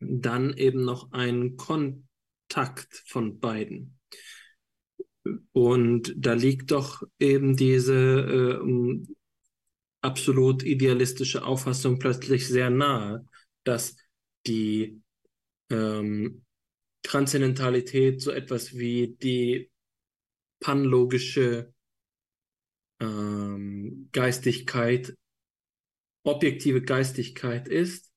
dann 0.00 0.54
eben 0.56 0.84
noch 0.84 1.12
einen 1.12 1.56
Kontakt 1.56 3.02
von 3.06 3.40
beiden? 3.40 3.98
Und 5.52 6.14
da 6.16 6.32
liegt 6.32 6.70
doch 6.70 7.02
eben 7.18 7.56
diese 7.56 7.94
äh, 7.94 9.06
absolut 10.00 10.62
idealistische 10.62 11.44
Auffassung 11.44 11.98
plötzlich 11.98 12.46
sehr 12.46 12.70
nahe, 12.70 13.26
dass 13.64 13.96
die 14.46 15.02
ähm, 15.70 16.44
Transzendentalität 17.02 18.20
so 18.20 18.30
etwas 18.30 18.74
wie 18.74 19.16
die 19.20 19.70
panlogische 20.60 21.72
ähm, 23.00 24.08
Geistigkeit, 24.12 25.14
objektive 26.24 26.82
Geistigkeit 26.82 27.68
ist, 27.68 28.12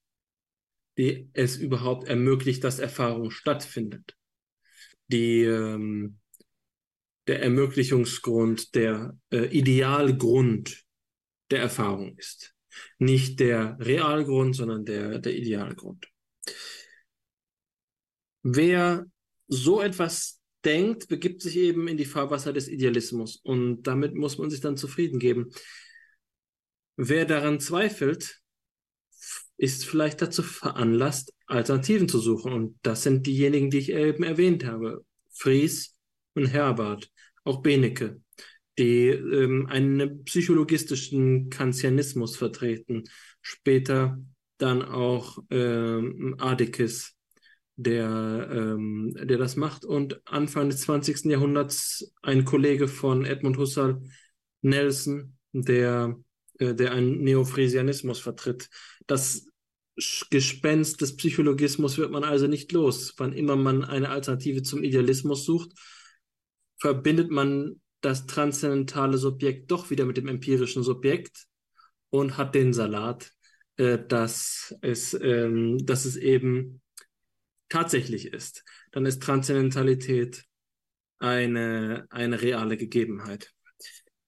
die 0.98 1.30
es 1.34 1.58
überhaupt 1.58 2.08
ermöglicht, 2.08 2.64
dass 2.64 2.80
Erfahrung 2.80 3.32
stattfindet. 3.32 4.16
Die, 5.08 5.44
ähm, 5.44 6.20
der 7.28 7.44
Ermöglichungsgrund, 7.44 8.76
der 8.76 9.18
äh, 9.32 9.46
Idealgrund 9.46 10.84
der 11.52 11.60
Erfahrung 11.60 12.18
ist. 12.18 12.56
Nicht 12.98 13.40
der 13.40 13.78
Realgrund, 13.80 14.56
sondern 14.56 14.86
der, 14.86 15.20
der 15.20 15.36
Idealgrund. 15.36 16.10
Wer 18.44 19.06
so 19.48 19.82
etwas 19.82 20.41
denkt, 20.66 21.08
begibt 21.08 21.42
sich 21.42 21.58
eben 21.58 21.88
in 21.88 21.98
die 21.98 22.06
Fahrwasser 22.06 22.54
des 22.54 22.68
Idealismus 22.68 23.38
und 23.44 23.84
damit 23.84 24.16
muss 24.16 24.38
man 24.38 24.50
sich 24.50 24.62
dann 24.62 24.78
zufrieden 24.78 25.20
geben. 25.20 25.52
Wer 26.98 27.26
daran 27.26 27.60
zweifelt, 27.60 28.42
ist 29.58 29.86
vielleicht 29.86 30.22
dazu 30.22 30.44
veranlasst, 30.44 31.34
Alternativen 31.46 32.10
zu 32.10 32.20
suchen. 32.20 32.52
Und 32.52 32.80
das 32.82 33.04
sind 33.04 33.28
diejenigen, 33.28 33.70
die 33.70 33.78
ich 33.78 33.92
eben 33.92 34.24
erwähnt 34.24 34.66
habe. 34.66 35.06
Fries 35.30 35.96
und 36.34 36.48
Herbert, 36.48 37.12
auch 37.44 37.62
Benecke 37.62 38.22
die 38.78 39.10
ähm, 39.10 39.68
einen 39.68 40.24
psychologistischen 40.24 41.50
Kantianismus 41.50 42.36
vertreten. 42.36 43.04
Später 43.42 44.20
dann 44.58 44.82
auch 44.82 45.40
ähm, 45.50 46.36
Adikis, 46.40 47.16
der, 47.76 48.50
ähm, 48.52 49.16
der 49.22 49.38
das 49.38 49.56
macht. 49.56 49.86
Und 49.86 50.22
Anfang 50.26 50.70
des 50.70 50.82
20. 50.82 51.32
Jahrhunderts 51.32 52.14
ein 52.22 52.46
Kollege 52.46 52.88
von 52.88 53.26
Edmund 53.26 53.58
Husserl, 53.58 54.02
Nelson, 54.62 55.38
der, 55.54 56.18
äh, 56.60 56.74
der 56.74 56.92
einen 56.92 57.24
Neofrisianismus 57.24 58.20
vertritt. 58.20 58.70
Das 59.08 59.48
Gespenst 60.30 61.02
des 61.02 61.18
Psychologismus 61.18 61.98
wird 61.98 62.12
man 62.12 62.24
also 62.24 62.48
nicht 62.48 62.72
los. 62.72 63.14
Wann 63.18 63.34
immer 63.34 63.56
man 63.56 63.84
eine 63.84 64.10
Alternative 64.10 64.64
zum 64.64 64.84
Idealismus 64.84 65.46
sucht, 65.46 65.72
verbindet 66.78 67.30
man 67.30 67.82
das 68.00 68.26
transzendentale 68.26 69.18
Subjekt 69.18 69.70
doch 69.70 69.90
wieder 69.90 70.06
mit 70.06 70.18
dem 70.18 70.28
empirischen 70.28 70.82
Subjekt 70.82 71.46
und 72.10 72.38
hat 72.38 72.56
den 72.56 72.74
Salat, 72.74 73.32
äh, 73.78 74.00
dass, 74.08 74.76
es, 74.82 75.14
ähm, 75.22 75.78
dass 75.86 76.06
es 76.06 76.16
eben 76.16 76.82
tatsächlich 77.72 78.28
ist. 78.28 78.64
Dann 78.92 79.06
ist 79.06 79.24
Transzendentalität 79.24 80.44
eine, 81.20 82.06
eine 82.10 82.42
reale 82.42 82.78
Gegebenheit. 82.78 83.52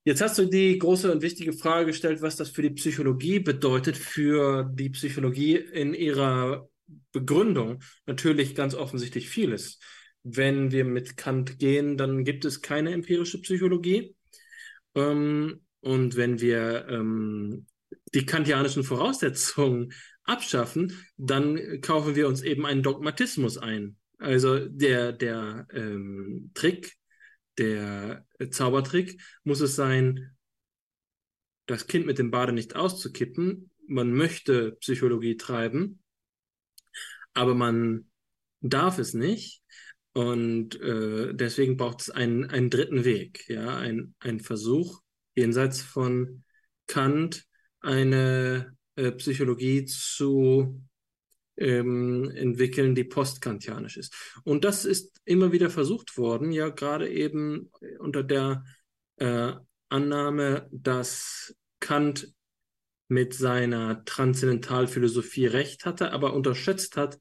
Jetzt 0.06 0.22
hast 0.22 0.38
du 0.38 0.46
die 0.46 0.78
große 0.78 1.12
und 1.12 1.22
wichtige 1.22 1.54
Frage 1.54 1.88
gestellt, 1.88 2.22
was 2.22 2.36
das 2.36 2.50
für 2.50 2.62
die 2.62 2.72
Psychologie 2.72 3.40
bedeutet, 3.40 3.98
für 3.98 4.70
die 4.74 4.90
Psychologie 4.90 5.56
in 5.56 5.94
ihrer 5.94 6.68
Begründung 7.12 7.82
natürlich 8.06 8.56
ganz 8.56 8.76
offensichtlich 8.76 9.30
vieles. 9.30 9.80
Wenn 10.24 10.72
wir 10.72 10.86
mit 10.86 11.18
Kant 11.18 11.58
gehen, 11.60 11.98
dann 11.98 12.24
gibt 12.24 12.46
es 12.46 12.62
keine 12.62 12.92
empirische 12.92 13.42
Psychologie. 13.42 14.16
Ähm, 14.96 15.62
und 15.80 16.16
wenn 16.16 16.40
wir 16.40 16.88
ähm, 16.90 17.66
die 18.14 18.26
kantianischen 18.26 18.84
Voraussetzungen 18.84 19.94
abschaffen, 20.24 20.98
dann 21.18 21.82
kaufen 21.82 22.16
wir 22.16 22.28
uns 22.28 22.42
eben 22.42 22.66
einen 22.66 22.84
Dogmatismus 22.84 23.58
ein. 23.58 23.98
Also 24.18 24.60
der, 24.68 25.12
der 25.12 25.68
ähm, 25.74 26.52
Trick, 26.54 26.94
der 27.58 28.26
Zaubertrick 28.50 29.22
muss 29.44 29.60
es 29.60 29.76
sein, 29.76 30.36
das 31.66 31.88
Kind 31.88 32.06
mit 32.06 32.20
dem 32.20 32.32
Bade 32.32 32.54
nicht 32.54 32.76
auszukippen. 32.76 33.70
Man 33.88 34.14
möchte 34.14 34.74
Psychologie 34.74 35.38
treiben, 35.38 36.02
aber 37.34 37.54
man 37.54 38.10
darf 38.62 38.98
es 38.98 39.14
nicht. 39.14 39.62
Und 40.14 40.80
äh, 40.80 41.34
deswegen 41.34 41.76
braucht 41.76 42.02
es 42.02 42.10
einen, 42.12 42.46
einen 42.46 42.70
dritten 42.70 43.04
Weg, 43.04 43.50
ja, 43.50 43.78
ein, 43.78 44.14
ein 44.20 44.40
Versuch, 44.40 45.02
jenseits 45.36 45.82
von 45.82 46.44
Kant 46.86 47.46
eine 47.80 48.78
äh, 48.96 49.12
Psychologie 49.12 49.86
zu 49.86 50.82
ähm, 51.58 52.32
entwickeln, 52.32 52.96
die 52.96 53.04
postkantianisch 53.04 53.98
ist. 53.98 54.16
Und 54.44 54.64
das 54.64 54.86
ist 54.86 55.22
immer 55.26 55.52
wieder 55.52 55.70
versucht 55.70 56.18
worden, 56.18 56.52
ja 56.52 56.70
gerade 56.70 57.10
eben 57.10 57.70
unter 58.00 58.24
der 58.24 58.64
äh, 59.18 59.54
Annahme, 59.90 60.68
dass 60.72 61.56
Kant 61.80 62.34
mit 63.08 63.34
seiner 63.34 64.04
Transzendentalphilosophie 64.06 65.46
recht 65.46 65.86
hatte, 65.86 66.12
aber 66.12 66.34
unterschätzt 66.34 66.98
hat, 66.98 67.20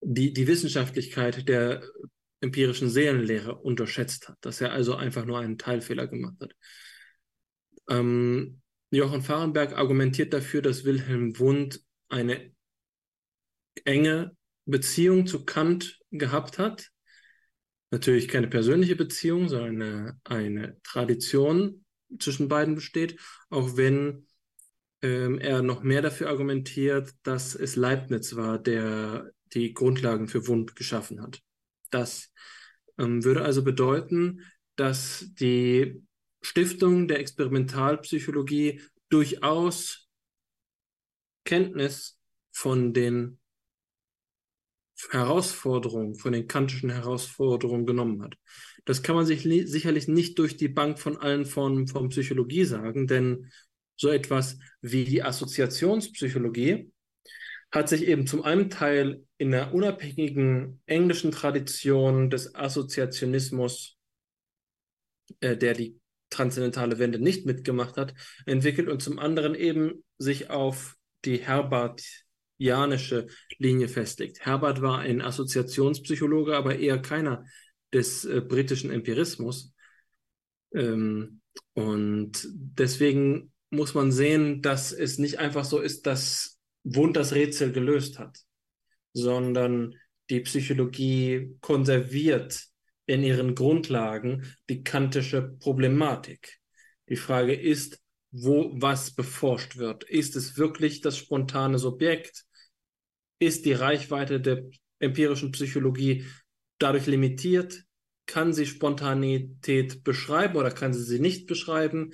die, 0.00 0.32
die 0.32 0.46
Wissenschaftlichkeit 0.46 1.48
der 1.48 1.82
empirischen 2.40 2.88
Seelenlehre 2.88 3.56
unterschätzt 3.56 4.28
hat, 4.28 4.36
dass 4.40 4.60
er 4.60 4.72
also 4.72 4.94
einfach 4.94 5.24
nur 5.24 5.38
einen 5.38 5.58
Teilfehler 5.58 6.06
gemacht 6.06 6.36
hat. 6.40 6.54
Ähm, 7.88 8.60
Johann 8.90 9.22
Fahrenberg 9.22 9.76
argumentiert 9.76 10.32
dafür, 10.32 10.62
dass 10.62 10.84
Wilhelm 10.84 11.38
Wundt 11.38 11.82
eine 12.08 12.52
enge 13.84 14.36
Beziehung 14.64 15.26
zu 15.26 15.44
Kant 15.44 16.00
gehabt 16.10 16.58
hat. 16.58 16.90
Natürlich 17.90 18.28
keine 18.28 18.48
persönliche 18.48 18.96
Beziehung, 18.96 19.48
sondern 19.48 19.82
eine, 19.82 20.20
eine 20.24 20.82
Tradition 20.82 21.84
zwischen 22.18 22.48
beiden 22.48 22.74
besteht, 22.74 23.20
auch 23.50 23.76
wenn 23.76 24.26
ähm, 25.02 25.38
er 25.38 25.62
noch 25.62 25.82
mehr 25.82 26.02
dafür 26.02 26.28
argumentiert, 26.28 27.14
dass 27.22 27.54
es 27.54 27.76
Leibniz 27.76 28.36
war, 28.36 28.58
der 28.58 29.30
die 29.54 29.72
Grundlagen 29.72 30.28
für 30.28 30.46
Wundt 30.46 30.76
geschaffen 30.76 31.22
hat. 31.22 31.40
Das 31.90 32.30
ähm, 32.98 33.24
würde 33.24 33.42
also 33.42 33.62
bedeuten, 33.62 34.42
dass 34.76 35.26
die 35.34 36.02
Stiftung 36.40 37.08
der 37.08 37.20
Experimentalpsychologie 37.20 38.80
durchaus 39.08 40.08
Kenntnis 41.44 42.18
von 42.52 42.92
den 42.92 43.38
Herausforderungen, 45.10 46.14
von 46.14 46.32
den 46.32 46.48
kantischen 46.48 46.90
Herausforderungen 46.90 47.86
genommen 47.86 48.22
hat. 48.22 48.34
Das 48.84 49.02
kann 49.02 49.14
man 49.14 49.26
sich 49.26 49.42
sicherlich 49.42 50.08
nicht 50.08 50.38
durch 50.38 50.56
die 50.56 50.68
Bank 50.68 50.98
von 50.98 51.16
allen 51.16 51.46
Formen 51.46 51.86
von 51.86 52.08
Psychologie 52.08 52.64
sagen, 52.64 53.06
denn 53.06 53.50
so 53.96 54.08
etwas 54.08 54.58
wie 54.80 55.04
die 55.04 55.22
Assoziationspsychologie 55.22 56.90
hat 57.70 57.88
sich 57.88 58.06
eben 58.06 58.26
zum 58.26 58.42
einen 58.42 58.70
Teil 58.70 59.24
in 59.36 59.50
der 59.50 59.74
unabhängigen 59.74 60.80
englischen 60.86 61.32
Tradition 61.32 62.30
des 62.30 62.54
Assoziationismus, 62.54 63.96
äh, 65.40 65.56
der 65.56 65.74
die 65.74 66.00
transzendentale 66.30 66.98
Wende 66.98 67.18
nicht 67.18 67.46
mitgemacht 67.46 67.96
hat, 67.96 68.14
entwickelt 68.46 68.88
und 68.88 69.02
zum 69.02 69.18
anderen 69.18 69.54
eben 69.54 70.04
sich 70.18 70.50
auf 70.50 70.96
die 71.24 71.38
Herbartianische 71.38 73.26
Linie 73.58 73.88
festlegt. 73.88 74.40
Herbert 74.40 74.82
war 74.82 75.00
ein 75.00 75.22
Assoziationspsychologe, 75.22 76.56
aber 76.56 76.78
eher 76.78 76.98
keiner 77.00 77.44
des 77.92 78.24
äh, 78.24 78.40
britischen 78.40 78.90
Empirismus. 78.90 79.72
Ähm, 80.74 81.40
und 81.72 82.46
deswegen 82.50 83.52
muss 83.70 83.94
man 83.94 84.12
sehen, 84.12 84.62
dass 84.62 84.92
es 84.92 85.18
nicht 85.18 85.38
einfach 85.38 85.64
so 85.64 85.80
ist, 85.80 86.06
dass 86.06 86.58
Wundt 86.84 87.16
das 87.16 87.34
Rätsel 87.34 87.72
gelöst 87.72 88.18
hat, 88.18 88.38
sondern 89.12 89.94
die 90.30 90.40
Psychologie 90.40 91.56
konserviert 91.60 92.68
in 93.08 93.22
ihren 93.22 93.54
Grundlagen 93.54 94.44
die 94.68 94.84
kantische 94.84 95.42
Problematik. 95.42 96.58
Die 97.08 97.16
Frage 97.16 97.54
ist, 97.54 98.00
wo 98.30 98.70
was 98.74 99.12
beforscht 99.12 99.78
wird. 99.78 100.04
Ist 100.04 100.36
es 100.36 100.58
wirklich 100.58 101.00
das 101.00 101.16
spontane 101.16 101.78
Subjekt? 101.78 102.44
Ist 103.38 103.64
die 103.64 103.72
Reichweite 103.72 104.40
der 104.40 104.64
empirischen 104.98 105.52
Psychologie 105.52 106.26
dadurch 106.78 107.06
limitiert? 107.06 107.82
Kann 108.26 108.52
sie 108.52 108.66
Spontanität 108.66 110.04
beschreiben 110.04 110.56
oder 110.56 110.70
kann 110.70 110.92
sie 110.92 111.02
sie 111.02 111.18
nicht 111.18 111.46
beschreiben? 111.46 112.12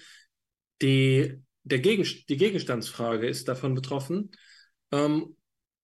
Die, 0.80 1.42
der 1.64 1.80
Gegen, 1.80 2.06
die 2.28 2.36
Gegenstandsfrage 2.36 3.26
ist 3.26 3.48
davon 3.48 3.74
betroffen. 3.74 4.30
Ähm, 4.92 5.34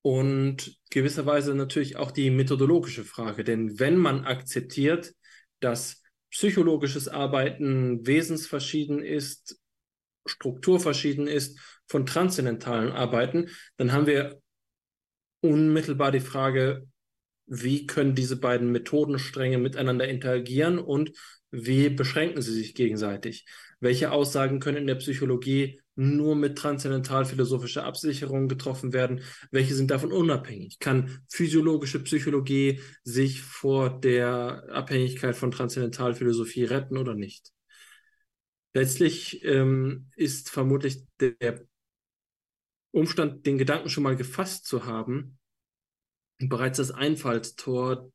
und 0.02 0.78
gewisserweise 0.90 1.54
natürlich 1.54 1.96
auch 1.96 2.10
die 2.10 2.30
methodologische 2.30 3.04
Frage. 3.04 3.44
Denn 3.44 3.78
wenn 3.78 3.96
man 3.96 4.24
akzeptiert, 4.24 5.14
dass 5.60 6.02
psychologisches 6.30 7.08
Arbeiten 7.08 8.06
wesensverschieden 8.06 9.02
ist, 9.02 9.60
strukturverschieden 10.26 11.26
ist 11.26 11.58
von 11.86 12.06
transzendentalen 12.06 12.92
Arbeiten, 12.92 13.48
dann 13.76 13.92
haben 13.92 14.06
wir 14.06 14.40
unmittelbar 15.40 16.12
die 16.12 16.20
Frage, 16.20 16.86
wie 17.46 17.86
können 17.86 18.14
diese 18.14 18.38
beiden 18.38 18.70
Methodenstränge 18.70 19.58
miteinander 19.58 20.06
interagieren 20.06 20.78
und 20.78 21.10
wie 21.50 21.88
beschränken 21.88 22.42
sie 22.42 22.52
sich 22.52 22.74
gegenseitig? 22.74 23.44
Welche 23.80 24.12
Aussagen 24.12 24.60
können 24.60 24.76
in 24.76 24.86
der 24.86 24.94
Psychologie 24.96 25.80
nur 26.00 26.34
mit 26.34 26.56
transzendentalphilosophischer 26.56 27.84
Absicherung 27.84 28.48
getroffen 28.48 28.94
werden? 28.94 29.20
Welche 29.50 29.74
sind 29.74 29.90
davon 29.90 30.12
unabhängig? 30.12 30.78
Kann 30.78 31.20
physiologische 31.28 32.02
Psychologie 32.02 32.80
sich 33.04 33.42
vor 33.42 34.00
der 34.00 34.64
Abhängigkeit 34.70 35.36
von 35.36 35.50
transzendentalphilosophie 35.50 36.64
retten 36.64 36.96
oder 36.96 37.14
nicht? 37.14 37.52
Letztlich 38.72 39.44
ähm, 39.44 40.08
ist 40.16 40.48
vermutlich 40.48 41.04
der 41.20 41.60
Umstand, 42.92 43.44
den 43.44 43.58
Gedanken 43.58 43.90
schon 43.90 44.04
mal 44.04 44.16
gefasst 44.16 44.66
zu 44.66 44.86
haben, 44.86 45.38
bereits 46.38 46.78
das 46.78 46.92
Einfallstor 46.92 48.10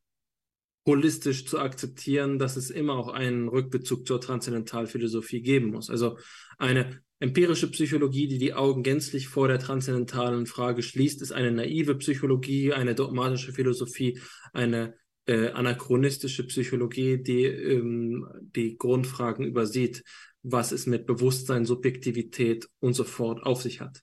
holistisch 0.88 1.46
zu 1.46 1.60
akzeptieren, 1.60 2.40
dass 2.40 2.56
es 2.56 2.72
immer 2.72 2.94
auch 2.94 3.10
einen 3.10 3.48
Rückbezug 3.48 4.08
zur 4.08 4.20
Transzendentalphilosophie 4.20 5.42
geben 5.44 5.68
muss. 5.68 5.92
Also 5.92 6.18
eine 6.58 7.05
empirische 7.20 7.70
Psychologie, 7.72 8.28
die 8.28 8.38
die 8.38 8.54
Augen 8.54 8.84
gänzlich 8.84 9.28
vor 9.28 9.48
der 9.48 9.60
transzendentalen 9.60 10.46
Frage 10.46 10.84
schließt, 10.84 11.22
ist 11.22 11.32
eine 11.32 11.52
naive 11.52 11.96
Psychologie, 11.96 12.74
eine 12.74 12.96
dogmatische 12.96 13.54
Philosophie, 13.54 14.20
eine 14.54 14.96
äh, 15.26 15.50
anachronistische 15.50 16.46
Psychologie, 16.46 17.22
die 17.22 17.46
ähm, 17.46 18.28
die 18.56 18.78
Grundfragen 18.78 19.46
übersieht, 19.46 20.04
was 20.44 20.72
es 20.72 20.86
mit 20.86 21.08
Bewusstsein, 21.08 21.66
Subjektivität 21.66 22.68
und 22.80 22.94
so 22.94 23.04
fort 23.04 23.42
auf 23.44 23.62
sich 23.62 23.82
hat. 23.82 24.02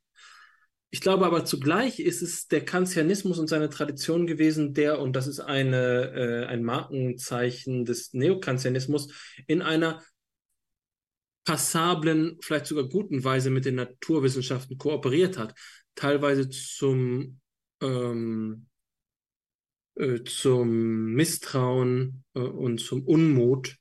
Ich 0.94 1.00
glaube 1.00 1.24
aber 1.24 1.46
zugleich 1.46 2.00
ist 2.00 2.20
es 2.20 2.48
der 2.48 2.64
Kantianismus 2.64 3.38
und 3.38 3.46
seine 3.46 3.70
Tradition 3.70 4.26
gewesen, 4.26 4.74
der, 4.74 5.00
und 5.00 5.16
das 5.16 5.26
ist 5.26 5.40
eine, 5.40 6.12
äh, 6.12 6.46
ein 6.46 6.62
Markenzeichen 6.62 7.86
des 7.86 8.12
Neokantianismus, 8.12 9.08
in 9.46 9.62
einer 9.62 10.02
passablen, 11.44 12.38
vielleicht 12.40 12.66
sogar 12.66 12.84
guten 12.84 13.24
Weise 13.24 13.50
mit 13.50 13.64
den 13.64 13.74
Naturwissenschaften 13.76 14.78
kooperiert 14.78 15.38
hat. 15.38 15.54
Teilweise 15.94 16.48
zum, 16.48 17.40
ähm, 17.80 18.66
äh, 19.96 20.22
zum 20.24 21.12
Misstrauen 21.14 22.24
äh, 22.34 22.40
und 22.40 22.78
zum 22.78 23.04
Unmut 23.04 23.76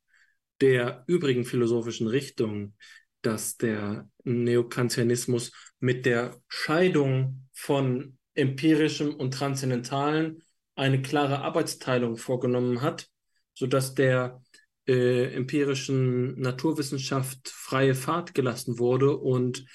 der 0.59 1.03
übrigen 1.07 1.45
philosophischen 1.45 2.07
Richtungen, 2.07 2.75
dass 3.21 3.57
der 3.57 4.09
Neokantianismus 4.23 5.51
mit 5.79 6.05
der 6.05 6.41
Scheidung 6.47 7.47
von 7.53 8.17
empirischem 8.33 9.13
und 9.13 9.33
transzendentalen 9.33 10.43
eine 10.75 11.01
klare 11.01 11.39
Arbeitsteilung 11.39 12.17
vorgenommen 12.17 12.81
hat, 12.81 13.07
sodass 13.53 13.93
der 13.93 14.41
äh, 14.87 15.33
empirischen 15.33 16.39
Naturwissenschaft 16.39 17.49
freie 17.49 17.95
Fahrt 17.95 18.33
gelassen 18.33 18.79
wurde 18.79 19.17
und 19.17 19.65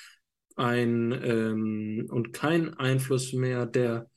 ein 0.57 1.13
ähm, 1.13 2.07
und 2.11 2.33
kein 2.33 2.75
Einfluss 2.75 3.33
mehr 3.33 3.67
der 3.67 4.09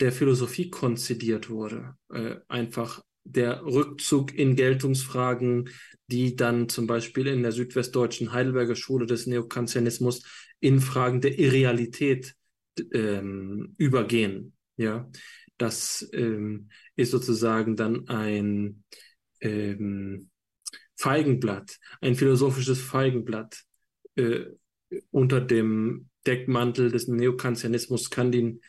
der 0.00 0.12
Philosophie 0.12 0.70
konzidiert 0.70 1.48
wurde. 1.48 1.96
Äh, 2.10 2.36
einfach 2.48 3.02
der 3.24 3.64
Rückzug 3.64 4.34
in 4.34 4.54
Geltungsfragen, 4.54 5.70
die 6.06 6.36
dann 6.36 6.68
zum 6.68 6.86
Beispiel 6.86 7.26
in 7.26 7.42
der 7.42 7.52
südwestdeutschen 7.52 8.32
Heidelberger 8.32 8.76
Schule 8.76 9.06
des 9.06 9.26
Neokantianismus 9.26 10.22
in 10.60 10.80
Fragen 10.80 11.20
der 11.20 11.38
Irrealität 11.38 12.34
ähm, 12.92 13.74
übergehen. 13.78 14.52
Ja, 14.76 15.10
das 15.58 16.08
ähm, 16.12 16.68
ist 16.94 17.10
sozusagen 17.10 17.76
dann 17.76 18.08
ein 18.08 18.84
ähm, 19.40 20.30
Feigenblatt, 20.96 21.78
ein 22.00 22.14
philosophisches 22.14 22.80
Feigenblatt. 22.80 23.62
Äh, 24.16 24.46
unter 25.10 25.40
dem 25.40 26.08
Deckmantel 26.26 26.90
des 26.90 27.08
Neokantianismus 27.08 28.10
kann 28.10 28.32
die 28.32 28.60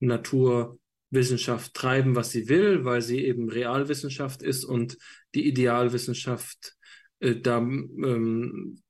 Naturwissenschaft 0.00 1.74
treiben, 1.74 2.14
was 2.14 2.30
sie 2.30 2.48
will, 2.48 2.84
weil 2.84 3.02
sie 3.02 3.24
eben 3.24 3.48
Realwissenschaft 3.48 4.42
ist 4.42 4.64
und 4.64 4.98
die 5.34 5.46
Idealwissenschaft 5.46 6.76
äh, 7.20 7.36
da, 7.36 7.58
ähm, 7.58 8.82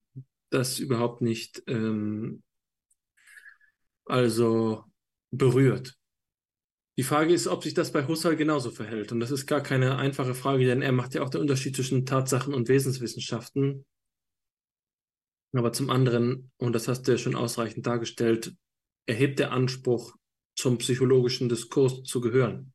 das 0.50 0.78
überhaupt 0.78 1.22
nicht 1.22 1.62
ähm, 1.66 2.42
also 4.04 4.84
berührt. 5.30 5.96
Die 6.98 7.02
Frage 7.02 7.34
ist, 7.34 7.46
ob 7.46 7.62
sich 7.62 7.74
das 7.74 7.92
bei 7.92 8.06
Husserl 8.06 8.36
genauso 8.36 8.70
verhält. 8.70 9.12
Und 9.12 9.20
das 9.20 9.30
ist 9.30 9.46
gar 9.46 9.62
keine 9.62 9.96
einfache 9.96 10.34
Frage, 10.34 10.64
denn 10.64 10.80
er 10.80 10.92
macht 10.92 11.14
ja 11.14 11.22
auch 11.22 11.28
den 11.28 11.42
Unterschied 11.42 11.76
zwischen 11.76 12.06
Tatsachen 12.06 12.54
und 12.54 12.68
Wesenswissenschaften. 12.68 13.84
Aber 15.52 15.72
zum 15.72 15.90
anderen, 15.90 16.50
und 16.56 16.72
das 16.72 16.88
hast 16.88 17.02
du 17.02 17.12
ja 17.12 17.18
schon 17.18 17.34
ausreichend 17.34 17.86
dargestellt, 17.86 18.54
erhebt 19.06 19.38
der 19.38 19.52
Anspruch, 19.52 20.14
zum 20.54 20.78
psychologischen 20.78 21.50
Diskurs 21.50 22.02
zu 22.02 22.20
gehören. 22.22 22.72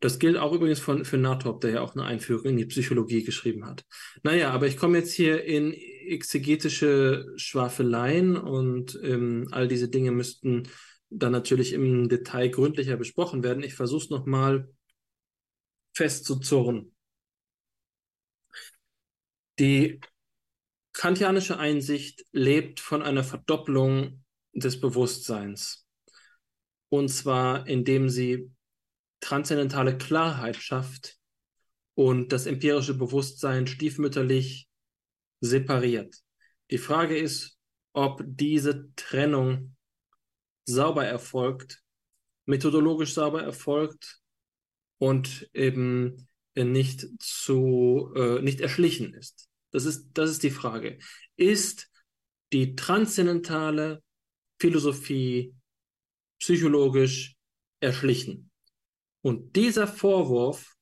Das 0.00 0.18
gilt 0.18 0.36
auch 0.36 0.52
übrigens 0.52 0.80
von, 0.80 1.04
für 1.04 1.16
Nathorp, 1.16 1.60
der 1.60 1.70
ja 1.70 1.80
auch 1.80 1.94
eine 1.94 2.04
Einführung 2.04 2.44
in 2.46 2.56
die 2.56 2.66
Psychologie 2.66 3.22
geschrieben 3.22 3.66
hat. 3.66 3.84
Naja, 4.22 4.50
aber 4.50 4.66
ich 4.66 4.76
komme 4.76 4.98
jetzt 4.98 5.12
hier 5.12 5.44
in 5.44 5.72
exegetische 5.72 7.32
Schwafeleien 7.36 8.36
und 8.36 8.98
ähm, 9.02 9.48
all 9.52 9.68
diese 9.68 9.88
Dinge 9.88 10.10
müssten 10.10 10.64
dann 11.10 11.32
natürlich 11.32 11.72
im 11.72 12.08
Detail 12.08 12.48
gründlicher 12.48 12.96
besprochen 12.96 13.42
werden. 13.42 13.62
Ich 13.62 13.74
versuche 13.74 14.04
es 14.04 14.10
nochmal 14.10 14.68
festzuzurren. 15.94 16.94
Die 19.58 20.00
kantianische 20.92 21.58
Einsicht 21.58 22.24
lebt 22.32 22.80
von 22.80 23.02
einer 23.02 23.24
Verdopplung 23.24 24.24
des 24.52 24.80
Bewusstseins. 24.80 25.86
Und 26.88 27.08
zwar, 27.08 27.66
indem 27.66 28.08
sie 28.08 28.50
transzendentale 29.20 29.96
Klarheit 29.96 30.56
schafft 30.56 31.18
und 31.94 32.32
das 32.32 32.46
empirische 32.46 32.94
Bewusstsein 32.94 33.66
stiefmütterlich 33.66 34.68
separiert. 35.40 36.16
Die 36.70 36.78
Frage 36.78 37.16
ist, 37.16 37.58
ob 37.92 38.22
diese 38.26 38.92
Trennung 38.94 39.75
sauber 40.66 41.06
erfolgt, 41.06 41.82
methodologisch 42.44 43.14
sauber 43.14 43.42
erfolgt 43.42 44.20
und 44.98 45.48
eben 45.52 46.28
nicht 46.54 47.06
zu 47.18 48.12
äh, 48.14 48.40
nicht 48.42 48.60
erschlichen 48.60 49.14
ist. 49.14 49.48
Das 49.70 49.84
ist 49.84 50.10
das 50.14 50.30
ist 50.30 50.42
die 50.42 50.50
Frage. 50.50 50.98
Ist 51.36 51.90
die 52.52 52.74
transzendentale 52.76 54.02
Philosophie 54.60 55.54
psychologisch 56.38 57.36
erschlichen? 57.80 58.50
Und 59.22 59.56
dieser 59.56 59.86
Vorwurf, 59.86 60.76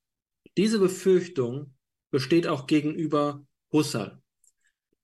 diese 0.57 0.79
Befürchtung 0.79 1.75
besteht 2.11 2.47
auch 2.47 2.67
gegenüber 2.67 3.45
Husserl, 3.73 4.23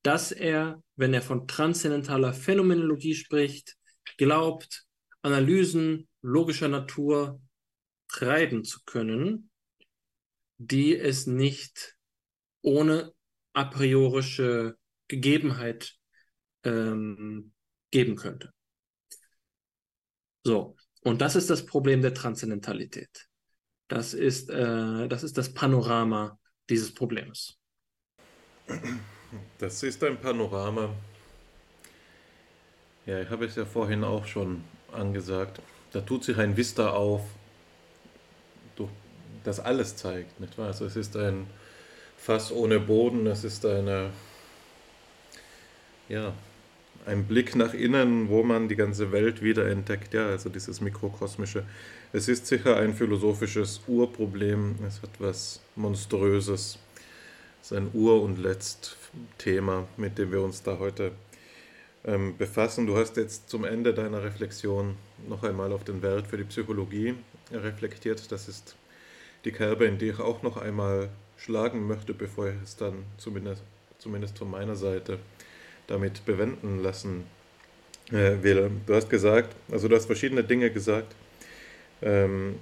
dass 0.02 0.30
er, 0.30 0.82
wenn 0.94 1.14
er 1.14 1.22
von 1.22 1.48
transzendentaler 1.48 2.32
Phänomenologie 2.32 3.14
spricht, 3.14 3.76
glaubt, 4.16 4.86
Analysen 5.22 6.08
logischer 6.22 6.68
Natur 6.68 7.40
treiben 8.08 8.64
zu 8.64 8.80
können, 8.84 9.50
die 10.58 10.96
es 10.96 11.26
nicht 11.26 11.96
ohne 12.62 13.12
a 13.52 13.64
priorische 13.64 14.76
Gegebenheit 15.08 15.96
ähm, 16.64 17.52
geben 17.90 18.16
könnte. 18.16 18.52
So, 20.44 20.76
und 21.02 21.20
das 21.20 21.36
ist 21.36 21.50
das 21.50 21.66
Problem 21.66 22.02
der 22.02 22.14
Transzendentalität. 22.14 23.28
Das 23.88 24.14
ist, 24.14 24.48
äh, 24.50 25.08
das 25.08 25.22
ist 25.22 25.36
das 25.36 25.52
Panorama 25.52 26.38
dieses 26.68 26.94
Problems. 26.94 27.58
Das 29.58 29.82
ist 29.82 30.02
ein 30.04 30.20
Panorama, 30.20 30.94
ja, 33.10 33.20
ich 33.20 33.30
habe 33.30 33.44
es 33.44 33.56
ja 33.56 33.64
vorhin 33.64 34.04
auch 34.04 34.24
schon 34.24 34.62
angesagt. 34.92 35.60
Da 35.92 36.00
tut 36.00 36.22
sich 36.22 36.38
ein 36.38 36.56
Vista 36.56 36.90
auf, 36.90 37.22
das 39.42 39.58
alles 39.58 39.96
zeigt, 39.96 40.38
nicht 40.38 40.58
wahr? 40.58 40.68
Also 40.68 40.84
es 40.84 40.96
ist 40.96 41.16
ein 41.16 41.46
Fass 42.16 42.52
ohne 42.52 42.78
Boden, 42.78 43.26
es 43.26 43.42
ist 43.42 43.64
eine, 43.64 44.10
ja, 46.08 46.34
ein 47.06 47.24
Blick 47.24 47.56
nach 47.56 47.72
innen, 47.72 48.28
wo 48.28 48.42
man 48.42 48.68
die 48.68 48.76
ganze 48.76 49.10
Welt 49.10 49.42
wieder 49.42 49.66
entdeckt, 49.66 50.12
ja, 50.12 50.26
also 50.26 50.50
dieses 50.50 50.80
mikrokosmische. 50.80 51.64
Es 52.12 52.28
ist 52.28 52.46
sicher 52.46 52.76
ein 52.76 52.94
philosophisches 52.94 53.80
Urproblem, 53.88 54.76
es 54.86 55.02
hat 55.02 55.10
was 55.18 55.60
Monströses, 55.74 56.78
es 57.62 57.70
ist 57.70 57.76
ein 57.76 57.90
Ur- 57.94 58.22
und 58.22 58.38
Letzt-Thema, 58.38 59.88
mit 59.96 60.18
dem 60.18 60.30
wir 60.30 60.42
uns 60.42 60.62
da 60.62 60.78
heute 60.78 61.12
ähm, 62.04 62.36
befassen. 62.36 62.86
Du 62.86 62.96
hast 62.96 63.16
jetzt 63.16 63.50
zum 63.50 63.64
Ende 63.64 63.94
deiner 63.94 64.22
Reflexion 64.22 64.96
noch 65.28 65.42
einmal 65.42 65.72
auf 65.72 65.84
den 65.84 66.02
Wert 66.02 66.26
für 66.26 66.38
die 66.38 66.44
Psychologie 66.44 67.14
reflektiert. 67.52 68.30
Das 68.32 68.48
ist 68.48 68.76
die 69.44 69.52
Kerbe, 69.52 69.86
in 69.86 69.98
die 69.98 70.08
ich 70.08 70.20
auch 70.20 70.42
noch 70.42 70.56
einmal 70.56 71.10
schlagen 71.36 71.86
möchte, 71.86 72.14
bevor 72.14 72.48
ich 72.48 72.54
es 72.62 72.76
dann 72.76 73.04
zumindest, 73.16 73.62
zumindest 73.98 74.38
von 74.38 74.50
meiner 74.50 74.76
Seite 74.76 75.18
damit 75.86 76.24
bewenden 76.24 76.82
lassen 76.82 77.24
äh, 78.10 78.42
will. 78.42 78.70
Du 78.86 78.94
hast 78.94 79.10
gesagt, 79.10 79.54
also 79.70 79.88
du 79.88 79.96
hast 79.96 80.06
verschiedene 80.06 80.44
Dinge 80.44 80.70
gesagt, 80.70 81.14
ähm, 82.02 82.56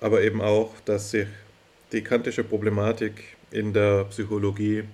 aber 0.00 0.22
eben 0.22 0.40
auch, 0.40 0.72
dass 0.84 1.10
sich 1.10 1.26
die 1.92 2.02
kantische 2.02 2.44
Problematik 2.44 3.36
in 3.50 3.72
der 3.72 4.04
Psychologie 4.04 4.84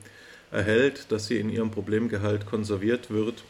erhält, 0.50 1.12
dass 1.12 1.26
sie 1.26 1.38
in 1.38 1.50
ihrem 1.50 1.70
Problemgehalt 1.70 2.46
konserviert 2.46 3.10
wird 3.10 3.44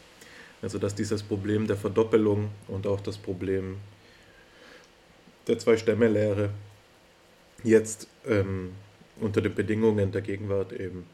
also 0.61 0.77
dass 0.77 0.95
dieses 0.95 1.23
Problem 1.23 1.67
der 1.67 1.77
Verdoppelung 1.77 2.49
und 2.67 2.87
auch 2.87 3.01
das 3.01 3.17
Problem 3.17 3.77
der 5.47 5.59
Zwei-Stämme-Lehre 5.59 6.49
jetzt 7.63 8.07
ähm, 8.25 8.73
unter 9.19 9.41
den 9.41 9.53
Bedingungen 9.53 10.11
der 10.11 10.21
Gegenwart 10.21 10.73
eben 10.73 11.05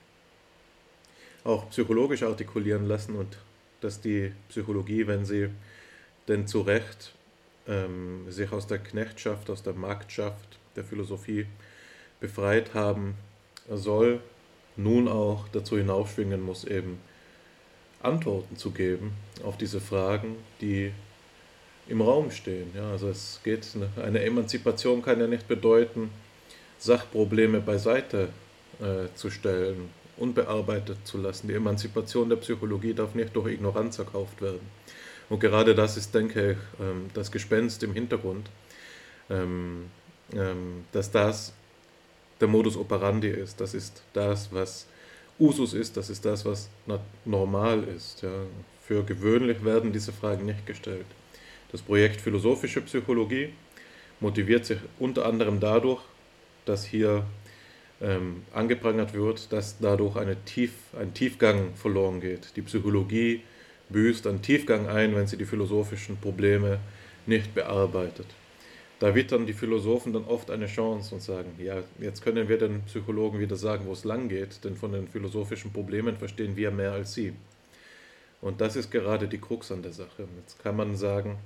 auch 1.44 1.70
psychologisch 1.70 2.24
artikulieren 2.24 2.88
lassen 2.88 3.15
und 3.15 3.38
dass 3.82 3.99
die 3.99 4.32
Psychologie, 4.49 5.07
wenn 5.07 5.26
sie 5.26 5.49
denn 6.28 6.48
zu 6.48 6.61
Recht 6.61 7.14
ähm, 7.68 8.26
sich 8.30 8.52
aus 8.52 8.68
der 8.68 8.80
Knechtschaft, 8.80 9.49
aus 9.49 9.61
der 9.61 9.74
Marktschaft 9.74 10.57
der 10.76 10.84
Philosophie 10.84 11.45
befreit 12.20 12.74
haben 12.74 13.15
soll, 13.70 14.22
nun 14.78 15.07
auch 15.07 15.48
dazu 15.49 15.78
hinaufschwingen 15.78 16.41
muss, 16.41 16.64
eben 16.64 16.99
Antworten 18.04 18.58
zu 18.58 18.72
geben 18.72 19.14
auf 19.44 19.58
diese 19.58 19.80
Fragen, 19.80 20.36
die 20.62 20.92
im 21.88 22.02
Raum 22.02 22.32
stehen. 22.32 22.72
Ja, 22.76 22.92
also 22.92 23.10
es 23.10 23.40
geht, 23.44 23.68
eine 24.02 24.24
Emanzipation 24.24 25.02
kann 25.02 25.20
ja 25.20 25.28
nicht 25.28 25.48
bedeuten, 25.48 26.10
Sachprobleme 26.80 27.60
beiseite 27.62 28.30
äh, 28.80 29.14
zu 29.16 29.30
stellen, 29.30 29.90
unbearbeitet 30.18 30.98
zu 31.06 31.18
lassen. 31.18 31.48
Die 31.48 31.54
Emanzipation 31.54 32.30
der 32.30 32.36
Psychologie 32.38 32.94
darf 32.94 33.16
nicht 33.16 33.36
durch 33.36 33.54
Ignoranz 33.54 34.00
erkauft 34.00 34.42
werden. 34.42 34.62
Und 35.30 35.40
gerade 35.40 35.74
das 35.74 35.98
ist, 35.98 36.14
denke 36.14 36.52
ich, 36.52 36.58
ähm, 36.80 37.10
das 37.14 37.32
Gespenst 37.32 37.84
im 37.84 37.94
Hintergrund, 37.94 38.50
ähm, 39.30 39.90
ähm, 40.34 40.86
dass 40.92 41.10
das 41.12 41.54
der 42.40 42.48
Modus 42.48 42.76
operandi 42.76 43.30
ist. 43.30 43.60
Das 43.62 43.74
ist 43.74 44.04
das, 44.14 44.52
was 44.52 44.86
Usus 45.44 45.74
ist, 45.74 45.98
das 45.98 46.10
ist 46.10 46.24
das, 46.24 46.45
was 46.45 46.70
normal 47.26 47.84
ist. 47.84 48.22
Ja. 48.22 48.32
Für 48.88 49.03
gewöhnlich 49.03 49.64
werden 49.65 49.91
diese 49.91 50.14
Fragen 50.14 50.45
nicht 50.45 50.65
gestellt. 50.65 51.06
Das 51.72 51.82
Projekt 51.82 52.22
Philosophische 52.22 52.82
Psychologie 52.82 53.49
motiviert 54.22 54.65
sich 54.65 54.78
unter 54.99 55.26
anderem 55.26 55.60
dadurch, 55.60 56.02
dass 56.65 56.86
hier 56.86 57.26
ähm, 58.02 58.44
angeprangert 58.53 59.14
wird, 59.14 59.52
dass 59.52 59.80
dadurch 59.80 60.15
eine 60.15 60.38
Tief, 60.45 60.72
ein 60.98 61.14
Tiefgang 61.14 61.76
verloren 61.76 62.22
geht. 62.22 62.56
Die 62.56 62.61
Psychologie 62.61 63.41
büßt 63.90 64.28
an 64.28 64.41
Tiefgang 64.41 64.88
ein, 64.88 65.14
wenn 65.14 65.28
sie 65.28 65.38
die 65.38 65.45
philosophischen 65.45 66.18
Probleme 66.18 66.80
nicht 67.26 67.53
bearbeitet. 67.53 68.28
Da 69.04 69.14
wittern 69.14 69.46
die 69.46 69.52
Philosophen 69.52 70.14
dann 70.14 70.24
oft 70.24 70.50
eine 70.50 70.66
Chance 70.66 71.14
und 71.14 71.22
sagen, 71.22 71.52
ja, 71.58 71.84
jetzt 72.00 72.24
können 72.24 72.48
wir 72.48 72.58
den 72.58 72.84
Psychologen 72.84 73.38
wieder 73.38 73.58
sagen, 73.58 73.86
wo 73.86 73.92
es 73.92 74.06
lang 74.06 74.30
geht, 74.30 74.64
denn 74.64 74.78
von 74.78 74.94
den 74.94 75.10
philosophischen 75.10 75.74
Problemen 75.74 76.16
verstehen 76.16 76.56
wir 76.56 76.72
mehr 76.72 76.94
als 76.94 77.14
sie. 77.14 77.34
Und 78.40 78.62
das 78.62 78.78
ist 78.78 78.92
gerade 78.92 79.28
die 79.28 79.40
Krux 79.40 79.74
an 79.74 79.82
der 79.82 79.92
Sache. 79.92 80.26
Jetzt 80.40 80.64
kann 80.64 80.78
man 80.78 80.96
sagen, 80.96 81.38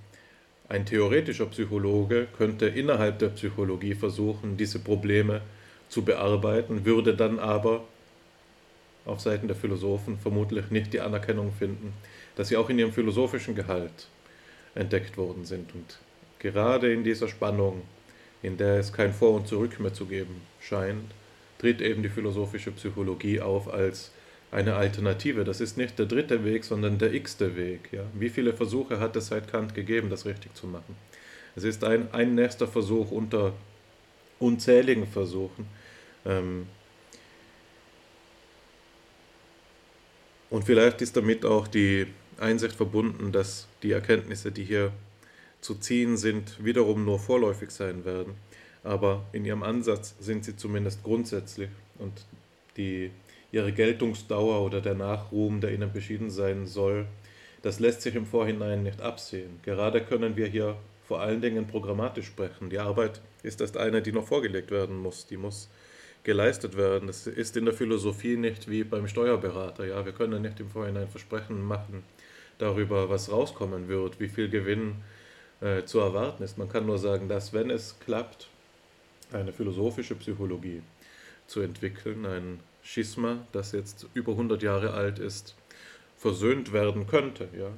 ein 0.69 0.85
theoretischer 0.85 1.47
Psychologe 1.47 2.27
könnte 2.37 2.67
innerhalb 2.67 3.17
der 3.17 3.29
Psychologie 3.29 3.95
versuchen, 3.95 4.55
diese 4.55 4.77
Probleme 4.77 5.41
zu 5.89 6.03
bearbeiten, 6.03 6.85
würde 6.85 7.15
dann 7.15 7.39
aber 7.39 7.83
auf 9.03 9.19
Seiten 9.19 9.47
der 9.47 9.57
Philosophen 9.57 10.19
vermutlich 10.19 10.69
nicht 10.69 10.93
die 10.93 11.01
Anerkennung 11.01 11.51
finden, 11.57 11.93
dass 12.35 12.49
sie 12.49 12.57
auch 12.57 12.69
in 12.69 12.77
ihrem 12.77 12.93
philosophischen 12.93 13.55
Gehalt 13.55 14.09
entdeckt 14.75 15.17
worden 15.17 15.43
sind. 15.43 15.73
Und 15.73 15.97
gerade 16.39 16.91
in 16.93 17.03
dieser 17.03 17.27
Spannung, 17.27 17.81
in 18.41 18.57
der 18.57 18.79
es 18.79 18.93
kein 18.93 19.13
Vor 19.13 19.33
und 19.33 19.47
Zurück 19.47 19.79
mehr 19.79 19.93
zu 19.93 20.05
geben 20.05 20.41
scheint, 20.61 21.11
tritt 21.59 21.81
eben 21.81 22.03
die 22.03 22.09
philosophische 22.09 22.71
Psychologie 22.71 23.41
auf 23.41 23.73
als 23.73 24.11
eine 24.51 24.75
Alternative. 24.75 25.43
Das 25.43 25.59
ist 25.59 25.77
nicht 25.77 25.99
der 25.99 26.05
dritte 26.05 26.45
Weg, 26.45 26.63
sondern 26.63 26.97
der 26.97 27.13
x-te 27.13 27.55
Weg. 27.55 27.89
Ja? 27.91 28.03
Wie 28.13 28.29
viele 28.29 28.53
Versuche 28.53 28.99
hat 28.99 29.15
es 29.15 29.27
seit 29.27 29.51
Kant 29.51 29.75
gegeben, 29.75 30.09
das 30.09 30.25
richtig 30.25 30.55
zu 30.55 30.67
machen? 30.67 30.95
Es 31.55 31.63
ist 31.63 31.83
ein, 31.83 32.13
ein 32.13 32.35
nächster 32.35 32.67
Versuch 32.67 33.11
unter 33.11 33.53
unzähligen 34.39 35.07
Versuchen. 35.07 35.67
Ähm, 36.25 36.67
und 40.49 40.63
vielleicht 40.63 41.01
ist 41.01 41.17
damit 41.17 41.43
auch 41.43 41.67
die 41.67 42.07
Einsicht 42.39 42.75
verbunden, 42.75 43.31
dass 43.31 43.67
die 43.83 43.91
Erkenntnisse, 43.91 44.51
die 44.51 44.63
hier 44.63 44.91
zu 45.67 45.75
ziehen 45.75 46.15
sind, 46.15 46.63
wiederum 46.63 47.03
nur 47.03 47.19
vorläufig 47.19 47.71
sein 47.71 48.05
werden. 48.05 48.35
Aber 48.85 49.25
in 49.33 49.43
ihrem 49.43 49.63
Ansatz 49.63 50.15
sind 50.17 50.45
sie 50.45 50.55
zumindest 50.55 51.03
grundsätzlich 51.03 51.69
und 51.99 52.25
die, 52.77 53.11
ihre 53.51 53.73
Geltungsdauer 53.73 54.61
oder 54.61 54.79
der 54.79 54.95
Nachruhm, 54.95 55.59
der 55.59 55.73
ihnen 55.73 55.91
beschieden 55.91 56.29
sein 56.29 56.67
soll, 56.67 57.05
das 57.63 57.81
lässt 57.81 58.01
sich 58.01 58.15
im 58.15 58.25
Vorhinein 58.25 58.83
nicht 58.83 59.01
absehen. 59.01 59.59
Gerade 59.63 60.01
können 60.01 60.37
wir 60.37 60.47
hier 60.47 60.77
vor 61.05 61.19
allen 61.19 61.41
Dingen 61.41 61.67
programmatisch 61.67 62.27
sprechen. 62.27 62.69
Die 62.69 62.79
Arbeit 62.79 63.19
ist 63.43 63.59
erst 63.59 63.75
eine, 63.75 64.01
die 64.01 64.13
noch 64.13 64.25
vorgelegt 64.25 64.71
werden 64.71 64.95
muss. 64.95 65.27
Die 65.27 65.35
muss 65.35 65.69
geleistet 66.23 66.77
werden. 66.77 67.07
Das 67.07 67.27
ist 67.27 67.57
in 67.57 67.65
der 67.65 67.73
Philosophie 67.73 68.37
nicht 68.37 68.69
wie 68.69 68.85
beim 68.85 69.09
Steuerberater. 69.09 69.85
Ja, 69.85 70.05
wir 70.05 70.13
können 70.13 70.43
nicht 70.43 70.61
im 70.61 70.69
Vorhinein 70.69 71.09
Versprechen 71.09 71.61
machen 71.61 72.03
darüber, 72.57 73.09
was 73.09 73.29
rauskommen 73.29 73.89
wird, 73.89 74.21
wie 74.21 74.29
viel 74.29 74.47
Gewinn 74.47 74.95
äh, 75.61 75.83
zu 75.83 75.99
erwarten 75.99 76.43
ist. 76.43 76.57
Man 76.57 76.69
kann 76.69 76.85
nur 76.85 76.97
sagen, 76.97 77.27
dass 77.27 77.53
wenn 77.53 77.69
es 77.69 77.99
klappt, 77.99 78.47
eine 79.31 79.51
philosophische 79.51 80.15
Psychologie 80.15 80.81
zu 81.47 81.61
entwickeln, 81.61 82.25
ein 82.25 82.59
Schisma, 82.81 83.45
das 83.51 83.71
jetzt 83.71 84.07
über 84.13 84.33
100 84.33 84.63
Jahre 84.63 84.93
alt 84.93 85.19
ist, 85.19 85.55
versöhnt 86.15 86.71
werden 86.71 87.07
könnte. 87.07 87.49
Ja? 87.57 87.69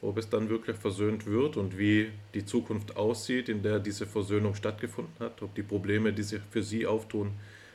Ob 0.00 0.16
es 0.16 0.30
dann 0.30 0.48
wirklich 0.48 0.76
versöhnt 0.76 1.26
wird 1.26 1.56
und 1.56 1.76
wie 1.76 2.10
die 2.34 2.44
Zukunft 2.44 2.96
aussieht, 2.96 3.48
in 3.48 3.62
der 3.62 3.78
diese 3.78 4.06
Versöhnung 4.06 4.54
stattgefunden 4.54 5.14
hat, 5.18 5.42
ob 5.42 5.54
die 5.54 5.62
Probleme, 5.62 6.12
die 6.12 6.22
sich 6.22 6.40
für 6.50 6.62
sie 6.62 6.86
auftun, 6.86 7.32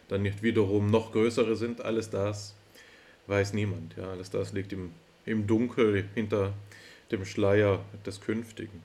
dann 0.07 0.23
nicht 0.23 0.41
wiederum 0.41 0.87
noch 0.87 1.11
größere 1.11 1.55
sind, 1.55 1.81
alles 1.81 2.09
das 2.09 2.55
weiß 3.27 3.53
niemand. 3.53 3.95
Ja? 3.97 4.11
Alles 4.11 4.29
das 4.29 4.53
liegt 4.53 4.73
im, 4.73 4.91
im 5.25 5.47
Dunkel 5.47 6.05
hinter 6.15 6.53
dem 7.11 7.25
Schleier 7.25 7.83
des 8.05 8.21
Künftigen. 8.21 8.81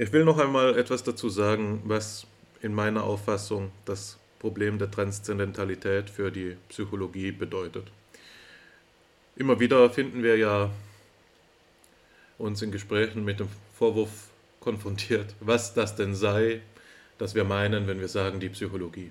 Ich 0.00 0.14
will 0.14 0.24
noch 0.24 0.38
einmal 0.38 0.78
etwas 0.78 1.02
dazu 1.02 1.28
sagen, 1.28 1.82
was 1.84 2.26
in 2.62 2.72
meiner 2.72 3.04
Auffassung 3.04 3.70
das 3.84 4.18
Problem 4.38 4.78
der 4.78 4.90
Transzendentalität 4.90 6.08
für 6.08 6.30
die 6.30 6.56
Psychologie 6.70 7.32
bedeutet. 7.32 7.84
Immer 9.36 9.60
wieder 9.60 9.90
finden 9.90 10.22
wir 10.22 10.38
ja 10.38 10.70
uns 12.38 12.62
in 12.62 12.72
Gesprächen 12.72 13.26
mit 13.26 13.40
dem 13.40 13.48
Vorwurf 13.74 14.30
konfrontiert, 14.60 15.34
was 15.40 15.74
das 15.74 15.96
denn 15.96 16.14
sei, 16.14 16.62
dass 17.18 17.34
wir 17.34 17.44
meinen, 17.44 17.86
wenn 17.86 18.00
wir 18.00 18.08
sagen 18.08 18.40
die 18.40 18.48
Psychologie. 18.48 19.10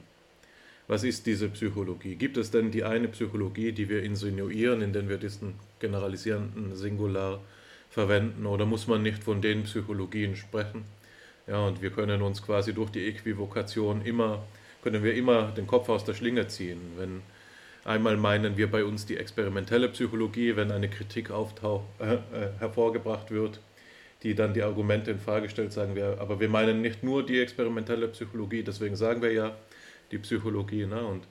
Was 0.88 1.04
ist 1.04 1.28
diese 1.28 1.50
Psychologie? 1.50 2.16
Gibt 2.16 2.36
es 2.36 2.50
denn 2.50 2.72
die 2.72 2.84
eine 2.84 3.10
Psychologie, 3.10 3.74
die 3.74 3.90
wir 3.90 4.02
insinuieren, 4.02 4.82
indem 4.82 5.08
wir 5.08 5.18
diesen 5.18 5.54
generalisierenden 5.80 6.76
Singular 6.76 7.42
verwenden 7.90 8.46
oder 8.46 8.66
muss 8.66 8.88
man 8.88 9.02
nicht 9.02 9.24
von 9.24 9.42
den 9.42 9.64
Psychologien 9.64 10.36
sprechen? 10.36 10.86
Ja, 11.48 11.66
und 11.66 11.82
wir 11.82 11.90
können 11.90 12.22
uns 12.22 12.44
quasi 12.44 12.74
durch 12.74 12.92
die 12.92 13.08
Äquivokation 13.08 14.04
immer, 14.06 14.44
können 14.84 15.04
wir 15.04 15.16
immer 15.16 15.52
den 15.52 15.66
Kopf 15.66 15.90
aus 15.90 16.06
der 16.06 16.14
Schlinge 16.14 16.48
ziehen. 16.48 16.80
Wenn 16.98 17.22
einmal 17.86 18.18
meinen 18.18 18.56
wir 18.56 18.70
bei 18.70 18.84
uns 18.84 19.06
die 19.06 19.18
experimentelle 19.18 19.90
Psychologie, 19.90 20.56
wenn 20.56 20.72
eine 20.72 20.90
Kritik 20.90 21.32
auftaucht, 21.32 21.86
äh, 22.00 22.14
äh, 22.14 22.20
hervorgebracht 22.60 23.32
wird, 23.32 23.60
die 24.22 24.36
dann 24.36 24.54
die 24.54 24.62
Argumente 24.62 25.12
in 25.12 25.20
Frage 25.20 25.50
stellt, 25.50 25.74
sagen 25.74 25.96
wir, 25.96 26.18
aber 26.20 26.40
wir 26.40 26.50
meinen 26.50 26.82
nicht 26.82 27.04
nur 27.04 27.26
die 27.26 27.40
experimentelle 27.40 28.08
Psychologie, 28.10 28.64
deswegen 28.64 28.96
sagen 28.96 29.22
wir 29.22 29.32
ja 29.32 29.56
die 30.12 30.18
Psychologie. 30.20 30.86
Ne? 30.86 31.02
Und 31.02 31.24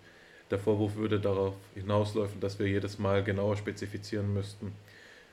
der 0.51 0.59
Vorwurf 0.59 0.97
würde 0.97 1.21
darauf 1.21 1.55
hinausläufen, 1.75 2.41
dass 2.41 2.59
wir 2.59 2.67
jedes 2.67 2.99
Mal 2.99 3.23
genauer 3.23 3.57
spezifizieren 3.57 4.33
müssten, 4.33 4.73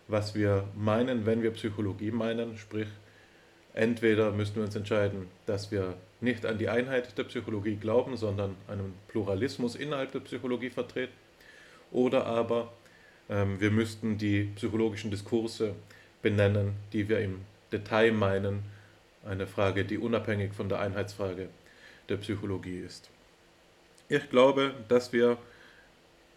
was 0.07 0.35
wir 0.35 0.67
meinen, 0.75 1.25
wenn 1.25 1.41
wir 1.41 1.51
Psychologie 1.51 2.11
meinen, 2.11 2.57
sprich, 2.57 2.87
entweder 3.73 4.31
müssten 4.31 4.57
wir 4.57 4.63
uns 4.63 4.75
entscheiden, 4.75 5.27
dass 5.45 5.71
wir 5.71 5.95
nicht 6.21 6.45
an 6.45 6.57
die 6.57 6.69
Einheit 6.69 7.17
der 7.17 7.23
Psychologie 7.25 7.75
glauben, 7.75 8.17
sondern 8.17 8.55
einen 8.67 8.93
Pluralismus 9.07 9.75
innerhalb 9.75 10.11
der 10.11 10.19
Psychologie 10.21 10.69
vertreten, 10.69 11.13
oder 11.91 12.25
aber 12.25 12.71
ähm, 13.29 13.59
wir 13.59 13.71
müssten 13.71 14.17
die 14.17 14.43
psychologischen 14.55 15.11
Diskurse 15.11 15.73
benennen, 16.21 16.73
die 16.93 17.09
wir 17.09 17.19
im 17.19 17.41
Detail 17.71 18.11
meinen, 18.11 18.63
eine 19.25 19.47
Frage, 19.47 19.85
die 19.85 19.97
unabhängig 19.97 20.53
von 20.53 20.69
der 20.69 20.79
Einheitsfrage 20.79 21.49
der 22.09 22.17
Psychologie 22.17 22.79
ist. 22.79 23.09
Ich 24.07 24.29
glaube, 24.29 24.73
dass 24.87 25.13
wir 25.13 25.37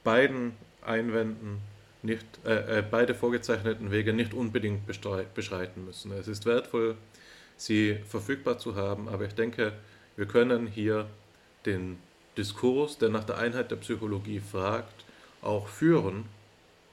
beiden 0.05 0.53
Einwänden 0.81 1.59
nicht, 2.03 2.25
äh, 2.45 2.79
äh, 2.79 2.85
beide 2.89 3.15
vorgezeichneten 3.15 3.91
Wege 3.91 4.13
nicht 4.13 4.35
unbedingt 4.35 4.87
beschreiten 4.87 5.85
müssen. 5.85 6.13
Es 6.13 6.29
ist 6.29 6.47
wertvoll, 6.47 6.97
sie 7.57 7.99
verfügbar 8.09 8.59
zu 8.59 8.77
haben, 8.77 9.09
aber 9.09 9.25
ich 9.25 9.35
denke, 9.35 9.73
wir 10.17 10.27
können 10.27 10.67
hier 10.67 11.07
den 11.67 11.99
Diskurs, 12.37 12.99
der 12.99 13.09
nach 13.09 13.25
der 13.25 13.39
Einheit 13.39 13.71
der 13.71 13.77
Psychologie 13.77 14.41
fragt, 14.41 15.05
auch 15.43 15.69
führen. 15.69 16.25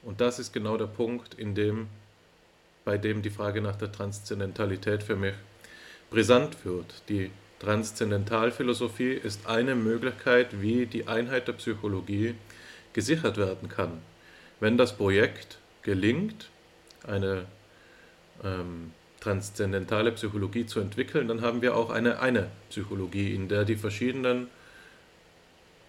Und 0.02 0.20
das 0.20 0.38
ist 0.38 0.52
genau 0.52 0.76
der 0.76 0.86
Punkt, 0.86 1.34
in 1.34 1.54
dem, 1.54 1.88
bei 2.84 2.98
dem 2.98 3.22
die 3.22 3.30
Frage 3.30 3.60
nach 3.60 3.76
der 3.76 3.90
Transzendentalität 3.92 5.02
für 5.02 5.16
mich 5.16 5.34
brisant 6.10 6.64
wird. 6.64 7.02
Die 7.08 7.30
Transzendentalphilosophie 7.60 9.12
ist 9.12 9.46
eine 9.46 9.74
Möglichkeit, 9.74 10.60
wie 10.60 10.86
die 10.86 11.08
Einheit 11.08 11.48
der 11.48 11.54
Psychologie 11.54 12.34
gesichert 12.92 13.36
werden 13.36 13.68
kann. 13.68 14.02
Wenn 14.60 14.78
das 14.78 14.96
Projekt 14.96 15.58
gelingt, 15.82 16.50
eine 17.06 17.46
ähm, 18.42 18.92
transzendentale 19.20 20.12
Psychologie 20.12 20.66
zu 20.66 20.80
entwickeln, 20.80 21.28
dann 21.28 21.42
haben 21.42 21.62
wir 21.62 21.76
auch 21.76 21.90
eine 21.90 22.20
eine 22.20 22.48
Psychologie, 22.70 23.34
in 23.34 23.48
der 23.48 23.64
die 23.64 23.76
verschiedenen 23.76 24.48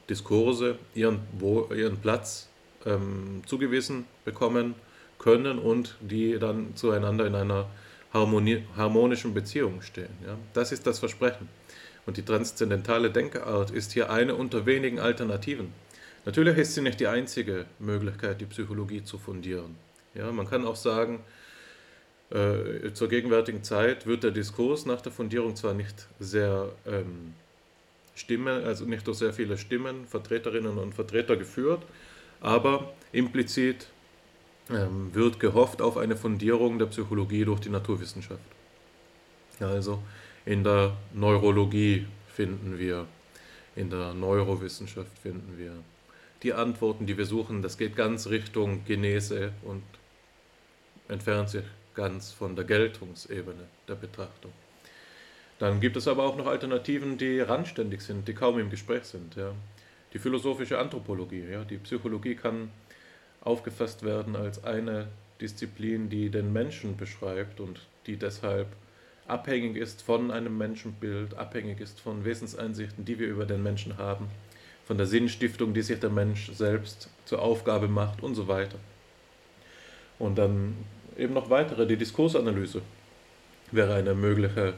Diskurse 0.09 0.77
ihren, 0.95 1.19
wo, 1.33 1.69
ihren 1.73 1.97
Platz 1.97 2.49
ähm, 2.85 3.41
zugewiesen 3.45 4.05
bekommen 4.25 4.75
können 5.19 5.59
und 5.59 5.95
die 5.99 6.39
dann 6.39 6.75
zueinander 6.75 7.25
in 7.25 7.35
einer 7.35 7.67
Harmonie, 8.13 8.63
harmonischen 8.75 9.33
Beziehung 9.33 9.81
stehen. 9.81 10.09
Ja? 10.25 10.37
Das 10.53 10.71
ist 10.71 10.87
das 10.87 10.99
Versprechen. 10.99 11.49
Und 12.05 12.17
die 12.17 12.23
transzendentale 12.23 13.11
Denkart 13.11 13.71
ist 13.71 13.91
hier 13.91 14.09
eine 14.09 14.35
unter 14.35 14.65
wenigen 14.65 14.99
Alternativen. 14.99 15.73
Natürlich 16.25 16.57
ist 16.57 16.73
sie 16.73 16.81
nicht 16.81 16.99
die 16.99 17.07
einzige 17.07 17.65
Möglichkeit, 17.79 18.41
die 18.41 18.45
Psychologie 18.45 19.03
zu 19.03 19.17
fundieren. 19.17 19.75
Ja, 20.13 20.31
man 20.31 20.49
kann 20.49 20.65
auch 20.65 20.75
sagen, 20.75 21.19
äh, 22.29 22.91
zur 22.93 23.07
gegenwärtigen 23.07 23.63
Zeit 23.63 24.05
wird 24.05 24.23
der 24.23 24.31
Diskurs 24.31 24.85
nach 24.85 25.01
der 25.01 25.11
Fundierung 25.11 25.55
zwar 25.55 25.73
nicht 25.73 26.07
sehr 26.19 26.69
ähm, 26.85 27.33
Stimme, 28.15 28.63
also 28.65 28.85
nicht 28.85 29.07
durch 29.07 29.19
sehr 29.19 29.31
viele 29.31 29.57
Stimmen, 29.57 30.05
Vertreterinnen 30.05 30.77
und 30.77 30.93
Vertreter 30.93 31.37
geführt, 31.37 31.83
aber 32.41 32.93
implizit 33.11 33.87
ähm, 34.69 35.13
wird 35.13 35.39
gehofft 35.39 35.81
auf 35.81 35.95
eine 35.97 36.17
Fundierung 36.17 36.79
der 36.79 36.87
Psychologie 36.87 37.45
durch 37.45 37.61
die 37.61 37.69
Naturwissenschaft. 37.69 38.41
Also 39.59 40.03
in 40.45 40.63
der 40.63 40.97
Neurologie 41.13 42.05
finden 42.27 42.77
wir, 42.77 43.05
in 43.75 43.89
der 43.89 44.13
Neurowissenschaft 44.13 45.17
finden 45.19 45.57
wir 45.57 45.71
die 46.43 46.53
Antworten, 46.53 47.05
die 47.05 47.17
wir 47.17 47.25
suchen, 47.25 47.61
das 47.61 47.77
geht 47.77 47.95
ganz 47.95 48.27
Richtung 48.27 48.85
Genese 48.85 49.51
und 49.63 49.83
entfernt 51.07 51.49
sich 51.49 51.63
ganz 51.93 52.31
von 52.31 52.55
der 52.55 52.65
Geltungsebene 52.65 53.63
der 53.87 53.95
Betrachtung. 53.95 54.51
Dann 55.59 55.79
gibt 55.79 55.97
es 55.97 56.07
aber 56.07 56.23
auch 56.23 56.37
noch 56.37 56.45
Alternativen, 56.45 57.17
die 57.17 57.39
randständig 57.39 58.01
sind, 58.01 58.27
die 58.27 58.33
kaum 58.33 58.59
im 58.59 58.69
Gespräch 58.69 59.05
sind. 59.05 59.35
Ja. 59.35 59.53
Die 60.13 60.19
philosophische 60.19 60.77
Anthropologie, 60.77 61.45
ja. 61.51 61.63
die 61.63 61.77
Psychologie 61.77 62.35
kann 62.35 62.69
aufgefasst 63.41 64.03
werden 64.03 64.35
als 64.35 64.63
eine 64.63 65.07
Disziplin, 65.41 66.09
die 66.09 66.29
den 66.29 66.53
Menschen 66.53 66.97
beschreibt 66.97 67.59
und 67.59 67.79
die 68.05 68.17
deshalb 68.17 68.67
abhängig 69.27 69.75
ist 69.75 70.01
von 70.01 70.31
einem 70.31 70.57
Menschenbild, 70.57 71.33
abhängig 71.35 71.79
ist 71.79 71.99
von 71.99 72.23
Wesenseinsichten, 72.23 73.05
die 73.05 73.19
wir 73.19 73.27
über 73.27 73.45
den 73.45 73.63
Menschen 73.63 73.97
haben, 73.97 74.29
von 74.87 74.97
der 74.97 75.05
Sinnstiftung, 75.05 75.73
die 75.73 75.81
sich 75.81 75.99
der 75.99 76.09
Mensch 76.09 76.49
selbst 76.53 77.09
zur 77.25 77.41
Aufgabe 77.41 77.89
macht 77.89 78.23
und 78.23 78.35
so 78.35 78.47
weiter. 78.47 78.79
Und 80.17 80.37
dann 80.37 80.75
eben 81.17 81.33
noch 81.33 81.49
weitere, 81.49 81.85
die 81.85 81.97
Diskursanalyse 81.97 82.81
wäre 83.71 83.95
eine 83.95 84.15
mögliche, 84.15 84.75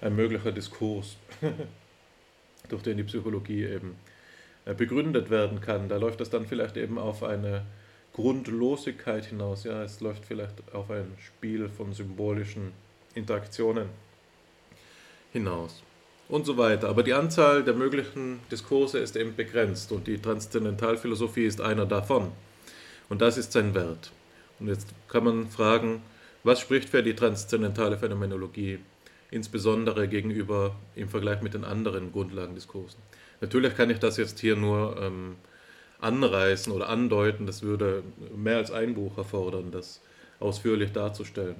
ein 0.00 0.16
möglicher 0.16 0.50
Diskurs, 0.50 1.18
durch 2.70 2.82
den 2.82 2.96
die 2.96 3.02
Psychologie 3.02 3.66
eben 3.66 3.96
äh, 4.64 4.72
begründet 4.72 5.28
werden 5.28 5.60
kann. 5.60 5.90
Da 5.90 5.98
läuft 5.98 6.20
das 6.20 6.30
dann 6.30 6.46
vielleicht 6.46 6.78
eben 6.78 6.98
auf 6.98 7.22
eine 7.22 7.66
Grundlosigkeit 8.14 9.26
hinaus. 9.26 9.64
Ja, 9.64 9.82
es 9.82 10.00
läuft 10.00 10.24
vielleicht 10.24 10.72
auf 10.72 10.90
ein 10.90 11.12
Spiel 11.18 11.68
von 11.68 11.92
symbolischen 11.92 12.72
Interaktionen 13.14 13.90
hinaus 15.34 15.82
und 16.30 16.46
so 16.46 16.56
weiter. 16.56 16.88
Aber 16.88 17.02
die 17.02 17.12
Anzahl 17.12 17.64
der 17.64 17.74
möglichen 17.74 18.40
Diskurse 18.50 18.98
ist 18.98 19.16
eben 19.16 19.34
begrenzt 19.34 19.92
und 19.92 20.06
die 20.06 20.18
Transzendentalphilosophie 20.18 21.44
ist 21.44 21.60
einer 21.60 21.86
davon. 21.86 22.30
Und 23.08 23.20
das 23.20 23.36
ist 23.36 23.52
sein 23.52 23.74
Wert. 23.74 24.12
Und 24.60 24.68
jetzt 24.68 24.88
kann 25.08 25.24
man 25.24 25.48
fragen, 25.48 26.02
was 26.44 26.60
spricht 26.60 26.88
für 26.88 27.02
die 27.02 27.14
transzendentale 27.14 27.98
Phänomenologie, 27.98 28.78
insbesondere 29.30 30.08
gegenüber 30.08 30.76
im 30.94 31.08
Vergleich 31.08 31.42
mit 31.42 31.54
den 31.54 31.64
anderen 31.64 32.12
Grundlagendiskursen? 32.12 33.00
Natürlich 33.40 33.74
kann 33.74 33.90
ich 33.90 33.98
das 33.98 34.16
jetzt 34.16 34.38
hier 34.38 34.54
nur 34.54 34.96
ähm, 35.00 35.36
anreißen 36.00 36.72
oder 36.72 36.88
andeuten, 36.88 37.46
das 37.46 37.62
würde 37.62 38.02
mehr 38.34 38.58
als 38.58 38.70
ein 38.70 38.94
Buch 38.94 39.18
erfordern, 39.18 39.70
das 39.70 40.00
ausführlich 40.38 40.92
darzustellen. 40.92 41.56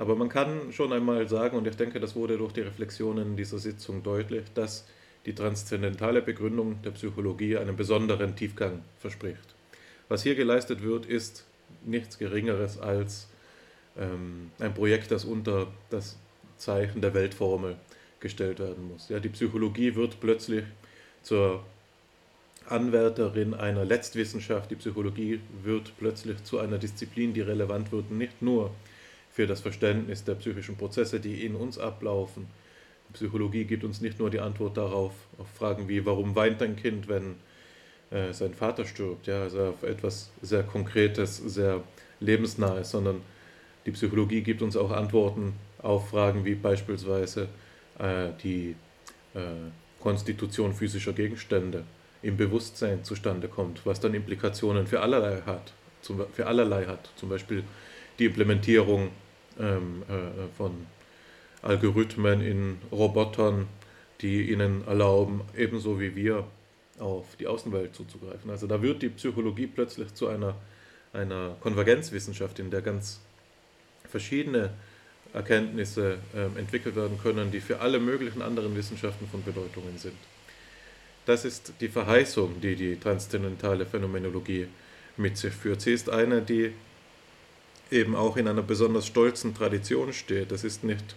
Aber 0.00 0.16
man 0.16 0.30
kann 0.30 0.72
schon 0.72 0.94
einmal 0.94 1.28
sagen, 1.28 1.58
und 1.58 1.66
ich 1.66 1.76
denke, 1.76 2.00
das 2.00 2.16
wurde 2.16 2.38
durch 2.38 2.54
die 2.54 2.62
Reflexionen 2.62 3.36
dieser 3.36 3.58
Sitzung 3.58 4.02
deutlich, 4.02 4.44
dass 4.54 4.86
die 5.26 5.34
transzendentale 5.34 6.22
Begründung 6.22 6.80
der 6.80 6.92
Psychologie 6.92 7.58
einen 7.58 7.76
besonderen 7.76 8.34
Tiefgang 8.34 8.82
verspricht. 8.98 9.54
Was 10.08 10.22
hier 10.22 10.36
geleistet 10.36 10.82
wird, 10.82 11.04
ist 11.04 11.44
nichts 11.84 12.16
Geringeres 12.16 12.78
als 12.78 13.28
ähm, 13.98 14.50
ein 14.58 14.72
Projekt, 14.72 15.10
das 15.10 15.26
unter 15.26 15.66
das 15.90 16.16
Zeichen 16.56 17.02
der 17.02 17.12
Weltformel 17.12 17.76
gestellt 18.20 18.58
werden 18.58 18.88
muss. 18.88 19.10
Ja, 19.10 19.20
die 19.20 19.28
Psychologie 19.28 19.96
wird 19.96 20.18
plötzlich 20.18 20.64
zur 21.22 21.62
Anwärterin 22.64 23.52
einer 23.52 23.84
Letztwissenschaft. 23.84 24.70
Die 24.70 24.76
Psychologie 24.76 25.40
wird 25.62 25.92
plötzlich 25.98 26.42
zu 26.42 26.58
einer 26.58 26.78
Disziplin, 26.78 27.34
die 27.34 27.42
relevant 27.42 27.92
wird, 27.92 28.10
nicht 28.10 28.40
nur 28.40 28.70
für 29.30 29.46
das 29.46 29.60
Verständnis 29.60 30.24
der 30.24 30.34
psychischen 30.34 30.76
Prozesse, 30.76 31.20
die 31.20 31.44
in 31.44 31.54
uns 31.54 31.78
ablaufen. 31.78 32.48
Die 33.08 33.12
Psychologie 33.14 33.64
gibt 33.64 33.84
uns 33.84 34.00
nicht 34.00 34.18
nur 34.18 34.30
die 34.30 34.40
Antwort 34.40 34.76
darauf, 34.76 35.12
auf 35.38 35.48
Fragen 35.48 35.88
wie, 35.88 36.04
warum 36.04 36.34
weint 36.34 36.62
ein 36.62 36.76
Kind, 36.76 37.08
wenn 37.08 37.36
äh, 38.10 38.32
sein 38.32 38.54
Vater 38.54 38.84
stirbt, 38.84 39.26
ja, 39.26 39.42
also 39.42 39.68
auf 39.68 39.82
etwas 39.82 40.30
sehr 40.42 40.62
Konkretes, 40.62 41.36
sehr 41.36 41.82
lebensnahes, 42.20 42.90
sondern 42.90 43.22
die 43.86 43.92
Psychologie 43.92 44.42
gibt 44.42 44.62
uns 44.62 44.76
auch 44.76 44.90
Antworten 44.90 45.54
auf 45.78 46.10
Fragen 46.10 46.44
wie 46.44 46.54
beispielsweise 46.54 47.48
äh, 47.98 48.28
die 48.42 48.74
äh, 49.34 49.40
Konstitution 50.00 50.74
physischer 50.74 51.12
Gegenstände 51.12 51.84
im 52.22 52.36
Bewusstsein 52.36 53.04
zustande 53.04 53.48
kommt, 53.48 53.86
was 53.86 54.00
dann 54.00 54.14
Implikationen 54.14 54.86
für 54.86 55.00
allerlei 55.00 55.40
hat, 55.42 55.72
zum, 56.02 56.22
für 56.32 56.46
allerlei 56.46 56.86
hat, 56.86 57.10
zum 57.16 57.28
Beispiel 57.28 57.64
die 58.20 58.26
Implementierung 58.26 59.10
ähm, 59.58 60.02
äh, 60.08 60.56
von 60.56 60.86
Algorithmen 61.62 62.40
in 62.40 62.78
Robotern, 62.92 63.66
die 64.20 64.50
ihnen 64.50 64.86
erlauben, 64.86 65.42
ebenso 65.56 65.98
wie 65.98 66.14
wir 66.14 66.46
auf 66.98 67.36
die 67.36 67.46
Außenwelt 67.46 67.94
zuzugreifen. 67.94 68.50
Also 68.50 68.66
da 68.66 68.82
wird 68.82 69.02
die 69.02 69.08
Psychologie 69.08 69.66
plötzlich 69.66 70.14
zu 70.14 70.28
einer, 70.28 70.54
einer 71.12 71.56
Konvergenzwissenschaft, 71.60 72.58
in 72.58 72.70
der 72.70 72.82
ganz 72.82 73.20
verschiedene 74.08 74.70
Erkenntnisse 75.32 76.18
äh, 76.34 76.58
entwickelt 76.58 76.96
werden 76.96 77.18
können, 77.22 77.50
die 77.50 77.60
für 77.60 77.80
alle 77.80 78.00
möglichen 78.00 78.42
anderen 78.42 78.76
Wissenschaften 78.76 79.26
von 79.28 79.42
Bedeutungen 79.42 79.96
sind. 79.96 80.16
Das 81.24 81.44
ist 81.44 81.72
die 81.80 81.88
Verheißung, 81.88 82.60
die 82.60 82.74
die 82.74 82.96
transzendentale 82.96 83.86
Phänomenologie 83.86 84.66
mit 85.16 85.36
sich 85.36 85.52
führt. 85.52 85.80
Sie 85.80 85.92
ist 85.92 86.10
eine, 86.10 86.42
die 86.42 86.72
eben 87.90 88.14
auch 88.14 88.36
in 88.36 88.48
einer 88.48 88.62
besonders 88.62 89.06
stolzen 89.06 89.54
Tradition 89.54 90.12
steht. 90.12 90.52
Das 90.52 90.64
ist 90.64 90.84
nicht 90.84 91.16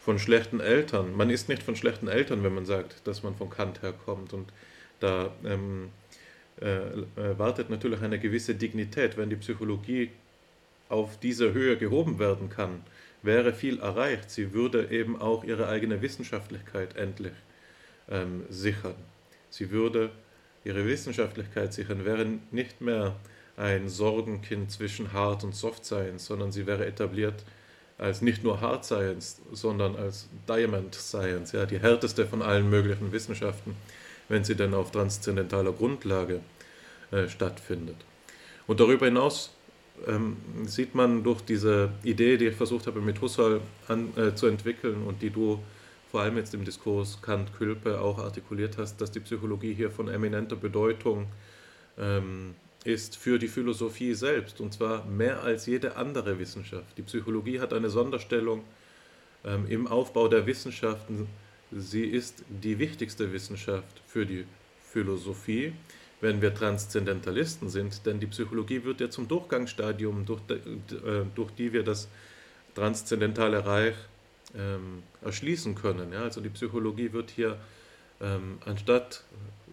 von 0.00 0.18
schlechten 0.18 0.60
Eltern. 0.60 1.16
Man 1.16 1.30
ist 1.30 1.48
nicht 1.48 1.62
von 1.62 1.76
schlechten 1.76 2.08
Eltern, 2.08 2.42
wenn 2.42 2.54
man 2.54 2.66
sagt, 2.66 3.06
dass 3.06 3.22
man 3.22 3.34
von 3.34 3.50
Kant 3.50 3.82
herkommt. 3.82 4.32
Und 4.32 4.52
da 5.00 5.30
ähm, 5.44 5.90
äh, 6.60 7.38
wartet 7.38 7.70
natürlich 7.70 8.00
eine 8.00 8.18
gewisse 8.18 8.54
Dignität. 8.54 9.16
Wenn 9.16 9.30
die 9.30 9.36
Psychologie 9.36 10.10
auf 10.88 11.18
diese 11.18 11.52
Höhe 11.52 11.76
gehoben 11.76 12.18
werden 12.18 12.48
kann, 12.50 12.82
wäre 13.22 13.52
viel 13.52 13.80
erreicht. 13.80 14.30
Sie 14.30 14.52
würde 14.52 14.88
eben 14.90 15.20
auch 15.20 15.44
ihre 15.44 15.68
eigene 15.68 16.00
Wissenschaftlichkeit 16.00 16.96
endlich 16.96 17.34
ähm, 18.08 18.44
sichern. 18.48 18.94
Sie 19.50 19.70
würde 19.70 20.10
ihre 20.64 20.86
Wissenschaftlichkeit 20.86 21.72
sichern, 21.72 22.04
wäre 22.04 22.26
nicht 22.50 22.80
mehr 22.80 23.16
ein 23.56 23.88
Sorgenkind 23.88 24.70
zwischen 24.70 25.12
Hard 25.12 25.44
und 25.44 25.54
Soft 25.54 25.84
Science, 25.84 26.26
sondern 26.26 26.52
sie 26.52 26.66
wäre 26.66 26.86
etabliert 26.86 27.44
als 27.98 28.20
nicht 28.20 28.44
nur 28.44 28.60
Hard 28.60 28.84
Science, 28.84 29.40
sondern 29.52 29.96
als 29.96 30.28
Diamond 30.46 30.94
Science, 30.94 31.52
ja, 31.52 31.64
die 31.64 31.78
härteste 31.78 32.26
von 32.26 32.42
allen 32.42 32.68
möglichen 32.68 33.12
Wissenschaften, 33.12 33.74
wenn 34.28 34.44
sie 34.44 34.54
denn 34.54 34.74
auf 34.74 34.90
transzendentaler 34.90 35.72
Grundlage 35.72 36.40
äh, 37.10 37.28
stattfindet. 37.28 37.96
Und 38.66 38.80
darüber 38.80 39.06
hinaus 39.06 39.54
ähm, 40.06 40.36
sieht 40.66 40.94
man 40.94 41.22
durch 41.22 41.40
diese 41.40 41.90
Idee, 42.02 42.36
die 42.36 42.48
ich 42.48 42.56
versucht 42.56 42.86
habe 42.86 43.00
mit 43.00 43.20
Husserl 43.20 43.60
an, 43.88 44.12
äh, 44.16 44.34
zu 44.34 44.46
entwickeln 44.46 45.04
und 45.04 45.22
die 45.22 45.30
du 45.30 45.60
vor 46.10 46.20
allem 46.20 46.36
jetzt 46.36 46.54
im 46.54 46.64
Diskurs 46.64 47.20
Kant-Külpe 47.22 48.00
auch 48.00 48.18
artikuliert 48.18 48.78
hast, 48.78 49.00
dass 49.00 49.10
die 49.10 49.20
Psychologie 49.20 49.74
hier 49.74 49.90
von 49.90 50.08
eminenter 50.08 50.56
Bedeutung 50.56 51.26
ähm, 51.98 52.54
ist 52.86 53.16
für 53.16 53.40
die 53.40 53.48
Philosophie 53.48 54.14
selbst, 54.14 54.60
und 54.60 54.72
zwar 54.72 55.04
mehr 55.06 55.42
als 55.42 55.66
jede 55.66 55.96
andere 55.96 56.38
Wissenschaft. 56.38 56.96
Die 56.96 57.02
Psychologie 57.02 57.58
hat 57.58 57.72
eine 57.72 57.90
Sonderstellung 57.90 58.62
ähm, 59.44 59.66
im 59.68 59.88
Aufbau 59.88 60.28
der 60.28 60.46
Wissenschaften. 60.46 61.26
Sie 61.72 62.04
ist 62.04 62.44
die 62.48 62.78
wichtigste 62.78 63.32
Wissenschaft 63.32 64.00
für 64.06 64.24
die 64.24 64.44
Philosophie, 64.92 65.72
wenn 66.20 66.40
wir 66.40 66.54
Transzendentalisten 66.54 67.68
sind, 67.68 68.06
denn 68.06 68.20
die 68.20 68.28
Psychologie 68.28 68.84
wird 68.84 69.00
ja 69.00 69.10
zum 69.10 69.26
Durchgangsstadium, 69.26 70.24
durch, 70.24 70.40
äh, 70.48 71.24
durch 71.34 71.50
die 71.50 71.72
wir 71.72 71.82
das 71.82 72.08
transzendentale 72.76 73.66
Reich 73.66 73.96
ähm, 74.56 75.02
erschließen 75.22 75.74
können. 75.74 76.12
Ja? 76.12 76.22
Also 76.22 76.40
die 76.40 76.50
Psychologie 76.50 77.12
wird 77.12 77.30
hier 77.30 77.58
ähm, 78.20 78.58
anstatt, 78.64 79.24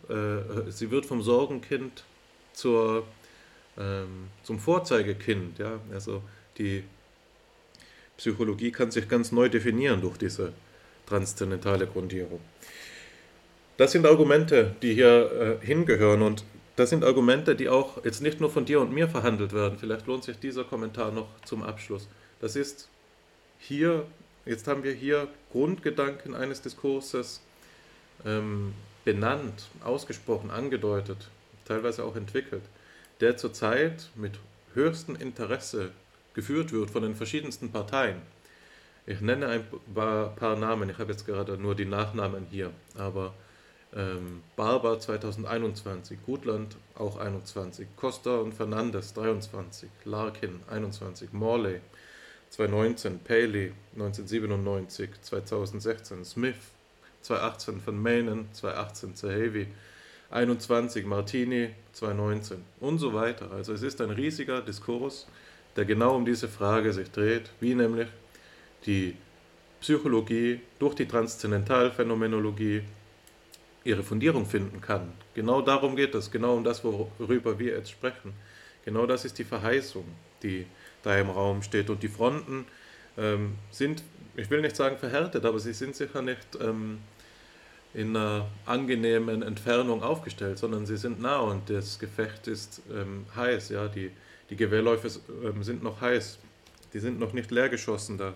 äh, 0.09 0.71
sie 0.71 0.89
wird 0.89 1.05
vom 1.05 1.21
Sorgenkind 1.21 2.03
zur, 2.53 3.05
ähm, 3.77 4.29
zum 4.43 4.59
Vorzeigekind. 4.59 5.59
Ja? 5.59 5.79
Also 5.93 6.21
die 6.57 6.83
Psychologie 8.17 8.71
kann 8.71 8.91
sich 8.91 9.07
ganz 9.09 9.31
neu 9.31 9.49
definieren 9.49 10.01
durch 10.01 10.17
diese 10.17 10.53
transzendentale 11.05 11.87
Grundierung. 11.87 12.39
Das 13.77 13.91
sind 13.91 14.05
Argumente, 14.05 14.75
die 14.81 14.93
hier 14.93 15.59
äh, 15.61 15.65
hingehören 15.65 16.21
und 16.21 16.45
das 16.75 16.89
sind 16.89 17.03
Argumente, 17.03 17.55
die 17.55 17.69
auch 17.69 18.03
jetzt 18.03 18.21
nicht 18.21 18.39
nur 18.39 18.49
von 18.49 18.65
dir 18.65 18.81
und 18.81 18.91
mir 18.91 19.07
verhandelt 19.07 19.53
werden. 19.53 19.77
Vielleicht 19.77 20.07
lohnt 20.07 20.23
sich 20.23 20.39
dieser 20.39 20.63
Kommentar 20.63 21.11
noch 21.11 21.27
zum 21.45 21.61
Abschluss. 21.63 22.07
Das 22.39 22.55
ist 22.55 22.87
hier 23.59 24.05
Jetzt 24.45 24.67
haben 24.67 24.83
wir 24.83 24.91
hier 24.91 25.29
Grundgedanken 25.51 26.35
eines 26.35 26.61
Diskurses 26.61 27.39
ähm, 28.25 28.73
benannt, 29.05 29.69
ausgesprochen, 29.83 30.51
angedeutet, 30.51 31.29
teilweise 31.65 32.03
auch 32.03 32.15
entwickelt, 32.15 32.63
der 33.19 33.37
zurzeit 33.37 34.09
mit 34.15 34.39
höchstem 34.73 35.15
Interesse 35.15 35.91
geführt 36.33 36.71
wird 36.71 36.89
von 36.91 37.03
den 37.03 37.15
verschiedensten 37.15 37.71
Parteien. 37.71 38.21
Ich 39.05 39.21
nenne 39.21 39.47
ein 39.47 39.63
paar, 39.93 40.55
Namen, 40.55 40.89
ich 40.89 40.97
habe 40.97 41.11
jetzt 41.11 41.25
gerade 41.25 41.57
nur 41.57 41.75
die 41.75 41.85
Nachnamen 41.85 42.47
hier, 42.49 42.71
aber 42.97 43.33
ähm, 43.95 44.41
Barber 44.55 44.99
2021, 44.99 46.19
Gutland 46.25 46.77
auch 46.95 47.17
21, 47.17 47.87
Costa 47.97 48.37
und 48.37 48.53
Fernandes 48.53 49.13
23, 49.13 49.89
Larkin 50.05 50.61
21, 50.69 51.33
Morley 51.33 51.81
2019 52.49 53.19
Paley, 53.19 53.73
1997, 53.93 55.09
2016 55.21 56.23
Smith, 56.23 56.55
2018 57.23 57.81
von 57.81 58.01
Mainen, 58.01 58.47
2018 58.53 59.15
Zahavi, 59.15 59.67
21 60.33 61.05
Martini, 61.05 61.69
2019 61.93 62.57
und 62.79 62.97
so 62.97 63.13
weiter. 63.13 63.51
Also 63.51 63.73
es 63.73 63.83
ist 63.83 64.01
ein 64.01 64.09
riesiger 64.09 64.61
Diskurs, 64.61 65.27
der 65.75 65.85
genau 65.85 66.15
um 66.15 66.25
diese 66.25 66.47
Frage 66.47 66.91
sich 66.91 67.11
dreht, 67.11 67.51
wie 67.59 67.75
nämlich 67.75 68.07
die 68.85 69.15
Psychologie 69.79 70.59
durch 70.79 70.95
die 70.95 71.07
Transzendentalphänomenologie 71.07 72.81
ihre 73.83 74.01
Fundierung 74.01 74.45
finden 74.45 74.81
kann. 74.81 75.11
Genau 75.35 75.61
darum 75.61 75.95
geht 75.95 76.15
es, 76.15 76.31
genau 76.31 76.55
um 76.55 76.63
das, 76.63 76.83
worüber 76.83 77.59
wir 77.59 77.75
jetzt 77.75 77.91
sprechen. 77.91 78.33
Genau 78.85 79.05
das 79.05 79.25
ist 79.25 79.37
die 79.37 79.43
Verheißung, 79.43 80.05
die 80.41 80.65
da 81.03 81.17
im 81.17 81.29
Raum 81.29 81.61
steht. 81.61 81.89
Und 81.89 82.01
die 82.01 82.07
Fronten 82.07 82.65
ähm, 83.17 83.55
sind, 83.71 84.03
ich 84.35 84.49
will 84.49 84.61
nicht 84.61 84.75
sagen 84.75 84.97
verhärtet, 84.97 85.45
aber 85.45 85.59
sie 85.59 85.73
sind 85.73 85.95
sicher 85.95 86.21
nicht 86.21 86.47
ähm, 86.59 86.99
in 87.93 88.15
einer 88.15 88.47
angenehmen 88.65 89.43
Entfernung 89.43 90.01
aufgestellt, 90.01 90.57
sondern 90.57 90.85
sie 90.85 90.97
sind 90.97 91.21
nah 91.21 91.39
und 91.39 91.69
das 91.69 91.99
Gefecht 91.99 92.47
ist 92.47 92.81
ähm, 92.91 93.25
heiß. 93.35 93.69
Ja? 93.69 93.87
Die, 93.87 94.11
die 94.49 94.55
Gewehrläufe 94.55 95.09
ähm, 95.43 95.63
sind 95.63 95.83
noch 95.83 96.01
heiß, 96.01 96.39
die 96.93 96.99
sind 96.99 97.19
noch 97.19 97.33
nicht 97.33 97.51
leer 97.51 97.69
geschossen. 97.69 98.17
Da 98.17 98.33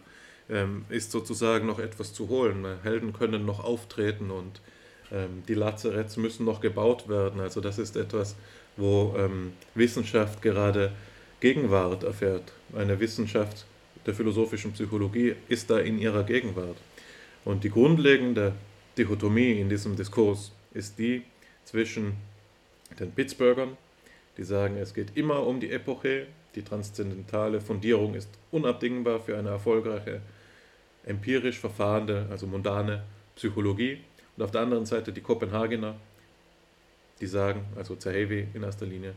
ähm, 0.49 0.85
ist 0.89 1.11
sozusagen 1.11 1.65
noch 1.65 1.79
etwas 1.79 2.13
zu 2.13 2.29
holen. 2.29 2.65
Helden 2.83 3.13
können 3.13 3.45
noch 3.45 3.63
auftreten 3.63 4.31
und 4.31 4.61
ähm, 5.11 5.43
die 5.47 5.55
Lazaretts 5.55 6.17
müssen 6.17 6.45
noch 6.45 6.61
gebaut 6.61 7.09
werden. 7.09 7.39
Also 7.39 7.61
das 7.61 7.79
ist 7.79 7.95
etwas, 7.95 8.35
wo 8.75 9.15
ähm, 9.17 9.53
Wissenschaft 9.75 10.41
gerade 10.41 10.91
Gegenwart 11.39 12.03
erfährt. 12.03 12.51
Eine 12.75 12.99
Wissenschaft 12.99 13.65
der 14.05 14.13
philosophischen 14.13 14.73
Psychologie 14.73 15.35
ist 15.47 15.69
da 15.69 15.79
in 15.79 15.99
ihrer 15.99 16.23
Gegenwart. 16.23 16.77
Und 17.43 17.63
die 17.63 17.69
grundlegende 17.69 18.53
Dichotomie 18.97 19.59
in 19.59 19.69
diesem 19.69 19.95
Diskurs 19.95 20.51
ist 20.73 20.97
die 20.97 21.23
zwischen 21.63 22.17
den 22.99 23.11
Pittsburghern, 23.11 23.77
die 24.37 24.43
sagen, 24.43 24.77
es 24.77 24.93
geht 24.93 25.15
immer 25.15 25.45
um 25.45 25.59
die 25.59 25.71
Epoche, 25.71 26.27
die 26.55 26.63
transzendentale 26.63 27.61
Fundierung 27.61 28.15
ist 28.15 28.29
unabdingbar 28.51 29.19
für 29.19 29.37
eine 29.37 29.49
erfolgreiche, 29.49 30.21
empirisch 31.05 31.59
verfahrende, 31.59 32.27
also 32.29 32.47
mundane 32.47 33.03
Psychologie. 33.35 33.99
Und 34.35 34.43
auf 34.43 34.51
der 34.51 34.61
anderen 34.61 34.85
Seite 34.85 35.11
die 35.11 35.21
Kopenhagener, 35.21 35.95
die 37.19 37.27
sagen, 37.27 37.65
also 37.75 37.95
Zahevi 37.95 38.47
in 38.53 38.63
erster 38.63 38.85
Linie, 38.85 39.13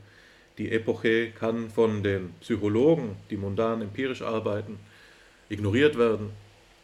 die 0.58 0.70
Epoche 0.72 1.30
kann 1.30 1.70
von 1.70 2.02
den 2.02 2.34
Psychologen, 2.40 3.16
die 3.30 3.36
mundan 3.36 3.80
empirisch 3.82 4.22
arbeiten, 4.22 4.78
ignoriert 5.48 5.96
werden 5.96 6.30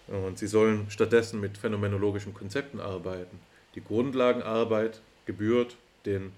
und 0.09 0.39
sie 0.39 0.47
sollen 0.47 0.91
stattdessen 0.91 1.41
mit 1.41 1.59
phänomenologischen 1.59 2.33
Konzepten 2.33 2.81
arbeiten. 2.81 3.41
Die 3.75 3.83
Grundlagenarbeit 3.83 5.01
gebührt 5.27 5.77
den 6.05 6.33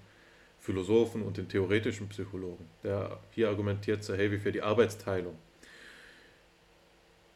Philosophen 0.59 1.21
und 1.21 1.37
den 1.37 1.47
theoretischen 1.47 2.09
Psychologen. 2.09 2.65
Der, 2.83 3.19
hier 3.31 3.49
argumentiert 3.49 4.03
Zahevi 4.03 4.39
für 4.39 4.51
die 4.51 4.61
Arbeitsteilung. 4.61 5.35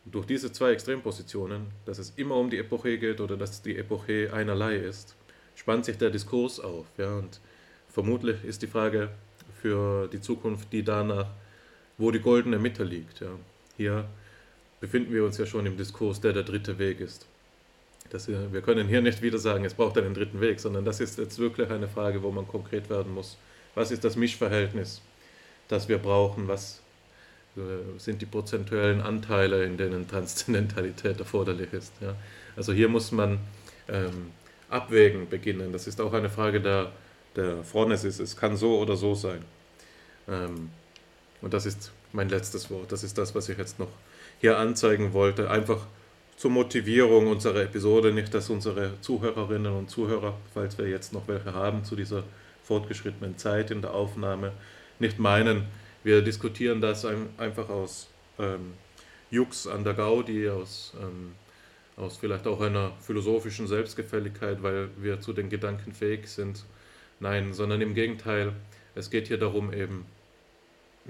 Und 0.06 0.16
durch 0.16 0.26
diese 0.26 0.52
zwei 0.52 0.72
Extrempositionen, 0.72 1.68
dass 1.86 2.00
es 2.00 2.14
immer 2.18 2.36
um 2.36 2.50
die 2.50 2.58
Epoche 2.58 2.98
geht 2.98 3.22
oder 3.22 3.38
dass 3.38 3.62
die 3.62 3.78
Epoche 3.78 4.32
einerlei 4.34 4.76
ist, 4.76 5.16
spannt 5.56 5.86
sich 5.86 5.98
der 5.98 6.10
Diskurs 6.10 6.60
auf. 6.60 6.86
Ja, 6.98 7.16
und 7.16 7.40
vermutlich 7.88 8.44
ist 8.44 8.62
die 8.62 8.68
Frage 8.68 9.10
für 9.62 10.10
die 10.10 10.20
Zukunft 10.20 10.74
die 10.74 10.84
danach, 10.84 11.28
wo 11.98 12.12
die 12.12 12.20
goldene 12.20 12.60
Mitte 12.60 12.84
liegt. 12.84 13.22
Ja. 13.22 13.30
Hier 13.78 14.10
befinden 14.84 15.14
wir 15.14 15.24
uns 15.24 15.38
ja 15.38 15.46
schon 15.46 15.66
im 15.66 15.78
Diskurs, 15.78 16.20
der 16.20 16.34
der 16.34 16.44
dritte 16.44 16.78
Weg 16.78 17.00
ist. 17.00 17.26
Das, 18.10 18.28
wir 18.28 18.62
können 18.62 18.90
hier 18.90 19.02
nicht 19.02 19.22
wieder 19.22 19.38
sagen, 19.38 19.64
es 19.64 19.74
braucht 19.74 19.98
einen 19.98 20.14
dritten 20.14 20.42
Weg, 20.42 20.60
sondern 20.60 20.84
das 20.84 21.00
ist 21.00 21.18
jetzt 21.18 21.40
wirklich 21.40 21.70
eine 21.70 21.88
Frage, 21.88 22.22
wo 22.22 22.32
man 22.32 22.46
konkret 22.46 22.90
werden 22.90 23.14
muss. 23.14 23.38
Was 23.76 23.92
ist 23.92 24.04
das 24.04 24.18
Mischverhältnis, 24.18 25.02
das 25.70 25.88
wir 25.88 26.00
brauchen? 26.00 26.50
Was 26.50 26.82
äh, 27.56 27.98
sind 27.98 28.22
die 28.22 28.26
prozentuellen 28.26 29.00
Anteile, 29.00 29.64
in 29.64 29.78
denen 29.78 30.06
Transzendentalität 30.06 31.18
erforderlich 31.18 31.72
ist? 31.72 31.94
Ja? 32.02 32.14
Also 32.58 32.74
hier 32.74 32.90
muss 32.90 33.14
man 33.14 33.40
ähm, 33.88 34.32
abwägen 34.68 35.30
beginnen. 35.30 35.72
Das 35.72 35.88
ist 35.88 36.02
auch 36.02 36.12
eine 36.12 36.30
Frage 36.30 36.60
der, 36.60 36.92
der 37.38 37.64
Phronesis. 37.64 38.20
Es 38.20 38.36
kann 38.36 38.58
so 38.58 38.80
oder 38.80 38.98
so 38.98 39.16
sein. 39.16 39.46
Ähm, 40.28 40.72
und 41.42 41.54
das 41.54 41.66
ist 41.66 41.94
mein 42.12 42.28
letztes 42.28 42.70
Wort. 42.70 42.92
Das 42.92 43.06
ist 43.06 43.18
das, 43.18 43.34
was 43.34 43.48
ich 43.48 43.58
jetzt 43.58 43.80
noch 43.80 43.88
hier 44.44 44.60
anzeigen 44.60 45.14
wollte, 45.14 45.50
einfach 45.50 45.88
zur 46.36 46.52
Motivierung 46.52 47.28
unserer 47.28 47.62
Episode, 47.62 48.12
nicht 48.12 48.34
dass 48.34 48.50
unsere 48.50 49.00
Zuhörerinnen 49.00 49.72
und 49.72 49.90
Zuhörer, 49.90 50.38
falls 50.54 50.78
wir 50.78 50.90
jetzt 50.90 51.14
noch 51.14 51.30
welche 51.30 51.54
haben 51.54 51.86
zu 51.86 51.96
dieser 51.96 52.26
fortgeschrittenen 52.66 53.38
Zeit 53.38 53.72
in 53.72 53.82
der 53.82 53.94
Aufnahme, 53.94 54.52
nicht 55.00 55.18
meinen, 55.18 55.64
wir 56.04 56.22
diskutieren 56.22 56.82
das 56.82 57.06
einfach 57.38 57.70
aus 57.70 58.10
ähm, 58.38 58.74
Jux 59.32 59.66
an 59.66 59.86
der 59.86 59.94
Gaudi, 59.94 60.50
aus, 60.50 60.94
ähm, 61.02 61.36
aus 61.96 62.18
vielleicht 62.18 62.46
auch 62.46 62.60
einer 62.60 62.92
philosophischen 63.00 63.68
Selbstgefälligkeit, 63.68 64.62
weil 64.62 64.90
wir 64.98 65.22
zu 65.22 65.32
den 65.32 65.50
Gedanken 65.50 65.94
fähig 65.94 66.28
sind. 66.28 66.66
Nein, 67.22 67.54
sondern 67.54 67.80
im 67.80 67.94
Gegenteil, 67.94 68.52
es 68.94 69.10
geht 69.10 69.30
hier 69.30 69.38
darum, 69.38 69.72
eben 69.72 70.06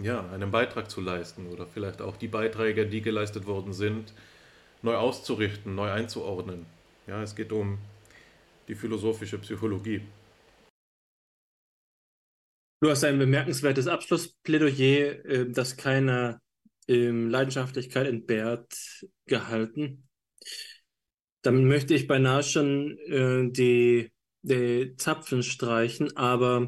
ja, 0.02 0.28
einen 0.32 0.52
Beitrag 0.52 0.90
zu 0.90 1.02
leisten 1.02 1.48
oder 1.48 1.68
vielleicht 1.68 2.02
auch 2.02 2.18
die 2.18 2.28
Beiträge, 2.28 2.88
die 2.88 3.02
geleistet 3.02 3.45
worden 3.45 3.74
sind, 3.74 4.14
neu 4.82 4.95
auszurichten, 4.95 5.76
neu 5.76 5.91
einzuordnen. 5.91 6.65
Ja, 7.07 7.22
es 7.22 7.36
geht 7.36 7.52
um 7.52 7.78
die 8.68 8.76
philosophische 8.76 9.38
Psychologie. 9.40 10.02
Du 12.82 12.90
hast 12.90 13.03
ein 13.06 13.18
bemerkenswertes 13.18 13.88
Abschlussplädoyer, 13.88 15.26
äh, 15.26 15.49
das 15.49 15.78
keiner 15.78 16.41
ähm, 16.88 17.30
Leidenschaftlichkeit 17.30 18.07
entbehrt, 18.07 18.74
gehalten. 19.26 20.07
Damit 21.44 21.65
möchte 21.65 21.94
ich 21.94 22.07
beinahe 22.07 22.44
schon 22.44 22.98
äh, 22.99 23.49
die, 23.52 24.11
die 24.41 24.95
Zapfen 24.98 25.44
streichen, 25.44 26.15
aber 26.18 26.68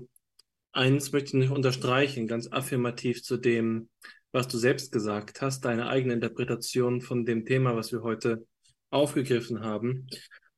eins 0.75 1.11
möchte 1.11 1.29
ich 1.29 1.33
nicht 1.35 1.51
unterstreichen, 1.51 2.27
ganz 2.27 2.51
affirmativ 2.51 3.23
zu 3.23 3.37
dem, 3.37 3.89
was 4.31 4.47
du 4.47 4.57
selbst 4.57 4.91
gesagt 4.91 5.41
hast, 5.41 5.63
deine 5.63 5.87
eigene 5.87 6.13
Interpretation 6.13 7.01
von 7.01 7.25
dem 7.25 7.45
Thema, 7.45 7.75
was 7.75 7.91
wir 7.91 8.03
heute 8.03 8.45
aufgegriffen 8.89 9.61
haben. 9.61 10.07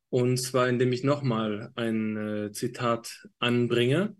Und 0.09 0.37
zwar, 0.37 0.67
indem 0.67 0.91
ich 0.91 1.03
nochmal 1.03 1.71
ein 1.75 2.17
äh, 2.17 2.51
Zitat 2.51 3.27
anbringe. 3.39 4.15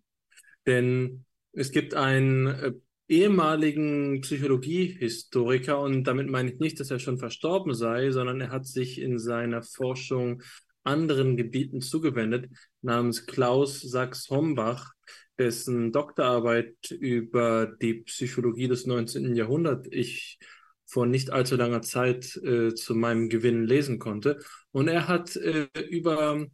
Denn 0.65 1.25
es 1.53 1.71
gibt 1.71 1.93
einen 1.95 2.47
äh, 2.47 2.73
ehemaligen 3.07 4.21
Psychologiehistoriker, 4.21 5.79
und 5.79 6.03
damit 6.03 6.29
meine 6.29 6.51
ich 6.51 6.59
nicht, 6.59 6.79
dass 6.79 6.91
er 6.91 6.99
schon 6.99 7.17
verstorben 7.17 7.73
sei, 7.73 8.11
sondern 8.11 8.41
er 8.41 8.49
hat 8.51 8.67
sich 8.67 8.99
in 9.01 9.17
seiner 9.17 9.63
Forschung 9.63 10.43
anderen 10.83 11.35
Gebieten 11.37 11.81
zugewendet, 11.81 12.49
namens 12.81 13.25
Klaus 13.25 13.81
Sachs-Hombach, 13.81 14.93
dessen 15.37 15.91
Doktorarbeit 15.91 16.91
über 16.91 17.67
die 17.81 17.95
Psychologie 18.03 18.67
des 18.67 18.85
19. 18.85 19.35
Jahrhunderts 19.35 19.87
ich 19.91 20.39
vor 20.85 21.05
nicht 21.05 21.31
allzu 21.31 21.55
langer 21.55 21.81
Zeit 21.81 22.35
äh, 22.37 22.73
zu 22.73 22.95
meinem 22.95 23.29
Gewinn 23.29 23.65
lesen 23.65 23.99
konnte. 23.99 24.39
Und 24.71 24.87
er 24.87 25.07
hat 25.07 25.35
äh, 25.35 25.67
über 25.89 26.45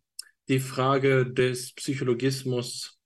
die 0.48 0.60
Frage 0.60 1.32
des 1.32 1.74
Psychologismus 1.74 3.00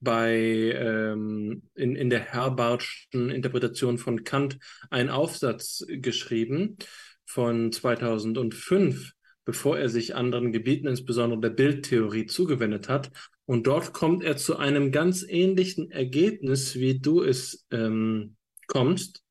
bei 0.00 0.36
ähm, 0.36 1.62
in, 1.74 1.96
in 1.96 2.10
der 2.10 2.20
Herbartschen 2.20 3.30
Interpretation 3.30 3.98
von 3.98 4.22
Kant 4.24 4.58
einen 4.90 5.08
Aufsatz 5.08 5.84
geschrieben 5.88 6.76
von 7.24 7.72
2005, 7.72 9.12
bevor 9.46 9.78
er 9.78 9.88
sich 9.88 10.14
anderen 10.14 10.52
Gebieten, 10.52 10.88
insbesondere 10.88 11.40
der 11.40 11.50
Bildtheorie, 11.50 12.26
zugewendet 12.26 12.90
hat. 12.90 13.10
Und 13.46 13.66
dort 13.66 13.94
kommt 13.94 14.24
er 14.24 14.36
zu 14.36 14.56
einem 14.56 14.90
ganz 14.92 15.24
ähnlichen 15.26 15.90
Ergebnis, 15.90 16.74
wie 16.74 16.98
du 16.98 17.22
es 17.22 17.64
ähm, 17.70 18.36
kommst, 18.66 19.22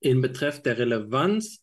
in 0.00 0.22
Betreff 0.22 0.62
der 0.62 0.78
Relevanz 0.78 1.62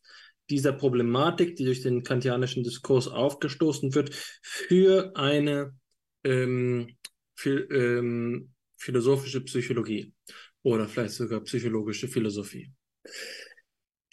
dieser 0.50 0.72
Problematik, 0.72 1.56
die 1.56 1.66
durch 1.66 1.82
den 1.82 2.04
kantianischen 2.04 2.64
Diskurs 2.64 3.08
aufgestoßen 3.08 3.96
wird, 3.96 4.14
für 4.42 5.12
eine 5.16 5.76
ähm, 6.24 6.96
für, 7.36 7.70
ähm, 7.72 8.54
philosophische 8.78 9.42
Psychologie 9.42 10.14
oder 10.62 10.88
vielleicht 10.88 11.16
sogar 11.16 11.42
psychologische 11.42 12.08
Philosophie. 12.08 12.72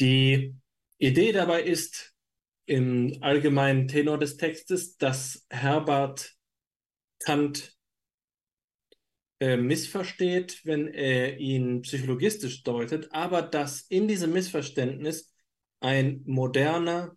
Die 0.01 0.55
Idee 0.99 1.33
dabei 1.33 1.63
ist 1.63 2.14
im 2.67 3.19
allgemeinen 3.21 3.89
Tenor 3.89 4.19
des 4.19 4.37
Textes, 4.37 4.97
dass 4.97 5.47
Herbert 5.51 6.35
Kant 7.21 7.75
äh, 9.41 9.57
missversteht, 9.57 10.61
wenn 10.65 10.89
er 10.89 11.39
ihn 11.39 11.83
psychologistisch 11.83 12.63
deutet, 12.63 13.13
aber 13.13 13.43
dass 13.43 13.83
in 13.83 14.09
diesem 14.09 14.33
Missverständnis 14.33 15.35
ein 15.81 16.23
moderner 16.25 17.17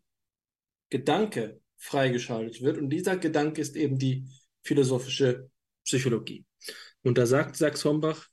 Gedanke 0.89 1.61
freigeschaltet 1.77 2.61
wird. 2.61 2.77
Und 2.77 2.89
dieser 2.89 3.17
Gedanke 3.17 3.61
ist 3.61 3.75
eben 3.75 3.97
die 3.97 4.27
philosophische 4.63 5.49
Psychologie. 5.85 6.45
Und 7.03 7.17
da 7.17 7.25
sagt 7.25 7.55
Sachs 7.55 7.85
Hombach, 7.85 8.27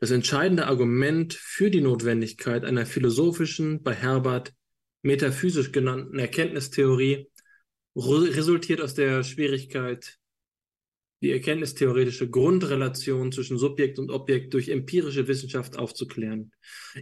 das 0.00 0.10
entscheidende 0.10 0.66
Argument 0.66 1.32
für 1.32 1.70
die 1.70 1.80
Notwendigkeit 1.80 2.64
einer 2.64 2.84
philosophischen, 2.84 3.82
bei 3.82 3.94
Herbert 3.94 4.52
metaphysisch 5.04 5.70
genannten 5.70 6.18
Erkenntnistheorie 6.18 7.30
resultiert 7.94 8.80
aus 8.80 8.94
der 8.94 9.22
Schwierigkeit, 9.22 10.18
die 11.22 11.30
erkenntnistheoretische 11.30 12.28
Grundrelation 12.28 13.30
zwischen 13.30 13.58
Subjekt 13.58 13.98
und 13.98 14.10
Objekt 14.10 14.52
durch 14.54 14.68
empirische 14.68 15.28
Wissenschaft 15.28 15.78
aufzuklären. 15.78 16.52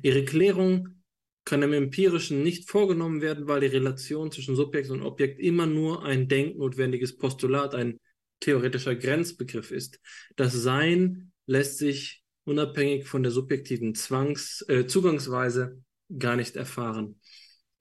Ihre 0.02 0.24
Klärung 0.24 1.02
kann 1.44 1.62
im 1.62 1.72
Empirischen 1.72 2.42
nicht 2.42 2.68
vorgenommen 2.68 3.20
werden, 3.20 3.48
weil 3.48 3.60
die 3.60 3.66
Relation 3.66 4.30
zwischen 4.30 4.54
Subjekt 4.54 4.90
und 4.90 5.02
Objekt 5.02 5.40
immer 5.40 5.66
nur 5.66 6.04
ein 6.04 6.28
denknotwendiges 6.28 7.16
Postulat, 7.16 7.74
ein 7.74 7.98
theoretischer 8.40 8.96
Grenzbegriff 8.96 9.70
ist. 9.70 10.00
Das 10.36 10.52
Sein 10.52 11.32
lässt 11.46 11.78
sich 11.78 12.22
unabhängig 12.44 13.06
von 13.06 13.22
der 13.22 13.32
subjektiven 13.32 13.94
Zwangs, 13.94 14.64
äh, 14.68 14.86
Zugangsweise 14.86 15.82
gar 16.16 16.36
nicht 16.36 16.56
erfahren. 16.56 17.20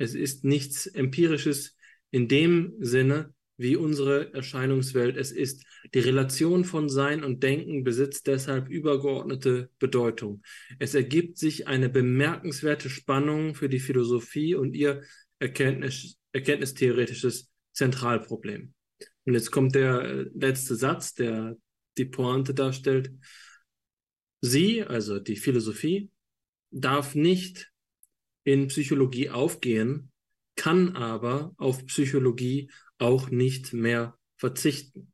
Es 0.01 0.15
ist 0.15 0.43
nichts 0.43 0.87
Empirisches 0.87 1.75
in 2.09 2.27
dem 2.27 2.73
Sinne, 2.79 3.33
wie 3.57 3.75
unsere 3.75 4.33
Erscheinungswelt 4.33 5.15
es 5.15 5.31
ist. 5.31 5.63
Die 5.93 5.99
Relation 5.99 6.65
von 6.65 6.89
Sein 6.89 7.23
und 7.23 7.43
Denken 7.43 7.83
besitzt 7.83 8.25
deshalb 8.25 8.69
übergeordnete 8.69 9.69
Bedeutung. 9.77 10.41
Es 10.79 10.95
ergibt 10.95 11.37
sich 11.37 11.67
eine 11.67 11.87
bemerkenswerte 11.87 12.89
Spannung 12.89 13.53
für 13.53 13.69
die 13.69 13.79
Philosophie 13.79 14.55
und 14.55 14.75
ihr 14.75 15.03
Erkenntnis, 15.37 16.17
erkenntnistheoretisches 16.31 17.51
Zentralproblem. 17.73 18.73
Und 19.25 19.33
jetzt 19.33 19.51
kommt 19.51 19.75
der 19.75 20.01
äh, 20.01 20.25
letzte 20.33 20.75
Satz, 20.75 21.13
der 21.13 21.55
die 21.97 22.05
Pointe 22.05 22.55
darstellt. 22.55 23.11
Sie, 24.41 24.81
also 24.81 25.19
die 25.19 25.35
Philosophie, 25.35 26.09
darf 26.71 27.13
nicht 27.13 27.70
in 28.43 28.67
Psychologie 28.67 29.29
aufgehen, 29.29 30.11
kann 30.55 30.95
aber 30.95 31.53
auf 31.57 31.85
Psychologie 31.85 32.71
auch 32.97 33.29
nicht 33.29 33.73
mehr 33.73 34.17
verzichten. 34.37 35.11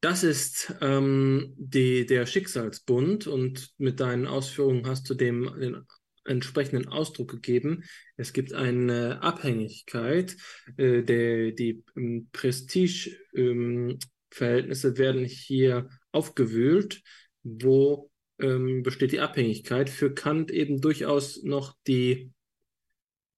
Das 0.00 0.22
ist 0.22 0.74
ähm, 0.80 1.54
die, 1.56 2.06
der 2.06 2.26
Schicksalsbund 2.26 3.26
und 3.26 3.72
mit 3.78 3.98
deinen 3.98 4.28
Ausführungen 4.28 4.86
hast 4.86 5.10
du 5.10 5.14
dem 5.14 5.52
den 5.58 5.84
entsprechenden 6.28 6.88
Ausdruck 6.88 7.30
gegeben. 7.30 7.84
Es 8.16 8.32
gibt 8.32 8.52
eine 8.52 9.22
Abhängigkeit, 9.22 10.36
äh, 10.76 11.02
der, 11.02 11.52
die 11.52 11.84
ähm, 11.96 12.28
Prestigeverhältnisse 12.32 14.88
ähm, 14.88 14.98
werden 14.98 15.24
hier 15.24 15.88
aufgewühlt. 16.12 17.02
Wo 17.42 18.10
ähm, 18.38 18.82
besteht 18.82 19.12
die 19.12 19.20
Abhängigkeit? 19.20 19.90
Für 19.90 20.12
Kant 20.12 20.50
eben 20.50 20.80
durchaus 20.80 21.42
noch 21.42 21.76
die 21.86 22.32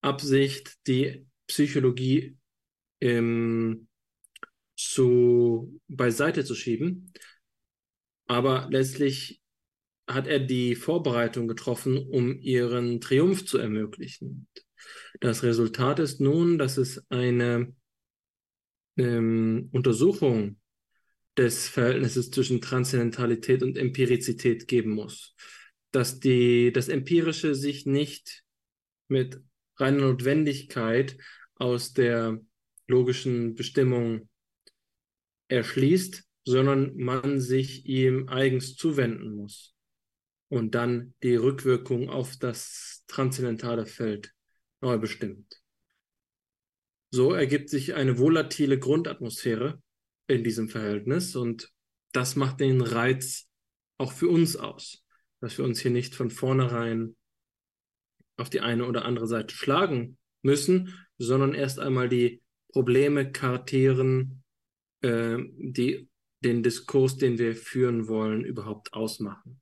Absicht, 0.01 0.79
die 0.87 1.27
Psychologie 1.47 2.37
ähm, 3.01 3.89
zu, 4.77 5.81
beiseite 5.89 6.45
zu 6.45 6.55
schieben. 6.55 7.13
Aber 8.27 8.69
letztlich 8.71 9.41
hat 10.07 10.27
er 10.27 10.41
die 10.41 10.75
Vorbereitung 10.75 11.49
getroffen, 11.49 11.99
um 11.99 12.39
ihren 12.41 13.01
Triumph 13.01 13.45
zu 13.45 13.59
ermöglichen. 13.59 14.49
Das 15.21 15.43
Resultat 15.43 15.99
ist 15.99 16.21
nun, 16.21 16.59
dass 16.59 16.77
es 16.77 17.05
eine 17.11 17.75
ähm, 18.97 19.69
Untersuchung 19.73 20.60
des 21.41 21.71
Verhältnisses 21.71 22.31
zwischen 22.31 22.61
Transzendentalität 22.61 23.63
und 23.63 23.79
Empirizität 23.79 24.69
geben 24.69 24.91
muss. 24.91 25.35
Dass 25.91 26.21
die, 26.21 26.71
das 26.71 26.89
Empirische 26.89 27.55
sich 27.55 27.87
nicht 27.87 28.45
mit 29.09 29.41
reiner 29.77 30.03
Notwendigkeit 30.03 31.17
aus 31.55 31.95
der 31.95 32.39
logischen 32.87 33.55
Bestimmung 33.55 34.29
erschließt, 35.49 36.25
sondern 36.45 36.95
man 36.97 37.41
sich 37.41 37.87
ihm 37.87 38.29
eigens 38.29 38.77
zuwenden 38.77 39.35
muss 39.35 39.75
und 40.49 40.75
dann 40.75 41.15
die 41.23 41.37
Rückwirkung 41.37 42.11
auf 42.11 42.37
das 42.37 43.03
transzendentale 43.07 43.87
Feld 43.87 44.35
neu 44.83 44.99
bestimmt. 44.99 45.63
So 47.11 47.33
ergibt 47.33 47.71
sich 47.71 47.95
eine 47.95 48.19
volatile 48.19 48.79
Grundatmosphäre 48.79 49.81
in 50.31 50.45
diesem 50.45 50.69
Verhältnis 50.69 51.37
und 51.37 51.71
das 52.13 52.37
macht 52.37 52.61
den 52.61 52.81
Reiz 52.81 53.49
auch 53.99 54.13
für 54.13 54.29
uns 54.29 54.57
aus, 54.57 55.05
dass 55.41 55.59
wir 55.59 55.65
uns 55.65 55.81
hier 55.81 55.91
nicht 55.91 56.15
von 56.15 56.31
vornherein 56.31 57.17
auf 58.37 58.51
die 58.51 58.61
eine 58.61 58.87
oder 58.87 59.05
andere 59.05 59.27
Seite 59.27 59.55
schlagen 59.55 60.17
müssen, 60.43 60.95
sondern 61.19 61.55
erst 61.55 61.79
einmal 61.79 62.09
die 62.09 62.43
Probleme 62.73 63.31
kartieren, 63.31 64.43
äh, 65.03 65.39
die 65.59 66.09
den 66.43 66.63
Diskurs, 66.63 67.19
den 67.19 67.39
wir 67.39 67.55
führen 67.55 68.09
wollen, 68.09 68.45
überhaupt 68.45 68.95
ausmachen. 68.95 69.61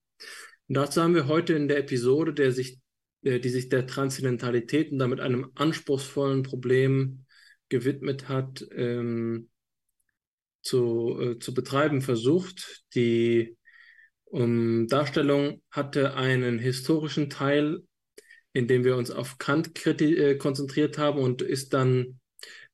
Und 0.69 0.77
dazu 0.77 1.03
haben 1.03 1.15
wir 1.15 1.27
heute 1.27 1.55
in 1.55 1.67
der 1.67 1.79
Episode, 1.79 2.33
der 2.33 2.53
sich, 2.53 2.79
äh, 3.23 3.41
die 3.41 3.49
sich 3.49 3.69
der 3.69 3.87
Transzendentalität 3.87 4.93
und 4.93 4.99
damit 4.99 5.21
einem 5.21 5.51
anspruchsvollen 5.55 6.45
Problem 6.45 7.25
gewidmet 7.69 8.29
hat, 8.29 8.65
ähm, 8.73 9.49
zu, 10.63 11.19
äh, 11.21 11.39
zu 11.39 11.55
betreiben 11.55 12.03
versucht. 12.03 12.85
Die 12.95 13.57
um, 14.25 14.87
Darstellung 14.89 15.63
hatte 15.71 16.15
einen 16.15 16.59
historischen 16.59 17.31
Teil, 17.31 17.83
in 18.53 18.67
dem 18.67 18.85
wir 18.85 18.97
uns 18.97 19.11
auf 19.11 19.39
Kant 19.39 19.87
äh, 19.87 20.37
konzentriert 20.37 20.99
haben 20.99 21.21
und 21.21 21.43
ist 21.43 21.73
dann 21.73 22.21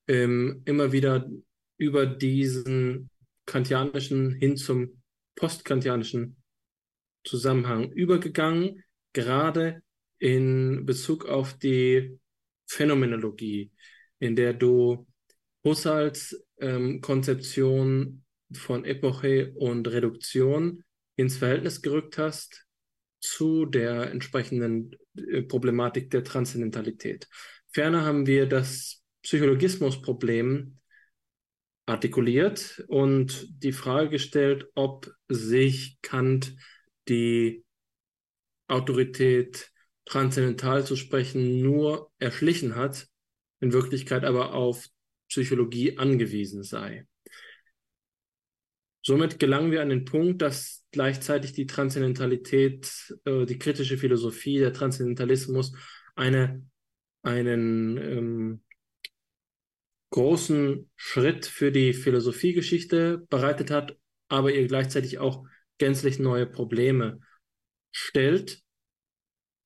ähm, 0.08 0.62
immer 0.64 0.92
wieder 0.92 1.28
über 1.76 2.06
diesen 2.06 3.10
kantianischen 3.46 4.32
hin 4.32 4.56
zum 4.56 5.02
postkantianischen 5.36 6.36
Zusammenhang 7.24 7.90
übergegangen, 7.92 8.82
gerade 9.12 9.82
in 10.18 10.86
Bezug 10.86 11.26
auf 11.26 11.54
die 11.54 12.18
Phänomenologie, 12.66 13.70
in 14.18 14.36
der 14.36 14.54
du 14.54 15.06
Husserls 15.64 16.43
ähm, 16.58 17.00
Konzeption 17.00 18.24
von 18.52 18.84
Epoche 18.84 19.52
und 19.56 19.88
Reduktion 19.88 20.84
ins 21.16 21.36
Verhältnis 21.36 21.82
gerückt 21.82 22.18
hast 22.18 22.66
zu 23.20 23.66
der 23.66 24.10
entsprechenden 24.10 24.96
äh, 25.16 25.42
Problematik 25.42 26.10
der 26.10 26.24
Transzendentalität. 26.24 27.28
Ferner 27.72 28.04
haben 28.04 28.26
wir 28.26 28.46
das 28.46 29.02
Psychologismusproblem 29.22 30.78
artikuliert 31.86 32.84
und 32.88 33.46
die 33.62 33.72
Frage 33.72 34.10
gestellt, 34.10 34.66
ob 34.74 35.10
sich 35.28 35.98
Kant 36.02 36.54
die 37.08 37.64
Autorität 38.68 39.70
transzendental 40.04 40.84
zu 40.84 40.96
sprechen 40.96 41.60
nur 41.60 42.10
erschlichen 42.18 42.76
hat, 42.76 43.08
in 43.60 43.72
Wirklichkeit 43.72 44.24
aber 44.24 44.54
auf 44.54 44.86
Psychologie 45.28 45.98
angewiesen 45.98 46.62
sei. 46.62 47.06
Somit 49.02 49.38
gelangen 49.38 49.70
wir 49.70 49.82
an 49.82 49.90
den 49.90 50.06
Punkt, 50.06 50.40
dass 50.40 50.84
gleichzeitig 50.90 51.52
die 51.52 51.66
Transzendentalität, 51.66 53.14
äh, 53.24 53.44
die 53.44 53.58
kritische 53.58 53.98
Philosophie, 53.98 54.58
der 54.58 54.72
Transzendentalismus 54.72 55.74
eine, 56.14 56.64
einen 57.22 57.98
ähm, 57.98 58.62
großen 60.10 60.90
Schritt 60.96 61.44
für 61.44 61.70
die 61.70 61.92
Philosophiegeschichte 61.92 63.26
bereitet 63.28 63.70
hat, 63.70 63.98
aber 64.28 64.52
ihr 64.52 64.66
gleichzeitig 64.68 65.18
auch 65.18 65.44
gänzlich 65.76 66.18
neue 66.18 66.46
Probleme 66.46 67.20
stellt, 67.90 68.62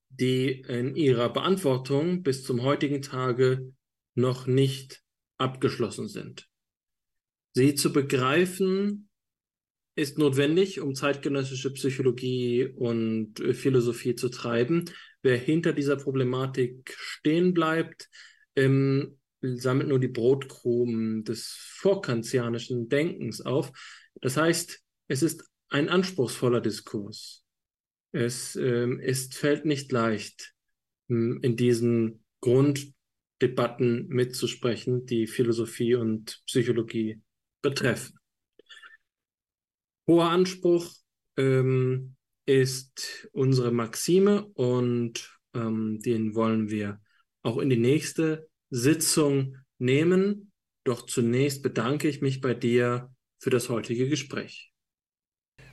die 0.08 0.62
in 0.62 0.96
ihrer 0.96 1.32
Beantwortung 1.32 2.22
bis 2.22 2.42
zum 2.42 2.62
heutigen 2.62 3.02
Tage 3.02 3.72
noch 4.14 4.46
nicht 4.46 5.04
abgeschlossen 5.38 6.08
sind. 6.08 6.48
Sie 7.54 7.74
zu 7.74 7.92
begreifen 7.92 9.08
ist 9.98 10.16
notwendig, 10.16 10.80
um 10.80 10.94
zeitgenössische 10.94 11.72
Psychologie 11.72 12.66
und 12.66 13.40
äh, 13.40 13.52
Philosophie 13.52 14.14
zu 14.14 14.28
treiben. 14.28 14.84
Wer 15.22 15.36
hinter 15.36 15.72
dieser 15.72 15.96
Problematik 15.96 16.94
stehen 16.96 17.52
bleibt, 17.52 18.08
ähm, 18.54 19.18
sammelt 19.40 19.88
nur 19.88 19.98
die 19.98 20.06
Brotkrumen 20.06 21.24
des 21.24 21.48
vorkantianischen 21.78 22.88
Denkens 22.88 23.40
auf. 23.40 23.72
Das 24.20 24.36
heißt, 24.36 24.80
es 25.08 25.22
ist 25.24 25.44
ein 25.68 25.88
anspruchsvoller 25.88 26.60
Diskurs. 26.60 27.44
Es 28.12 28.54
ähm, 28.54 29.00
ist, 29.00 29.34
fällt 29.34 29.64
nicht 29.64 29.90
leicht, 29.90 30.54
in 31.08 31.56
diesen 31.56 32.22
Grunddebatten 33.38 34.08
mitzusprechen, 34.08 35.06
die 35.06 35.26
Philosophie 35.26 35.94
und 35.94 36.42
Psychologie 36.46 37.20
betreffen. 37.62 38.18
Hoher 40.06 40.30
Anspruch 40.30 40.92
ähm, 41.36 42.16
ist 42.46 43.28
unsere 43.32 43.70
Maxime 43.70 44.46
und 44.54 45.38
ähm, 45.54 46.00
den 46.00 46.34
wollen 46.34 46.70
wir 46.70 47.00
auch 47.42 47.58
in 47.58 47.70
die 47.70 47.76
nächste 47.76 48.48
Sitzung 48.70 49.56
nehmen. 49.78 50.50
Doch 50.84 51.06
zunächst 51.06 51.62
bedanke 51.62 52.08
ich 52.08 52.20
mich 52.20 52.40
bei 52.40 52.54
dir 52.54 53.14
für 53.38 53.50
das 53.50 53.68
heutige 53.68 54.08
Gespräch. 54.08 54.67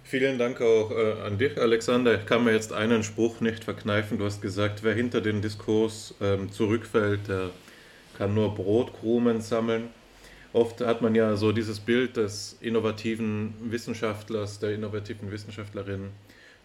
Vielen 0.07 0.37
Dank 0.37 0.61
auch 0.61 0.91
äh, 0.91 1.13
an 1.23 1.39
dich, 1.39 1.57
Alexander. 1.59 2.13
Ich 2.13 2.27
kann 2.27 2.43
mir 2.43 2.51
jetzt 2.51 2.71
einen 2.71 3.01
Spruch 3.01 3.41
nicht 3.41 3.63
verkneifen. 3.63 4.19
Du 4.19 4.25
hast 4.25 4.39
gesagt, 4.39 4.83
wer 4.83 4.93
hinter 4.93 5.19
den 5.19 5.41
Diskurs 5.41 6.13
ähm, 6.21 6.51
zurückfällt, 6.51 7.27
der 7.27 7.49
kann 8.15 8.35
nur 8.35 8.53
Brotkrumen 8.53 9.41
sammeln. 9.41 9.89
Oft 10.53 10.81
hat 10.81 11.01
man 11.01 11.15
ja 11.15 11.35
so 11.35 11.51
dieses 11.51 11.79
Bild 11.79 12.17
des 12.17 12.55
innovativen 12.61 13.55
Wissenschaftlers, 13.59 14.59
der 14.59 14.75
innovativen 14.75 15.31
Wissenschaftlerin, 15.31 16.11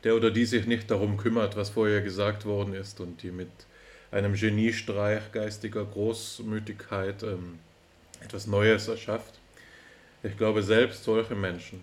der 0.05 0.17
oder 0.17 0.31
die 0.31 0.45
sich 0.45 0.67
nicht 0.67 0.91
darum 0.91 1.17
kümmert, 1.17 1.57
was 1.57 1.71
vorher 1.71 2.03
gesagt 2.03 2.45
worden 2.45 2.75
ist 2.75 3.01
und 3.01 3.23
die 3.23 3.31
mit 3.31 3.49
einem 4.11 4.35
Geniestreich 4.35 5.33
geistiger 5.33 5.87
Großmütigkeit 5.87 7.23
ähm, 7.23 7.59
etwas 8.23 8.47
Neues 8.47 8.87
erschafft. 8.89 9.39
Ich 10.23 10.37
glaube, 10.37 10.63
selbst 10.63 11.05
solche 11.05 11.35
Menschen 11.35 11.81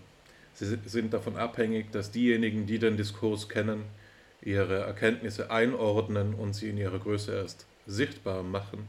sie 0.58 0.78
sind 0.86 1.14
davon 1.14 1.36
abhängig, 1.36 1.92
dass 1.92 2.10
diejenigen, 2.10 2.66
die 2.66 2.78
den 2.78 2.96
Diskurs 2.96 3.48
kennen, 3.48 3.84
ihre 4.42 4.78
Erkenntnisse 4.80 5.50
einordnen 5.50 6.34
und 6.34 6.54
sie 6.54 6.70
in 6.70 6.78
ihrer 6.78 6.98
Größe 6.98 7.32
erst 7.32 7.66
sichtbar 7.86 8.42
machen. 8.42 8.86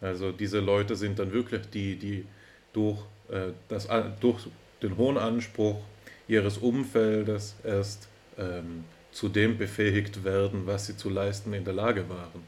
Also 0.00 0.32
diese 0.32 0.60
Leute 0.60 0.96
sind 0.96 1.18
dann 1.18 1.32
wirklich 1.32 1.62
die, 1.70 1.96
die 1.96 2.26
durch, 2.72 2.98
äh, 3.30 3.52
das, 3.68 3.88
durch 4.20 4.48
den 4.82 4.96
hohen 4.96 5.16
Anspruch 5.16 5.80
ihres 6.26 6.58
Umfeldes 6.58 7.56
erst 7.64 8.08
ähm, 8.38 8.84
zu 9.12 9.28
dem 9.28 9.58
befähigt 9.58 10.24
werden, 10.24 10.66
was 10.66 10.86
sie 10.86 10.96
zu 10.96 11.08
leisten 11.08 11.52
in 11.52 11.64
der 11.64 11.74
Lage 11.74 12.08
waren. 12.08 12.42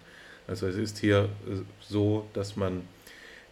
Also 0.47 0.67
es 0.67 0.77
ist 0.77 0.99
hier 0.99 1.29
äh, 1.47 1.59
so, 1.81 2.29
dass 2.33 2.57
man 2.57 2.83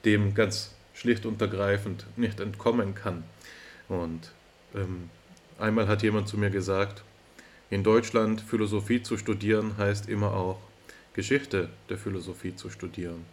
dem 0.04 0.34
ganz 0.34 0.74
schlicht 0.94 1.26
und 1.26 1.40
ergreifend 1.40 2.06
nicht 2.16 2.40
entkommen 2.40 2.94
kann. 2.94 3.24
Und 3.88 4.32
ähm, 4.74 5.10
einmal 5.58 5.88
hat 5.88 6.02
jemand 6.02 6.28
zu 6.28 6.38
mir 6.38 6.50
gesagt, 6.50 7.02
in 7.70 7.82
Deutschland 7.82 8.40
Philosophie 8.40 9.02
zu 9.02 9.16
studieren 9.16 9.76
heißt 9.78 10.08
immer 10.08 10.34
auch 10.34 10.60
Geschichte 11.14 11.68
der 11.88 11.98
Philosophie 11.98 12.54
zu 12.54 12.70
studieren. 12.70 13.24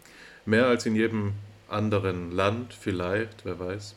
Mehr 0.46 0.68
als 0.68 0.86
in 0.86 0.96
jedem 0.96 1.34
anderen 1.68 2.32
Land 2.32 2.74
vielleicht, 2.74 3.46
wer 3.46 3.60
weiß. 3.60 3.96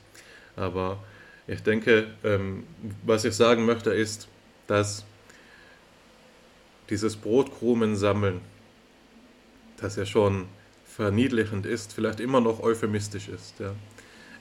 Aber 0.56 0.98
ich 1.46 1.62
denke, 1.62 2.08
ähm, 2.24 2.64
was 3.04 3.24
ich 3.24 3.34
sagen 3.34 3.64
möchte, 3.64 3.90
ist, 3.92 4.28
dass 4.66 5.04
dieses 6.90 7.16
Brotkrumen 7.16 7.96
sammeln, 7.96 8.40
das 9.78 9.96
ja 9.96 10.06
schon 10.06 10.46
verniedlichend 10.84 11.66
ist, 11.66 11.92
vielleicht 11.92 12.20
immer 12.20 12.40
noch 12.40 12.60
euphemistisch 12.60 13.28
ist. 13.28 13.58
Ja. 13.58 13.74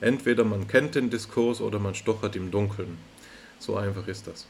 Entweder 0.02 0.42
man 0.42 0.66
kennt 0.66 0.96
den 0.96 1.10
Diskurs 1.10 1.60
oder 1.60 1.78
man 1.78 1.94
stochert 1.94 2.34
im 2.34 2.50
Dunkeln. 2.50 2.98
So 3.60 3.76
einfach 3.76 4.08
ist 4.08 4.26
das. 4.26 4.48